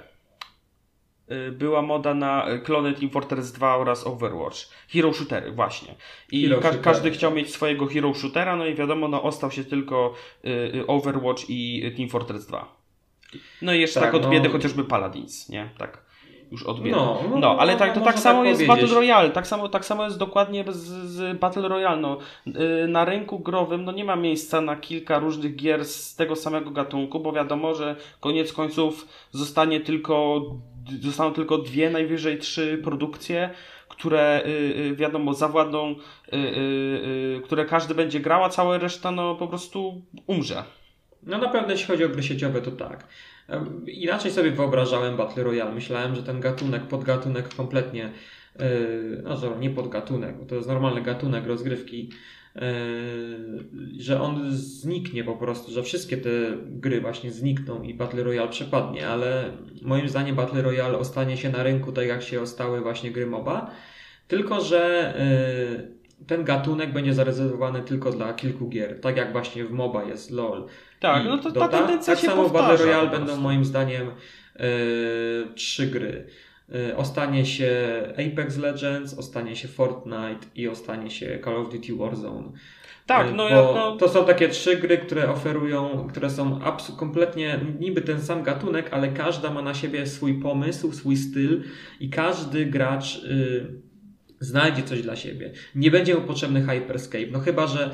Y, 1.48 1.52
była 1.52 1.82
moda 1.82 2.14
na 2.14 2.50
y, 2.50 2.58
klony 2.60 2.92
Team 2.92 3.10
Fortress 3.10 3.52
2 3.52 3.76
oraz 3.76 4.06
Overwatch. 4.06 4.58
Hero 4.88 5.12
shootery, 5.12 5.52
właśnie. 5.52 5.94
I 6.32 6.48
ka- 6.48 6.54
shootery, 6.54 6.78
każdy 6.78 7.10
chciał 7.10 7.30
mieć 7.30 7.50
swojego 7.50 7.86
hero 7.86 8.14
shootera, 8.14 8.56
no 8.56 8.66
i 8.66 8.74
wiadomo, 8.74 9.08
no 9.08 9.22
ostał 9.22 9.50
się 9.50 9.64
tylko 9.64 10.14
y, 10.44 10.48
y, 10.50 10.86
Overwatch 10.86 11.42
i 11.50 11.82
y, 11.86 11.90
Team 11.96 12.08
Fortress 12.08 12.46
2. 12.46 12.76
No 13.62 13.74
i 13.74 13.80
jeszcze 13.80 14.00
tak, 14.00 14.08
Tak, 14.08 14.14
od 14.14 14.22
no. 14.22 14.30
biedy 14.30 14.48
chociażby 14.48 14.84
Paladins, 14.84 15.48
nie? 15.48 15.70
Tak. 15.78 16.02
Już 16.52 16.62
od 16.62 16.80
biedy. 16.80 16.96
No, 16.96 17.22
No, 17.30 17.38
no, 17.38 17.56
ale 17.58 17.72
no, 17.72 17.78
tak, 17.78 17.88
no, 17.88 18.00
to 18.00 18.06
tak 18.06 18.18
samo 18.18 18.38
tak 18.40 18.48
jest 18.48 18.66
powiedzieć. 18.66 18.80
Battle 18.90 18.94
Royale, 19.00 19.30
tak 19.30 19.46
samo, 19.46 19.68
tak 19.68 19.84
samo 19.84 20.04
jest 20.04 20.18
dokładnie 20.18 20.64
z, 20.68 20.76
z 21.10 21.38
Battle 21.38 21.68
Royale. 21.68 22.00
No. 22.00 22.18
Yy, 22.46 22.88
Na 22.88 23.04
rynku 23.04 23.38
growym 23.38 23.84
no, 23.84 23.92
nie 23.92 24.04
ma 24.04 24.16
miejsca 24.16 24.60
na 24.60 24.76
kilka 24.76 25.18
różnych 25.18 25.56
gier 25.56 25.84
z 25.84 26.16
tego 26.16 26.36
samego 26.36 26.70
gatunku, 26.70 27.20
bo 27.20 27.32
wiadomo, 27.32 27.74
że 27.74 27.96
koniec 28.20 28.52
końców 28.52 29.08
zostanie 29.30 29.80
tylko, 29.80 30.40
zostaną 31.00 31.32
tylko 31.32 31.58
dwie, 31.58 31.90
najwyżej 31.90 32.38
trzy 32.38 32.80
produkcje, 32.84 33.50
które 33.88 34.42
yy, 34.46 34.84
yy, 34.84 34.96
wiadomo 34.96 35.34
zawładną, 35.34 35.94
yy, 36.32 37.40
które 37.44 37.64
każdy 37.64 37.94
będzie 37.94 38.20
grał, 38.20 38.44
a 38.44 38.48
cała 38.48 38.78
reszta 38.78 39.10
no 39.10 39.34
po 39.34 39.48
prostu 39.48 40.02
umrze. 40.26 40.64
No 41.22 41.38
naprawdę 41.38 41.72
jeśli 41.72 41.86
chodzi 41.86 42.04
o 42.04 42.08
gry 42.08 42.22
sieciowe 42.22 42.62
to 42.62 42.70
tak. 42.70 43.06
Inaczej 43.86 44.30
sobie 44.30 44.50
wyobrażałem 44.50 45.16
Battle 45.16 45.44
Royale. 45.44 45.72
Myślałem, 45.72 46.14
że 46.14 46.22
ten 46.22 46.40
gatunek, 46.40 46.82
podgatunek 46.82 47.54
kompletnie, 47.54 48.12
no 49.22 49.36
że 49.36 49.56
nie 49.60 49.70
podgatunek, 49.70 50.38
bo 50.38 50.44
to 50.44 50.54
jest 50.54 50.68
normalny 50.68 51.02
gatunek 51.02 51.46
rozgrywki, 51.46 52.10
że 53.98 54.20
on 54.20 54.50
zniknie 54.50 55.24
po 55.24 55.36
prostu, 55.36 55.72
że 55.72 55.82
wszystkie 55.82 56.16
te 56.16 56.30
gry 56.66 57.00
właśnie 57.00 57.30
znikną 57.30 57.82
i 57.82 57.94
Battle 57.94 58.22
Royale 58.22 58.48
przepadnie, 58.48 59.08
ale 59.08 59.52
moim 59.82 60.08
zdaniem 60.08 60.36
Battle 60.36 60.62
Royale 60.62 60.98
ostanie 60.98 61.36
się 61.36 61.50
na 61.50 61.62
rynku 61.62 61.92
tak 61.92 62.06
jak 62.06 62.22
się 62.22 62.40
ostały 62.40 62.80
właśnie 62.80 63.10
gry 63.10 63.26
MOBA, 63.26 63.70
tylko 64.28 64.60
że 64.60 65.14
yy, 65.78 66.26
ten 66.26 66.44
gatunek 66.44 66.92
będzie 66.92 67.14
zarezerwowany 67.14 67.82
tylko 67.82 68.10
dla 68.10 68.34
kilku 68.34 68.68
gier, 68.68 69.00
tak 69.00 69.16
jak 69.16 69.32
właśnie 69.32 69.64
w 69.64 69.72
MOBA 69.72 70.04
jest 70.04 70.30
LOL. 70.30 70.66
Tak, 71.00 71.24
no 71.24 71.38
to 71.38 71.50
Dota. 71.50 71.68
ta 71.68 71.78
tendencja 71.78 72.14
tak 72.14 72.22
się 72.22 72.28
samo 72.28 72.48
w. 72.48 72.52
Battle 72.52 72.76
Royale 72.86 73.10
będą 73.10 73.36
moim 73.36 73.64
zdaniem 73.64 74.10
e, 74.56 74.64
trzy 75.54 75.86
gry. 75.86 76.26
E, 76.74 76.96
ostanie 76.96 77.46
się 77.46 77.70
Apex 78.12 78.58
Legends, 78.58 79.18
ostanie 79.18 79.56
się 79.56 79.68
Fortnite 79.68 80.46
i 80.54 80.68
ostanie 80.68 81.10
się 81.10 81.38
Call 81.44 81.56
of 81.56 81.72
Duty 81.72 81.96
Warzone. 81.96 82.48
Tak, 83.06 83.26
E, 83.28 83.32
no 83.32 83.48
ja 83.48 83.54
no, 83.56 83.96
To 83.96 84.08
są 84.08 84.24
takie 84.24 84.48
trzy 84.48 84.76
gry, 84.76 84.98
które 84.98 85.30
oferują, 85.30 86.06
które 86.10 86.30
są 86.30 86.58
abs- 86.58 86.96
kompletnie 86.96 87.60
niby 87.80 88.00
ten 88.02 88.20
sam 88.20 88.42
gatunek, 88.42 88.88
ale 88.90 89.08
każda 89.08 89.50
ma 89.50 89.62
na 89.62 89.74
siebie 89.74 90.06
swój 90.06 90.34
pomysł, 90.40 90.92
swój 90.92 91.16
styl 91.16 91.62
i 92.00 92.10
każdy 92.10 92.66
gracz 92.66 93.24
y, 93.24 93.66
znajdzie 94.40 94.82
coś 94.82 95.02
dla 95.02 95.16
siebie. 95.16 95.52
Nie 95.74 95.90
będzie 95.90 96.14
mu 96.14 96.20
potrzebny 96.20 96.62
Hyperscape, 96.66 97.26
no 97.30 97.38
chyba, 97.40 97.66
że 97.66 97.90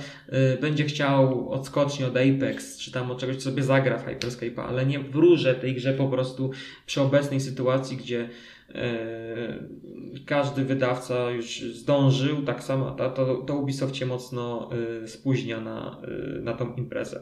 y, 0.56 0.60
będzie 0.60 0.84
chciał 0.84 1.50
odskocznie 1.50 2.06
od 2.06 2.16
Apex, 2.16 2.78
czy 2.78 2.92
tam 2.92 3.10
od 3.10 3.20
czegoś, 3.20 3.36
co 3.36 3.42
sobie 3.42 3.62
zagra 3.62 3.98
w 3.98 4.06
Hyperscape'a, 4.06 4.60
ale 4.68 4.86
nie 4.86 4.98
wróżę 5.00 5.54
tej 5.54 5.74
grze 5.74 5.94
po 5.94 6.08
prostu 6.08 6.50
przy 6.86 7.00
obecnej 7.00 7.40
sytuacji, 7.40 7.96
gdzie 7.96 8.28
każdy 10.26 10.64
wydawca 10.64 11.30
już 11.30 11.60
zdążył, 11.60 12.42
tak 12.42 12.62
samo 12.64 12.90
to, 12.90 13.42
to, 13.46 13.56
Ubisoft 13.56 13.96
się 13.96 14.06
mocno 14.06 14.70
y, 15.04 15.08
spóźnia 15.08 15.60
na, 15.60 16.02
y, 16.38 16.42
na 16.42 16.52
tą 16.52 16.74
imprezę. 16.74 17.20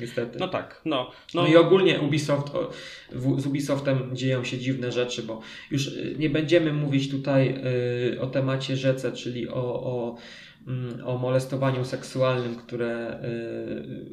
Niestety. 0.00 0.38
No 0.38 0.48
tak, 0.48 0.80
no. 0.84 1.10
No, 1.34 1.42
No, 1.42 1.48
i 1.48 1.56
ogólnie 1.56 2.00
Ubisoft, 2.00 2.52
z 3.38 3.46
Ubisoftem 3.46 4.16
dzieją 4.16 4.44
się 4.44 4.58
dziwne 4.58 4.92
rzeczy, 4.92 5.22
bo 5.22 5.40
już 5.70 5.90
nie 6.18 6.30
będziemy 6.30 6.72
mówić 6.72 7.10
tutaj 7.10 7.62
o 8.20 8.26
temacie 8.26 8.76
rzece, 8.76 9.12
czyli 9.12 9.48
o, 9.48 9.82
o, 9.82 10.16
o 11.04 11.18
molestowaniu 11.18 11.84
seksualnym, 11.84 12.56
które 12.56 13.20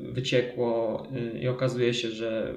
y, 0.09 0.11
wyciekło 0.11 1.03
y, 1.35 1.39
i 1.39 1.47
okazuje 1.47 1.93
się, 1.93 2.11
że 2.11 2.53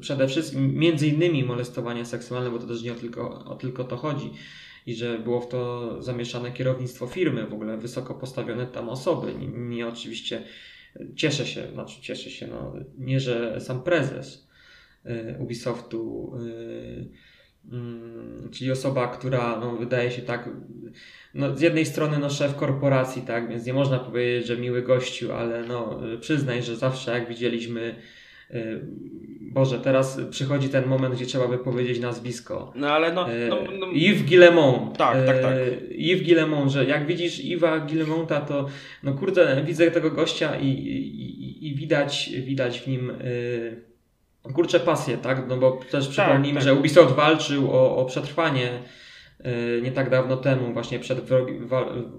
przede 0.00 0.28
wszystkim 0.28 0.74
między 0.74 1.08
innymi 1.08 1.44
molestowanie 1.44 2.04
seksualne, 2.04 2.50
bo 2.50 2.58
to 2.58 2.66
też 2.66 2.82
nie 2.82 2.92
o 2.92 2.94
tylko, 2.94 3.44
o 3.44 3.54
tylko 3.54 3.84
to 3.84 3.96
chodzi 3.96 4.30
i 4.86 4.94
że 4.94 5.18
było 5.18 5.40
w 5.40 5.48
to 5.48 6.02
zamieszane 6.02 6.52
kierownictwo 6.52 7.06
firmy, 7.06 7.46
w 7.46 7.54
ogóle 7.54 7.76
wysoko 7.76 8.14
postawione 8.14 8.66
tam 8.66 8.88
osoby. 8.88 9.34
Nie, 9.48 9.88
oczywiście 9.88 10.42
cieszę 11.16 11.46
się, 11.46 11.72
znaczy 11.72 12.00
cieszę 12.00 12.30
się, 12.30 12.46
no, 12.46 12.74
nie, 12.98 13.20
że 13.20 13.60
sam 13.60 13.82
prezes 13.82 14.48
y, 15.06 15.36
Ubisoftu, 15.38 16.32
mm, 17.72 18.50
czyli 18.52 18.70
osoba, 18.70 19.08
która 19.08 19.60
no, 19.60 19.76
wydaje 19.76 20.10
się 20.10 20.22
tak, 20.22 20.48
no, 21.34 21.56
z 21.56 21.60
jednej 21.60 21.86
strony 21.86 22.18
no, 22.18 22.30
szef 22.30 22.56
korporacji, 22.56 23.22
tak, 23.22 23.48
więc 23.48 23.66
nie 23.66 23.74
można 23.74 23.98
powiedzieć, 23.98 24.46
że 24.46 24.56
miły 24.56 24.82
gościu, 24.82 25.32
ale 25.32 25.62
no, 25.62 26.00
przyznaj, 26.20 26.62
że 26.62 26.76
zawsze 26.76 27.10
jak 27.10 27.28
widzieliśmy 27.28 27.94
y, 28.50 28.80
Boże, 29.40 29.78
teraz 29.78 30.20
przychodzi 30.30 30.68
ten 30.68 30.86
moment, 30.86 31.14
gdzie 31.14 31.26
trzeba 31.26 31.48
by 31.48 31.58
powiedzieć 31.58 32.00
nazwisko. 32.00 32.72
no 32.76 32.92
ale 32.92 33.12
no, 33.12 33.32
E, 33.32 33.48
no, 33.48 33.56
no 33.78 33.86
Yves 33.86 34.22
Guillemont. 34.22 34.96
Tak, 34.98 35.26
tak, 35.26 35.42
tak. 35.42 35.54
Yves 35.90 36.22
Guillemont, 36.22 36.70
że 36.70 36.84
jak 36.84 37.06
widzisz 37.06 37.38
Yves'a 37.38 37.86
Guillemonta, 37.86 38.40
to 38.40 38.66
no 39.02 39.12
kurde, 39.12 39.62
widzę 39.66 39.90
tego 39.90 40.10
gościa 40.10 40.56
i, 40.56 40.68
i, 40.68 41.68
i 41.68 41.74
widać, 41.74 42.30
widać 42.46 42.80
w 42.80 42.86
nim 42.86 43.12
kurczę 44.52 44.80
pasję, 44.80 45.16
tak? 45.16 45.48
No 45.48 45.56
bo 45.56 45.80
też 45.90 46.08
przypomnijmy, 46.08 46.60
tak. 46.60 46.64
że 46.64 46.74
Ubisoft 46.74 47.14
walczył 47.14 47.70
o, 47.70 47.96
o 47.96 48.04
przetrwanie 48.04 48.68
nie 49.82 49.92
tak 49.92 50.10
dawno 50.10 50.36
temu, 50.36 50.72
właśnie 50.72 50.98
przed 50.98 51.20
wrogi, 51.20 51.52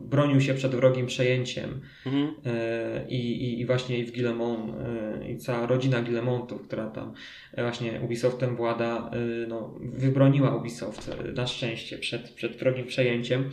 bronił 0.01 0.41
się 0.41 0.53
przed 0.53 0.75
wrogim 0.75 1.05
przejęciem. 1.05 1.81
mhm. 2.05 2.33
E, 2.45 3.07
I, 3.09 3.43
i, 3.43 3.61
I 3.61 3.65
właśnie 3.65 3.99
Yves 3.99 4.11
Guillemont 4.11 4.73
e, 5.21 5.31
i 5.31 5.37
cała 5.37 5.67
rodzina 5.67 6.01
Guillemontów, 6.01 6.61
która 6.61 6.87
tam 6.89 7.13
e, 7.53 7.61
właśnie 7.61 8.01
Ubisoftem 8.01 8.55
włada, 8.55 9.11
e, 9.13 9.47
no, 9.47 9.79
wybroniła 9.79 10.55
Ubisoft 10.55 11.09
e, 11.09 11.31
na 11.31 11.47
szczęście 11.47 11.97
przed, 11.97 12.29
przed 12.29 12.55
wrogim 12.55 12.85
przejęciem, 12.85 13.49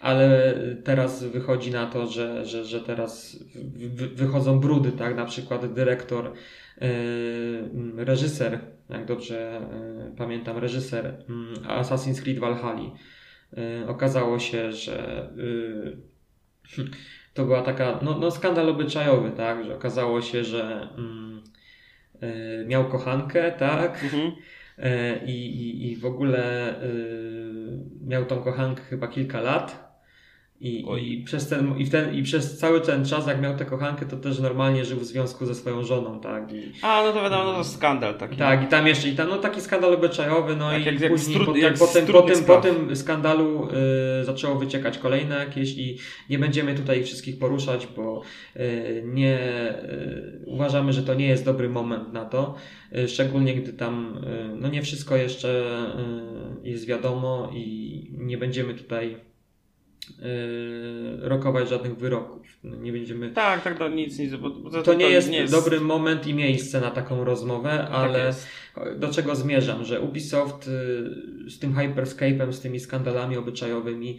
ale 0.00 0.54
teraz 0.84 1.24
wychodzi 1.24 1.70
na 1.70 1.86
to, 1.86 2.06
że, 2.06 2.46
że, 2.46 2.64
że 2.64 2.80
teraz 2.80 3.44
wy, 3.74 4.08
wychodzą 4.08 4.60
brudy, 4.60 4.92
tak? 4.92 5.16
Na 5.16 5.24
przykład 5.24 5.72
dyrektor, 5.74 6.32
e, 6.80 6.88
reżyser, 7.96 8.60
jak 8.92 9.04
dobrze 9.06 9.56
e, 9.56 10.16
pamiętam, 10.16 10.58
reżyser 10.58 11.06
m, 11.28 11.54
Assassin's 11.68 12.22
Creed 12.22 12.38
Valhalla. 12.38 12.90
E, 13.56 13.88
Okazało 13.88 14.38
się, 14.38 14.72
że 14.72 15.28
e, 16.76 16.82
to 17.34 17.44
była 17.44 17.62
taka, 17.62 17.98
no, 18.02 18.18
no 18.18 18.30
skandal 18.30 18.68
obyczajowy, 18.68 19.30
tak, 19.30 19.64
że 19.64 19.74
okazało 19.76 20.22
się, 20.22 20.44
że 20.44 20.88
mm, 20.98 21.40
miał 22.66 22.88
kochankę, 22.88 23.52
tak, 23.52 24.04
Mhm. 24.04 24.32
i, 25.26 25.30
i, 25.32 25.90
i 25.92 25.96
w 25.96 26.06
ogóle 26.06 26.74
miał 28.06 28.24
tą 28.24 28.42
kochankę 28.42 28.82
chyba 28.82 29.08
kilka 29.08 29.40
lat. 29.40 29.89
I, 30.62 30.84
Oj. 30.88 31.12
i, 31.12 31.22
przez 31.24 31.48
ten, 31.48 31.78
i, 31.78 31.86
ten, 31.90 32.14
I 32.14 32.22
przez 32.22 32.58
cały 32.58 32.80
ten 32.80 33.04
czas, 33.04 33.26
jak 33.26 33.40
miał 33.42 33.56
tę 33.56 33.64
kochankę, 33.64 34.06
to 34.06 34.16
też 34.16 34.38
normalnie 34.40 34.84
żył 34.84 34.98
w 34.98 35.04
związku 35.04 35.46
ze 35.46 35.54
swoją 35.54 35.84
żoną, 35.84 36.20
tak. 36.20 36.52
I, 36.52 36.72
A, 36.82 37.02
no 37.06 37.12
to 37.12 37.22
wiadomo, 37.22 37.44
no 37.44 37.52
to 37.52 37.64
skandal 37.64 38.14
taki. 38.14 38.36
tak, 38.36 38.62
i 38.64 38.66
tam 38.66 38.86
jeszcze, 38.86 39.08
i 39.08 39.16
tam, 39.16 39.28
no 39.28 39.36
taki 39.38 39.60
skandal 39.60 39.94
obyczajowy, 39.94 40.56
no 40.56 40.70
Tak, 40.70 40.82
i 40.82 40.84
jak- 40.84 41.00
jak 41.00 41.12
później, 41.12 41.36
z 41.36 41.40
trud- 41.40 41.46
po, 41.46 41.56
jak 41.56 41.78
po, 41.78 41.86
tym, 41.86 42.06
po 42.46 42.56
tym 42.60 42.96
skandalu 42.96 43.68
y, 44.20 44.24
zaczęło 44.24 44.54
wyciekać 44.58 44.98
kolejne 44.98 45.34
jakieś 45.34 45.78
i 45.78 45.98
nie 46.30 46.38
będziemy 46.38 46.74
tutaj 46.74 47.04
wszystkich 47.04 47.38
poruszać, 47.38 47.86
bo 47.96 48.22
y, 48.56 49.02
nie, 49.06 49.38
y, 49.84 50.42
uważamy, 50.46 50.92
że 50.92 51.02
to 51.02 51.14
nie 51.14 51.26
jest 51.26 51.44
dobry 51.44 51.68
moment 51.68 52.12
na 52.12 52.24
to, 52.24 52.54
y, 52.98 53.08
szczególnie 53.08 53.54
gdy 53.54 53.72
tam, 53.72 54.16
y, 54.52 54.56
no 54.60 54.68
nie 54.68 54.82
wszystko 54.82 55.16
jeszcze 55.16 55.48
y, 56.64 56.68
jest 56.68 56.86
wiadomo 56.86 57.50
i 57.54 58.10
nie 58.18 58.38
będziemy 58.38 58.74
tutaj 58.74 59.29
rokować 61.20 61.68
żadnych 61.68 61.96
wyroków. 61.96 62.46
No, 62.64 62.76
Nie 62.76 62.92
będziemy 62.92 63.30
Tak, 63.30 63.64
tak, 63.64 63.80
no 63.80 63.88
nic, 63.88 64.18
nic. 64.18 64.34
Bo, 64.34 64.50
bo 64.50 64.82
to 64.82 64.94
nie 64.94 65.10
jest, 65.10 65.30
dobry 65.50 65.80
moment 65.80 66.26
i 66.26 66.34
miejsce 66.34 66.80
na 66.80 66.90
taką 66.90 67.24
rozmowę, 67.24 67.78
Tak 67.78 67.90
ale 67.90 68.26
jest. 68.26 68.46
do 68.96 69.08
czego 69.08 69.36
zmierzam, 69.36 69.84
że 69.84 70.00
Ubisoft 70.00 70.68
y, 70.68 71.50
z 71.50 71.58
tym 71.58 71.74
Hyperscape'em, 71.74 72.52
z 72.52 72.60
tymi 72.60 72.80
skandalami 72.80 73.36
obyczajowymi, 73.36 74.18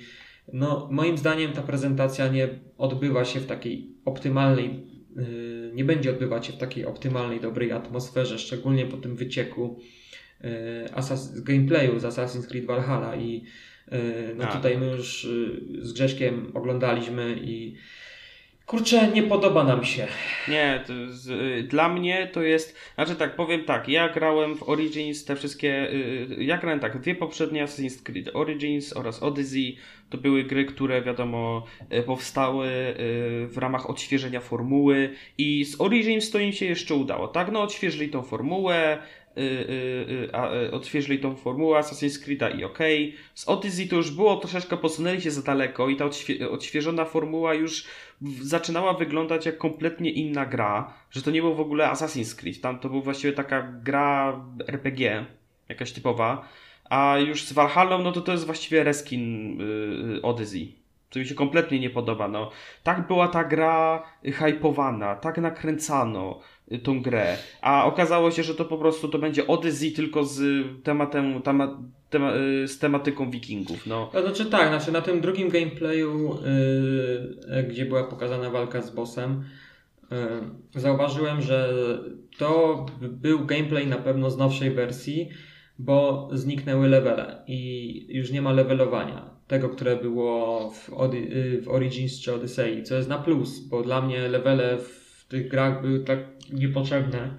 no 0.54 0.88
moim 0.92 1.18
zdaniem 1.18 1.52
ta 1.52 1.62
prezentacja 1.62 2.28
nie 2.28 2.50
odbywa 2.78 3.26
się 3.26 3.40
w 3.40 3.46
takiej 3.46 3.96
optymalnej, 4.06 4.88
y, 5.18 5.72
nie 5.74 5.86
będzie 5.86 6.10
odbywać 6.10 6.46
się 6.46 6.54
w 6.54 6.58
takiej 6.58 6.86
optymalnej, 6.86 7.40
dobrej 7.40 7.72
atmosferze, 7.72 8.40
szczególnie 8.40 8.86
po 8.86 8.98
tym 8.98 9.16
wycieku 9.16 9.80
y, 11.02 11.16
z 11.18 11.42
gameplayu 11.42 12.00
z 12.00 12.04
Assassin's 12.04 12.48
Creed 12.48 12.66
Valhalla 12.66 13.16
i 13.16 13.38
y, 13.38 13.71
no 14.36 14.44
Tak. 14.44 14.54
tutaj 14.54 14.78
my 14.78 14.86
już 14.86 15.26
y, 15.26 15.62
z 15.82 15.94
Grześkiem 15.94 16.52
oglądaliśmy 16.54 17.36
i 17.44 17.76
kurczę, 18.66 19.08
nie 19.08 19.24
podoba 19.24 19.64
nam 19.64 19.86
się. 19.86 20.08
Nie, 20.48 20.84
z, 21.10 21.30
y, 21.30 21.64
dla 21.64 21.90
mnie 21.90 22.30
to 22.34 22.42
jest, 22.42 22.76
znaczy 22.96 23.16
tak, 23.16 23.36
powiem 23.36 23.64
tak, 23.64 23.90
ja 23.90 24.10
grałem 24.10 24.56
w 24.56 24.70
Origins, 24.70 25.26
te 25.26 25.36
wszystkie, 25.36 25.94
y, 25.94 26.28
ja 26.40 26.58
grałem 26.58 26.80
tak, 26.80 27.02
dwie 27.02 27.16
poprzednie 27.16 27.66
Assassin's 27.66 28.04
Creed, 28.04 28.36
Origins 28.36 28.98
oraz 28.98 29.24
Odyssey, 29.24 29.78
to 30.10 30.18
były 30.18 30.44
gry, 30.44 30.66
które 30.66 31.02
wiadomo 31.02 31.66
powstały 32.06 32.68
w 33.48 33.54
ramach 33.58 33.90
odświeżenia 33.90 34.40
formuły 34.40 35.14
i 35.38 35.66
z 35.66 35.82
Origins 35.82 36.32
to 36.32 36.40
im 36.40 36.54
się 36.54 36.66
jeszcze 36.66 36.96
udało, 36.96 37.28
tak, 37.28 37.52
no 37.52 37.62
odświeżyli 37.62 38.10
tą 38.10 38.24
formułę, 38.24 38.98
a, 38.98 39.21
odświeżyli 40.72 41.20
tą 41.20 41.36
formułę 41.36 41.80
Assassin's 41.80 42.26
Creed'a 42.26 42.60
i 42.60 42.64
okej, 42.64 43.16
z 43.34 43.48
Odyssey 43.48 43.88
to 43.88 43.96
już 43.96 44.12
było, 44.12 44.36
troszeczkę 44.36 44.78
posunęli 44.78 45.22
się 45.22 45.32
za 45.32 45.42
daleko 45.42 45.90
i 45.90 45.96
ta 45.96 46.06
odświe- 46.06 46.48
odświeżona 46.50 47.06
formuła 47.06 47.54
już 47.54 47.84
zaczynała 48.42 48.94
wyglądać 48.94 49.46
jak 49.46 49.58
kompletnie 49.58 50.12
inna 50.12 50.46
gra, 50.46 50.94
że 51.12 51.22
to 51.22 51.32
nie 51.32 51.42
był 51.42 51.56
w 51.56 51.60
ogóle 51.60 51.88
Assassin's 51.88 52.40
Creed, 52.40 52.62
tam 52.62 52.80
to 52.80 52.90
był 52.90 53.02
właściwie 53.02 53.34
taka 53.34 53.62
gra 53.84 54.46
RPG, 54.68 55.26
jakaś 55.70 55.92
typowa, 55.92 56.48
a 56.90 57.18
już 57.18 57.44
z 57.44 57.54
Valhalla, 57.54 57.98
no 57.98 58.12
to 58.12 58.22
to 58.22 58.32
jest 58.32 58.46
właściwie 58.46 58.84
reskin 58.84 59.58
yy, 59.60 60.22
Odyssey, 60.22 60.76
co 61.10 61.20
mi 61.20 61.26
się 61.26 61.36
kompletnie 61.36 61.80
nie 61.80 61.90
podoba, 61.90 62.28
no. 62.28 62.52
Tak 62.84 63.08
była 63.08 63.28
ta 63.28 63.44
gra 63.44 64.04
hypowana, 64.24 65.16
tak 65.16 65.38
nakręcano 65.38 66.40
y, 66.40 66.61
tą 66.80 67.02
grę, 67.02 67.38
a 67.62 67.86
okazało 67.86 68.32
się, 68.32 68.44
że 68.44 68.56
to 68.56 68.66
po 68.66 68.78
prostu 68.78 69.08
to 69.08 69.20
będzie 69.20 69.48
Odyssey 69.48 69.92
tylko 69.92 70.24
z 70.24 70.66
tematem, 70.84 71.42
tema, 71.42 71.78
tema, 72.10 72.34
y, 72.36 72.68
z 72.68 72.80
tematyką 72.80 73.32
wikingów, 73.32 73.88
no. 73.88 74.10
To 74.14 74.22
znaczy 74.22 74.46
tak, 74.46 74.68
znaczy 74.68 74.92
na 74.92 75.02
tym 75.02 75.22
drugim 75.22 75.50
gameplayu, 75.50 76.38
yy, 77.48 77.64
gdzie 77.64 77.86
była 77.86 78.04
pokazana 78.04 78.50
walka 78.50 78.82
z 78.82 78.92
bossem, 78.92 79.44
yy, 80.12 80.82
zauważyłem, 80.82 81.42
że 81.42 81.74
to 82.38 82.86
był 83.02 83.46
gameplay 83.46 83.88
na 83.88 83.98
pewno 83.98 84.30
z 84.30 84.38
nowszej 84.38 84.72
wersji, 84.72 85.30
bo 85.80 86.30
zniknęły 86.34 86.88
levele 86.88 87.44
i 87.48 88.06
już 88.10 88.32
nie 88.32 88.42
ma 88.42 88.52
levelowania 88.52 89.30
tego, 89.48 89.70
które 89.70 89.96
było 89.96 90.70
w, 90.70 90.90
Ody- 90.94 91.62
w 91.62 91.70
Origins 91.70 92.22
czy 92.22 92.34
Odyssey, 92.34 92.84
co 92.84 92.96
jest 92.96 93.10
na 93.10 93.18
plus, 93.18 93.60
bo 93.60 93.82
dla 93.82 94.02
mnie 94.02 94.28
levele 94.28 94.78
w 94.78 95.01
tych 95.32 95.48
grach 95.48 95.82
były 95.82 96.00
tak 96.00 96.20
niepotrzebne 96.54 97.38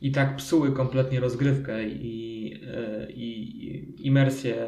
i 0.00 0.12
tak 0.12 0.36
psuły 0.36 0.72
kompletnie 0.72 1.20
rozgrywkę 1.20 1.88
i, 1.88 2.54
e, 2.74 3.12
i, 3.12 3.66
i 3.66 4.06
imersję 4.06 4.66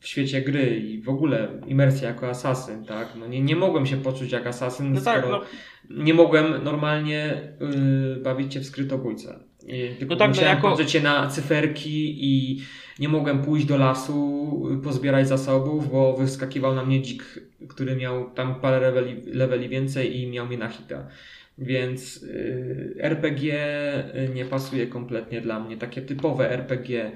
w 0.00 0.06
świecie 0.08 0.42
gry 0.42 0.76
i 0.80 1.02
w 1.02 1.08
ogóle 1.08 1.60
imersję 1.66 2.08
jako 2.08 2.28
asasyn, 2.28 2.84
tak? 2.84 3.08
No 3.16 3.26
nie, 3.26 3.42
nie 3.42 3.56
mogłem 3.56 3.86
się 3.86 3.96
poczuć 3.96 4.32
jak 4.32 4.46
asasyn, 4.46 4.92
No 4.92 5.00
tak, 5.00 5.20
skoro 5.20 5.44
no, 5.90 6.04
nie 6.04 6.14
mogłem 6.14 6.64
normalnie 6.64 7.42
y, 8.16 8.20
bawić 8.20 8.54
się 8.54 8.60
w 8.60 8.66
skrytobójcę. 8.66 9.40
Tylko 9.98 10.16
tak, 10.16 10.28
no 10.28 10.34
musiałem 10.34 10.62
no 10.62 10.80
jako... 10.80 11.02
na 11.02 11.28
cyferki 11.30 12.24
i 12.24 12.62
nie 12.98 13.08
mogłem 13.08 13.42
pójść 13.42 13.66
do 13.66 13.76
lasu, 13.76 14.80
pozbierać 14.84 15.28
zasobów, 15.28 15.90
bo 15.90 16.16
wyskakiwał 16.16 16.74
na 16.74 16.84
mnie 16.84 17.02
dzik, 17.02 17.40
który 17.68 17.96
miał 17.96 18.30
tam 18.30 18.60
parę 18.60 18.80
leveli, 18.80 19.22
leveli 19.26 19.68
więcej 19.68 20.20
i 20.20 20.26
miał 20.26 20.46
mnie 20.46 20.58
na 20.58 20.68
hita. 20.68 21.06
Więc 21.58 22.22
y, 22.22 22.94
RPG 22.98 23.54
nie 24.34 24.44
pasuje 24.44 24.86
kompletnie 24.86 25.40
dla 25.40 25.60
mnie. 25.60 25.76
Takie 25.76 26.02
typowe 26.02 26.50
RPG 26.50 27.12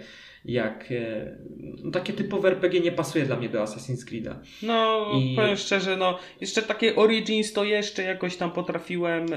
jak 0.49 0.93
e, 0.93 1.37
no, 1.85 1.91
takie 1.91 2.13
typowe 2.13 2.49
RPG 2.49 2.81
nie 2.81 2.93
pasuje 2.93 3.25
dla 3.25 3.37
mnie 3.37 3.49
do 3.49 3.63
Assassin's 3.63 4.05
Creed'a. 4.11 4.35
No, 4.63 5.11
I... 5.15 5.37
powiem 5.37 5.57
szczerze, 5.57 5.97
no 5.97 6.19
jeszcze 6.41 6.63
takie 6.63 6.97
Origins 6.97 7.53
to 7.53 7.65
jeszcze 7.65 8.03
jakoś 8.03 8.37
tam 8.37 8.51
potrafiłem 8.51 9.27
yy, 9.29 9.37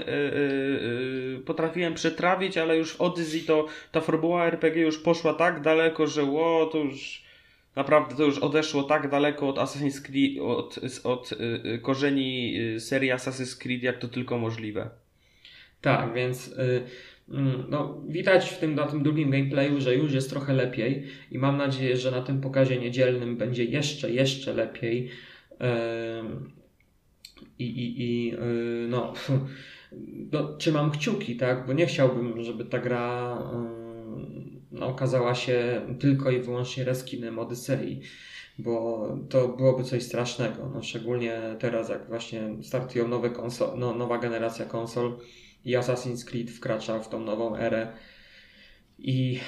yy, 1.36 1.42
potrafiłem 1.46 1.94
przetrawić, 1.94 2.58
ale 2.58 2.78
już 2.78 2.94
w 2.94 3.02
Odyssey 3.02 3.42
to 3.42 3.66
ta 3.92 4.02
formuła 4.02 4.46
RPG 4.46 4.82
już 4.82 4.98
poszła 4.98 5.34
tak 5.34 5.62
daleko, 5.62 6.08
że 6.08 6.24
ło, 6.24 6.66
to 6.66 6.78
już 6.78 7.24
naprawdę 7.76 8.16
to 8.16 8.24
już 8.24 8.40
odeszło 8.40 8.84
tak 8.84 9.10
daleko 9.10 9.50
od 9.50 9.58
Assassin's 9.58 10.02
Creed, 10.02 10.42
od, 10.42 10.80
od 11.04 11.32
yy, 11.64 11.80
korzeni 11.80 12.58
serii 12.80 13.12
Assassin's 13.12 13.62
Creed, 13.62 13.84
jak 13.84 13.98
to 13.98 14.08
tylko 14.08 14.38
możliwe. 14.38 14.90
Tak, 15.82 16.14
więc 16.14 16.56
no, 17.70 18.02
widać 18.08 18.50
w 18.50 18.60
tym, 18.60 18.76
na 18.76 18.88
tym 18.88 19.04
drugim 19.04 19.30
gameplayu, 19.30 19.82
że 19.82 19.96
już 19.96 20.14
jest 20.14 20.30
trochę 20.30 20.54
lepiej 20.54 21.04
i 21.32 21.38
mam 21.38 21.58
nadzieję, 21.58 21.98
że 21.98 22.12
na 22.12 22.22
tym 22.22 22.42
pokazie 22.42 22.78
niedzielnym 22.78 23.38
będzie 23.38 23.66
jeszcze, 23.66 24.12
jeszcze 24.12 24.54
lepiej. 24.54 25.10
I, 27.60 27.64
i, 27.64 28.02
i 28.02 28.26
yy, 28.28 28.88
no, 28.90 29.14
no, 30.32 30.54
trzymam 30.58 30.92
kciuki, 30.92 31.36
tak, 31.36 31.68
bo 31.68 31.74
nie 31.74 31.86
chciałbym, 31.86 32.44
żeby 32.44 32.66
ta 32.66 32.80
gra 32.80 33.38
no, 34.72 34.88
okazała 34.88 35.36
się 35.36 35.82
tylko 36.00 36.32
i 36.32 36.40
wyłącznie 36.40 36.84
reskinem 36.84 37.40
Odyssey, 37.40 38.02
bo 38.60 39.08
to 39.30 39.48
byłoby 39.48 39.84
coś 39.84 40.04
strasznego, 40.04 40.70
no, 40.74 40.84
szczególnie 40.84 41.42
teraz, 41.60 41.90
jak 41.90 42.08
właśnie 42.08 42.42
startują 42.62 43.08
nowe 43.08 43.30
konsol, 43.30 43.80
no, 43.80 43.94
nowa 43.94 44.18
generacja 44.18 44.66
konsol, 44.66 45.18
i 45.66 45.76
Assassin's 45.76 46.26
Creed 46.26 46.52
wkracza 46.52 47.00
w 47.00 47.10
tą 47.10 47.20
nową 47.20 47.56
erę 47.56 47.88
i, 49.00 49.40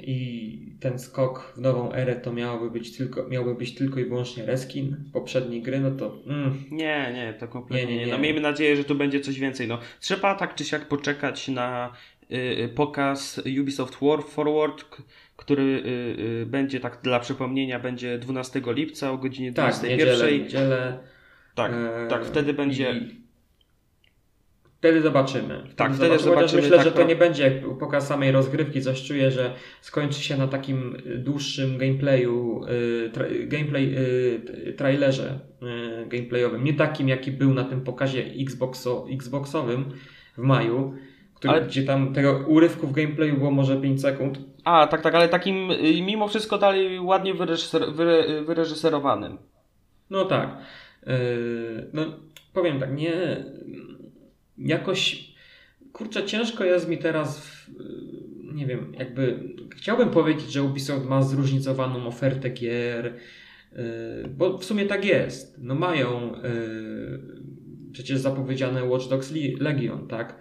i 0.00 0.58
ten 0.80 0.98
skok 0.98 1.52
w 1.56 1.60
nową 1.60 1.92
erę 1.92 2.16
to 2.16 2.32
miałoby 2.32 2.70
być 2.70 2.96
tylko, 2.96 3.28
miałby 3.28 3.54
być 3.54 3.74
tylko 3.74 4.00
i 4.00 4.04
wyłącznie 4.04 4.46
reskin 4.46 4.96
poprzedniej 5.12 5.62
gry, 5.62 5.80
no 5.80 5.90
to 5.90 6.16
mm. 6.26 6.64
nie, 6.70 7.12
nie, 7.14 7.34
to 7.40 7.48
kompletnie 7.48 7.86
nie, 7.86 7.96
nie, 7.96 8.06
nie. 8.06 8.12
No 8.12 8.18
miejmy 8.18 8.40
nadzieję, 8.40 8.76
że 8.76 8.84
tu 8.84 8.94
będzie 8.94 9.20
coś 9.20 9.38
więcej. 9.38 9.68
No, 9.68 9.78
trzeba 10.00 10.34
tak 10.34 10.54
czy 10.54 10.64
siak 10.64 10.88
poczekać 10.88 11.48
na 11.48 11.92
y, 12.32 12.68
pokaz 12.74 13.42
Ubisoft 13.60 13.96
War 14.02 14.22
Forward, 14.24 14.84
który 15.36 15.62
y, 15.62 16.42
y, 16.42 16.46
będzie 16.46 16.80
tak 16.80 17.00
dla 17.02 17.20
przypomnienia 17.20 17.80
będzie 17.80 18.18
12 18.18 18.62
lipca 18.66 19.10
o 19.10 19.18
godzinie 19.18 19.52
tak, 19.52 19.74
21. 19.74 19.98
Niedzielę, 19.98 20.38
niedzielę. 20.38 20.98
Tak, 21.54 21.72
e, 21.72 22.06
tak, 22.08 22.24
wtedy 22.24 22.52
będzie 22.52 22.92
i 22.92 23.19
Wtedy 24.80 25.02
zobaczymy. 25.02 25.62
Tak, 25.76 25.94
wtedy 25.94 26.18
zobaczymy. 26.18 26.34
zobaczymy 26.34 26.62
myślę, 26.62 26.76
tak, 26.76 26.86
że 26.86 26.92
to 26.92 27.02
nie 27.02 27.16
będzie 27.16 27.42
jak 27.42 27.78
pokaz 27.78 28.06
samej 28.06 28.32
rozgrywki. 28.32 28.82
Coś 28.82 29.02
czuję, 29.02 29.30
że 29.30 29.54
skończy 29.80 30.20
się 30.20 30.36
na 30.36 30.48
takim 30.48 30.96
y, 31.06 31.18
dłuższym 31.18 31.78
gameplayu, 31.78 32.64
y, 32.64 33.10
tra, 33.10 33.24
gameplay, 33.44 33.94
y, 34.68 34.72
trailerze 34.76 35.38
gameplayowym. 36.06 36.64
Nie 36.64 36.74
takim, 36.74 37.08
jaki 37.08 37.30
był 37.30 37.54
na 37.54 37.64
tym 37.64 37.80
pokazie 37.80 38.24
Xboxo, 38.24 39.06
Xboxowym 39.12 39.84
w 40.38 40.42
maju, 40.42 40.94
który, 41.34 41.54
ale... 41.54 41.66
gdzie 41.66 41.82
tam 41.82 42.14
tego 42.14 42.44
urywku 42.46 42.86
w 42.86 42.92
gameplayu 42.92 43.36
było 43.36 43.50
może 43.50 43.80
5 43.80 44.00
sekund. 44.00 44.38
A, 44.64 44.86
tak, 44.86 45.00
tak, 45.02 45.14
ale 45.14 45.28
takim 45.28 45.68
mimo 46.02 46.28
wszystko 46.28 46.58
dalej 46.58 47.00
ładnie 47.00 47.34
wyreżyser, 47.34 47.82
wyreżyserowanym. 48.46 49.38
No 50.10 50.24
tak. 50.24 50.56
No, 51.92 52.02
powiem 52.52 52.80
tak, 52.80 52.94
nie 52.94 53.44
jakoś, 54.60 55.30
kurczę, 55.92 56.24
ciężko 56.24 56.64
jest 56.64 56.88
mi 56.88 56.98
teraz, 56.98 57.46
w, 57.46 57.70
nie 58.54 58.66
wiem, 58.66 58.92
jakby 58.98 59.54
chciałbym 59.76 60.10
powiedzieć, 60.10 60.52
że 60.52 60.62
Ubisoft 60.62 61.06
ma 61.06 61.22
zróżnicowaną 61.22 62.06
ofertę 62.06 62.50
gier, 62.50 63.06
y, 63.06 64.28
bo 64.28 64.58
w 64.58 64.64
sumie 64.64 64.86
tak 64.86 65.04
jest. 65.04 65.56
No 65.58 65.74
mają 65.74 66.34
y, 66.34 66.40
przecież 67.92 68.18
zapowiedziane 68.18 68.84
Watch 68.84 69.08
Dogs 69.08 69.32
Legion, 69.60 70.08
tak? 70.08 70.40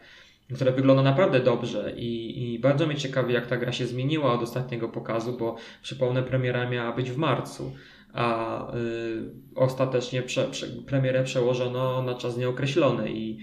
które 0.55 0.71
wygląda 0.71 1.03
naprawdę 1.03 1.39
dobrze 1.39 1.93
i, 1.97 2.53
i 2.53 2.59
bardzo 2.59 2.87
mnie 2.87 2.95
ciekawi, 2.95 3.33
jak 3.33 3.47
ta 3.47 3.57
gra 3.57 3.71
się 3.71 3.87
zmieniła 3.87 4.33
od 4.33 4.43
ostatniego 4.43 4.89
pokazu, 4.89 5.37
bo 5.37 5.55
przypomnę, 5.81 6.23
premiera 6.23 6.69
miała 6.69 6.95
być 6.95 7.11
w 7.11 7.17
marcu, 7.17 7.73
a 8.13 8.75
y, 8.75 9.21
ostatecznie 9.55 10.21
prze, 10.21 10.43
prze, 10.43 10.67
premierę 10.67 11.23
przełożono 11.23 12.01
na 12.01 12.15
czas 12.15 12.37
nieokreślony 12.37 13.11
i 13.11 13.39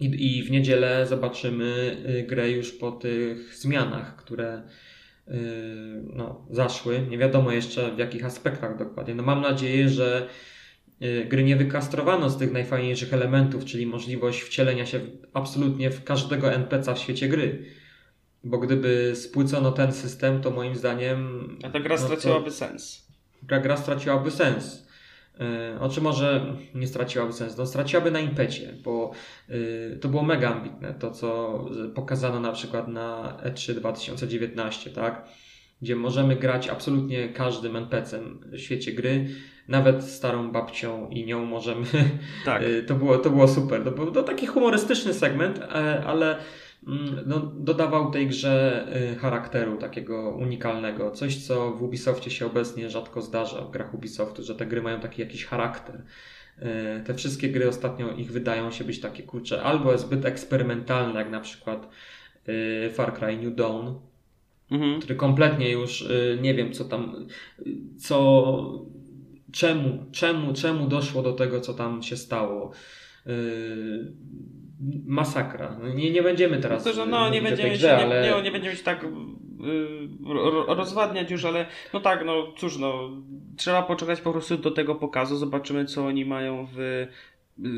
i, 0.00 0.38
I 0.38 0.42
w 0.42 0.50
niedzielę 0.50 1.06
zobaczymy 1.06 1.96
y, 2.08 2.22
grę 2.22 2.50
już 2.50 2.72
po 2.72 2.92
tych 2.92 3.54
zmianach, 3.54 4.16
które 4.16 4.62
y, 5.28 5.32
no, 6.12 6.46
zaszły. 6.50 7.06
Nie 7.10 7.18
wiadomo 7.18 7.52
jeszcze 7.52 7.94
w 7.94 7.98
jakich 7.98 8.24
aspektach 8.24 8.78
dokładnie. 8.78 9.14
No 9.14 9.22
mam 9.22 9.40
nadzieję, 9.40 9.88
że 9.88 10.28
y, 11.02 11.26
gry 11.28 11.44
nie 11.44 11.56
wykastrowano 11.56 12.30
z 12.30 12.38
tych 12.38 12.52
najfajniejszych 12.52 13.14
elementów, 13.14 13.64
czyli 13.64 13.86
możliwość 13.86 14.42
wcielenia 14.42 14.86
się 14.86 15.00
absolutnie 15.32 15.90
w 15.90 16.04
każdego 16.04 16.46
NPC'a 16.46 16.94
w 16.94 16.98
świecie 16.98 17.28
gry. 17.28 17.64
Bo 18.44 18.58
gdyby 18.58 19.12
spłycono 19.14 19.72
ten 19.72 19.92
system, 19.92 20.40
to 20.40 20.50
moim 20.50 20.76
zdaniem. 20.76 21.48
A 21.64 21.70
ta 21.70 21.80
gra 21.80 21.96
no, 21.96 22.02
straciłaby 22.02 22.50
sens. 22.50 23.08
Ta 23.48 23.60
gra 23.60 23.76
straciłaby 23.76 24.30
sens. 24.30 24.87
E, 25.40 25.90
czym 25.90 26.04
może 26.04 26.56
nie 26.74 26.86
straciłaby 26.86 27.32
sensu? 27.32 27.54
No, 27.58 27.66
straciłaby 27.66 28.10
na 28.10 28.20
impecie, 28.20 28.74
bo 28.84 29.10
y, 29.50 29.98
to 30.00 30.08
było 30.08 30.22
mega 30.22 30.54
ambitne, 30.54 30.94
to 30.94 31.10
co 31.10 31.60
pokazano 31.94 32.40
na 32.40 32.52
przykład 32.52 32.88
na 32.88 33.36
E3 33.44 33.74
2019, 33.74 34.90
tak? 34.90 35.28
Gdzie 35.82 35.96
możemy 35.96 36.36
grać 36.36 36.68
absolutnie 36.68 37.28
każdym 37.28 37.76
NPC-em 37.76 38.40
w 38.52 38.58
świecie 38.58 38.92
gry, 38.92 39.28
nawet 39.68 40.04
starą 40.04 40.52
babcią 40.52 41.08
i 41.08 41.26
nią 41.26 41.44
możemy. 41.44 41.86
Tak. 42.44 42.62
To, 42.88 42.94
było, 42.94 43.18
to 43.18 43.30
było 43.30 43.48
super. 43.48 43.84
To 43.84 43.90
był 43.90 44.10
to 44.10 44.22
taki 44.22 44.46
humorystyczny 44.46 45.14
segment, 45.14 45.58
e, 45.58 46.04
ale 46.06 46.36
no, 47.26 47.40
dodawał 47.40 48.10
tej 48.10 48.26
grze 48.26 48.86
y, 49.12 49.16
charakteru 49.16 49.76
takiego 49.76 50.30
unikalnego. 50.30 51.10
Coś, 51.10 51.36
co 51.46 51.70
w 51.70 51.82
Ubisoftie 51.82 52.30
się 52.30 52.46
obecnie 52.46 52.90
rzadko 52.90 53.22
zdarza 53.22 53.62
w 53.62 53.70
grach 53.70 53.94
Ubisoftu, 53.94 54.42
że 54.42 54.54
te 54.54 54.66
gry 54.66 54.82
mają 54.82 55.00
taki 55.00 55.20
jakiś 55.20 55.44
charakter. 55.44 56.02
Y, 56.58 57.04
te 57.04 57.14
wszystkie 57.14 57.48
gry 57.48 57.68
ostatnio 57.68 58.12
ich 58.12 58.32
wydają 58.32 58.70
się 58.70 58.84
być 58.84 59.00
takie 59.00 59.22
kurcze 59.22 59.62
albo 59.62 59.98
zbyt 59.98 60.24
eksperymentalne, 60.24 61.20
jak 61.20 61.30
na 61.30 61.40
przykład 61.40 61.88
y, 62.48 62.90
Far 62.90 63.14
Cry 63.14 63.36
New 63.36 63.54
Dawn, 63.54 63.94
mhm. 64.70 65.00
który 65.00 65.14
kompletnie 65.14 65.70
już 65.70 66.08
nie 66.40 66.54
wiem, 66.54 66.72
co 66.72 66.84
tam, 66.84 67.26
co, 67.98 68.88
czemu, 69.52 70.04
czemu, 70.12 70.52
czemu 70.52 70.88
doszło 70.88 71.22
do 71.22 71.32
tego, 71.32 71.60
co 71.60 71.74
tam 71.74 72.02
się 72.02 72.16
stało 72.16 72.72
masakra. 75.06 75.76
Nie, 75.94 76.10
nie 76.10 76.22
będziemy 76.22 76.58
teraz. 76.58 76.84
No, 76.84 76.90
to, 76.90 76.96
że 76.96 77.06
no, 77.06 77.30
nie 77.30 77.42
będziemy, 77.42 77.70
grze, 77.70 77.88
się, 77.88 77.96
ale... 77.96 78.22
nie, 78.22 78.36
nie, 78.36 78.42
nie 78.42 78.50
będziemy 78.50 78.76
się 78.76 78.84
tak 78.84 79.02
yy, 79.02 80.74
rozwadniać 80.74 81.30
już, 81.30 81.44
ale 81.44 81.66
no 81.92 82.00
tak, 82.00 82.24
no 82.24 82.52
cóż, 82.56 82.78
no 82.78 83.10
trzeba 83.56 83.82
poczekać 83.82 84.20
po 84.20 84.32
prostu 84.32 84.56
do 84.56 84.70
tego 84.70 84.94
pokazu, 84.94 85.36
zobaczymy 85.36 85.84
co 85.84 86.06
oni 86.06 86.24
mają 86.24 86.68
w 86.72 87.06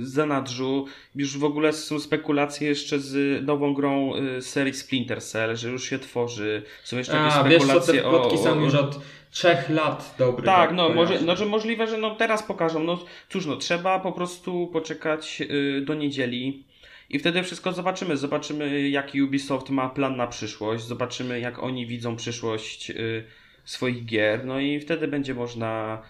zanadrzu. 0.02 0.86
Już 1.14 1.38
w 1.38 1.44
ogóle 1.44 1.72
są 1.72 2.00
spekulacje 2.00 2.68
jeszcze 2.68 2.98
z 2.98 3.46
nową 3.46 3.74
grą 3.74 4.12
y, 4.16 4.42
serii 4.42 4.74
Splinter 4.74 5.22
Cell, 5.22 5.56
że 5.56 5.68
już 5.68 5.84
się 5.84 5.98
tworzy. 5.98 6.62
Są 6.84 6.98
jeszcze 6.98 7.12
A, 7.12 7.16
jakieś 7.16 7.34
spekulacje 7.34 7.94
wiesz, 7.94 8.02
co, 8.02 8.10
te 8.10 8.18
plotki 8.18 8.36
o, 8.36 8.40
o, 8.40 8.44
są 8.44 8.60
już 8.60 8.74
od 8.74 9.00
trzech 9.30 9.70
lat 9.70 10.14
dobrych. 10.18 10.46
Tak, 10.46 10.72
no, 10.72 10.88
może, 10.88 11.20
no, 11.20 11.36
że 11.36 11.46
możliwe, 11.46 11.86
że 11.86 11.98
no 11.98 12.14
teraz 12.14 12.42
pokażą. 12.42 12.84
No 12.84 12.98
cóż, 13.28 13.46
no 13.46 13.56
trzeba 13.56 14.00
po 14.00 14.12
prostu 14.12 14.66
poczekać 14.72 15.42
y, 15.50 15.80
do 15.86 15.94
niedzieli 15.94 16.64
i 17.10 17.18
wtedy 17.18 17.42
wszystko 17.42 17.72
zobaczymy. 17.72 18.16
Zobaczymy, 18.16 18.88
jaki 18.88 19.22
Ubisoft 19.22 19.70
ma 19.70 19.88
plan 19.88 20.16
na 20.16 20.26
przyszłość, 20.26 20.84
zobaczymy, 20.84 21.40
jak 21.40 21.62
oni 21.62 21.86
widzą 21.86 22.16
przyszłość 22.16 22.90
y, 22.90 23.24
swoich 23.64 24.04
gier, 24.04 24.44
no 24.44 24.60
i 24.60 24.80
wtedy 24.80 25.08
będzie 25.08 25.34
można. 25.34 26.02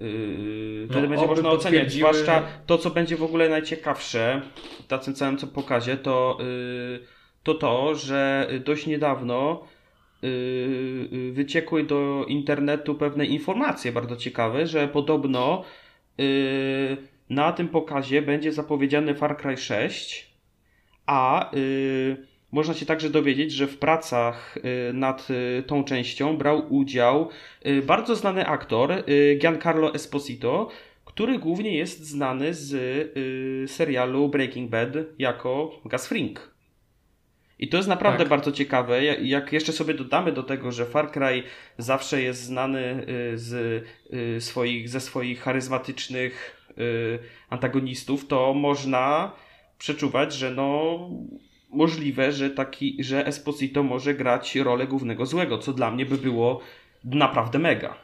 Yy, 0.00 0.86
wtedy 0.90 1.02
no, 1.02 1.08
będzie 1.08 1.26
można 1.26 1.50
oceniać, 1.50 1.92
zwłaszcza 1.92 2.42
to, 2.66 2.78
co 2.78 2.90
będzie 2.90 3.16
w 3.16 3.22
ogóle 3.22 3.48
najciekawsze 3.48 4.42
na 4.90 4.98
tym 4.98 5.14
całym 5.14 5.38
co 5.38 5.46
pokazie, 5.46 5.96
to, 5.96 6.38
yy, 6.40 7.06
to 7.42 7.54
to, 7.54 7.94
że 7.94 8.48
dość 8.64 8.86
niedawno 8.86 9.64
yy, 10.22 11.32
wyciekły 11.32 11.84
do 11.84 12.24
internetu 12.28 12.94
pewne 12.94 13.26
informacje 13.26 13.92
bardzo 13.92 14.16
ciekawe, 14.16 14.66
że 14.66 14.88
podobno 14.88 15.64
yy, 16.18 16.26
na 17.30 17.52
tym 17.52 17.68
pokazie 17.68 18.22
będzie 18.22 18.52
zapowiedziany 18.52 19.14
Far 19.14 19.36
Cry 19.36 19.56
6 19.56 20.29
a 21.10 21.50
y, 21.54 22.16
można 22.52 22.74
się 22.74 22.86
także 22.86 23.10
dowiedzieć, 23.10 23.52
że 23.52 23.66
w 23.66 23.78
pracach 23.78 24.56
y, 24.56 24.92
nad 24.92 25.28
y, 25.30 25.62
tą 25.62 25.84
częścią 25.84 26.36
brał 26.36 26.74
udział 26.74 27.28
bardzo 27.82 28.16
znany 28.16 28.46
aktor 28.46 29.04
Giancarlo 29.38 29.94
Esposito, 29.94 30.68
który 31.04 31.38
głównie 31.38 31.76
jest 31.76 32.06
znany 32.06 32.54
z 32.54 32.70
serialu 33.70 34.28
Breaking 34.28 34.70
Bad 34.70 34.88
jako 35.18 35.80
Gus 35.84 36.06
Fring. 36.06 36.54
I 37.58 37.68
to 37.68 37.76
jest 37.76 37.88
naprawdę 37.88 38.18
tak. 38.18 38.28
bardzo 38.28 38.52
ciekawe. 38.52 39.04
Jak 39.04 39.52
jeszcze 39.52 39.72
sobie 39.72 39.94
dodamy 39.94 40.32
do 40.32 40.42
tego, 40.42 40.72
że 40.72 40.86
Far 40.86 41.10
Cry 41.10 41.42
zawsze 41.78 42.22
jest 42.22 42.42
znany 42.42 43.04
z 43.34 43.84
swoich, 44.44 44.88
ze 44.88 45.00
swoich 45.00 45.40
charyzmatycznych 45.40 46.66
antagonistów, 47.50 48.26
to 48.26 48.54
można 48.54 49.32
przeczuwać, 49.80 50.34
że 50.34 50.50
no 50.50 50.98
możliwe, 51.70 52.32
że 52.32 52.50
taki, 52.50 53.04
że 53.04 53.26
Esposito 53.26 53.82
może 53.82 54.14
grać 54.14 54.56
rolę 54.56 54.86
głównego 54.86 55.26
złego, 55.26 55.58
co 55.58 55.72
dla 55.72 55.90
mnie 55.90 56.06
by 56.06 56.18
było 56.18 56.60
naprawdę 57.04 57.58
mega. 57.58 57.94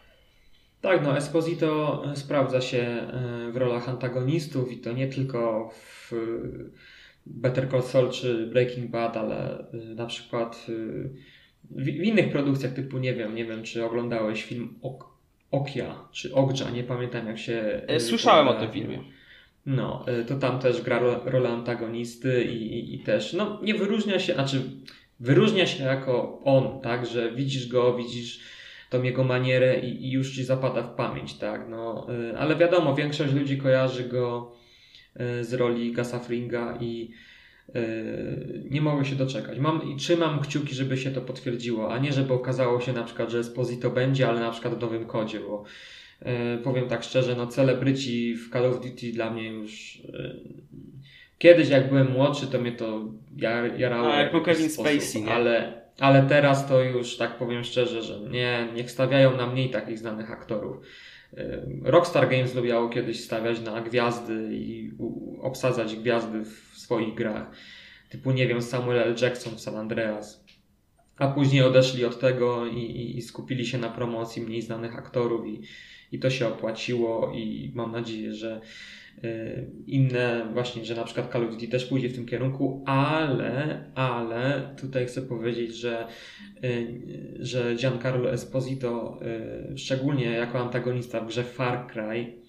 Tak, 0.80 1.02
no 1.02 1.16
Esposito 1.16 2.02
e, 2.06 2.16
sprawdza 2.16 2.60
się 2.60 2.78
e, 2.78 3.52
w 3.52 3.56
rolach 3.56 3.88
antagonistów 3.88 4.72
i 4.72 4.78
to 4.78 4.92
nie 4.92 5.06
tylko 5.08 5.70
w 5.72 6.12
Better 7.26 7.70
Call 7.70 7.82
Saul 7.82 8.10
czy 8.10 8.46
Breaking 8.46 8.90
Bad, 8.90 9.16
ale 9.16 9.58
e, 9.72 9.76
na 9.76 10.06
przykład 10.06 10.66
w 11.70 11.88
innych 11.88 12.32
produkcjach 12.32 12.72
typu, 12.72 12.98
nie 12.98 13.14
wiem, 13.14 13.34
nie 13.34 13.44
wiem 13.44 13.62
czy 13.62 13.84
oglądałeś 13.84 14.44
film 14.44 14.78
ok 14.82 15.16
Okia 15.50 16.08
czy 16.12 16.34
Ogja, 16.34 16.70
nie 16.70 16.84
pamiętam 16.84 17.26
jak 17.26 17.38
się... 17.38 17.86
Słyszałem 17.98 18.48
o 18.48 18.54
tym 18.54 18.72
filmie. 18.72 19.15
No, 19.66 20.04
y, 20.20 20.24
to 20.24 20.36
tam 20.36 20.58
też 20.58 20.82
gra 20.82 21.00
rolę 21.24 21.48
antagonisty 21.48 22.44
i, 22.44 22.78
i, 22.78 22.94
i, 22.94 22.98
też, 22.98 23.32
no 23.32 23.60
nie 23.62 23.74
wyróżnia 23.74 24.18
się, 24.18 24.34
znaczy 24.34 24.62
wyróżnia 25.20 25.66
się 25.66 25.84
jako 25.84 26.40
on, 26.44 26.80
tak, 26.80 27.06
że 27.06 27.32
widzisz 27.32 27.68
go, 27.68 27.96
widzisz 27.96 28.40
tą 28.90 29.02
jego 29.02 29.24
manierę 29.24 29.80
i, 29.80 30.06
i 30.06 30.10
już 30.10 30.34
ci 30.34 30.44
zapada 30.44 30.82
w 30.82 30.94
pamięć, 30.94 31.34
tak, 31.34 31.68
no, 31.68 32.06
y, 32.30 32.38
ale 32.38 32.56
wiadomo, 32.56 32.94
większość 32.94 33.32
ludzi 33.32 33.58
kojarzy 33.58 34.04
go 34.04 34.52
y, 35.20 35.44
z 35.44 35.54
roli 35.54 35.92
Gasa 35.92 36.18
Fringa 36.18 36.78
i 36.80 37.10
nie 38.70 38.80
mogę 38.80 39.04
się 39.04 39.16
doczekać. 39.16 39.58
Mam 39.58 39.92
i 39.92 39.96
trzymam 39.96 40.40
kciuki, 40.40 40.74
żeby 40.74 40.96
się 40.96 41.10
to 41.10 41.20
potwierdziło, 41.20 41.94
a 41.94 41.98
nie 41.98 42.12
żeby 42.12 42.34
okazało 42.34 42.80
się 42.80 42.92
na 42.92 43.02
przykład, 43.02 43.30
że 43.30 43.38
Esposito 43.38 43.90
będzie, 43.90 44.28
ale 44.28 44.40
na 44.40 44.50
przykład 44.50 44.74
w 44.74 44.80
nowym 44.80 45.06
kodzie, 45.06 45.40
bo 45.40 45.64
E, 45.64 46.05
powiem 46.64 46.88
tak 46.88 47.04
szczerze, 47.04 47.34
no 47.36 47.46
celebryci 47.46 48.34
w 48.34 48.50
Call 48.50 48.66
of 48.66 48.80
Duty 48.80 49.12
dla 49.12 49.30
mnie 49.30 49.48
już 49.48 50.02
e, 50.14 50.34
kiedyś 51.38 51.68
jak 51.68 51.88
byłem 51.88 52.12
młodszy, 52.12 52.46
to 52.46 52.60
mnie 52.60 52.72
to 52.72 53.04
jarało. 53.76 54.12
A, 54.14 54.20
jak 54.20 54.44
Kevin 54.44 54.70
Spacey, 54.70 55.22
nie? 55.22 55.32
Ale, 55.32 55.82
ale 56.00 56.22
teraz 56.22 56.68
to 56.68 56.82
już 56.82 57.16
tak 57.16 57.38
powiem 57.38 57.64
szczerze, 57.64 58.02
że 58.02 58.20
nie, 58.20 58.68
niech 58.74 58.90
stawiają 58.90 59.36
na 59.36 59.46
mniej 59.46 59.70
takich 59.70 59.98
znanych 59.98 60.30
aktorów. 60.30 60.76
E, 61.36 61.66
Rockstar 61.82 62.28
Games 62.28 62.54
lubiało 62.54 62.88
kiedyś 62.88 63.24
stawiać 63.24 63.60
na 63.60 63.80
gwiazdy 63.80 64.48
i 64.52 64.90
obsadzać 65.40 65.96
gwiazdy 65.96 66.44
w 66.44 66.72
swoich 66.74 67.14
grach. 67.14 67.50
Typu, 68.08 68.32
nie 68.32 68.46
wiem, 68.46 68.62
Samuel 68.62 68.98
L. 68.98 69.14
Jackson 69.22 69.54
w 69.54 69.60
San 69.60 69.76
Andreas. 69.76 70.46
A 71.18 71.28
później 71.28 71.62
odeszli 71.62 72.04
od 72.04 72.20
tego 72.20 72.66
i, 72.66 72.78
i, 72.78 73.16
i 73.16 73.22
skupili 73.22 73.66
się 73.66 73.78
na 73.78 73.88
promocji 73.88 74.42
mniej 74.42 74.62
znanych 74.62 74.96
aktorów 74.96 75.46
i, 75.46 75.60
i 76.12 76.18
to 76.18 76.30
się 76.30 76.48
opłaciło 76.48 77.32
i 77.34 77.72
mam 77.74 77.92
nadzieję, 77.92 78.34
że 78.34 78.60
y, 79.24 79.66
inne 79.86 80.48
właśnie, 80.52 80.84
że 80.84 80.94
na 80.94 81.04
przykład 81.04 81.32
Call 81.32 81.44
of 81.44 81.50
Duty 81.50 81.68
też 81.68 81.84
pójdzie 81.84 82.08
w 82.08 82.14
tym 82.14 82.26
kierunku, 82.26 82.84
ale, 82.86 83.84
ale 83.94 84.74
tutaj 84.80 85.06
chcę 85.06 85.22
powiedzieć, 85.22 85.74
że, 85.74 86.06
y, 86.64 87.36
że 87.40 87.74
Giancarlo 87.74 88.32
Esposito, 88.32 89.20
y, 89.72 89.78
szczególnie 89.78 90.24
jako 90.24 90.58
antagonista 90.58 91.20
w 91.20 91.26
grze 91.26 91.44
Far 91.44 91.86
Cry, 91.86 92.46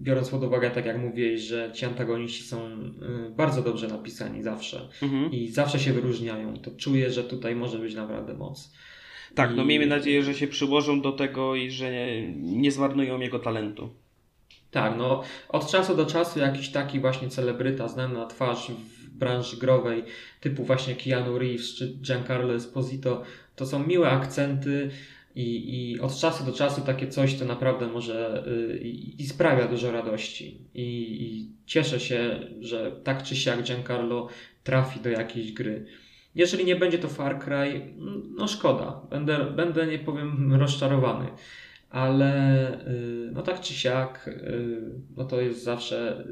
biorąc 0.00 0.28
pod 0.28 0.44
uwagę, 0.44 0.70
tak 0.70 0.86
jak 0.86 0.98
mówiłeś, 0.98 1.40
że 1.40 1.70
ci 1.74 1.84
antagoniści 1.84 2.42
są 2.42 2.70
bardzo 3.36 3.62
dobrze 3.62 3.88
napisani 3.88 4.42
zawsze 4.42 4.88
mhm. 5.02 5.32
i 5.32 5.48
zawsze 5.48 5.78
się 5.78 5.92
wyróżniają, 5.92 6.56
to 6.56 6.70
czuję, 6.70 7.10
że 7.10 7.24
tutaj 7.24 7.54
może 7.54 7.78
być 7.78 7.94
naprawdę 7.94 8.34
moc. 8.34 8.72
Tak, 9.36 9.56
no 9.56 9.64
miejmy 9.64 9.86
nadzieję, 9.86 10.22
że 10.22 10.34
się 10.34 10.46
przyłożą 10.46 11.00
do 11.00 11.12
tego 11.12 11.54
i 11.54 11.70
że 11.70 11.90
nie, 11.90 12.32
nie 12.36 12.72
zmarnują 12.72 13.20
jego 13.20 13.38
talentu. 13.38 13.90
Tak, 14.70 14.94
no 14.98 15.22
od 15.48 15.70
czasu 15.70 15.96
do 15.96 16.06
czasu 16.06 16.38
jakiś 16.38 16.68
taki 16.68 17.00
właśnie 17.00 17.28
celebryta 17.28 17.88
znany 17.88 18.14
na 18.14 18.26
twarz 18.26 18.70
w 18.70 19.10
branży 19.10 19.56
growej, 19.56 20.02
typu 20.40 20.64
właśnie 20.64 20.94
Keanu 20.94 21.38
Reeves 21.38 21.74
czy 21.74 21.98
Giancarlo 22.02 22.54
Esposito, 22.54 23.22
to 23.56 23.66
są 23.66 23.86
miłe 23.86 24.10
akcenty 24.10 24.90
i, 25.34 25.92
i 25.92 26.00
od 26.00 26.16
czasu 26.18 26.44
do 26.44 26.52
czasu 26.52 26.80
takie 26.80 27.08
coś 27.08 27.34
to 27.34 27.44
naprawdę 27.44 27.86
może 27.86 28.44
yy, 28.46 28.78
i 29.18 29.26
sprawia 29.26 29.68
dużo 29.68 29.92
radości. 29.92 30.58
I, 30.74 30.88
I 31.22 31.50
cieszę 31.66 32.00
się, 32.00 32.40
że 32.60 32.92
tak 33.04 33.22
czy 33.22 33.36
siak 33.36 33.62
Giancarlo 33.62 34.28
trafi 34.64 35.00
do 35.00 35.08
jakiejś 35.08 35.52
gry. 35.52 35.86
Jeżeli 36.36 36.64
nie 36.64 36.76
będzie 36.76 36.98
to 36.98 37.08
Far 37.08 37.38
Cry, 37.38 37.94
no 38.36 38.48
szkoda. 38.48 39.00
Będę, 39.10 39.50
będę 39.50 39.86
nie 39.86 39.98
powiem, 39.98 40.52
rozczarowany. 40.60 41.26
Ale 41.90 42.88
y, 42.88 43.30
no 43.32 43.42
tak 43.42 43.60
czy 43.60 43.74
siak, 43.74 44.28
y, 44.28 44.80
no 45.16 45.24
to 45.24 45.40
jest 45.40 45.64
zawsze 45.64 46.24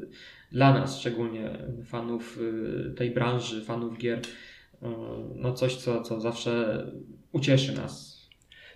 dla 0.51 0.73
nas, 0.73 0.99
szczególnie 0.99 1.57
fanów 1.85 2.39
y, 2.41 2.93
tej 2.97 3.11
branży, 3.11 3.65
fanów 3.65 3.97
gier, 3.97 4.21
no 5.35 5.53
coś, 5.53 5.75
co, 5.75 6.01
co 6.01 6.21
zawsze 6.21 6.85
ucieszy 7.31 7.75
nas 7.75 8.14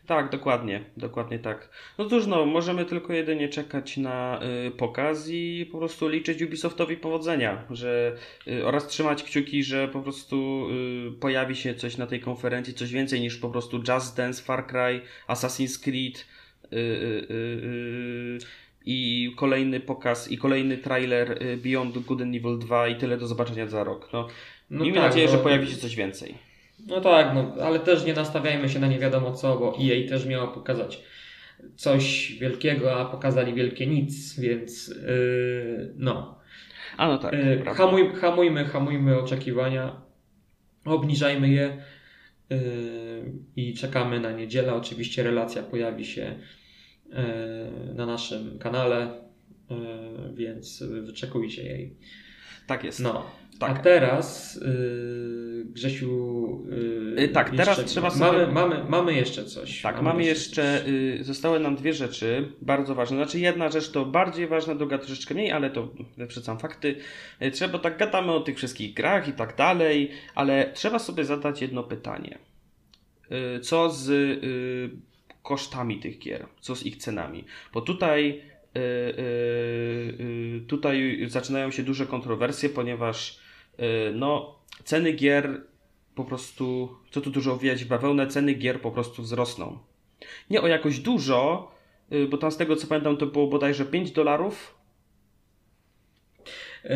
tak, 0.09 0.29
dokładnie, 0.29 0.83
dokładnie 0.97 1.39
tak. 1.39 1.69
No 1.97 2.05
cóż, 2.05 2.27
no, 2.27 2.45
możemy 2.45 2.85
tylko 2.85 3.13
jedynie 3.13 3.49
czekać 3.49 3.97
na 3.97 4.39
y, 4.67 4.71
pokaz 4.71 5.29
i 5.29 5.69
po 5.71 5.77
prostu 5.77 6.07
liczyć 6.07 6.41
Ubisoftowi 6.41 6.97
powodzenia, 6.97 7.63
że 7.71 8.15
y, 8.47 8.65
oraz 8.65 8.87
trzymać 8.87 9.23
kciuki, 9.23 9.63
że 9.63 9.87
po 9.87 10.01
prostu 10.01 10.67
y, 11.09 11.19
pojawi 11.19 11.55
się 11.55 11.75
coś 11.75 11.97
na 11.97 12.07
tej 12.07 12.19
konferencji, 12.19 12.73
coś 12.73 12.91
więcej 12.91 13.21
niż 13.21 13.37
po 13.37 13.49
prostu 13.49 13.81
Just 13.87 14.17
Dance, 14.17 14.43
Far 14.43 14.67
Cry, 14.67 15.01
Assassin's 15.27 15.83
Creed 15.83 16.25
y, 16.73 16.75
y, 16.75 17.27
y, 17.31 18.37
i 18.85 19.31
kolejny 19.35 19.79
pokaz 19.79 20.31
i 20.31 20.37
kolejny 20.37 20.77
trailer 20.77 21.39
Beyond 21.57 21.97
Good 21.97 22.21
and 22.21 22.35
Evil 22.35 22.59
2 22.59 22.87
i 22.87 22.95
tyle 22.95 23.17
do 23.17 23.27
zobaczenia 23.27 23.67
za 23.67 23.83
rok. 23.83 24.09
No, 24.13 24.27
no 24.69 24.83
miejmy 24.83 24.99
tak, 24.99 25.09
nadzieję, 25.09 25.25
no... 25.25 25.31
że 25.31 25.37
pojawi 25.37 25.67
się 25.67 25.77
coś 25.77 25.95
więcej. 25.95 26.48
No 26.87 27.01
tak, 27.01 27.35
no, 27.35 27.63
ale 27.63 27.79
też 27.79 28.05
nie 28.05 28.13
nastawiajmy 28.13 28.69
się 28.69 28.79
na 28.79 28.87
nie 28.87 28.99
wiadomo 28.99 29.33
co, 29.33 29.57
bo 29.57 29.77
EA 29.81 30.09
też 30.09 30.25
miało 30.25 30.47
pokazać 30.47 31.03
coś 31.75 32.33
wielkiego, 32.39 32.95
a 32.99 33.05
pokazali 33.05 33.53
wielkie 33.53 33.87
nic, 33.87 34.39
więc 34.39 34.87
yy, 34.87 35.93
no. 35.97 36.39
A 36.97 37.07
no 37.07 37.17
tak. 37.17 37.33
Yy, 37.33 37.63
hamuj, 37.65 38.13
hamujmy, 38.15 38.65
hamujmy 38.65 39.19
oczekiwania, 39.19 40.01
obniżajmy 40.85 41.49
je 41.49 41.83
yy, 42.49 42.57
i 43.55 43.73
czekamy 43.73 44.19
na 44.19 44.31
niedzielę. 44.31 44.73
Oczywiście 44.73 45.23
relacja 45.23 45.63
pojawi 45.63 46.05
się 46.05 46.39
yy, 47.09 47.15
na 47.93 48.05
naszym 48.05 48.59
kanale, 48.59 49.21
yy, 49.69 49.77
więc 50.35 50.83
wyczekujcie 50.83 51.63
jej. 51.63 51.95
Tak 52.67 52.83
jest. 52.83 52.99
No. 52.99 53.25
Tak. 53.59 53.69
A 53.71 53.79
teraz, 53.79 54.55
yy, 54.61 55.65
Grzesiu. 55.65 56.65
Yy, 57.17 57.27
tak, 57.27 57.55
teraz 57.55 57.85
trzeba 57.85 58.09
sobie. 58.09 58.31
Mamy, 58.31 58.53
mamy, 58.53 58.83
mamy 58.89 59.13
jeszcze 59.13 59.45
coś. 59.45 59.81
Tak, 59.81 59.95
mamy, 59.95 60.09
mamy 60.09 60.23
jeszcze. 60.23 60.83
Yy, 60.87 61.23
zostały 61.23 61.59
nam 61.59 61.75
dwie 61.75 61.93
rzeczy 61.93 62.51
bardzo 62.61 62.95
ważne. 62.95 63.17
Znaczy, 63.17 63.39
jedna 63.39 63.69
rzecz 63.69 63.91
to 63.91 64.05
bardziej 64.05 64.47
ważna, 64.47 64.75
druga 64.75 64.97
troszeczkę 64.97 65.33
mniej, 65.33 65.51
ale 65.51 65.69
to 65.69 65.89
wyprzedzam 66.17 66.59
fakty. 66.59 66.95
Y, 67.41 67.51
trzeba, 67.51 67.79
tak 67.79 67.97
gadamy 67.97 68.31
o 68.31 68.39
tych 68.39 68.57
wszystkich 68.57 68.93
grach 68.93 69.27
i 69.27 69.33
tak 69.33 69.55
dalej, 69.55 70.11
ale 70.35 70.71
trzeba 70.73 70.99
sobie 70.99 71.25
zadać 71.25 71.61
jedno 71.61 71.83
pytanie. 71.83 72.37
Y, 73.57 73.59
co 73.59 73.89
z 73.89 74.09
y, 74.09 74.89
kosztami 75.43 75.99
tych 75.99 76.19
gier? 76.19 76.47
Co 76.59 76.75
z 76.75 76.85
ich 76.85 76.97
cenami? 76.97 77.45
Bo 77.73 77.81
tutaj. 77.81 78.49
Tutaj 80.67 81.25
zaczynają 81.27 81.71
się 81.71 81.83
duże 81.83 82.05
kontrowersje, 82.05 82.69
ponieważ 82.69 83.39
Y, 83.39 83.48
no, 84.13 84.55
ceny 84.83 85.13
gier 85.13 85.61
po 86.15 86.25
prostu, 86.25 86.95
co 87.11 87.21
tu 87.21 87.29
dużo 87.29 87.57
wijać 87.57 87.83
w 87.83 87.87
bawełnę, 87.87 88.27
ceny 88.27 88.53
gier 88.53 88.81
po 88.81 88.91
prostu 88.91 89.21
wzrosną. 89.21 89.77
Nie 90.49 90.61
o 90.61 90.67
jakoś 90.67 90.99
dużo, 90.99 91.71
y, 92.11 92.27
bo 92.27 92.37
tam 92.37 92.51
z 92.51 92.57
tego 92.57 92.75
co 92.75 92.87
pamiętam 92.87 93.17
to 93.17 93.25
było 93.25 93.47
bodajże 93.47 93.85
5 93.85 94.11
dolarów. 94.11 94.75
Yy, 96.83 96.91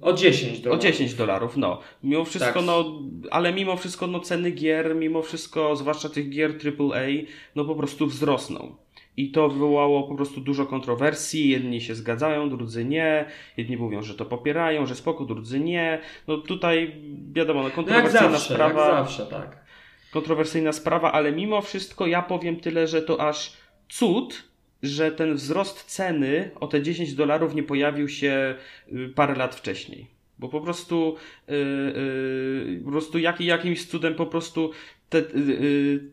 o 0.00 0.12
10 0.12 0.60
dolarów. 0.60 0.80
O 0.80 0.82
10 0.82 1.14
dolarów, 1.14 1.56
no. 1.56 1.80
Mimo 2.02 2.24
wszystko, 2.24 2.52
tak. 2.52 2.64
no, 2.64 3.02
ale 3.30 3.52
mimo 3.52 3.76
wszystko, 3.76 4.06
no, 4.06 4.20
ceny 4.20 4.50
gier, 4.50 4.96
mimo 4.96 5.22
wszystko, 5.22 5.76
zwłaszcza 5.76 6.08
tych 6.08 6.30
gier 6.30 6.50
AAA, 6.50 7.06
no 7.54 7.64
po 7.64 7.74
prostu 7.74 8.06
wzrosną. 8.06 8.76
I 9.16 9.30
to 9.30 9.48
wywołało 9.48 10.02
po 10.08 10.14
prostu 10.14 10.40
dużo 10.40 10.66
kontrowersji. 10.66 11.48
Jedni 11.48 11.80
się 11.80 11.94
zgadzają, 11.94 12.50
drudzy 12.50 12.84
nie. 12.84 13.24
Jedni 13.56 13.76
mówią, 13.76 14.02
że 14.02 14.14
to 14.14 14.24
popierają, 14.24 14.86
że 14.86 14.94
spoko, 14.94 15.24
drudzy 15.24 15.60
nie. 15.60 16.00
No 16.28 16.38
tutaj 16.38 16.94
wiadomo, 17.32 17.58
no, 17.58 17.62
No 17.62 17.68
jak 17.68 17.74
kontrowersyjna 17.74 18.30
zawsze, 18.30 18.54
sprawa. 18.54 18.86
jak 18.88 18.96
zawsze, 18.96 19.26
tak. 19.26 19.64
Kontrowersyjna 20.12 20.72
sprawa, 20.72 21.12
ale 21.12 21.32
mimo 21.32 21.62
wszystko 21.62 22.06
ja 22.06 22.22
powiem 22.22 22.56
tyle, 22.60 22.86
że 22.86 23.02
to 23.02 23.28
aż 23.28 23.56
cud, 23.88 24.44
że 24.82 25.12
ten 25.12 25.34
wzrost 25.34 25.84
ceny 25.84 26.50
o 26.60 26.66
te 26.66 26.82
10 26.82 27.14
dolarów 27.14 27.54
nie 27.54 27.62
pojawił 27.62 28.08
się 28.08 28.54
y, 28.92 29.08
parę 29.14 29.34
lat 29.34 29.54
wcześniej. 29.54 30.06
Bo 30.38 30.48
po 30.48 30.60
prostu, 30.60 31.16
y, 31.48 31.52
y, 31.54 32.82
po 32.84 32.90
prostu 32.90 33.18
jak, 33.18 33.40
jakimś 33.40 33.86
cudem 33.86 34.14
po 34.14 34.26
prostu 34.26 34.70
te, 35.10 35.18
y, 35.18 35.22
y, 35.22 35.38
y, 35.38 36.10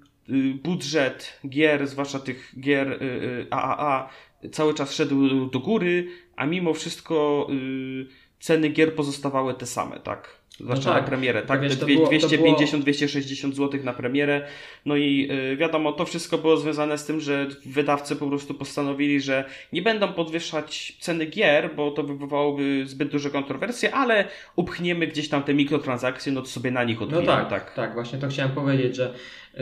budżet 0.63 1.39
gier, 1.49 1.87
zwłaszcza 1.87 2.19
tych 2.19 2.53
gier 2.59 2.91
y, 2.91 3.05
y, 3.05 3.47
AAA, 3.51 4.09
cały 4.51 4.73
czas 4.73 4.93
szedł 4.93 5.45
do 5.49 5.59
góry, 5.59 6.07
a 6.35 6.45
mimo 6.45 6.73
wszystko 6.73 7.47
y, 7.51 8.07
ceny 8.39 8.69
gier 8.69 8.95
pozostawały 8.95 9.53
te 9.53 9.65
same, 9.65 9.99
tak? 9.99 10.40
Zwłaszcza 10.59 10.89
No 10.89 10.93
tak. 10.95 11.03
na 11.03 11.07
premierę, 11.09 11.41
tak? 11.41 11.61
wiesz, 11.61 11.75
było- 11.75 12.07
to 12.07 12.27
250-260 12.27 13.53
zł 13.53 13.79
na 13.83 13.93
premierę. 13.93 14.47
No 14.85 14.95
i 14.95 15.29
y, 15.53 15.57
wiadomo, 15.57 15.91
to 15.91 16.05
wszystko 16.05 16.37
było 16.37 16.57
związane 16.57 16.97
z 16.97 17.05
tym, 17.05 17.19
że 17.19 17.47
wydawcy 17.65 18.15
po 18.15 18.27
prostu 18.27 18.53
postanowili, 18.53 19.21
że 19.21 19.45
nie 19.73 19.81
będą 19.81 20.13
podwyższać 20.13 20.97
ceny 20.99 21.25
gier, 21.25 21.75
bo 21.75 21.91
to 21.91 22.03
wywołałoby 22.03 22.83
zbyt 22.85 23.09
duże 23.09 23.29
kontrowersje, 23.29 23.95
ale 23.95 24.25
upchniemy 24.55 25.07
gdzieś 25.07 25.29
tam 25.29 25.43
te 25.43 25.53
mikrotransakcje, 25.53 26.31
no 26.31 26.41
to 26.41 26.47
sobie 26.47 26.71
na 26.71 26.83
nich 26.83 26.97
No 26.99 27.03
odbijemy, 27.03 27.27
tak, 27.27 27.49
tak. 27.49 27.73
tak, 27.73 27.93
właśnie 27.93 28.19
to 28.19 28.27
chciałem 28.27 28.51
powiedzieć, 28.51 28.95
że 28.95 29.13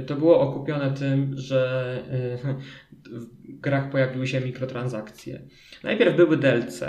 to 0.07 0.15
było 0.15 0.39
okupione 0.41 0.91
tym, 0.93 1.33
że 1.37 1.93
y, 2.43 2.47
w 3.19 3.59
grach 3.59 3.89
pojawiły 3.91 4.27
się 4.27 4.41
mikrotransakcje. 4.41 5.41
Najpierw 5.83 6.15
były 6.15 6.37
DLC, 6.37 6.83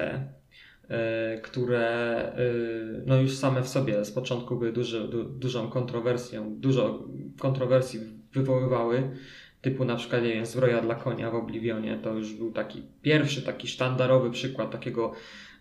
które 1.42 2.32
y, 2.38 3.02
no 3.06 3.20
już 3.20 3.36
same 3.36 3.62
w 3.62 3.68
sobie 3.68 4.04
z 4.04 4.12
początku 4.12 4.56
były 4.56 4.72
duży, 4.72 5.08
du, 5.08 5.24
dużą 5.24 5.68
kontrowersją, 5.68 6.60
dużo 6.60 7.08
kontrowersji 7.38 8.00
wywoływały, 8.32 9.10
typu 9.60 9.84
na 9.84 9.96
przykład, 9.96 10.22
nie 10.22 10.34
wiem, 10.34 10.46
zbroja 10.46 10.80
dla 10.80 10.94
konia 10.94 11.30
w 11.30 11.34
Oblivionie, 11.34 11.98
to 12.02 12.14
już 12.14 12.34
był 12.34 12.52
taki 12.52 12.82
pierwszy, 13.02 13.42
taki 13.42 13.68
sztandarowy 13.68 14.30
przykład 14.30 14.70
takiego 14.70 15.12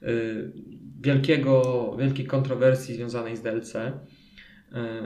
y, 0.03 0.51
wielkiego, 1.01 1.95
wielkiej 1.99 2.25
kontrowersji 2.25 2.95
związanej 2.95 3.37
z 3.37 3.41
DLC. 3.41 3.73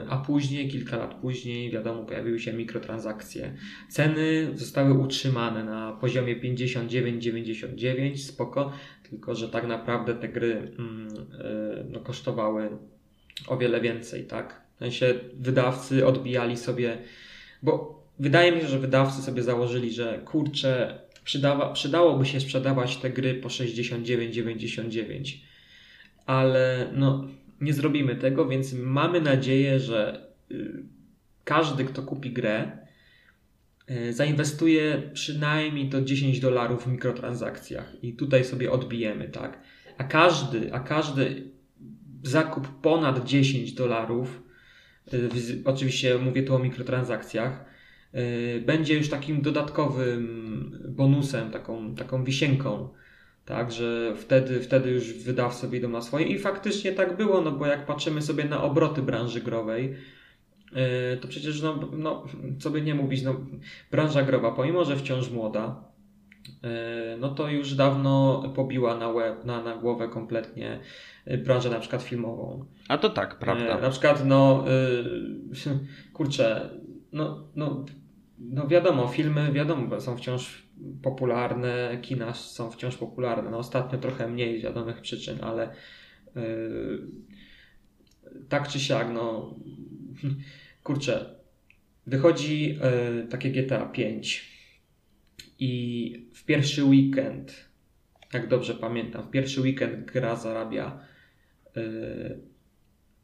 A 0.08 0.16
później, 0.16 0.68
kilka 0.68 0.96
lat 0.96 1.14
później, 1.14 1.70
wiadomo, 1.70 2.04
pojawiły 2.04 2.40
się 2.40 2.52
mikrotransakcje. 2.52 3.54
Ceny 3.88 4.48
zostały 4.54 4.94
utrzymane 4.94 5.64
na 5.64 5.92
poziomie 5.92 6.40
59,99, 6.40 8.16
spoko, 8.16 8.72
tylko 9.14 9.34
że 9.34 9.48
tak 9.48 9.66
naprawdę 9.66 10.14
te 10.14 10.28
gry 10.28 10.72
mm, 10.78 11.08
y, 11.08 11.84
no, 11.90 12.00
kosztowały 12.00 12.70
o 13.46 13.56
wiele 13.56 13.80
więcej, 13.80 14.24
tak? 14.24 14.62
W 14.74 14.78
sensie 14.78 15.14
wydawcy 15.34 16.06
odbijali 16.06 16.56
sobie, 16.56 16.98
bo 17.62 18.02
wydaje 18.18 18.52
mi 18.52 18.60
się, 18.60 18.66
że 18.66 18.78
wydawcy 18.78 19.22
sobie 19.22 19.42
założyli, 19.42 19.92
że 19.92 20.22
kurczę, 20.24 20.98
przydawa, 21.24 21.72
przydałoby 21.72 22.26
się 22.26 22.40
sprzedawać 22.40 22.96
te 22.96 23.10
gry 23.10 23.34
po 23.34 23.48
69,99, 23.48 25.36
ale 26.26 26.90
no 26.92 27.24
nie 27.60 27.72
zrobimy 27.72 28.16
tego, 28.16 28.48
więc 28.48 28.72
mamy 28.72 29.20
nadzieję, 29.20 29.80
że 29.80 30.26
y, 30.50 30.82
każdy, 31.44 31.84
kto 31.84 32.02
kupi 32.02 32.30
grę, 32.30 32.83
y, 33.90 34.12
zainwestuje 34.12 35.02
przynajmniej 35.12 35.88
to 35.88 36.02
10 36.02 36.40
dolarów 36.40 36.84
w 36.84 36.92
mikrotransakcjach 36.92 38.04
i 38.04 38.12
tutaj 38.12 38.44
sobie 38.44 38.72
odbijemy, 38.72 39.28
tak? 39.28 39.60
A 39.98 40.04
każdy, 40.04 40.72
a 40.74 40.80
każdy 40.80 41.42
zakup 42.22 42.68
ponad 42.82 43.24
10 43.24 43.72
dolarów, 43.72 44.42
w- 45.12 45.62
oczywiście 45.64 46.18
mówię 46.18 46.42
tu 46.42 46.54
o 46.54 46.58
mikrotransakcjach, 46.58 47.64
y, 48.14 48.62
będzie 48.66 48.94
już 48.94 49.08
takim 49.08 49.42
dodatkowym 49.42 50.24
bonusem, 50.88 51.50
taką, 51.50 51.94
taką 51.94 52.24
wisienką, 52.24 52.88
tak, 53.44 53.72
że 53.72 54.14
wtedy, 54.16 54.60
wtedy 54.60 54.90
już 54.90 55.12
wydawcy 55.12 55.68
wyjdą 55.68 55.88
na 55.88 56.02
swoje 56.02 56.26
i 56.26 56.38
faktycznie 56.38 56.92
tak 56.92 57.16
było, 57.16 57.40
no 57.40 57.52
bo 57.52 57.66
jak 57.66 57.86
patrzymy 57.86 58.22
sobie 58.22 58.44
na 58.44 58.62
obroty 58.62 59.02
branży 59.02 59.40
growej, 59.40 59.94
to 61.20 61.28
przecież 61.28 61.62
no, 61.62 61.88
no 61.92 62.24
co 62.60 62.70
by 62.70 62.82
nie 62.82 62.94
mówić, 62.94 63.22
no 63.22 63.34
branża 63.90 64.22
growa, 64.22 64.52
pomimo, 64.52 64.84
że 64.84 64.96
wciąż 64.96 65.30
młoda, 65.30 65.84
yy, 66.62 66.70
no 67.20 67.28
to 67.28 67.48
już 67.48 67.74
dawno 67.74 68.42
pobiła 68.56 68.96
na, 68.96 69.08
łeb, 69.08 69.44
na, 69.44 69.62
na 69.62 69.76
głowę 69.76 70.08
kompletnie 70.08 70.80
yy, 71.26 71.38
branżę 71.38 71.70
na 71.70 71.80
przykład 71.80 72.02
filmową. 72.02 72.64
A 72.88 72.98
to 72.98 73.10
tak, 73.10 73.38
prawda. 73.38 73.80
Na 73.80 73.90
przykład, 73.90 74.26
no, 74.26 74.64
y, 75.62 76.12
kurczę, 76.12 76.70
no, 77.12 77.48
no, 77.56 77.84
no 78.38 78.68
wiadomo, 78.68 79.08
filmy 79.08 79.52
wiadomo, 79.52 80.00
są 80.00 80.16
wciąż 80.16 80.64
popularne, 81.02 81.98
kina 82.02 82.34
są 82.34 82.70
wciąż 82.70 82.96
popularne. 82.96 83.50
No 83.50 83.58
ostatnio 83.58 83.98
trochę 83.98 84.28
mniej 84.28 84.60
z 84.60 84.62
wiadomych 84.62 85.00
przyczyn, 85.00 85.38
ale 85.44 85.72
y, 86.36 87.24
tak 88.48 88.68
czy 88.68 88.80
siak, 88.80 89.10
no, 89.14 89.54
kurczę, 90.82 91.34
wychodzi 92.06 92.78
y, 93.24 93.28
takie 93.28 93.50
GTA 93.50 93.86
5 93.86 94.54
i 95.58 96.28
w 96.34 96.44
pierwszy 96.44 96.84
weekend, 96.84 97.68
jak 98.32 98.48
dobrze 98.48 98.74
pamiętam, 98.74 99.22
w 99.22 99.30
pierwszy 99.30 99.60
weekend 99.60 100.12
gra 100.12 100.36
zarabia 100.36 100.98
y, 101.76 102.38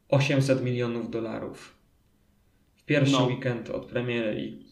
800 0.09 0.63
milionów 0.63 1.09
dolarów. 1.11 1.75
W 2.75 2.85
pierwszy 2.85 3.13
No. 3.13 3.25
weekend 3.25 3.69
od 3.69 3.85
premiery 3.85 4.41
i, 4.41 4.65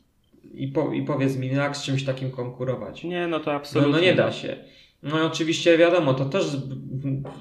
i, 0.63 0.67
po, 0.67 0.93
i 0.93 1.01
powiedz 1.05 1.35
mi, 1.37 1.47
jak 1.47 1.77
z 1.77 1.83
czymś 1.83 2.03
takim 2.03 2.31
konkurować? 2.31 3.03
Nie, 3.03 3.27
no 3.27 3.39
to 3.39 3.51
No, 3.51 3.57
absolutnie. 3.57 3.91
no 3.91 3.99
nie 3.99 4.15
da 4.15 4.31
się. 4.31 4.57
No 5.03 5.19
i 5.19 5.21
oczywiście 5.21 5.77
wiadomo, 5.77 6.13
to 6.13 6.25
też 6.25 6.57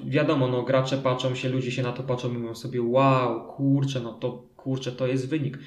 wiadomo, 0.05 0.47
no 0.47 0.63
gracze 0.63 0.97
patrzą 0.97 1.35
się, 1.35 1.49
ludzie 1.49 1.71
się 1.71 1.83
na 1.83 1.91
to 1.91 2.03
patrzą 2.03 2.29
i 2.33 2.37
mówią 2.37 2.55
sobie 2.55 2.81
wow, 2.81 3.47
kurczę, 3.55 3.99
no 4.01 4.13
to 4.13 4.48
kurczę, 4.63 4.91
to 4.91 5.07
jest 5.07 5.29
wynik. 5.29 5.59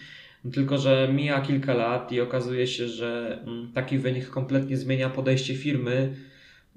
Tylko, 0.52 0.78
że 0.78 1.08
mija 1.12 1.40
kilka 1.40 1.74
lat 1.74 2.12
i 2.12 2.20
okazuje 2.20 2.66
się, 2.66 2.88
że 2.88 3.38
mm, 3.46 3.72
taki 3.72 3.98
wynik 3.98 4.30
kompletnie 4.30 4.76
zmienia 4.76 5.10
podejście 5.10 5.54
firmy, 5.54 6.14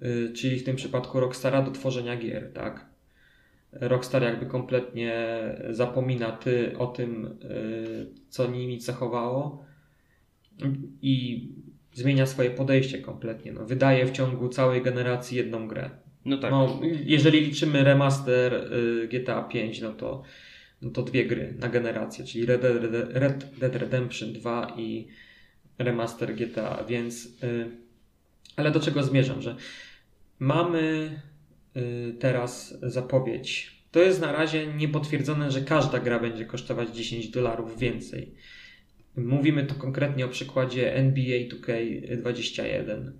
y, 0.03 0.33
czyli 0.35 0.59
w 0.59 0.63
tym 0.63 0.75
przypadku 0.75 1.19
Rockstara 1.19 1.61
do 1.61 1.71
tworzenia 1.71 2.17
gier, 2.17 2.53
tak? 2.53 2.85
Rockstar 3.71 4.23
jakby 4.23 4.45
kompletnie 4.45 5.13
zapomina 5.69 6.31
ty 6.31 6.77
o 6.77 6.87
tym, 6.87 7.25
y, 7.25 8.07
co 8.29 8.47
nimi 8.47 8.77
cechowało 8.77 9.65
i 11.01 11.47
zmienia 11.93 12.25
swoje 12.25 12.49
podejście 12.49 12.99
kompletnie. 12.99 13.51
No, 13.51 13.65
wydaje 13.65 14.05
w 14.05 14.11
ciągu 14.11 14.49
całej 14.49 14.81
generacji 14.81 15.37
jedną 15.37 15.67
grę. 15.67 15.89
No 16.25 16.37
tak. 16.37 16.51
No, 16.51 16.79
jeżeli 17.05 17.41
liczymy 17.41 17.83
remaster 17.83 18.53
y, 18.53 19.07
GTA 19.07 19.43
5, 19.43 19.81
no 19.81 19.93
to, 19.93 20.23
no 20.81 20.89
to 20.89 21.03
dwie 21.03 21.25
gry 21.25 21.53
na 21.59 21.69
generację, 21.69 22.25
czyli 22.25 22.45
Red 22.45 22.61
Dead, 22.61 22.77
Red 23.09 23.45
Dead 23.59 23.75
Redemption 23.75 24.33
2 24.33 24.73
i 24.77 25.07
remaster 25.77 26.35
GTA, 26.35 26.83
więc 26.83 27.25
y, 27.43 27.71
ale 28.55 28.71
do 28.71 28.79
czego 28.79 29.03
zmierzam, 29.03 29.41
że 29.41 29.55
mamy 30.39 31.11
y, 31.77 32.15
teraz 32.19 32.77
zapowiedź. 32.81 33.75
To 33.91 34.01
jest 34.01 34.21
na 34.21 34.31
razie 34.31 34.67
niepotwierdzone, 34.67 35.51
że 35.51 35.61
każda 35.61 35.99
gra 35.99 36.19
będzie 36.19 36.45
kosztować 36.45 36.89
10 36.89 37.27
dolarów 37.27 37.79
więcej. 37.79 38.35
Mówimy 39.17 39.65
tu 39.65 39.75
konkretnie 39.75 40.25
o 40.25 40.29
przykładzie 40.29 40.95
NBA 40.95 41.39
2K21. 41.39 43.11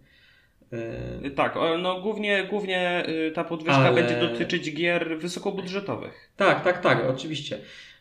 Y, 1.25 1.31
Tak, 1.31 1.55
no 1.81 2.01
głównie, 2.01 2.43
głównie 2.49 3.09
y, 3.09 3.31
ta 3.31 3.43
podwyżka 3.43 3.75
Ale- 3.77 4.01
będzie 4.03 4.19
dotyczyć 4.19 4.73
gier 4.73 5.17
wysokobudżetowych. 5.19 6.31
Tak, 6.37 6.63
tak, 6.63 6.81
tak, 6.81 7.05
oczywiście. 7.09 7.57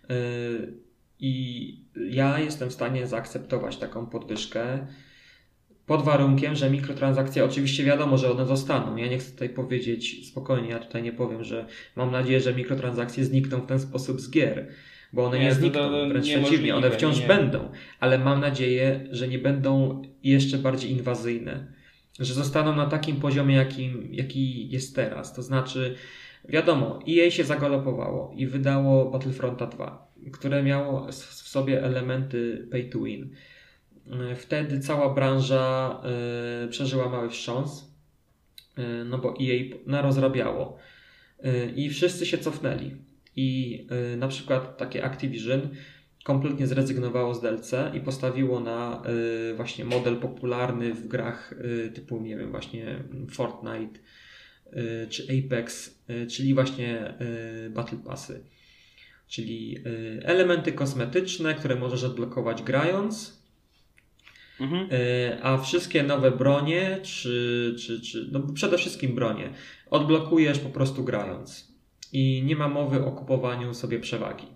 Yy, 0.08 0.72
I 1.20 1.76
ja 2.10 2.38
jestem 2.38 2.68
w 2.70 2.72
stanie 2.72 3.06
zaakceptować 3.06 3.76
taką 3.76 4.06
podwyżkę 4.06 4.86
pod 5.86 6.02
warunkiem, 6.02 6.54
że 6.54 6.70
mikrotransakcje, 6.70 7.44
oczywiście 7.44 7.84
wiadomo, 7.84 8.18
że 8.18 8.30
one 8.32 8.46
zostaną. 8.46 8.96
Ja 8.96 9.06
nie 9.06 9.18
chcę 9.18 9.32
tutaj 9.32 9.48
powiedzieć 9.48 10.28
spokojnie, 10.28 10.68
ja 10.68 10.78
tutaj 10.78 11.02
nie 11.02 11.12
powiem, 11.12 11.44
że 11.44 11.66
mam 11.96 12.10
nadzieję, 12.10 12.40
że 12.40 12.54
mikrotransakcje 12.54 13.24
znikną 13.24 13.60
w 13.60 13.66
ten 13.66 13.78
sposób 13.80 14.20
z 14.20 14.30
gier, 14.30 14.68
bo 15.12 15.24
one 15.24 15.38
nie, 15.38 15.44
Nie, 15.44 15.54
znikną, 15.54 15.80
to- 15.80 15.90
to 15.90 16.08
wręcz 16.08 16.26
przeciwnie, 16.28 16.76
one 16.76 16.90
wciąż 16.90 17.20
nie. 17.20 17.26
będą, 17.26 17.68
ale 18.00 18.18
mam 18.18 18.40
nadzieję, 18.40 19.00
że 19.10 19.28
nie 19.28 19.38
będą 19.38 20.02
jeszcze 20.22 20.58
bardziej 20.58 20.90
inwazyjne, 20.90 21.66
że 22.20 22.34
zostaną 22.34 22.76
na 22.76 22.86
takim 22.86 23.16
poziomie, 23.16 23.54
jakim, 23.54 24.08
jaki 24.10 24.70
jest 24.70 24.96
teraz. 24.96 25.34
To 25.34 25.42
znaczy, 25.42 25.94
wiadomo, 26.48 26.98
EA 27.08 27.30
się 27.30 27.44
zagalopowało 27.44 28.32
i 28.36 28.46
wydało 28.46 29.10
Battlefronta 29.10 29.66
2, 29.66 30.12
które 30.32 30.62
miało 30.62 31.06
w 31.12 31.48
sobie 31.48 31.82
elementy 31.82 32.68
pay 32.70 32.84
to 32.84 33.00
win. 33.00 33.30
y, 34.32 34.36
wtedy 34.36 34.80
cała 34.80 35.14
branża 35.14 36.00
y, 36.64 36.68
przeżyła 36.68 37.08
mały 37.08 37.30
wstrząs, 37.30 37.94
y, 38.78 39.04
no 39.04 39.18
bo 39.18 39.34
EA 39.40 39.76
narozrabiało 39.86 40.78
i 41.76 41.90
wszyscy 41.90 42.26
się 42.26 42.38
cofnęli. 42.38 42.96
I 43.36 43.86
na 44.16 44.28
przykład 44.28 44.78
takie 44.78 45.04
Activision 45.04 45.60
kompletnie 46.24 46.66
zrezygnowało 46.66 47.34
z 47.34 47.40
DLC 47.40 47.72
i 47.94 48.00
postawiło 48.00 48.60
na 48.60 49.02
właśnie 49.56 49.84
model 49.84 50.16
popularny 50.16 50.94
w 50.94 51.08
grach 51.08 51.54
typu, 51.94 52.20
nie 52.20 52.36
wiem, 52.36 52.50
właśnie 52.50 53.04
Fortnite 53.30 54.00
czy 55.08 55.22
Apex, 55.22 55.98
czyli 56.28 56.54
właśnie 56.54 57.14
Battle 57.70 57.98
Passy 57.98 58.44
czyli 59.34 59.78
y, 59.86 60.20
elementy 60.24 60.72
kosmetyczne, 60.72 61.54
które 61.54 61.76
możesz 61.76 62.04
odblokować 62.04 62.62
grając, 62.62 63.42
mhm. 64.60 64.92
Y, 64.92 65.38
a 65.42 65.58
wszystkie 65.58 66.02
nowe 66.02 66.30
bronie, 66.30 66.98
czy, 67.02 67.76
czy, 67.78 68.00
czy 68.00 68.28
no 68.32 68.40
przede 68.54 68.78
wszystkim 68.78 69.14
bronie, 69.14 69.50
odblokujesz 69.90 70.58
po 70.58 70.70
prostu 70.70 71.04
grając. 71.04 71.74
I 72.12 72.42
nie 72.46 72.56
ma 72.56 72.68
mowy 72.68 73.04
o 73.04 73.12
kupowaniu 73.12 73.74
sobie 73.74 74.00
przewagi. 74.00 74.46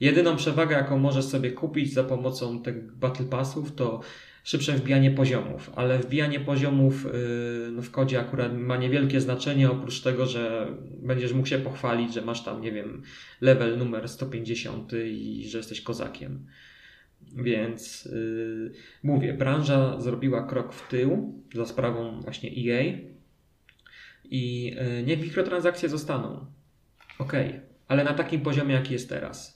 Jedyną 0.00 0.36
przewagę, 0.36 0.76
jaką 0.76 0.98
możesz 0.98 1.24
sobie 1.24 1.50
kupić 1.50 1.92
za 1.92 2.04
pomocą 2.04 2.62
tych 2.62 2.96
Battle 2.96 3.26
Passów, 3.26 3.74
to 3.74 4.00
szybsze 4.44 4.72
wbijanie 4.72 5.10
poziomów, 5.10 5.70
ale 5.76 5.98
wbijanie 5.98 6.40
poziomów 6.40 7.04
yy, 7.04 7.70
no 7.72 7.82
w 7.82 7.90
kodzie 7.90 8.20
akurat 8.20 8.58
ma 8.58 8.76
niewielkie 8.76 9.20
znaczenie, 9.20 9.70
oprócz 9.70 10.00
tego, 10.00 10.26
że 10.26 10.66
będziesz 11.02 11.32
mógł 11.32 11.48
się 11.48 11.58
pochwalić, 11.58 12.14
że 12.14 12.22
masz 12.22 12.44
tam, 12.44 12.60
nie 12.62 12.72
wiem, 12.72 13.02
level 13.40 13.78
numer 13.78 14.08
150 14.08 14.92
i 14.92 15.48
że 15.48 15.58
jesteś 15.58 15.80
kozakiem. 15.80 16.46
Więc 17.36 18.04
yy, 18.04 18.72
mówię, 19.02 19.34
branża 19.34 20.00
zrobiła 20.00 20.46
krok 20.46 20.72
w 20.72 20.88
tył 20.88 21.42
za 21.54 21.66
sprawą 21.66 22.20
właśnie 22.20 22.50
EA 22.50 22.82
i 24.24 24.64
yy, 24.64 25.02
niech 25.06 25.20
mikrotransakcje 25.20 25.88
zostaną. 25.88 26.46
Ok, 27.18 27.32
ale 27.88 28.04
na 28.04 28.14
takim 28.14 28.40
poziomie, 28.40 28.74
jaki 28.74 28.92
jest 28.92 29.08
teraz. 29.08 29.55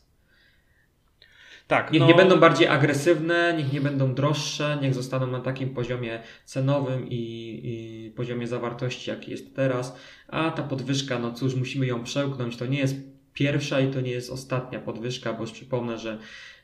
Tak, 1.71 1.93
niech 1.93 2.01
no... 2.01 2.09
nie 2.09 2.15
będą 2.15 2.41
bardziej 2.41 2.69
agresywne, 2.69 3.55
niech 3.57 3.73
nie 3.73 3.81
będą 3.81 4.15
droższe, 4.15 4.79
niech 4.83 4.95
zostaną 4.95 5.27
na 5.27 5.41
takim 5.41 5.75
poziomie 5.75 6.23
cenowym 6.45 7.07
i, 7.09 7.61
i, 7.65 8.11
poziomie 8.11 8.47
zawartości, 8.47 9.11
jaki 9.11 9.31
jest 9.31 9.57
teraz. 9.57 9.97
A 10.29 10.51
ta 10.51 10.63
podwyżka, 10.63 11.19
no 11.19 11.33
cóż, 11.33 11.55
musimy 11.55 11.87
ją 11.87 12.05
przełknąć. 12.05 12.57
To 12.57 12.67
nie 12.67 12.79
jest 12.79 12.97
pierwsza 13.33 13.81
i 13.81 13.91
to 13.91 14.01
nie 14.01 14.11
jest 14.11 14.31
ostatnia 14.31 14.81
podwyżka, 14.81 15.33
bo 15.33 15.41
już 15.41 15.53
przypomnę, 15.53 15.99
że 15.99 16.19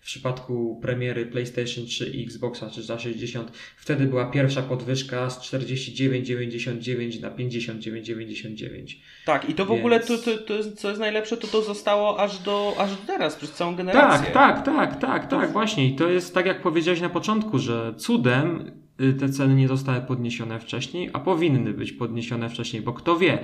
w 0.07 0.09
przypadku 0.09 0.79
premiery 0.83 1.27
PlayStation 1.27 1.87
3 1.87 2.11
i 2.11 2.25
Xboxa 2.25 2.69
360 2.69 3.53
wtedy 3.77 4.07
była 4.07 4.31
pierwsza 4.31 4.63
podwyżka 4.63 5.31
z 5.31 5.39
49,99 5.39 7.21
na 7.21 7.31
59,99. 7.31 8.97
Tak, 9.25 9.51
i 9.51 9.55
to 9.55 9.65
w 9.65 9.69
Więc... 9.69 9.81
ogóle, 9.81 10.01
to, 10.01 10.19
to, 10.19 10.39
to, 10.39 10.55
co 10.77 10.89
jest 10.89 11.01
najlepsze, 11.01 11.37
to 11.37 11.47
to 11.47 11.63
zostało 11.63 12.21
aż 12.21 12.39
do, 12.39 12.75
aż 12.79 12.91
do 12.91 12.97
teraz, 13.07 13.37
przez 13.37 13.53
całą 13.53 13.77
generację. 13.77 14.33
Tak, 14.33 14.65
tak, 14.65 14.65
tak, 14.65 15.01
tak, 15.01 15.31
tak, 15.31 15.53
właśnie. 15.53 15.87
I 15.89 15.97
to 15.97 16.09
jest 16.09 16.35
tak, 16.35 16.47
jak 16.47 16.63
powiedziałeś 16.63 17.01
na 17.01 17.11
początku, 17.11 17.59
że 17.59 17.95
cudem 17.97 18.73
y, 19.01 19.13
te 19.13 19.29
ceny 19.29 19.55
nie 19.55 19.69
zostały 19.69 20.01
podniesione 20.01 20.61
wcześniej, 20.61 21.11
a 21.13 21.21
powinny 21.21 21.73
być 21.73 21.93
podniesione 21.93 22.51
wcześniej, 22.51 22.83
bo 22.83 22.93
kto 22.93 23.19
wie, 23.19 23.39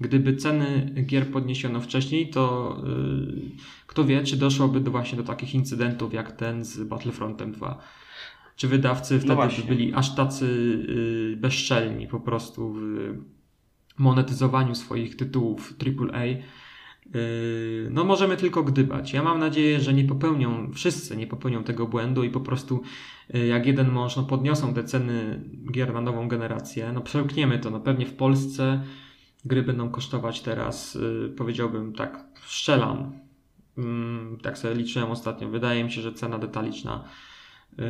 Gdyby 0.00 0.36
ceny 0.36 0.94
gier 1.06 1.30
podniesiono 1.30 1.80
wcześniej, 1.80 2.30
to 2.30 2.76
yy, 2.86 3.50
kto 3.86 4.04
wie, 4.04 4.22
czy 4.22 4.36
doszłoby 4.36 4.80
do 4.80 4.90
właśnie 4.90 5.18
do 5.18 5.24
takich 5.24 5.54
incydentów 5.54 6.14
jak 6.14 6.32
ten 6.32 6.64
z 6.64 6.84
Battlefrontem 6.84 7.52
2. 7.52 7.78
Czy 8.56 8.68
wydawcy 8.68 9.14
no 9.14 9.20
wtedy 9.20 9.34
no 9.34 9.62
by 9.62 9.74
byli 9.74 9.94
aż 9.94 10.14
tacy 10.14 10.46
yy, 11.30 11.36
bezczelni 11.36 12.06
po 12.06 12.20
prostu 12.20 12.72
w 12.72 13.14
monetyzowaniu 13.98 14.74
swoich 14.74 15.16
tytułów 15.16 15.74
AAA. 15.86 16.24
Yy, 16.24 16.42
no 17.90 18.04
możemy 18.04 18.36
tylko 18.36 18.62
gdybać. 18.62 19.12
Ja 19.12 19.22
mam 19.22 19.38
nadzieję, 19.38 19.80
że 19.80 19.94
nie 19.94 20.04
popełnią, 20.04 20.72
wszyscy 20.72 21.16
nie 21.16 21.26
popełnią 21.26 21.64
tego 21.64 21.86
błędu 21.86 22.24
i 22.24 22.30
po 22.30 22.40
prostu 22.40 22.82
jak 23.48 23.66
jeden 23.66 23.90
mąż 23.90 24.16
no 24.16 24.22
podniosą 24.22 24.74
te 24.74 24.84
ceny 24.84 25.40
gier 25.72 25.94
na 25.94 26.00
nową 26.00 26.28
generację. 26.28 26.92
No 26.92 27.00
przełkniemy 27.00 27.58
to, 27.58 27.70
no 27.70 27.80
pewnie 27.80 28.06
w 28.06 28.14
Polsce 28.14 28.82
gry 29.46 29.62
będą 29.62 29.90
kosztować 29.90 30.40
teraz, 30.40 30.94
yy, 30.94 31.32
powiedziałbym 31.36 31.92
tak, 31.92 32.24
strzelam. 32.46 33.12
Yy, 33.76 33.84
tak 34.42 34.58
sobie 34.58 34.74
liczyłem 34.74 35.10
ostatnio. 35.10 35.48
Wydaje 35.48 35.84
mi 35.84 35.92
się, 35.92 36.00
że 36.00 36.12
cena 36.12 36.38
detaliczna 36.38 37.04
yy, 37.78 37.84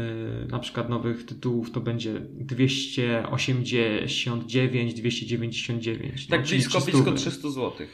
na 0.50 0.58
przykład 0.58 0.88
nowych 0.88 1.26
tytułów 1.26 1.70
to 1.70 1.80
będzie 1.80 2.20
289, 2.20 4.94
299. 4.94 6.26
Tak 6.26 6.40
no, 6.40 6.46
blisko, 6.46 6.80
blisko 6.80 7.12
300 7.12 7.50
zł. 7.50 7.86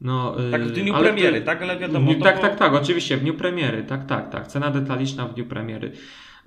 No, 0.00 0.36
tak 0.50 0.64
w 0.64 0.72
dniu 0.72 0.94
premiery, 0.94 1.40
tak? 1.40 1.62
Ale 1.62 1.78
wiadomo. 1.78 2.14
tak, 2.14 2.18
było... 2.18 2.32
tak, 2.42 2.58
tak, 2.58 2.74
oczywiście, 2.74 3.16
w 3.16 3.20
dniu 3.20 3.34
premiery, 3.34 3.84
tak, 3.84 4.06
tak, 4.06 4.30
tak. 4.30 4.46
Cena 4.46 4.70
detaliczna 4.70 5.28
w 5.28 5.34
dniu 5.34 5.46
premiery. 5.46 5.92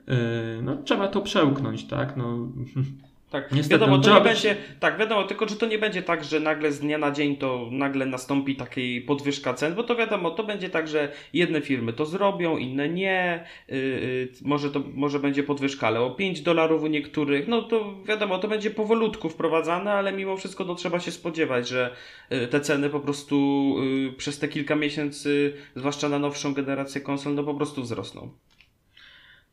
Yy, 0.07 0.16
no, 0.61 0.84
trzeba 0.84 1.07
to 1.07 1.22
przełknąć, 1.22 1.84
tak? 1.84 2.18
No, 2.18 2.48
Tak, 3.30 3.51
Niestety, 3.51 3.80
wiadomo, 3.80 3.97
to 3.97 4.15
nie 4.15 4.22
będzie, 4.22 4.56
tak, 4.80 4.97
wiadomo, 4.97 5.23
tylko 5.23 5.49
że 5.49 5.56
to 5.56 5.65
nie 5.65 5.77
będzie 5.77 6.03
tak, 6.03 6.23
że 6.23 6.39
nagle 6.39 6.72
z 6.72 6.80
dnia 6.80 6.97
na 6.97 7.11
dzień 7.11 7.38
to 7.38 7.68
nagle 7.72 8.06
nastąpi 8.06 8.56
takiej 8.56 9.01
podwyżka 9.01 9.53
cen, 9.53 9.76
bo 9.76 9.84
to 9.84 9.95
wiadomo, 9.95 10.31
to 10.31 10.43
będzie 10.43 10.69
tak, 10.69 10.88
że 10.88 11.11
jedne 11.34 11.61
firmy 11.61 11.93
to 11.93 12.06
zrobią, 12.06 12.57
inne 12.57 12.89
nie, 12.89 13.45
yy, 13.68 13.77
yy, 13.77 14.30
może 14.41 14.72
to 14.72 14.84
może 14.93 15.19
będzie 15.19 15.43
podwyżka, 15.43 15.88
ale 15.88 16.01
o 16.01 16.11
5 16.11 16.41
dolarów 16.41 16.84
u 16.84 16.88
niektórych, 16.88 17.47
no 17.47 17.61
to 17.61 17.93
wiadomo, 18.06 18.39
to 18.39 18.47
będzie 18.47 18.72
powolutku 18.72 19.30
wprowadzane, 19.30 19.93
ale 19.93 20.11
mimo 20.14 20.38
wszystko 20.38 20.65
to 20.65 20.76
trzeba 20.76 20.99
się 20.99 21.11
spodziewać, 21.11 21.68
że 21.68 21.95
yy, 22.30 22.47
te 22.47 22.61
ceny 22.61 22.89
po 22.89 22.99
prostu 22.99 23.76
y, 24.10 24.14
przez 24.18 24.39
te 24.39 24.47
kilka 24.47 24.76
miesięcy, 24.76 25.53
zwłaszcza 25.76 26.10
na 26.10 26.19
nowszą 26.19 26.53
generację 26.53 27.01
konsol, 27.01 27.35
no 27.35 27.43
po 27.43 27.53
prostu 27.53 27.81
wzrosną. 27.81 28.31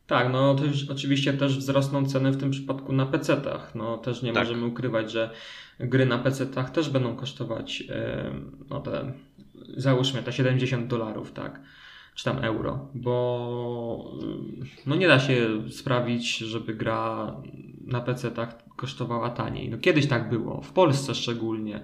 Tak, 0.07 0.31
no 0.31 0.55
to 0.55 0.65
już 0.65 0.89
oczywiście 0.89 1.33
też 1.33 1.57
wzrosną 1.57 2.05
ceny 2.05 2.31
w 2.31 2.37
tym 2.37 2.51
przypadku 2.51 2.93
na 2.93 3.05
PC-tach. 3.05 3.75
No 3.75 3.97
też 3.97 4.21
nie 4.21 4.33
tak. 4.33 4.43
możemy 4.43 4.65
ukrywać, 4.65 5.11
że 5.11 5.29
gry 5.79 6.05
na 6.05 6.17
PC-tach 6.17 6.69
też 6.69 6.89
będą 6.89 7.15
kosztować 7.15 7.83
no 8.69 8.79
te, 8.79 9.13
załóżmy 9.77 10.23
te 10.23 10.33
70 10.33 10.87
dolarów, 10.87 11.31
tak, 11.31 11.61
czy 12.15 12.23
tam 12.23 12.37
euro, 12.37 12.87
bo 12.93 14.11
no 14.85 14.95
nie 14.95 15.07
da 15.07 15.19
się 15.19 15.47
sprawić, 15.71 16.37
żeby 16.37 16.73
gra 16.73 17.35
na 17.87 18.01
PC-tach 18.01 18.47
kosztowała 18.75 19.29
taniej. 19.29 19.69
No 19.69 19.77
kiedyś 19.77 20.07
tak 20.07 20.29
było, 20.29 20.61
w 20.61 20.71
Polsce 20.71 21.15
szczególnie, 21.15 21.81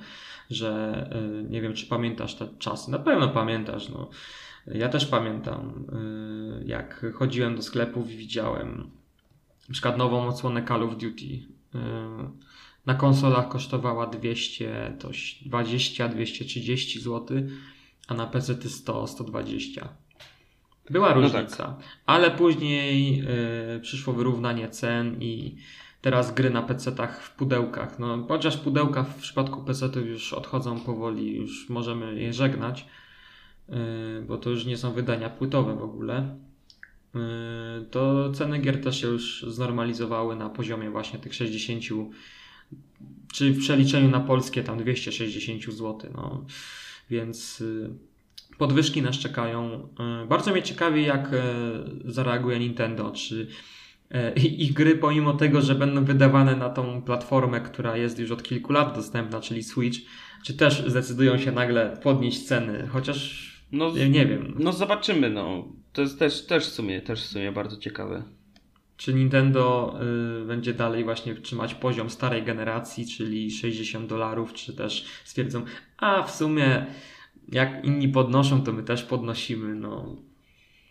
że 0.50 0.72
e, 1.12 1.44
nie 1.50 1.62
wiem, 1.62 1.74
czy 1.74 1.86
pamiętasz 1.86 2.36
te 2.36 2.48
czasy. 2.60 2.92
Na 2.92 3.00
pewno 3.00 3.28
pamiętasz, 3.28 3.90
no 3.90 4.10
ja 4.68 4.90
też 4.90 5.06
pamiętam, 5.06 5.86
y, 6.62 6.66
jak 6.66 7.06
chodziłem 7.14 7.56
do 7.56 7.62
sklepów 7.62 8.12
i 8.12 8.18
widziałem 8.18 8.92
na 9.70 9.74
przykład 9.74 9.98
nową 9.98 10.28
odsłonę 10.28 10.64
Call 10.68 10.84
of 10.84 10.98
Duty. 10.98 11.24
Y, 11.26 11.80
na 12.86 12.94
konsolach 12.94 13.50
kosztowała 13.50 14.08
200, 14.08 14.98
to 15.00 15.10
20-230 15.10 17.00
zł, 17.00 17.38
a 18.08 18.14
na 18.14 18.28
PC 18.28 18.54
100-120. 18.56 19.88
Była 20.90 21.10
no 21.10 21.16
różnica, 21.16 21.68
no 21.68 21.74
tak. 21.74 21.86
ale 22.06 22.32
później 22.32 23.24
y, 23.76 23.80
przyszło 23.80 24.14
wyrównanie 24.14 24.70
cen 24.70 25.22
i 25.22 25.56
teraz 26.02 26.34
gry 26.34 26.50
na 26.50 26.64
PC-tach 26.64 27.22
w 27.22 27.36
pudełkach. 27.36 28.00
No, 28.00 28.26
chociaż 28.28 28.58
pudełka 28.58 29.04
w 29.04 29.16
przypadku 29.16 29.64
PC-ów 29.64 30.06
już 30.06 30.34
odchodzą 30.34 30.80
powoli, 30.80 31.36
już 31.36 31.70
możemy 31.70 32.22
je 32.22 32.34
żegnać 32.34 32.86
bo 34.28 34.38
to 34.38 34.50
już 34.50 34.66
nie 34.66 34.78
są 34.78 34.94
wydania 34.94 35.30
płytowe 35.30 35.76
w 35.76 35.84
ogóle, 35.84 36.38
y, 37.16 37.20
to 37.92 38.32
ceny 38.32 38.60
gier 38.60 38.82
też 38.82 39.02
się 39.02 39.08
już 39.08 39.46
znormalizowały 39.48 40.36
na 40.36 40.50
poziomie 40.50 40.90
właśnie 40.90 41.20
tych 41.20 41.34
60, 41.34 41.84
czy 43.34 43.52
w 43.52 43.60
przeliczeniu 43.60 44.10
na 44.10 44.20
polskie 44.20 44.64
tam 44.64 44.78
260 44.78 45.64
zł. 45.64 46.12
No. 46.14 46.46
Więc 47.10 47.62
y, 47.62 47.90
podwyżki 48.58 49.02
nas 49.02 49.16
czekają. 49.16 49.88
Bardzo 50.30 50.52
mnie 50.52 50.64
ciekawi, 50.64 51.04
jak 51.04 51.32
zareaguje 52.06 52.60
Nintendo, 52.60 53.12
czy 53.12 53.48
ich 54.36 54.74
gry, 54.74 54.96
pomimo 54.96 55.34
tego, 55.34 55.62
że 55.62 55.76
będą 55.76 56.06
wydawane 56.06 56.56
na 56.56 56.70
tą 56.70 57.02
platformę, 57.02 57.62
która 57.62 57.98
jest 57.98 58.20
już 58.20 58.32
od 58.32 58.44
kilku 58.44 58.74
lat 58.74 58.96
dostępna, 58.96 59.42
czyli 59.42 59.64
Switch, 59.64 60.00
czy 60.44 60.54
też 60.54 60.84
zdecydują 60.88 61.38
się 61.38 61.52
nagle 61.52 61.98
podnieść 62.04 62.44
ceny, 62.44 62.88
chociaż 62.92 63.53
no, 63.74 63.92
nie, 63.92 64.10
nie 64.10 64.26
wiem. 64.26 64.56
No 64.60 64.74
zobaczymy, 64.74 65.30
no. 65.30 65.68
To 65.94 66.02
jest 66.02 66.20
też, 66.20 66.46
też, 66.46 66.66
w, 66.66 66.74
sumie, 66.74 67.02
też 67.02 67.24
w 67.24 67.26
sumie 67.26 67.52
bardzo 67.52 67.78
ciekawe. 67.78 68.24
Czy 68.98 69.14
Nintendo 69.14 69.96
y, 70.42 70.46
będzie 70.46 70.74
dalej 70.74 71.04
właśnie 71.04 71.36
trzymać 71.36 71.74
poziom 71.74 72.10
starej 72.10 72.44
generacji, 72.44 73.08
czyli 73.08 73.52
60 73.52 74.10
dolarów, 74.10 74.54
czy 74.54 74.74
też 74.74 75.06
stwierdzą, 75.24 75.66
a 75.98 76.24
w 76.24 76.32
sumie 76.32 76.86
jak 77.52 77.86
inni 77.86 78.10
podnoszą, 78.10 78.64
to 78.64 78.74
my 78.74 78.84
też 78.84 79.04
podnosimy, 79.04 79.76
no. 79.76 80.16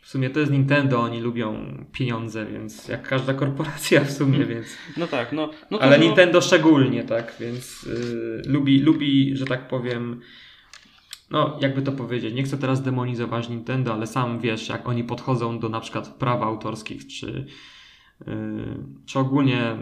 W 0.02 0.09
sumie 0.09 0.30
to 0.30 0.40
jest 0.40 0.52
Nintendo, 0.52 1.00
oni 1.00 1.20
lubią 1.20 1.76
pieniądze, 1.92 2.46
więc 2.46 2.88
jak 2.88 3.09
każda 3.09 3.34
korporacja 3.34 4.04
w 4.04 4.10
sumie, 4.12 4.38
Hmm. 4.38 4.54
więc. 4.54 4.66
No 4.96 5.06
tak, 5.06 5.32
no. 5.32 5.50
no 5.70 5.78
Ale 5.78 5.98
no, 5.98 6.04
Nintendo 6.04 6.40
szczególnie, 6.40 7.04
tak, 7.04 7.34
więc 7.40 7.84
y, 7.84 8.42
lubi, 8.46 8.80
lubi, 8.80 9.36
że 9.36 9.44
tak 9.44 9.68
powiem. 9.68 10.20
No, 11.32 11.59
jakby 11.60 11.82
to 11.82 11.92
powiedzieć, 11.92 12.34
nie 12.34 12.42
chcę 12.42 12.59
teraz 12.59 12.82
demonizować 12.82 13.48
Nintendo, 13.48 13.92
ale 13.92 14.06
sam 14.06 14.40
wiesz, 14.40 14.68
jak 14.68 14.88
oni 14.88 15.04
podchodzą 15.04 15.59
do 15.59 15.68
na 15.68 15.80
przykład 15.80 16.09
praw 16.09 16.42
autorskich, 16.42 17.06
czy, 17.06 17.46
y, 18.22 18.26
czy 19.06 19.18
ogólnie, 19.18 19.76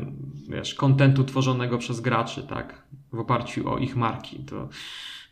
wiesz, 0.48 0.74
kontentu 0.74 1.24
tworzonego 1.24 1.78
przez 1.78 2.01
graczy, 2.01 2.43
tak, 2.43 2.82
w 3.12 3.18
oparciu 3.18 3.70
o 3.70 3.78
ich 3.78 3.97
marki, 3.97 4.39
to 4.39 4.68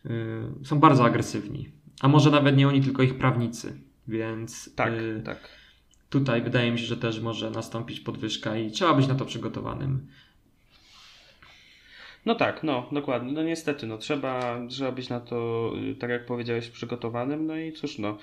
y, 0.07 0.65
są 0.65 0.78
bardzo 0.81 1.05
agresywni. 1.05 1.69
A 2.01 2.09
może 2.09 2.31
nawet 2.31 2.57
nie 2.57 2.69
oni, 2.69 2.81
tylko 2.81 3.03
ich 3.03 3.19
prawnicy, 3.19 3.81
więc 4.09 4.74
Tak, 4.74 4.93
y, 4.93 5.23
tak. 5.24 5.49
tutaj 6.11 6.43
wydaje 6.43 6.73
mi 6.73 6.78
się, 6.78 6.86
że 6.86 6.97
też 6.97 7.20
może 7.20 7.51
nastąpić 7.51 8.01
podwyżka 8.01 8.57
i 8.57 8.70
trzeba 8.70 8.95
być 8.95 9.09
na 9.09 9.15
to 9.15 9.24
przygotowanym. 9.24 10.07
No 12.29 12.35
tak, 12.35 12.63
no, 12.63 12.87
dokładnie. 12.93 13.33
No 13.33 13.43
niestety, 13.43 13.87
no 13.87 13.99
trzeba, 13.99 14.61
trzeba 14.69 14.93
być 14.93 15.09
na 15.09 15.21
to, 15.21 15.73
y, 15.91 15.95
tak 15.95 16.11
jak 16.11 16.27
powiedziałeś, 16.27 16.69
przygotowanym, 16.69 17.47
no 17.47 17.57
i 17.57 17.73
cóż, 17.73 17.99
no, 17.99 18.19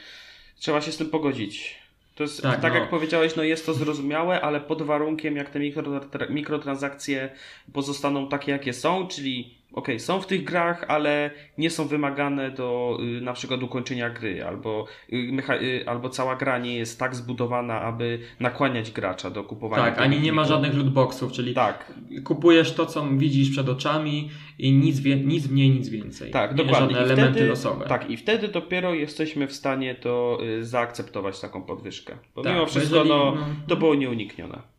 trzeba 0.59 0.81
się 0.81 0.91
z 0.91 0.97
tym 0.97 1.09
pogodzić. 1.09 1.75
To 2.15 2.23
jest, 2.23 2.41
tak, 2.41 2.61
Tak, 2.61 2.73
no. 2.73 2.79
jak 2.79 2.89
powiedziałeś, 2.89 3.35
no 3.35 3.43
jest 3.43 3.65
to 3.65 3.73
zrozumiałe, 3.73 4.41
ale 4.41 4.61
pod 4.61 4.81
warunkiem, 4.81 5.35
jak 5.35 5.49
te 5.49 5.59
mikro, 5.59 6.01
mikrotransakcje 6.29 7.29
pozostaną 7.73 8.27
takie, 8.27 8.51
jakie 8.51 8.73
są, 8.73 9.07
czyli 9.07 9.53
okej, 9.75 9.99
są 9.99 10.21
w 10.21 10.27
tych 10.27 10.43
grach, 10.43 10.85
ale 10.87 11.31
nie 11.57 11.69
są 11.69 11.87
wymagane 11.87 12.51
do 12.51 12.97
y, 13.17 13.21
na 13.21 13.33
przykład 13.33 13.63
ukończenia 13.63 14.09
gry, 14.09 14.45
albo, 14.45 14.85
y, 15.13 15.15
y, 15.61 15.83
albo 15.89 16.09
cała 16.09 16.35
gra 16.35 16.57
nie 16.57 16.75
jest 16.75 16.99
tak 16.99 17.15
zbudowana, 17.15 17.81
aby 17.81 18.19
nakłaniać 18.39 18.91
gracza 18.91 19.29
do 19.29 19.43
kupowania. 19.43 19.83
Tak, 19.83 19.99
ani 20.01 20.19
nie 20.19 20.33
ma 20.33 20.45
żadnych 20.45 20.73
lootboxów, 20.75 21.31
czyli 21.31 21.53
Tak, 21.53 21.93
kupujesz 22.23 22.73
to, 22.73 22.85
co 22.85 23.05
widzisz 23.11 23.49
przed 23.49 23.69
oczami 23.69 24.29
i 24.59 24.71
nic, 24.71 24.99
wie, 24.99 25.15
nic 25.15 25.47
mniej, 25.47 25.69
nic 25.69 25.89
więcej. 25.89 26.31
Tak, 26.31 26.51
nie 26.51 26.57
dokładnie. 26.57 26.95
żadne 26.95 26.99
I 26.99 27.03
elementy 27.03 27.31
wtedy, 27.33 27.49
losowe. 27.49 27.85
Tak, 27.85 28.09
i 28.09 28.17
wtedy 28.17 28.47
dopiero 28.47 28.93
jesteśmy 28.93 29.47
w 29.47 29.53
stanie 29.53 29.95
to 29.95 30.37
y, 30.59 30.65
zaakceptować 30.65 31.39
taką 31.39 31.61
podwyżkę. 31.63 32.17
Bo 32.35 32.41
Tak, 32.41 32.53
mimo 32.53 32.65
wszystko 32.65 32.95
jeżeli- 32.95 33.09
no, 33.09 33.35
no. 33.35 33.45
to 33.67 33.75
było 33.75 33.95
nieuniknione. 33.95 34.74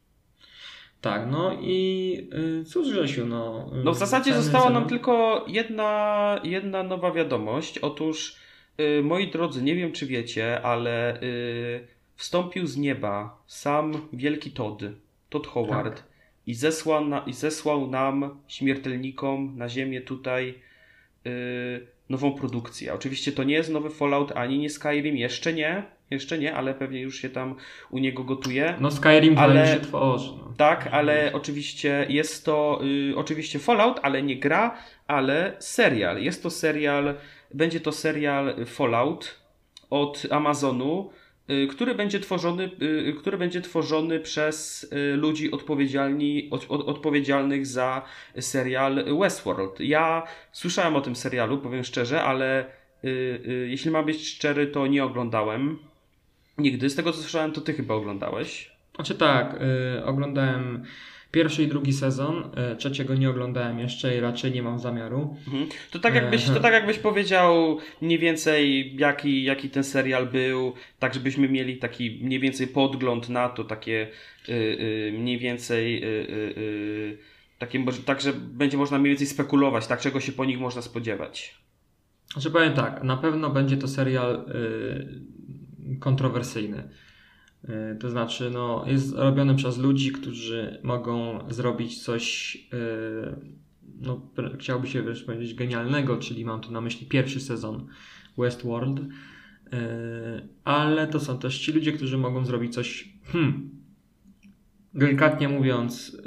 Tak, 1.06 1.30
no 1.30 1.58
i 1.60 2.28
y, 2.60 2.64
cóż 2.64 2.90
Grzesiu, 2.90 3.26
no... 3.26 3.70
y, 3.80 3.84
No 3.84 3.92
w 3.92 3.98
zasadzie 3.98 4.30
ceny, 4.30 4.42
została 4.42 4.70
nam 4.70 4.88
tylko 4.88 5.44
jedna, 5.48 6.40
jedna 6.44 6.82
nowa 6.82 7.12
wiadomość. 7.12 7.78
Otóż, 7.78 8.36
y, 8.80 9.02
moi 9.02 9.30
drodzy, 9.30 9.62
nie 9.62 9.74
wiem 9.74 9.92
czy 9.92 10.06
wiecie, 10.06 10.62
ale 10.62 11.20
wstąpił 12.16 12.66
z 12.66 12.76
nieba 12.76 13.42
sam 13.46 13.92
wielki 14.12 14.50
Todd, 14.50 14.82
Todd 15.30 15.46
Howard 15.46 15.96
Tak. 15.96 16.04
i, 16.46 16.54
zesłał 16.54 17.04
na, 17.04 17.18
i 17.18 17.32
zesłał 17.32 17.86
nam, 17.90 18.40
śmiertelnikom 18.48 19.52
na 19.56 19.68
ziemię 19.68 20.00
tutaj 20.00 20.54
nową 22.08 22.32
produkcję. 22.32 22.94
Oczywiście 22.94 23.32
to 23.32 23.44
nie 23.44 23.54
jest 23.54 23.70
nowy 23.70 23.90
Fallout 23.90 24.32
ani 24.32 24.58
nie 24.58 24.70
Skyrim, 24.70 25.16
jeszcze 25.16 25.52
nie, 25.52 25.82
jeszcze 26.10 26.38
nie, 26.38 26.54
ale 26.54 26.74
pewnie 26.74 27.00
już 27.00 27.20
się 27.20 27.28
tam 27.28 27.54
u 27.90 27.98
niego 27.98 28.24
gotuje. 28.24 28.74
No 28.80 28.90
Skyrim 28.90 29.38
ale- 29.38 29.66
się 29.74 29.80
tworzy. 29.80 30.30
No. 30.38 30.52
Tak, 30.56 30.88
ale 30.92 31.30
oczywiście 31.32 32.06
jest 32.08 32.44
to 32.44 32.80
y, 33.10 33.16
oczywiście 33.16 33.58
Fallout, 33.58 34.00
ale 34.02 34.22
nie 34.22 34.36
gra, 34.36 34.78
ale 35.06 35.56
serial. 35.58 36.22
Jest 36.22 36.42
to 36.42 36.50
serial, 36.50 37.14
będzie 37.54 37.80
to 37.80 37.92
serial 37.92 38.54
Fallout 38.66 39.40
od 39.90 40.26
Amazonu, 40.30 41.10
y, 41.50 41.66
który 41.66 41.94
będzie 41.94 42.20
tworzony, 42.20 42.70
y, 42.82 43.14
który 43.18 43.38
będzie 43.38 43.60
tworzony 43.60 44.20
przez 44.20 44.84
y, 44.92 45.16
ludzi 45.16 45.50
odpowiedzialni, 45.52 46.48
od, 46.50 46.66
od, 46.68 46.88
odpowiedzialnych 46.88 47.66
za 47.66 48.02
serial 48.40 49.04
Westworld. 49.20 49.80
Ja 49.80 50.22
słyszałem 50.52 50.96
o 50.96 51.00
tym 51.00 51.16
serialu, 51.16 51.58
powiem 51.58 51.84
szczerze, 51.84 52.22
ale 52.22 52.64
y, 53.04 53.08
y, 53.48 53.66
jeśli 53.70 53.90
mam 53.90 54.04
być 54.04 54.28
szczery, 54.28 54.66
to 54.66 54.86
nie 54.86 55.04
oglądałem. 55.04 55.78
Nigdy. 56.58 56.90
Z 56.90 56.94
tego 56.94 57.12
co 57.12 57.18
słyszałem, 57.18 57.52
to 57.52 57.60
ty 57.60 57.72
chyba 57.72 57.94
oglądałeś. 57.94 58.76
Znaczy 58.94 59.14
tak, 59.14 59.60
y, 59.98 60.04
oglądałem 60.04 60.84
pierwszy 61.30 61.62
i 61.62 61.68
drugi 61.68 61.92
sezon, 61.92 62.50
y, 62.72 62.76
trzeciego 62.76 63.14
nie 63.14 63.30
oglądałem 63.30 63.78
jeszcze 63.78 64.16
i 64.16 64.20
raczej 64.20 64.52
nie 64.52 64.62
mam 64.62 64.78
zamiaru. 64.78 65.36
Mhm. 65.46 65.66
To 65.90 65.98
tak 65.98 66.14
jakbyś, 66.14 66.44
to 66.44 66.60
tak 66.60 66.72
jakbyś 66.72 66.98
powiedział 66.98 67.78
mniej 68.00 68.18
więcej 68.18 68.94
jaki, 68.96 69.44
jaki 69.44 69.70
ten 69.70 69.84
serial 69.84 70.26
był, 70.26 70.72
tak 70.98 71.14
żebyśmy 71.14 71.48
mieli 71.48 71.76
taki 71.76 72.20
mniej 72.22 72.40
więcej 72.40 72.66
podgląd 72.66 73.28
na 73.28 73.48
to, 73.48 73.64
takie 73.64 74.08
y, 74.48 74.52
y, 74.52 75.12
mniej 75.18 75.38
więcej 75.38 76.04
y, 76.04 76.06
y, 76.06 76.54
y, 76.58 77.18
takie, 77.58 77.84
tak, 78.04 78.20
że 78.20 78.32
będzie 78.32 78.76
można 78.76 78.98
mniej 78.98 79.10
więcej 79.10 79.26
spekulować, 79.26 79.86
tak 79.86 80.00
czego 80.00 80.20
się 80.20 80.32
po 80.32 80.44
nich 80.44 80.60
można 80.60 80.82
spodziewać. 80.82 81.54
Znaczy 82.32 82.50
powiem 82.50 82.72
tak, 82.72 83.02
na 83.02 83.16
pewno 83.16 83.50
będzie 83.50 83.76
to 83.76 83.88
serial 83.88 84.34
y, 84.34 85.35
kontrowersyjny. 86.00 86.88
Y, 87.64 87.96
to 88.00 88.10
znaczy, 88.10 88.50
no, 88.50 88.84
jest 88.86 89.14
robiony 89.14 89.54
przez 89.54 89.78
ludzi, 89.78 90.12
którzy 90.12 90.80
mogą 90.82 91.38
zrobić 91.48 92.02
coś, 92.02 92.56
y, 92.56 93.36
no, 94.00 94.30
chciałoby 94.58 94.86
się 94.86 95.02
wręcz 95.02 95.24
powiedzieć 95.24 95.54
genialnego, 95.54 96.16
czyli 96.16 96.44
mam 96.44 96.60
tu 96.60 96.72
na 96.72 96.80
myśli 96.80 97.06
pierwszy 97.06 97.40
sezon 97.40 97.86
Westworld. 98.38 99.00
Y, 99.00 99.06
ale 100.64 101.06
to 101.06 101.20
są 101.20 101.38
też 101.38 101.58
ci 101.58 101.72
ludzie, 101.72 101.92
którzy 101.92 102.18
mogą 102.18 102.44
zrobić 102.44 102.74
coś, 102.74 103.08
hmm, 103.24 103.70
delikatnie 104.94 105.48
mówiąc, 105.48 106.22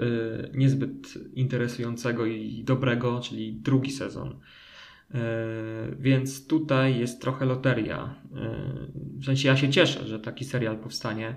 niezbyt 0.53 1.13
interesującego 1.33 2.25
i 2.25 2.63
dobrego, 2.63 3.19
czyli 3.19 3.53
drugi 3.53 3.91
sezon. 3.91 4.39
E, 5.13 5.19
Więc 5.99 6.47
tutaj 6.47 6.99
jest 6.99 7.21
trochę 7.21 7.45
loteria. 7.45 8.15
E, 8.35 8.59
W 9.19 9.25
sensie 9.25 9.47
ja 9.47 9.57
się 9.57 9.69
cieszę, 9.69 10.07
że 10.07 10.19
taki 10.19 10.45
serial 10.45 10.77
powstanie. 10.77 11.35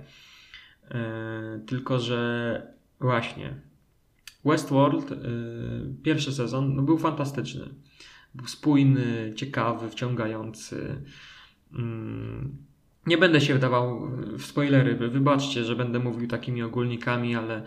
E, 0.90 1.60
Tylko, 1.66 1.98
że 1.98 2.62
właśnie 3.00 3.54
Westworld, 4.44 5.10
pierwszy 6.02 6.32
sezon, 6.32 6.74
no 6.74 6.82
był 6.82 6.98
fantastyczny. 6.98 7.68
Był 8.34 8.46
spójny, 8.46 9.32
ciekawy, 9.36 9.90
wciągający. 9.90 11.02
Mm, 11.72 12.56
Nie 13.06 13.18
będę 13.18 13.40
się 13.40 13.54
wdawał 13.54 14.10
w 14.38 14.42
spoilery. 14.42 14.94
Wybaczcie, 14.94 15.64
że 15.64 15.76
będę 15.76 15.98
mówił 15.98 16.28
takimi 16.28 16.62
ogólnikami, 16.62 17.34
ale 17.36 17.62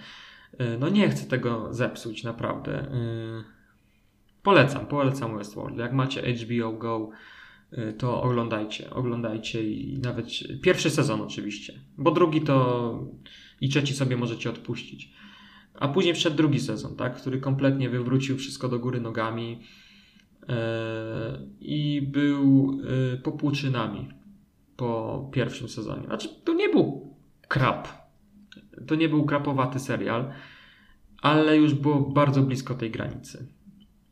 no 0.80 0.90
nie 0.90 1.10
chcę 1.10 1.26
tego 1.26 1.74
zepsuć, 1.74 2.24
naprawdę. 2.24 2.88
Polecam, 4.46 4.86
polecam 4.86 5.38
Westworld. 5.38 5.78
Jak 5.78 5.94
macie 5.94 6.34
HBO 6.34 6.74
Go, 6.74 7.10
y, 7.74 7.94
to 7.94 8.22
oglądajcie, 8.22 8.90
oglądajcie 8.90 9.72
i 9.72 10.00
nawet 10.00 10.26
pierwszy 10.62 10.90
sezon 10.90 11.22
oczywiście, 11.22 11.74
bo 11.98 12.12
drugi 12.12 12.42
to 12.42 13.00
i 13.62 13.70
trzeci 13.70 13.94
sobie 13.94 14.18
możecie 14.18 14.50
odpuścić. 14.50 15.14
A 15.74 15.88
później 15.88 16.14
wszedł 16.14 16.38
drugi 16.38 16.60
sezon, 16.60 16.96
tak, 16.96 17.16
który 17.16 17.40
kompletnie 17.40 17.90
wywrócił 17.90 18.38
wszystko 18.38 18.70
do 18.70 18.80
góry 18.80 19.02
nogami 19.02 19.60
yy, 20.48 20.56
i 21.60 22.02
był 22.02 22.72
yy, 23.12 23.18
popłuczynami 23.18 24.10
po 24.78 25.30
pierwszym 25.34 25.70
sezonie. 25.70 26.06
Znaczy, 26.06 26.30
to 26.44 26.54
nie 26.54 26.70
był 26.70 27.16
krap. 27.48 27.88
To 28.88 28.96
nie 28.96 29.10
był 29.10 29.26
krapowaty 29.26 29.80
serial, 29.80 30.32
ale 31.22 31.58
już 31.58 31.74
było 31.74 32.02
bardzo 32.02 32.42
blisko 32.42 32.76
tej 32.76 32.92
granicy 32.92 33.56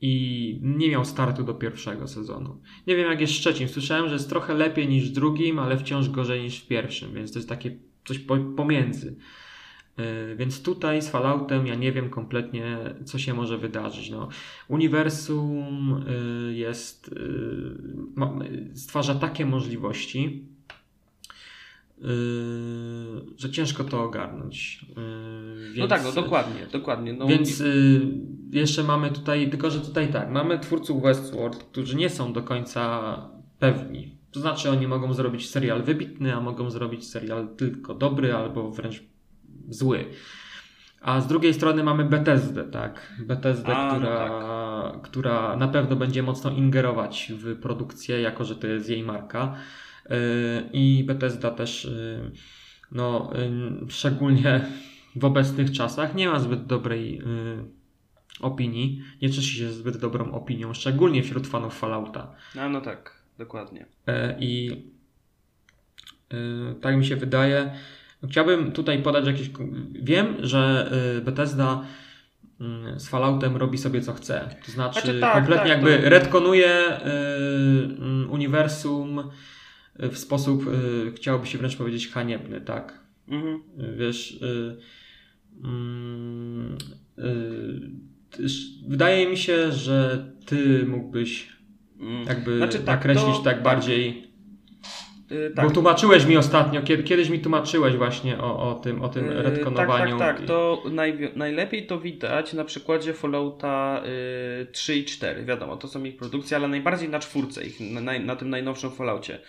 i 0.05 0.59
nie 0.61 0.89
miał 0.89 1.05
startu 1.05 1.43
do 1.43 1.53
pierwszego 1.53 2.07
sezonu. 2.07 2.61
Nie 2.87 2.95
wiem 2.95 3.09
jak 3.11 3.21
jest 3.21 3.33
z 3.33 3.37
trzecim. 3.37 3.67
Słyszałem, 3.67 4.07
że 4.07 4.13
jest 4.13 4.29
trochę 4.29 4.53
lepiej 4.53 4.87
niż 4.87 5.09
w 5.09 5.13
drugim, 5.13 5.59
ale 5.59 5.77
wciąż 5.77 6.09
gorzej 6.09 6.43
niż 6.43 6.59
w 6.59 6.67
pierwszym, 6.67 7.13
więc 7.13 7.31
to 7.31 7.39
jest 7.39 7.49
takie 7.49 7.77
coś 8.05 8.19
po, 8.19 8.37
pomiędzy. 8.37 9.15
Yy, 9.97 10.35
Więc 10.35 10.61
tutaj 10.61 11.01
z 11.01 11.09
Falloutem 11.09 11.67
ja 11.67 11.75
nie 11.75 11.91
wiem 11.91 12.09
kompletnie, 12.09 12.77
co 13.05 13.19
się 13.19 13.33
może 13.33 13.57
wydarzyć. 13.57 14.09
No, 14.09 14.29
uniwersum 14.67 16.05
yy, 16.47 16.53
jest, 16.53 17.15
ma- 18.15 18.39
stwarza 18.73 19.15
takie 19.15 19.45
możliwości, 19.45 20.47
że 23.37 23.51
ciężko 23.51 23.83
to 23.83 24.03
ogarnąć. 24.03 24.85
Yy, 24.89 24.95
no 25.69 25.73
więc- 25.73 25.89
tak, 25.89 26.03
no 26.03 26.11
dokładnie, 26.11 26.67
dokładnie. 26.71 27.13
No, 27.13 27.27
więc 27.27 27.61
y, 27.61 28.01
jeszcze 28.51 28.83
mamy 28.83 29.11
tutaj, 29.11 29.49
tylko 29.49 29.69
że 29.69 29.79
tutaj 29.79 30.11
tak, 30.11 30.31
mamy 30.31 30.59
twórców 30.59 31.01
Westworld, 31.03 31.63
którzy 31.63 31.95
nie 31.95 32.09
są 32.09 32.33
do 32.33 32.43
końca 32.43 33.15
pewni. 33.59 34.17
To 34.31 34.39
znaczy 34.39 34.69
oni 34.69 34.87
mogą 34.87 35.13
zrobić 35.13 35.49
serial 35.49 35.83
wybitny, 35.83 36.35
a 36.35 36.41
mogą 36.41 36.69
zrobić 36.69 37.09
serial 37.09 37.47
tylko 37.57 37.93
dobry 37.93 38.35
albo 38.35 38.71
wręcz 38.71 39.03
zły. 39.69 40.05
A 41.01 41.21
z 41.21 41.27
drugiej 41.27 41.53
strony 41.53 41.83
mamy 41.83 42.05
Bethesdę, 42.05 42.63
tak? 42.63 43.13
Bethesdę, 43.19 43.75
A, 43.75 43.87
no 43.87 43.99
która, 43.99 44.99
która 45.03 45.55
na 45.55 45.67
pewno 45.67 45.95
będzie 45.95 46.23
mocno 46.23 46.51
ingerować 46.51 47.31
w 47.35 47.59
produkcję, 47.59 48.21
jako 48.21 48.43
że 48.43 48.55
to 48.55 48.67
jest 48.67 48.89
jej 48.89 49.03
marka. 49.03 49.55
I 50.73 51.03
Bethesda 51.07 51.51
też 51.51 51.91
no, 52.91 53.31
szczególnie 53.89 54.65
w 55.15 55.25
obecnych 55.25 55.71
czasach 55.71 56.15
nie 56.15 56.27
ma 56.27 56.39
zbyt 56.39 56.65
dobrej 56.65 57.21
opinii, 58.41 59.03
nie 59.21 59.29
cieszy 59.29 59.57
się 59.57 59.71
zbyt 59.71 59.97
dobrą 59.97 60.31
opinią, 60.31 60.73
szczególnie 60.73 61.23
wśród 61.23 61.47
fanów 61.47 61.79
Fallouta. 61.79 62.35
No, 62.55 62.69
no 62.69 62.81
tak, 62.81 63.23
dokładnie. 63.37 63.85
I 64.39 64.83
tak 66.81 66.97
mi 66.97 67.05
się 67.05 67.15
wydaje. 67.15 67.73
Chciałbym 68.29 68.71
tutaj 68.71 69.03
podać 69.03 69.27
jakieś. 69.27 69.49
Wiem, 69.93 70.35
że 70.39 70.91
Bethesda 71.25 71.85
Mm, 72.63 72.99
z 72.99 73.09
Falloutem 73.09 73.57
robi 73.57 73.77
sobie 73.77 74.01
co 74.01 74.13
chce. 74.13 74.49
To 74.65 74.71
znaczy, 74.71 75.01
znaczy 75.01 75.19
tak, 75.19 75.33
kompletnie 75.33 75.69
tak, 75.69 75.69
jakby 75.69 75.99
to... 75.99 76.09
retkonuje 76.09 76.99
y, 78.23 78.27
uniwersum 78.27 79.31
w 79.95 80.17
sposób, 80.17 80.67
y, 80.67 81.11
chciałoby 81.15 81.47
się 81.47 81.57
wręcz 81.57 81.75
powiedzieć, 81.75 82.07
haniebny, 82.07 82.61
tak? 82.61 82.99
Mhm. 83.27 83.61
Wiesz, 83.97 84.31
y, 84.41 84.77
mm, 85.63 86.77
y, 88.39 88.49
wydaje 88.87 89.29
mi 89.29 89.37
się, 89.37 89.71
że 89.71 90.27
ty 90.45 90.85
mógłbyś 90.85 91.49
mm. 91.99 92.27
jakby 92.27 92.57
znaczy, 92.57 92.77
tak, 92.77 92.85
nakreślić 92.87 93.37
to, 93.37 93.43
tak, 93.43 93.53
tak 93.53 93.63
bardziej 93.63 94.33
tak. 95.55 95.65
Bo 95.65 95.71
tłumaczyłeś 95.71 96.25
mi 96.25 96.37
ostatnio, 96.37 96.81
kiedy, 96.81 97.03
kiedyś 97.03 97.29
mi 97.29 97.39
tłumaczyłeś 97.39 97.95
właśnie 97.95 98.37
o, 98.37 98.69
o 98.69 98.75
tym, 98.75 99.01
o 99.01 99.09
tym 99.09 99.25
yy, 99.25 99.41
retkonowaniu. 99.41 100.17
Tak, 100.17 100.27
tak, 100.27 100.37
tak. 100.37 100.47
To 100.47 100.83
naj, 100.91 101.31
najlepiej 101.35 101.87
to 101.87 101.99
widać 101.99 102.53
na 102.53 102.63
przykładzie 102.63 103.13
Fallouta 103.13 104.01
yy, 104.59 104.65
3 104.65 104.95
i 104.95 105.05
4. 105.05 105.45
Wiadomo, 105.45 105.77
to 105.77 105.87
są 105.87 106.03
ich 106.03 106.17
produkcje, 106.17 106.57
ale 106.57 106.67
najbardziej 106.67 107.09
na 107.09 107.19
czwórce 107.19 107.63
ich, 107.63 107.79
na, 107.79 108.19
na 108.19 108.35
tym 108.35 108.49
najnowszym 108.49 108.91
Falloutie. 108.91 109.39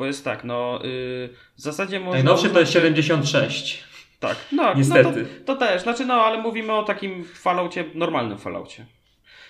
Bo 0.00 0.06
jest 0.06 0.24
tak, 0.24 0.44
no 0.44 0.78
yy, 0.82 1.28
w 1.56 1.60
zasadzie 1.60 2.00
można... 2.00 2.12
Najnowszy 2.12 2.50
to 2.50 2.60
jest 2.60 2.72
76. 2.72 3.84
Tak, 4.20 4.36
no, 4.52 4.74
Niestety. 4.74 5.02
No 5.04 5.44
to, 5.46 5.54
to, 5.54 5.56
też, 5.56 5.82
znaczy 5.82 6.06
no, 6.06 6.14
ale 6.14 6.42
mówimy 6.42 6.72
o 6.72 6.82
takim 6.82 7.24
Falloutie, 7.24 7.84
normalnym 7.94 8.38
Falloutie. 8.38 8.86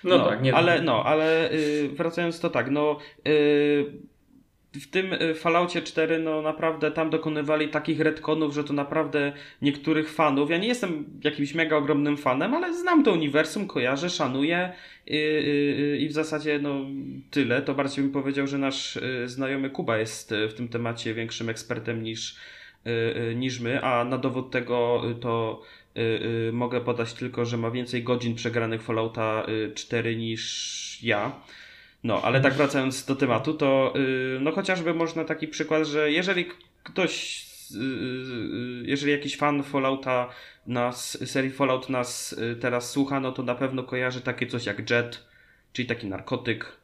No, 0.03 0.17
no 0.17 0.29
tak, 0.29 0.41
nie 0.41 0.55
Ale, 0.55 0.81
no, 0.81 1.03
ale 1.05 1.49
yy, 1.51 1.89
wracając 1.89 2.39
to 2.39 2.49
tak, 2.49 2.71
no 2.71 2.97
yy, 3.25 3.93
w 4.73 4.87
tym 4.87 5.13
y, 5.13 5.35
Falloutie 5.35 5.81
4 5.81 6.19
no 6.19 6.41
naprawdę 6.41 6.91
tam 6.91 7.09
dokonywali 7.09 7.69
takich 7.69 7.99
retconów, 7.99 8.53
że 8.53 8.63
to 8.63 8.73
naprawdę 8.73 9.33
niektórych 9.61 10.13
fanów, 10.13 10.49
ja 10.49 10.57
nie 10.57 10.67
jestem 10.67 11.05
jakimś 11.23 11.53
mega 11.53 11.75
ogromnym 11.77 12.17
fanem, 12.17 12.53
ale 12.53 12.73
znam 12.73 13.03
to 13.03 13.13
uniwersum, 13.13 13.67
kojarzę, 13.67 14.09
szanuję 14.09 14.73
i, 15.07 15.17
i, 15.17 16.03
i 16.03 16.07
w 16.07 16.11
zasadzie 16.11 16.59
no 16.59 16.85
tyle. 17.31 17.61
To 17.61 17.73
bardziej 17.73 18.03
bym 18.03 18.13
powiedział, 18.13 18.47
że 18.47 18.57
nasz 18.57 18.95
y, 18.95 19.29
znajomy 19.29 19.69
Kuba 19.69 19.97
jest 19.97 20.31
y, 20.31 20.47
w 20.47 20.53
tym 20.53 20.67
temacie 20.67 21.13
większym 21.13 21.49
ekspertem 21.49 22.03
niż, 22.03 22.35
niż 23.35 23.59
my, 23.59 23.83
a 23.83 24.05
na 24.05 24.17
dowód 24.17 24.51
tego 24.51 25.01
to 25.21 25.61
mogę 26.51 26.81
podać 26.81 27.13
tylko, 27.13 27.45
że 27.45 27.57
ma 27.57 27.71
więcej 27.71 28.03
godzin 28.03 28.35
przegranych 28.35 28.81
Fallouta 28.81 29.45
4 29.75 30.15
niż 30.15 31.03
ja. 31.03 31.31
No, 32.03 32.21
ale 32.21 32.41
tak 32.41 32.53
wracając 32.53 33.05
do 33.05 33.15
tematu, 33.15 33.53
to 33.53 33.93
yy, 33.95 34.39
no 34.41 34.51
chociażby 34.51 34.93
można 34.93 35.23
taki 35.25 35.47
przykład, 35.47 35.87
że 35.87 36.11
jeżeli 36.11 36.45
ktoś, 36.83 37.45
yy, 37.71 38.83
jeżeli 38.85 39.11
jakiś 39.11 39.37
fan 39.37 39.63
Fallouta 39.63 40.29
nas, 40.67 41.29
serii 41.29 41.51
Fallout 41.51 41.89
nas 41.89 42.35
teraz 42.59 42.91
słucha, 42.91 43.19
no 43.19 43.31
to 43.31 43.43
na 43.43 43.55
pewno 43.55 43.83
kojarzy 43.83 44.21
takie 44.21 44.47
coś 44.47 44.65
jak 44.65 44.89
Jet, 44.89 45.25
czyli 45.73 45.87
taki 45.87 46.07
narkotyk, 46.07 46.77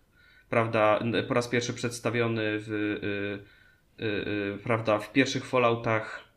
prawda, 0.49 0.99
po 1.27 1.33
raz 1.33 1.47
pierwszy 1.47 1.73
przedstawiony 1.73 2.41
w, 2.59 2.71
y, 2.71 4.03
y, 4.05 4.05
y, 4.05 4.57
prawda, 4.63 4.99
w 4.99 5.11
pierwszych 5.11 5.45
Falloutach. 5.45 6.27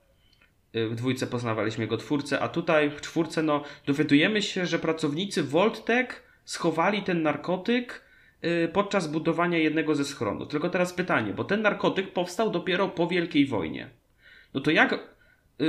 W 0.75 0.95
dwójce 0.95 1.27
poznawaliśmy 1.27 1.85
jego 1.85 1.97
twórcę, 1.97 2.41
a 2.41 2.49
tutaj 2.49 2.91
w 2.91 3.01
czwórce 3.01 3.43
no, 3.43 3.65
dowiadujemy 3.87 4.43
się, 4.43 4.67
że 4.67 4.79
pracownicy 4.79 5.43
Voltec 5.43 6.09
schowali 6.45 7.03
ten 7.03 7.23
narkotyk 7.23 8.03
Y, 8.05 8.10
podczas 8.73 9.07
budowania 9.07 9.59
jednego 9.59 9.95
ze 9.95 10.05
schronów. 10.05 10.49
Tylko 10.49 10.69
teraz 10.69 10.93
pytanie, 10.93 11.33
bo 11.33 11.45
ten 11.45 11.63
narkotyk 11.63 12.13
powstał 12.13 12.51
dopiero 12.51 12.89
po 12.89 13.07
Wielkiej 13.07 13.47
Wojnie. 13.47 13.91
No 14.55 14.61
to 14.61 14.71
jak 14.71 14.93
yy, 15.59 15.67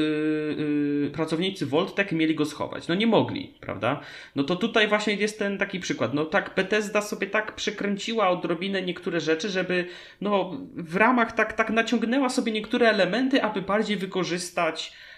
yy, 1.03 1.11
pracownicy 1.13 1.65
Voltec 1.65 2.11
mieli 2.11 2.35
go 2.35 2.45
schować? 2.45 2.87
No 2.87 2.95
nie 2.95 3.07
mogli, 3.07 3.53
prawda? 3.61 4.01
No 4.35 4.43
to 4.43 4.55
tutaj 4.55 4.87
właśnie 4.87 5.13
jest 5.13 5.39
ten 5.39 5.57
taki 5.57 5.79
przykład. 5.79 6.13
No 6.13 6.25
tak 6.25 6.53
Bethesda 6.55 7.01
sobie 7.01 7.27
tak 7.27 7.55
przekręciła 7.55 8.29
odrobinę 8.29 8.81
niektóre 8.81 9.19
rzeczy, 9.19 9.49
żeby 9.49 9.85
no 10.21 10.57
w 10.73 10.95
ramach 10.95 11.31
tak, 11.31 11.53
tak 11.53 11.69
naciągnęła 11.69 12.29
sobie 12.29 12.51
niektóre 12.51 12.89
elementy, 12.89 13.43
aby 13.43 13.61
bardziej 13.61 13.97
wykorzystać 13.97 14.93
Y, 14.93 14.95
y, 14.95 15.10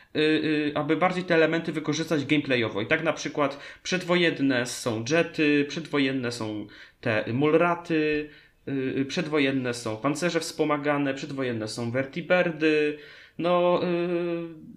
aby 0.75 0.97
bardziej 0.97 1.23
te 1.23 1.35
elementy 1.35 1.71
wykorzystać 1.71 2.25
gameplayowo. 2.25 2.81
I 2.81 2.87
tak 2.87 3.03
na 3.03 3.13
przykład 3.13 3.59
przedwojenne 3.83 4.65
są 4.65 5.03
jety, 5.09 5.65
przedwojenne 5.69 6.31
są 6.31 6.67
te 7.01 7.33
mulraty, 7.33 8.29
y, 8.67 9.05
przedwojenne 9.05 9.73
są 9.73 9.97
pancerze 9.97 10.39
wspomagane, 10.39 11.13
przedwojenne 11.13 11.67
są 11.67 11.91
vertibirdy. 11.91 12.97
No, 13.37 13.81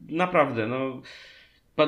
naprawdę, 0.09 0.67
no. 0.67 1.03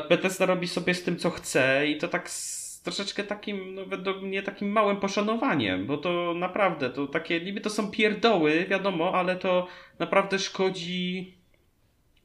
Bethesda 0.08 0.46
robi 0.46 0.68
sobie 0.68 0.94
z 0.94 1.02
tym, 1.02 1.16
co 1.16 1.30
chce 1.30 1.86
i 1.86 1.96
to 1.96 2.08
tak 2.08 2.30
z 2.30 2.68
troszeczkę 2.82 3.24
takim, 3.24 3.74
no 3.74 3.86
według 3.86 4.22
mnie, 4.22 4.42
takim 4.42 4.68
małym 4.68 4.96
poszanowaniem, 4.96 5.86
bo 5.86 5.96
to 5.96 6.34
naprawdę, 6.34 6.90
to 6.90 7.06
takie, 7.06 7.40
niby 7.40 7.60
to 7.60 7.70
są 7.70 7.90
pierdoły, 7.90 8.66
wiadomo, 8.70 9.14
ale 9.14 9.36
to 9.36 9.66
naprawdę 9.98 10.38
szkodzi 10.38 11.37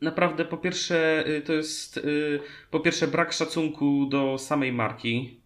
naprawdę 0.03 0.45
po 0.45 0.57
pierwsze 0.57 1.27
y, 1.27 1.41
to 1.41 1.53
jest 1.53 1.97
y, 1.97 2.39
po 2.71 2.79
pierwsze 2.79 3.07
brak 3.07 3.33
szacunku 3.33 4.05
do 4.05 4.37
samej 4.37 4.73
marki. 4.73 5.39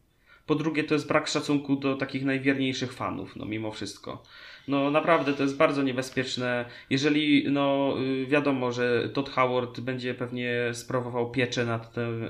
Po 0.45 0.55
drugie 0.55 0.84
to 0.84 0.93
jest 0.93 1.07
brak 1.07 1.27
szacunku 1.27 1.75
do 1.75 1.95
takich 1.95 2.25
najwierniejszych 2.25 2.93
fanów, 2.93 3.35
no 3.35 3.45
mimo 3.45 3.71
wszystko. 3.71 4.23
No 4.67 4.91
naprawdę 4.91 5.34
to 5.34 5.43
jest 5.43 5.57
bardzo 5.57 5.84
niebezpieczne. 5.84 6.65
Jeżeli 6.89 7.51
no 7.51 7.93
y, 8.01 8.25
wiadomo, 8.25 8.71
że 8.71 9.09
Todd 9.09 9.29
Howard 9.29 9.79
będzie 9.79 10.13
pewnie 10.13 10.53
sprawował 10.73 11.31
pieczę 11.31 11.65
nad 11.65 11.93
tym 11.93 12.25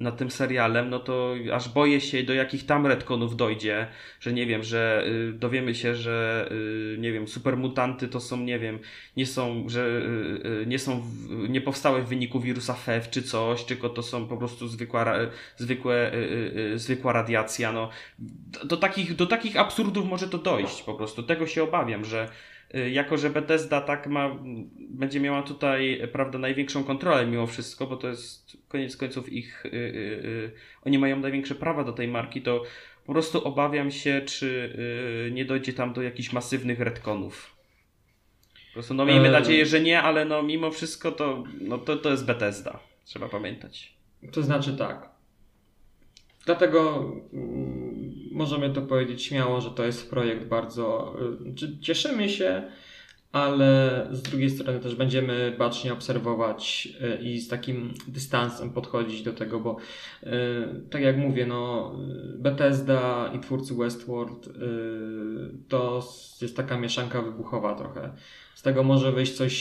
nad 0.00 0.16
tym 0.16 0.30
serialem, 0.30 0.90
no 0.90 0.98
to 0.98 1.34
aż 1.54 1.68
boję 1.68 2.00
się, 2.00 2.22
do 2.22 2.34
jakich 2.34 2.66
tam 2.66 2.86
retkonów 2.86 3.36
dojdzie, 3.36 3.86
że 4.20 4.32
nie 4.32 4.46
wiem, 4.46 4.62
że 4.62 5.04
y, 5.06 5.32
dowiemy 5.32 5.74
się, 5.74 5.94
że 5.94 6.48
y, 6.52 6.96
nie 6.98 7.12
wiem, 7.12 7.28
supermutanty 7.28 8.08
to 8.08 8.20
są, 8.20 8.36
nie 8.36 8.58
wiem, 8.58 8.78
nie 9.16 9.26
są, 9.26 9.68
że 9.68 9.80
y, 9.80 10.62
y 10.62 10.66
nie 10.66 10.78
są, 10.78 11.00
w, 11.00 11.48
nie 11.48 11.60
powstały 11.60 12.02
w 12.02 12.08
wyniku 12.08 12.40
wirusa 12.40 12.74
FEV 12.74 13.08
czy 13.10 13.22
coś, 13.22 13.64
tylko 13.64 13.88
to 13.88 14.02
są 14.02 14.26
po 14.26 14.36
prostu 14.36 14.68
zwykła, 14.68 15.14
zwykłe, 15.56 16.14
y, 16.14 16.72
y, 16.74 16.78
zwykła 16.78 17.12
radiacja, 17.12 17.72
no. 17.72 17.90
Do 18.64 18.76
takich, 18.76 19.16
do 19.16 19.26
takich 19.26 19.56
absurdów 19.56 20.06
może 20.06 20.28
to 20.28 20.38
dojść 20.38 20.82
po 20.82 20.94
prostu. 20.94 21.22
Tego 21.22 21.46
się 21.46 21.62
obawiam, 21.62 22.04
że 22.04 22.28
jako 22.92 23.16
że 23.16 23.30
Bethesda 23.30 23.80
tak 23.80 24.06
ma, 24.06 24.38
będzie 24.78 25.20
miała 25.20 25.42
tutaj, 25.42 26.08
prawda, 26.12 26.38
największą 26.38 26.84
kontrolę 26.84 27.26
mimo 27.26 27.46
wszystko, 27.46 27.86
bo 27.86 27.96
to 27.96 28.08
jest 28.08 28.56
koniec 28.68 28.96
końców 28.96 29.32
ich, 29.32 29.64
yy, 29.64 29.70
yy, 29.72 30.52
oni 30.84 30.98
mają 30.98 31.20
największe 31.20 31.54
prawa 31.54 31.84
do 31.84 31.92
tej 31.92 32.08
marki, 32.08 32.42
to 32.42 32.62
po 33.06 33.12
prostu 33.12 33.44
obawiam 33.44 33.90
się, 33.90 34.22
czy 34.26 34.76
nie 35.32 35.44
dojdzie 35.44 35.72
tam 35.72 35.92
do 35.92 36.02
jakichś 36.02 36.32
masywnych 36.32 36.80
retconów. 36.80 37.56
Po 38.68 38.72
prostu, 38.72 38.94
no 38.94 39.04
miejmy 39.04 39.30
nadzieję, 39.30 39.66
że 39.66 39.80
nie, 39.80 40.02
ale 40.02 40.24
no 40.24 40.42
mimo 40.42 40.70
wszystko 40.70 41.12
to, 41.12 41.44
no 41.60 41.78
to, 41.78 41.96
to 41.96 42.10
jest 42.10 42.26
Bethesda. 42.26 42.78
Trzeba 43.04 43.28
pamiętać. 43.28 43.96
To 44.32 44.42
znaczy 44.42 44.76
tak. 44.76 45.08
Dlatego 46.46 47.12
mm, 47.32 48.05
możemy 48.36 48.70
to 48.70 48.82
powiedzieć 48.82 49.22
śmiało, 49.22 49.60
że 49.60 49.70
to 49.70 49.84
jest 49.84 50.10
projekt 50.10 50.44
bardzo. 50.44 51.16
Y, 51.62 51.80
cieszymy 51.80 52.28
się, 52.28 52.62
ale 53.32 54.08
z 54.10 54.22
drugiej 54.22 54.50
strony 54.50 54.80
też 54.80 54.94
będziemy 54.94 55.56
bacznie 55.58 55.92
obserwować 55.92 56.88
y, 57.20 57.22
i 57.22 57.38
z 57.38 57.48
takim 57.48 57.94
dystansem 58.08 58.70
podchodzić 58.70 59.22
do 59.22 59.32
tego, 59.32 59.60
bo 59.60 59.76
y, 60.22 60.28
tak 60.90 61.02
jak 61.02 61.16
mówię, 61.16 61.46
no, 61.46 61.94
Bethesda 62.38 63.32
i 63.34 63.40
twórcy 63.40 63.74
Westworld 63.74 64.48
to 65.68 66.02
jest 66.42 66.56
taka 66.56 66.78
mieszanka 66.78 67.22
wybuchowa 67.22 67.74
trochę. 67.74 68.12
Z 68.54 68.62
tego 68.62 68.82
może 68.82 69.12
wyjść 69.12 69.32
coś 69.32 69.52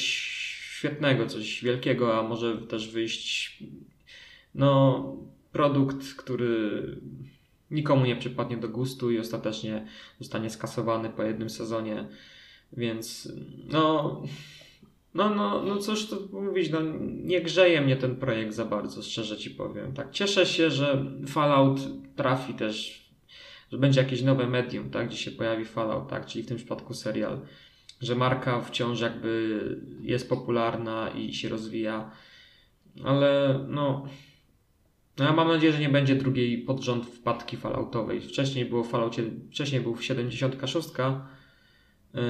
świetnego, 0.78 1.26
coś 1.26 1.64
wielkiego, 1.64 2.20
a 2.20 2.24
może 2.24 2.58
też 2.58 2.92
wyjść 2.92 3.60
no 4.56 5.04
produkt, 5.52 6.14
który 6.18 6.82
nikomu 7.72 8.06
nie 8.06 8.16
przypadnie 8.16 8.58
do 8.58 8.70
gustu 8.70 9.12
i 9.12 9.20
ostatecznie 9.20 9.86
zostanie 10.20 10.50
skasowany 10.50 11.10
po 11.10 11.24
jednym 11.24 11.50
sezonie. 11.50 12.08
Więc 12.74 13.34
no, 13.72 14.22
no, 15.14 15.30
no, 15.30 15.64
no 15.64 15.78
cóż 15.78 16.08
to 16.08 16.42
mówić, 16.42 16.70
no 16.70 16.80
nie 17.24 17.42
grzeje 17.42 17.82
mnie 17.82 17.96
ten 17.96 18.16
projekt 18.16 18.54
za 18.54 18.66
bardzo, 18.66 19.02
szczerze 19.02 19.38
ci 19.38 19.50
powiem. 19.50 19.94
Tak, 19.94 20.12
cieszę 20.12 20.46
się, 20.46 20.72
że 20.72 21.06
Fallout 21.28 21.80
trafi 22.16 22.54
też, 22.54 23.06
że 23.72 23.78
będzie 23.78 24.02
jakieś 24.02 24.22
nowe 24.22 24.48
medium, 24.48 24.90
tak, 24.90 25.08
gdzie 25.08 25.18
się 25.18 25.32
pojawi 25.32 25.66
Fallout, 25.66 26.10
tak, 26.10 26.26
czyli 26.26 26.44
w 26.44 26.48
tym 26.48 26.58
przypadku 26.58 26.94
serial. 26.94 27.42
że 28.02 28.16
marka 28.16 28.62
wciąż 28.62 29.02
jakby 29.02 29.60
jest 30.02 30.30
popularna 30.30 31.10
i 31.10 31.34
się 31.34 31.50
rozwija, 31.50 32.12
ale 33.04 33.60
no, 33.68 34.06
no 35.18 35.26
ja 35.26 35.34
mam 35.34 35.48
nadzieję, 35.48 35.74
że 35.74 35.80
nie 35.80 35.90
będzie 35.90 36.16
drugiej 36.16 36.58
pod 36.58 36.82
rząd 36.82 37.06
wpadki 37.06 37.58
Falloutowej. 37.58 38.22
Wcześniej 38.22 38.66
było 38.66 38.84
Falloutie, 38.84 39.24
wcześniej 39.52 39.82
był 39.82 39.98
76 39.98 40.90
yy, 42.14 42.22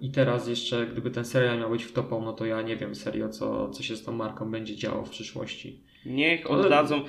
i 0.00 0.10
teraz 0.10 0.48
jeszcze 0.48 0.86
gdyby 0.86 1.10
ten 1.10 1.24
serial 1.24 1.58
miał 1.58 1.70
być 1.70 1.84
wtopą, 1.84 2.24
no 2.24 2.32
to 2.32 2.46
ja 2.46 2.62
nie 2.62 2.76
wiem 2.76 2.94
serio 2.94 3.28
co, 3.28 3.68
co 3.68 3.82
się 3.82 3.96
z 3.96 4.04
tą 4.04 4.12
marką 4.12 4.50
będzie 4.50 4.76
działo 4.76 5.04
w 5.04 5.10
przyszłości. 5.10 5.80
Niech 6.06 6.50
oddadzą, 6.50 7.04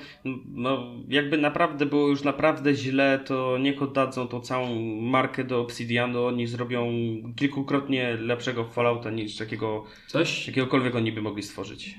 no 0.46 0.86
jakby 1.08 1.38
naprawdę 1.38 1.86
było 1.86 2.08
już 2.08 2.22
naprawdę 2.22 2.74
źle, 2.74 3.20
to 3.26 3.58
niech 3.58 3.82
oddadzą 3.82 4.28
tą 4.28 4.40
całą 4.40 4.80
markę 5.00 5.44
do 5.44 5.60
Obsidianu, 5.60 6.24
oni 6.24 6.46
zrobią 6.46 6.92
kilkukrotnie 7.36 8.16
lepszego 8.16 8.64
Fallouta 8.64 9.10
niż 9.10 9.36
takiego, 9.36 9.84
Coś? 10.06 10.46
jakiegokolwiek 10.46 10.94
oni 10.94 11.12
by 11.12 11.22
mogli 11.22 11.42
stworzyć. 11.42 11.98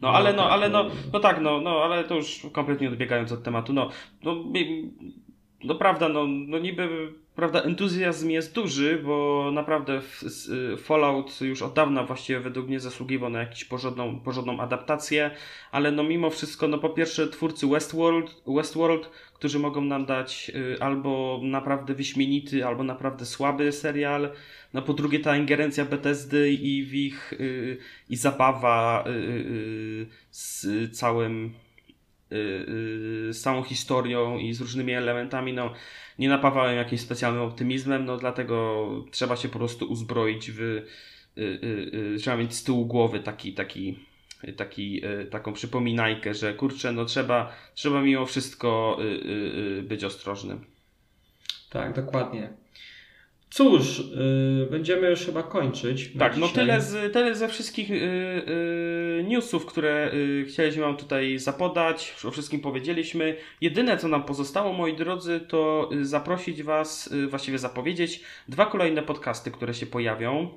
No 0.00 0.08
ale 0.08 0.32
no, 0.32 0.50
ale 0.50 0.68
no, 0.68 0.90
no 1.12 1.20
tak, 1.20 1.40
no, 1.40 1.60
no, 1.60 1.82
ale 1.82 2.04
to 2.04 2.14
już 2.14 2.46
kompletnie 2.52 2.88
odbiegając 2.88 3.32
od 3.32 3.42
tematu, 3.42 3.72
no, 3.72 3.90
no, 4.22 4.44
no 5.64 5.74
prawda, 5.74 6.08
no, 6.08 6.26
no 6.26 6.58
niby 6.58 7.12
prawda, 7.36 7.62
entuzjazm 7.62 8.30
jest 8.30 8.54
duży, 8.54 9.02
bo 9.04 9.50
naprawdę 9.52 10.00
Fallout 10.78 11.40
już 11.40 11.62
od 11.62 11.72
dawna 11.72 12.04
właściwie 12.04 12.40
według 12.40 12.68
mnie 12.68 12.80
zasługiwał 12.80 13.30
na 13.30 13.40
jakąś 13.40 13.64
porządną, 13.64 14.20
porządną 14.20 14.60
adaptację, 14.60 15.30
ale 15.72 15.92
no 15.92 16.02
mimo 16.02 16.30
wszystko, 16.30 16.68
no 16.68 16.78
po 16.78 16.90
pierwsze 16.90 17.28
twórcy 17.28 17.66
Westworld, 17.66 18.42
Westworld 18.46 19.10
którzy 19.38 19.58
mogą 19.58 19.80
nam 19.80 20.06
dać 20.06 20.52
y, 20.54 20.76
albo 20.80 21.40
naprawdę 21.42 21.94
wyśmienity, 21.94 22.66
albo 22.66 22.84
naprawdę 22.84 23.26
słaby 23.26 23.72
serial, 23.72 24.30
no 24.74 24.82
po 24.82 24.92
drugie 24.92 25.20
ta 25.20 25.36
ingerencja 25.36 25.84
Bethesdy 25.84 26.50
i 26.50 26.84
w 26.84 26.94
ich 26.94 27.32
y, 27.32 27.78
i 28.10 28.16
zabawa 28.16 29.04
y, 29.06 30.06
z 30.30 30.66
całym 30.98 31.54
z 33.30 33.40
całą 33.40 33.62
historią 33.62 34.38
i 34.38 34.54
z 34.54 34.60
różnymi 34.60 34.92
elementami, 34.92 35.52
no 35.52 35.72
nie 36.18 36.28
napawałem 36.28 36.76
jakimś 36.76 37.00
specjalnym 37.00 37.42
optymizmem, 37.42 38.04
no 38.04 38.16
dlatego 38.16 38.88
trzeba 39.10 39.36
się 39.36 39.48
po 39.48 39.58
prostu 39.58 39.86
uzbroić 39.90 40.50
w. 40.50 40.60
Y, 40.60 40.84
y, 41.38 41.90
y, 42.14 42.18
trzeba 42.18 42.36
mieć 42.36 42.54
z 42.54 42.64
tyłu 42.64 42.86
głowy 42.86 43.20
taki, 43.20 43.52
taki, 43.52 43.98
taki, 44.56 45.02
taką 45.30 45.52
przypominajkę, 45.52 46.34
że 46.34 46.54
kurczę, 46.54 46.92
no 46.92 47.04
trzeba, 47.04 47.52
trzeba 47.74 48.02
mimo 48.02 48.26
wszystko 48.26 48.98
być 49.82 50.04
ostrożnym. 50.04 50.64
Tak, 51.70 51.94
dokładnie. 51.94 52.52
Cóż, 53.50 53.98
yy, 53.98 54.66
będziemy 54.70 55.10
już 55.10 55.20
chyba 55.20 55.42
kończyć. 55.42 56.10
Tak, 56.18 56.36
no 56.36 56.48
tyle, 56.48 56.80
z, 56.80 57.12
tyle 57.12 57.34
ze 57.34 57.48
wszystkich 57.48 57.90
yy, 57.90 57.96
yy, 57.96 59.24
newsów, 59.28 59.66
które 59.66 60.10
yy, 60.14 60.44
chcieliśmy 60.44 60.82
Wam 60.82 60.96
tutaj 60.96 61.38
zapodać. 61.38 62.16
O 62.24 62.30
wszystkim 62.30 62.60
powiedzieliśmy. 62.60 63.36
Jedyne, 63.60 63.96
co 63.96 64.08
nam 64.08 64.24
pozostało, 64.24 64.72
moi 64.72 64.96
drodzy, 64.96 65.40
to 65.48 65.90
y, 65.92 66.04
zaprosić 66.04 66.62
Was, 66.62 67.10
yy, 67.12 67.28
właściwie 67.28 67.58
zapowiedzieć 67.58 68.20
dwa 68.48 68.66
kolejne 68.66 69.02
podcasty, 69.02 69.50
które 69.50 69.74
się 69.74 69.86
pojawią. 69.86 70.48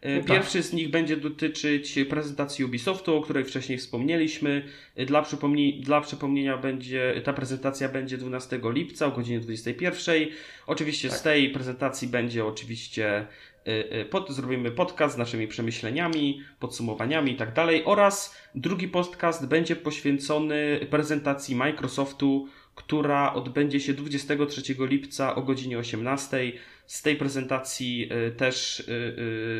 E, 0.00 0.18
tak. 0.18 0.26
Pierwszy 0.26 0.62
z 0.62 0.72
nich 0.72 0.90
będzie 0.90 1.16
dotyczyć 1.16 1.98
prezentacji 2.08 2.64
Ubisoftu, 2.64 3.16
o 3.16 3.20
której 3.20 3.44
wcześniej 3.44 3.78
wspomnieliśmy. 3.78 4.62
E, 4.96 5.06
dla, 5.06 5.22
przypomni 5.22 5.80
dla 5.80 6.00
przypomnienia 6.00 6.58
będzie, 6.58 7.20
ta 7.24 7.32
prezentacja 7.32 7.88
będzie 7.88 8.18
12 8.18 8.60
lipca 8.64 9.06
o 9.06 9.10
godzinie 9.10 9.40
21. 9.40 10.26
Oczywiście 10.66 11.08
tak. 11.08 11.18
z 11.18 11.22
tej 11.22 11.50
prezentacji 11.50 12.08
będzie 12.08 12.44
oczywiście 12.44 13.26
e, 13.64 14.04
pod, 14.04 14.30
zrobimy 14.30 14.70
podcast 14.70 15.14
z 15.14 15.18
naszymi 15.18 15.48
przemyśleniami, 15.48 16.42
podsumowaniami 16.60 17.32
i 17.32 17.36
tak 17.36 17.52
dalej 17.52 17.82
oraz 17.84 18.36
drugi 18.54 18.88
podcast 18.88 19.46
będzie 19.46 19.76
poświęcony 19.76 20.86
prezentacji 20.90 21.56
Microsoftu, 21.56 22.48
która 22.74 23.34
odbędzie 23.34 23.80
się 23.80 23.94
23 23.94 24.62
lipca 24.78 25.34
o 25.34 25.42
godzinie 25.42 25.78
18 25.78 26.52
z 26.86 27.02
tej 27.02 27.16
prezentacji 27.16 28.08
y, 28.28 28.30
też 28.30 28.80
y, 28.80 28.92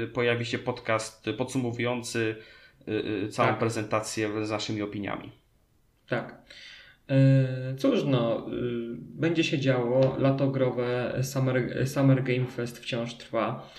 y, 0.05 0.09
pojawi 0.09 0.44
się 0.44 0.59
podcast 0.59 1.24
podsumowujący 1.39 2.36
całą 3.31 3.48
tak. 3.48 3.59
prezentację 3.59 4.47
z 4.47 4.51
naszymi 4.51 4.82
opiniami. 4.82 5.32
Tak. 6.09 6.43
Cóż, 7.78 8.05
no, 8.05 8.47
będzie 8.98 9.44
się 9.44 9.59
działo. 9.59 10.16
Lato 10.19 10.51
growe 10.51 11.19
Summer, 11.23 11.89
Summer 11.89 12.23
Game 12.23 12.47
Fest 12.47 12.78
wciąż 12.78 13.15
trwa. 13.15 13.70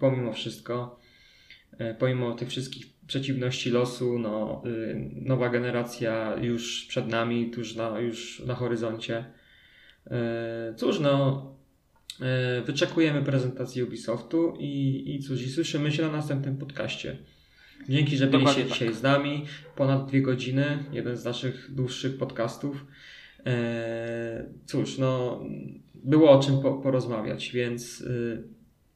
Pomimo 0.00 0.32
wszystko, 0.32 1.00
pomimo 1.98 2.34
tych 2.34 2.48
wszystkich 2.48 2.86
przeciwności 3.06 3.70
losu, 3.70 4.18
no, 4.18 4.62
nowa 5.12 5.48
generacja 5.48 6.36
już 6.40 6.86
przed 6.88 7.08
nami, 7.08 7.50
tuż 7.50 7.74
na, 7.74 8.00
już 8.00 8.42
na 8.46 8.54
horyzoncie. 8.54 9.24
Cóż, 10.76 11.00
no, 11.00 11.53
wyczekujemy 12.66 13.22
prezentacji 13.22 13.82
Ubisoftu 13.82 14.56
i, 14.58 15.04
i 15.14 15.22
cóż, 15.22 15.42
i 15.42 15.50
słyszymy 15.50 15.92
się 15.92 16.02
na 16.02 16.12
następnym 16.12 16.56
podcaście. 16.56 17.16
Dzięki, 17.88 18.16
że 18.16 18.26
byliście 18.26 18.62
tak. 18.62 18.72
dzisiaj 18.72 18.94
z 18.94 19.02
nami. 19.02 19.44
Ponad 19.76 20.08
dwie 20.08 20.22
godziny, 20.22 20.84
jeden 20.92 21.16
z 21.16 21.24
naszych 21.24 21.74
dłuższych 21.74 22.18
podcastów. 22.18 22.86
E, 23.46 24.50
cóż, 24.66 24.98
no, 24.98 25.40
było 25.94 26.30
o 26.30 26.42
czym 26.42 26.62
po, 26.62 26.72
porozmawiać, 26.72 27.50
więc 27.52 28.00
y, 28.00 28.42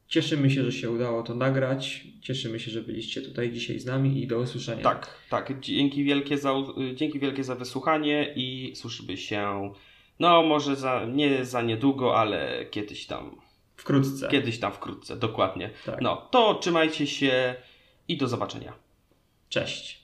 cieszymy 0.07 0.49
się, 0.49 0.63
że 0.63 0.71
się 0.71 0.91
udało 0.91 1.23
to 1.23 1.35
nagrać. 1.35 2.07
Cieszymy 2.21 2.59
się, 2.59 2.71
że 2.71 2.81
byliście 2.81 3.21
tutaj 3.21 3.51
dzisiaj 3.51 3.79
z 3.79 3.85
nami 3.85 4.23
i 4.23 4.27
do 4.27 4.39
usłyszenia. 4.39 4.83
Tak, 4.83 5.07
tak. 5.29 5.59
Dzięki 5.59 6.03
wielkie 6.03 6.37
za, 6.37 6.53
dzięki 6.95 7.19
wielkie 7.19 7.43
za 7.43 7.55
wysłuchanie 7.55 8.33
i 8.35 8.75
słyszymy 8.75 9.17
się 9.17 9.71
no, 10.19 10.43
może 10.43 10.75
za, 10.75 11.05
nie 11.05 11.45
za 11.45 11.61
niedługo, 11.61 12.19
ale 12.19 12.65
kiedyś 12.65 13.07
tam. 13.07 13.41
Wkrótce. 13.75 14.27
Kiedyś 14.27 14.59
tam 14.59 14.71
wkrótce, 14.71 15.15
dokładnie. 15.15 15.69
Tak. 15.85 16.01
No, 16.01 16.27
to 16.31 16.53
trzymajcie 16.55 17.07
się 17.07 17.55
i 18.07 18.17
do 18.17 18.27
zobaczenia. 18.27 18.73
Cześć. 19.49 19.98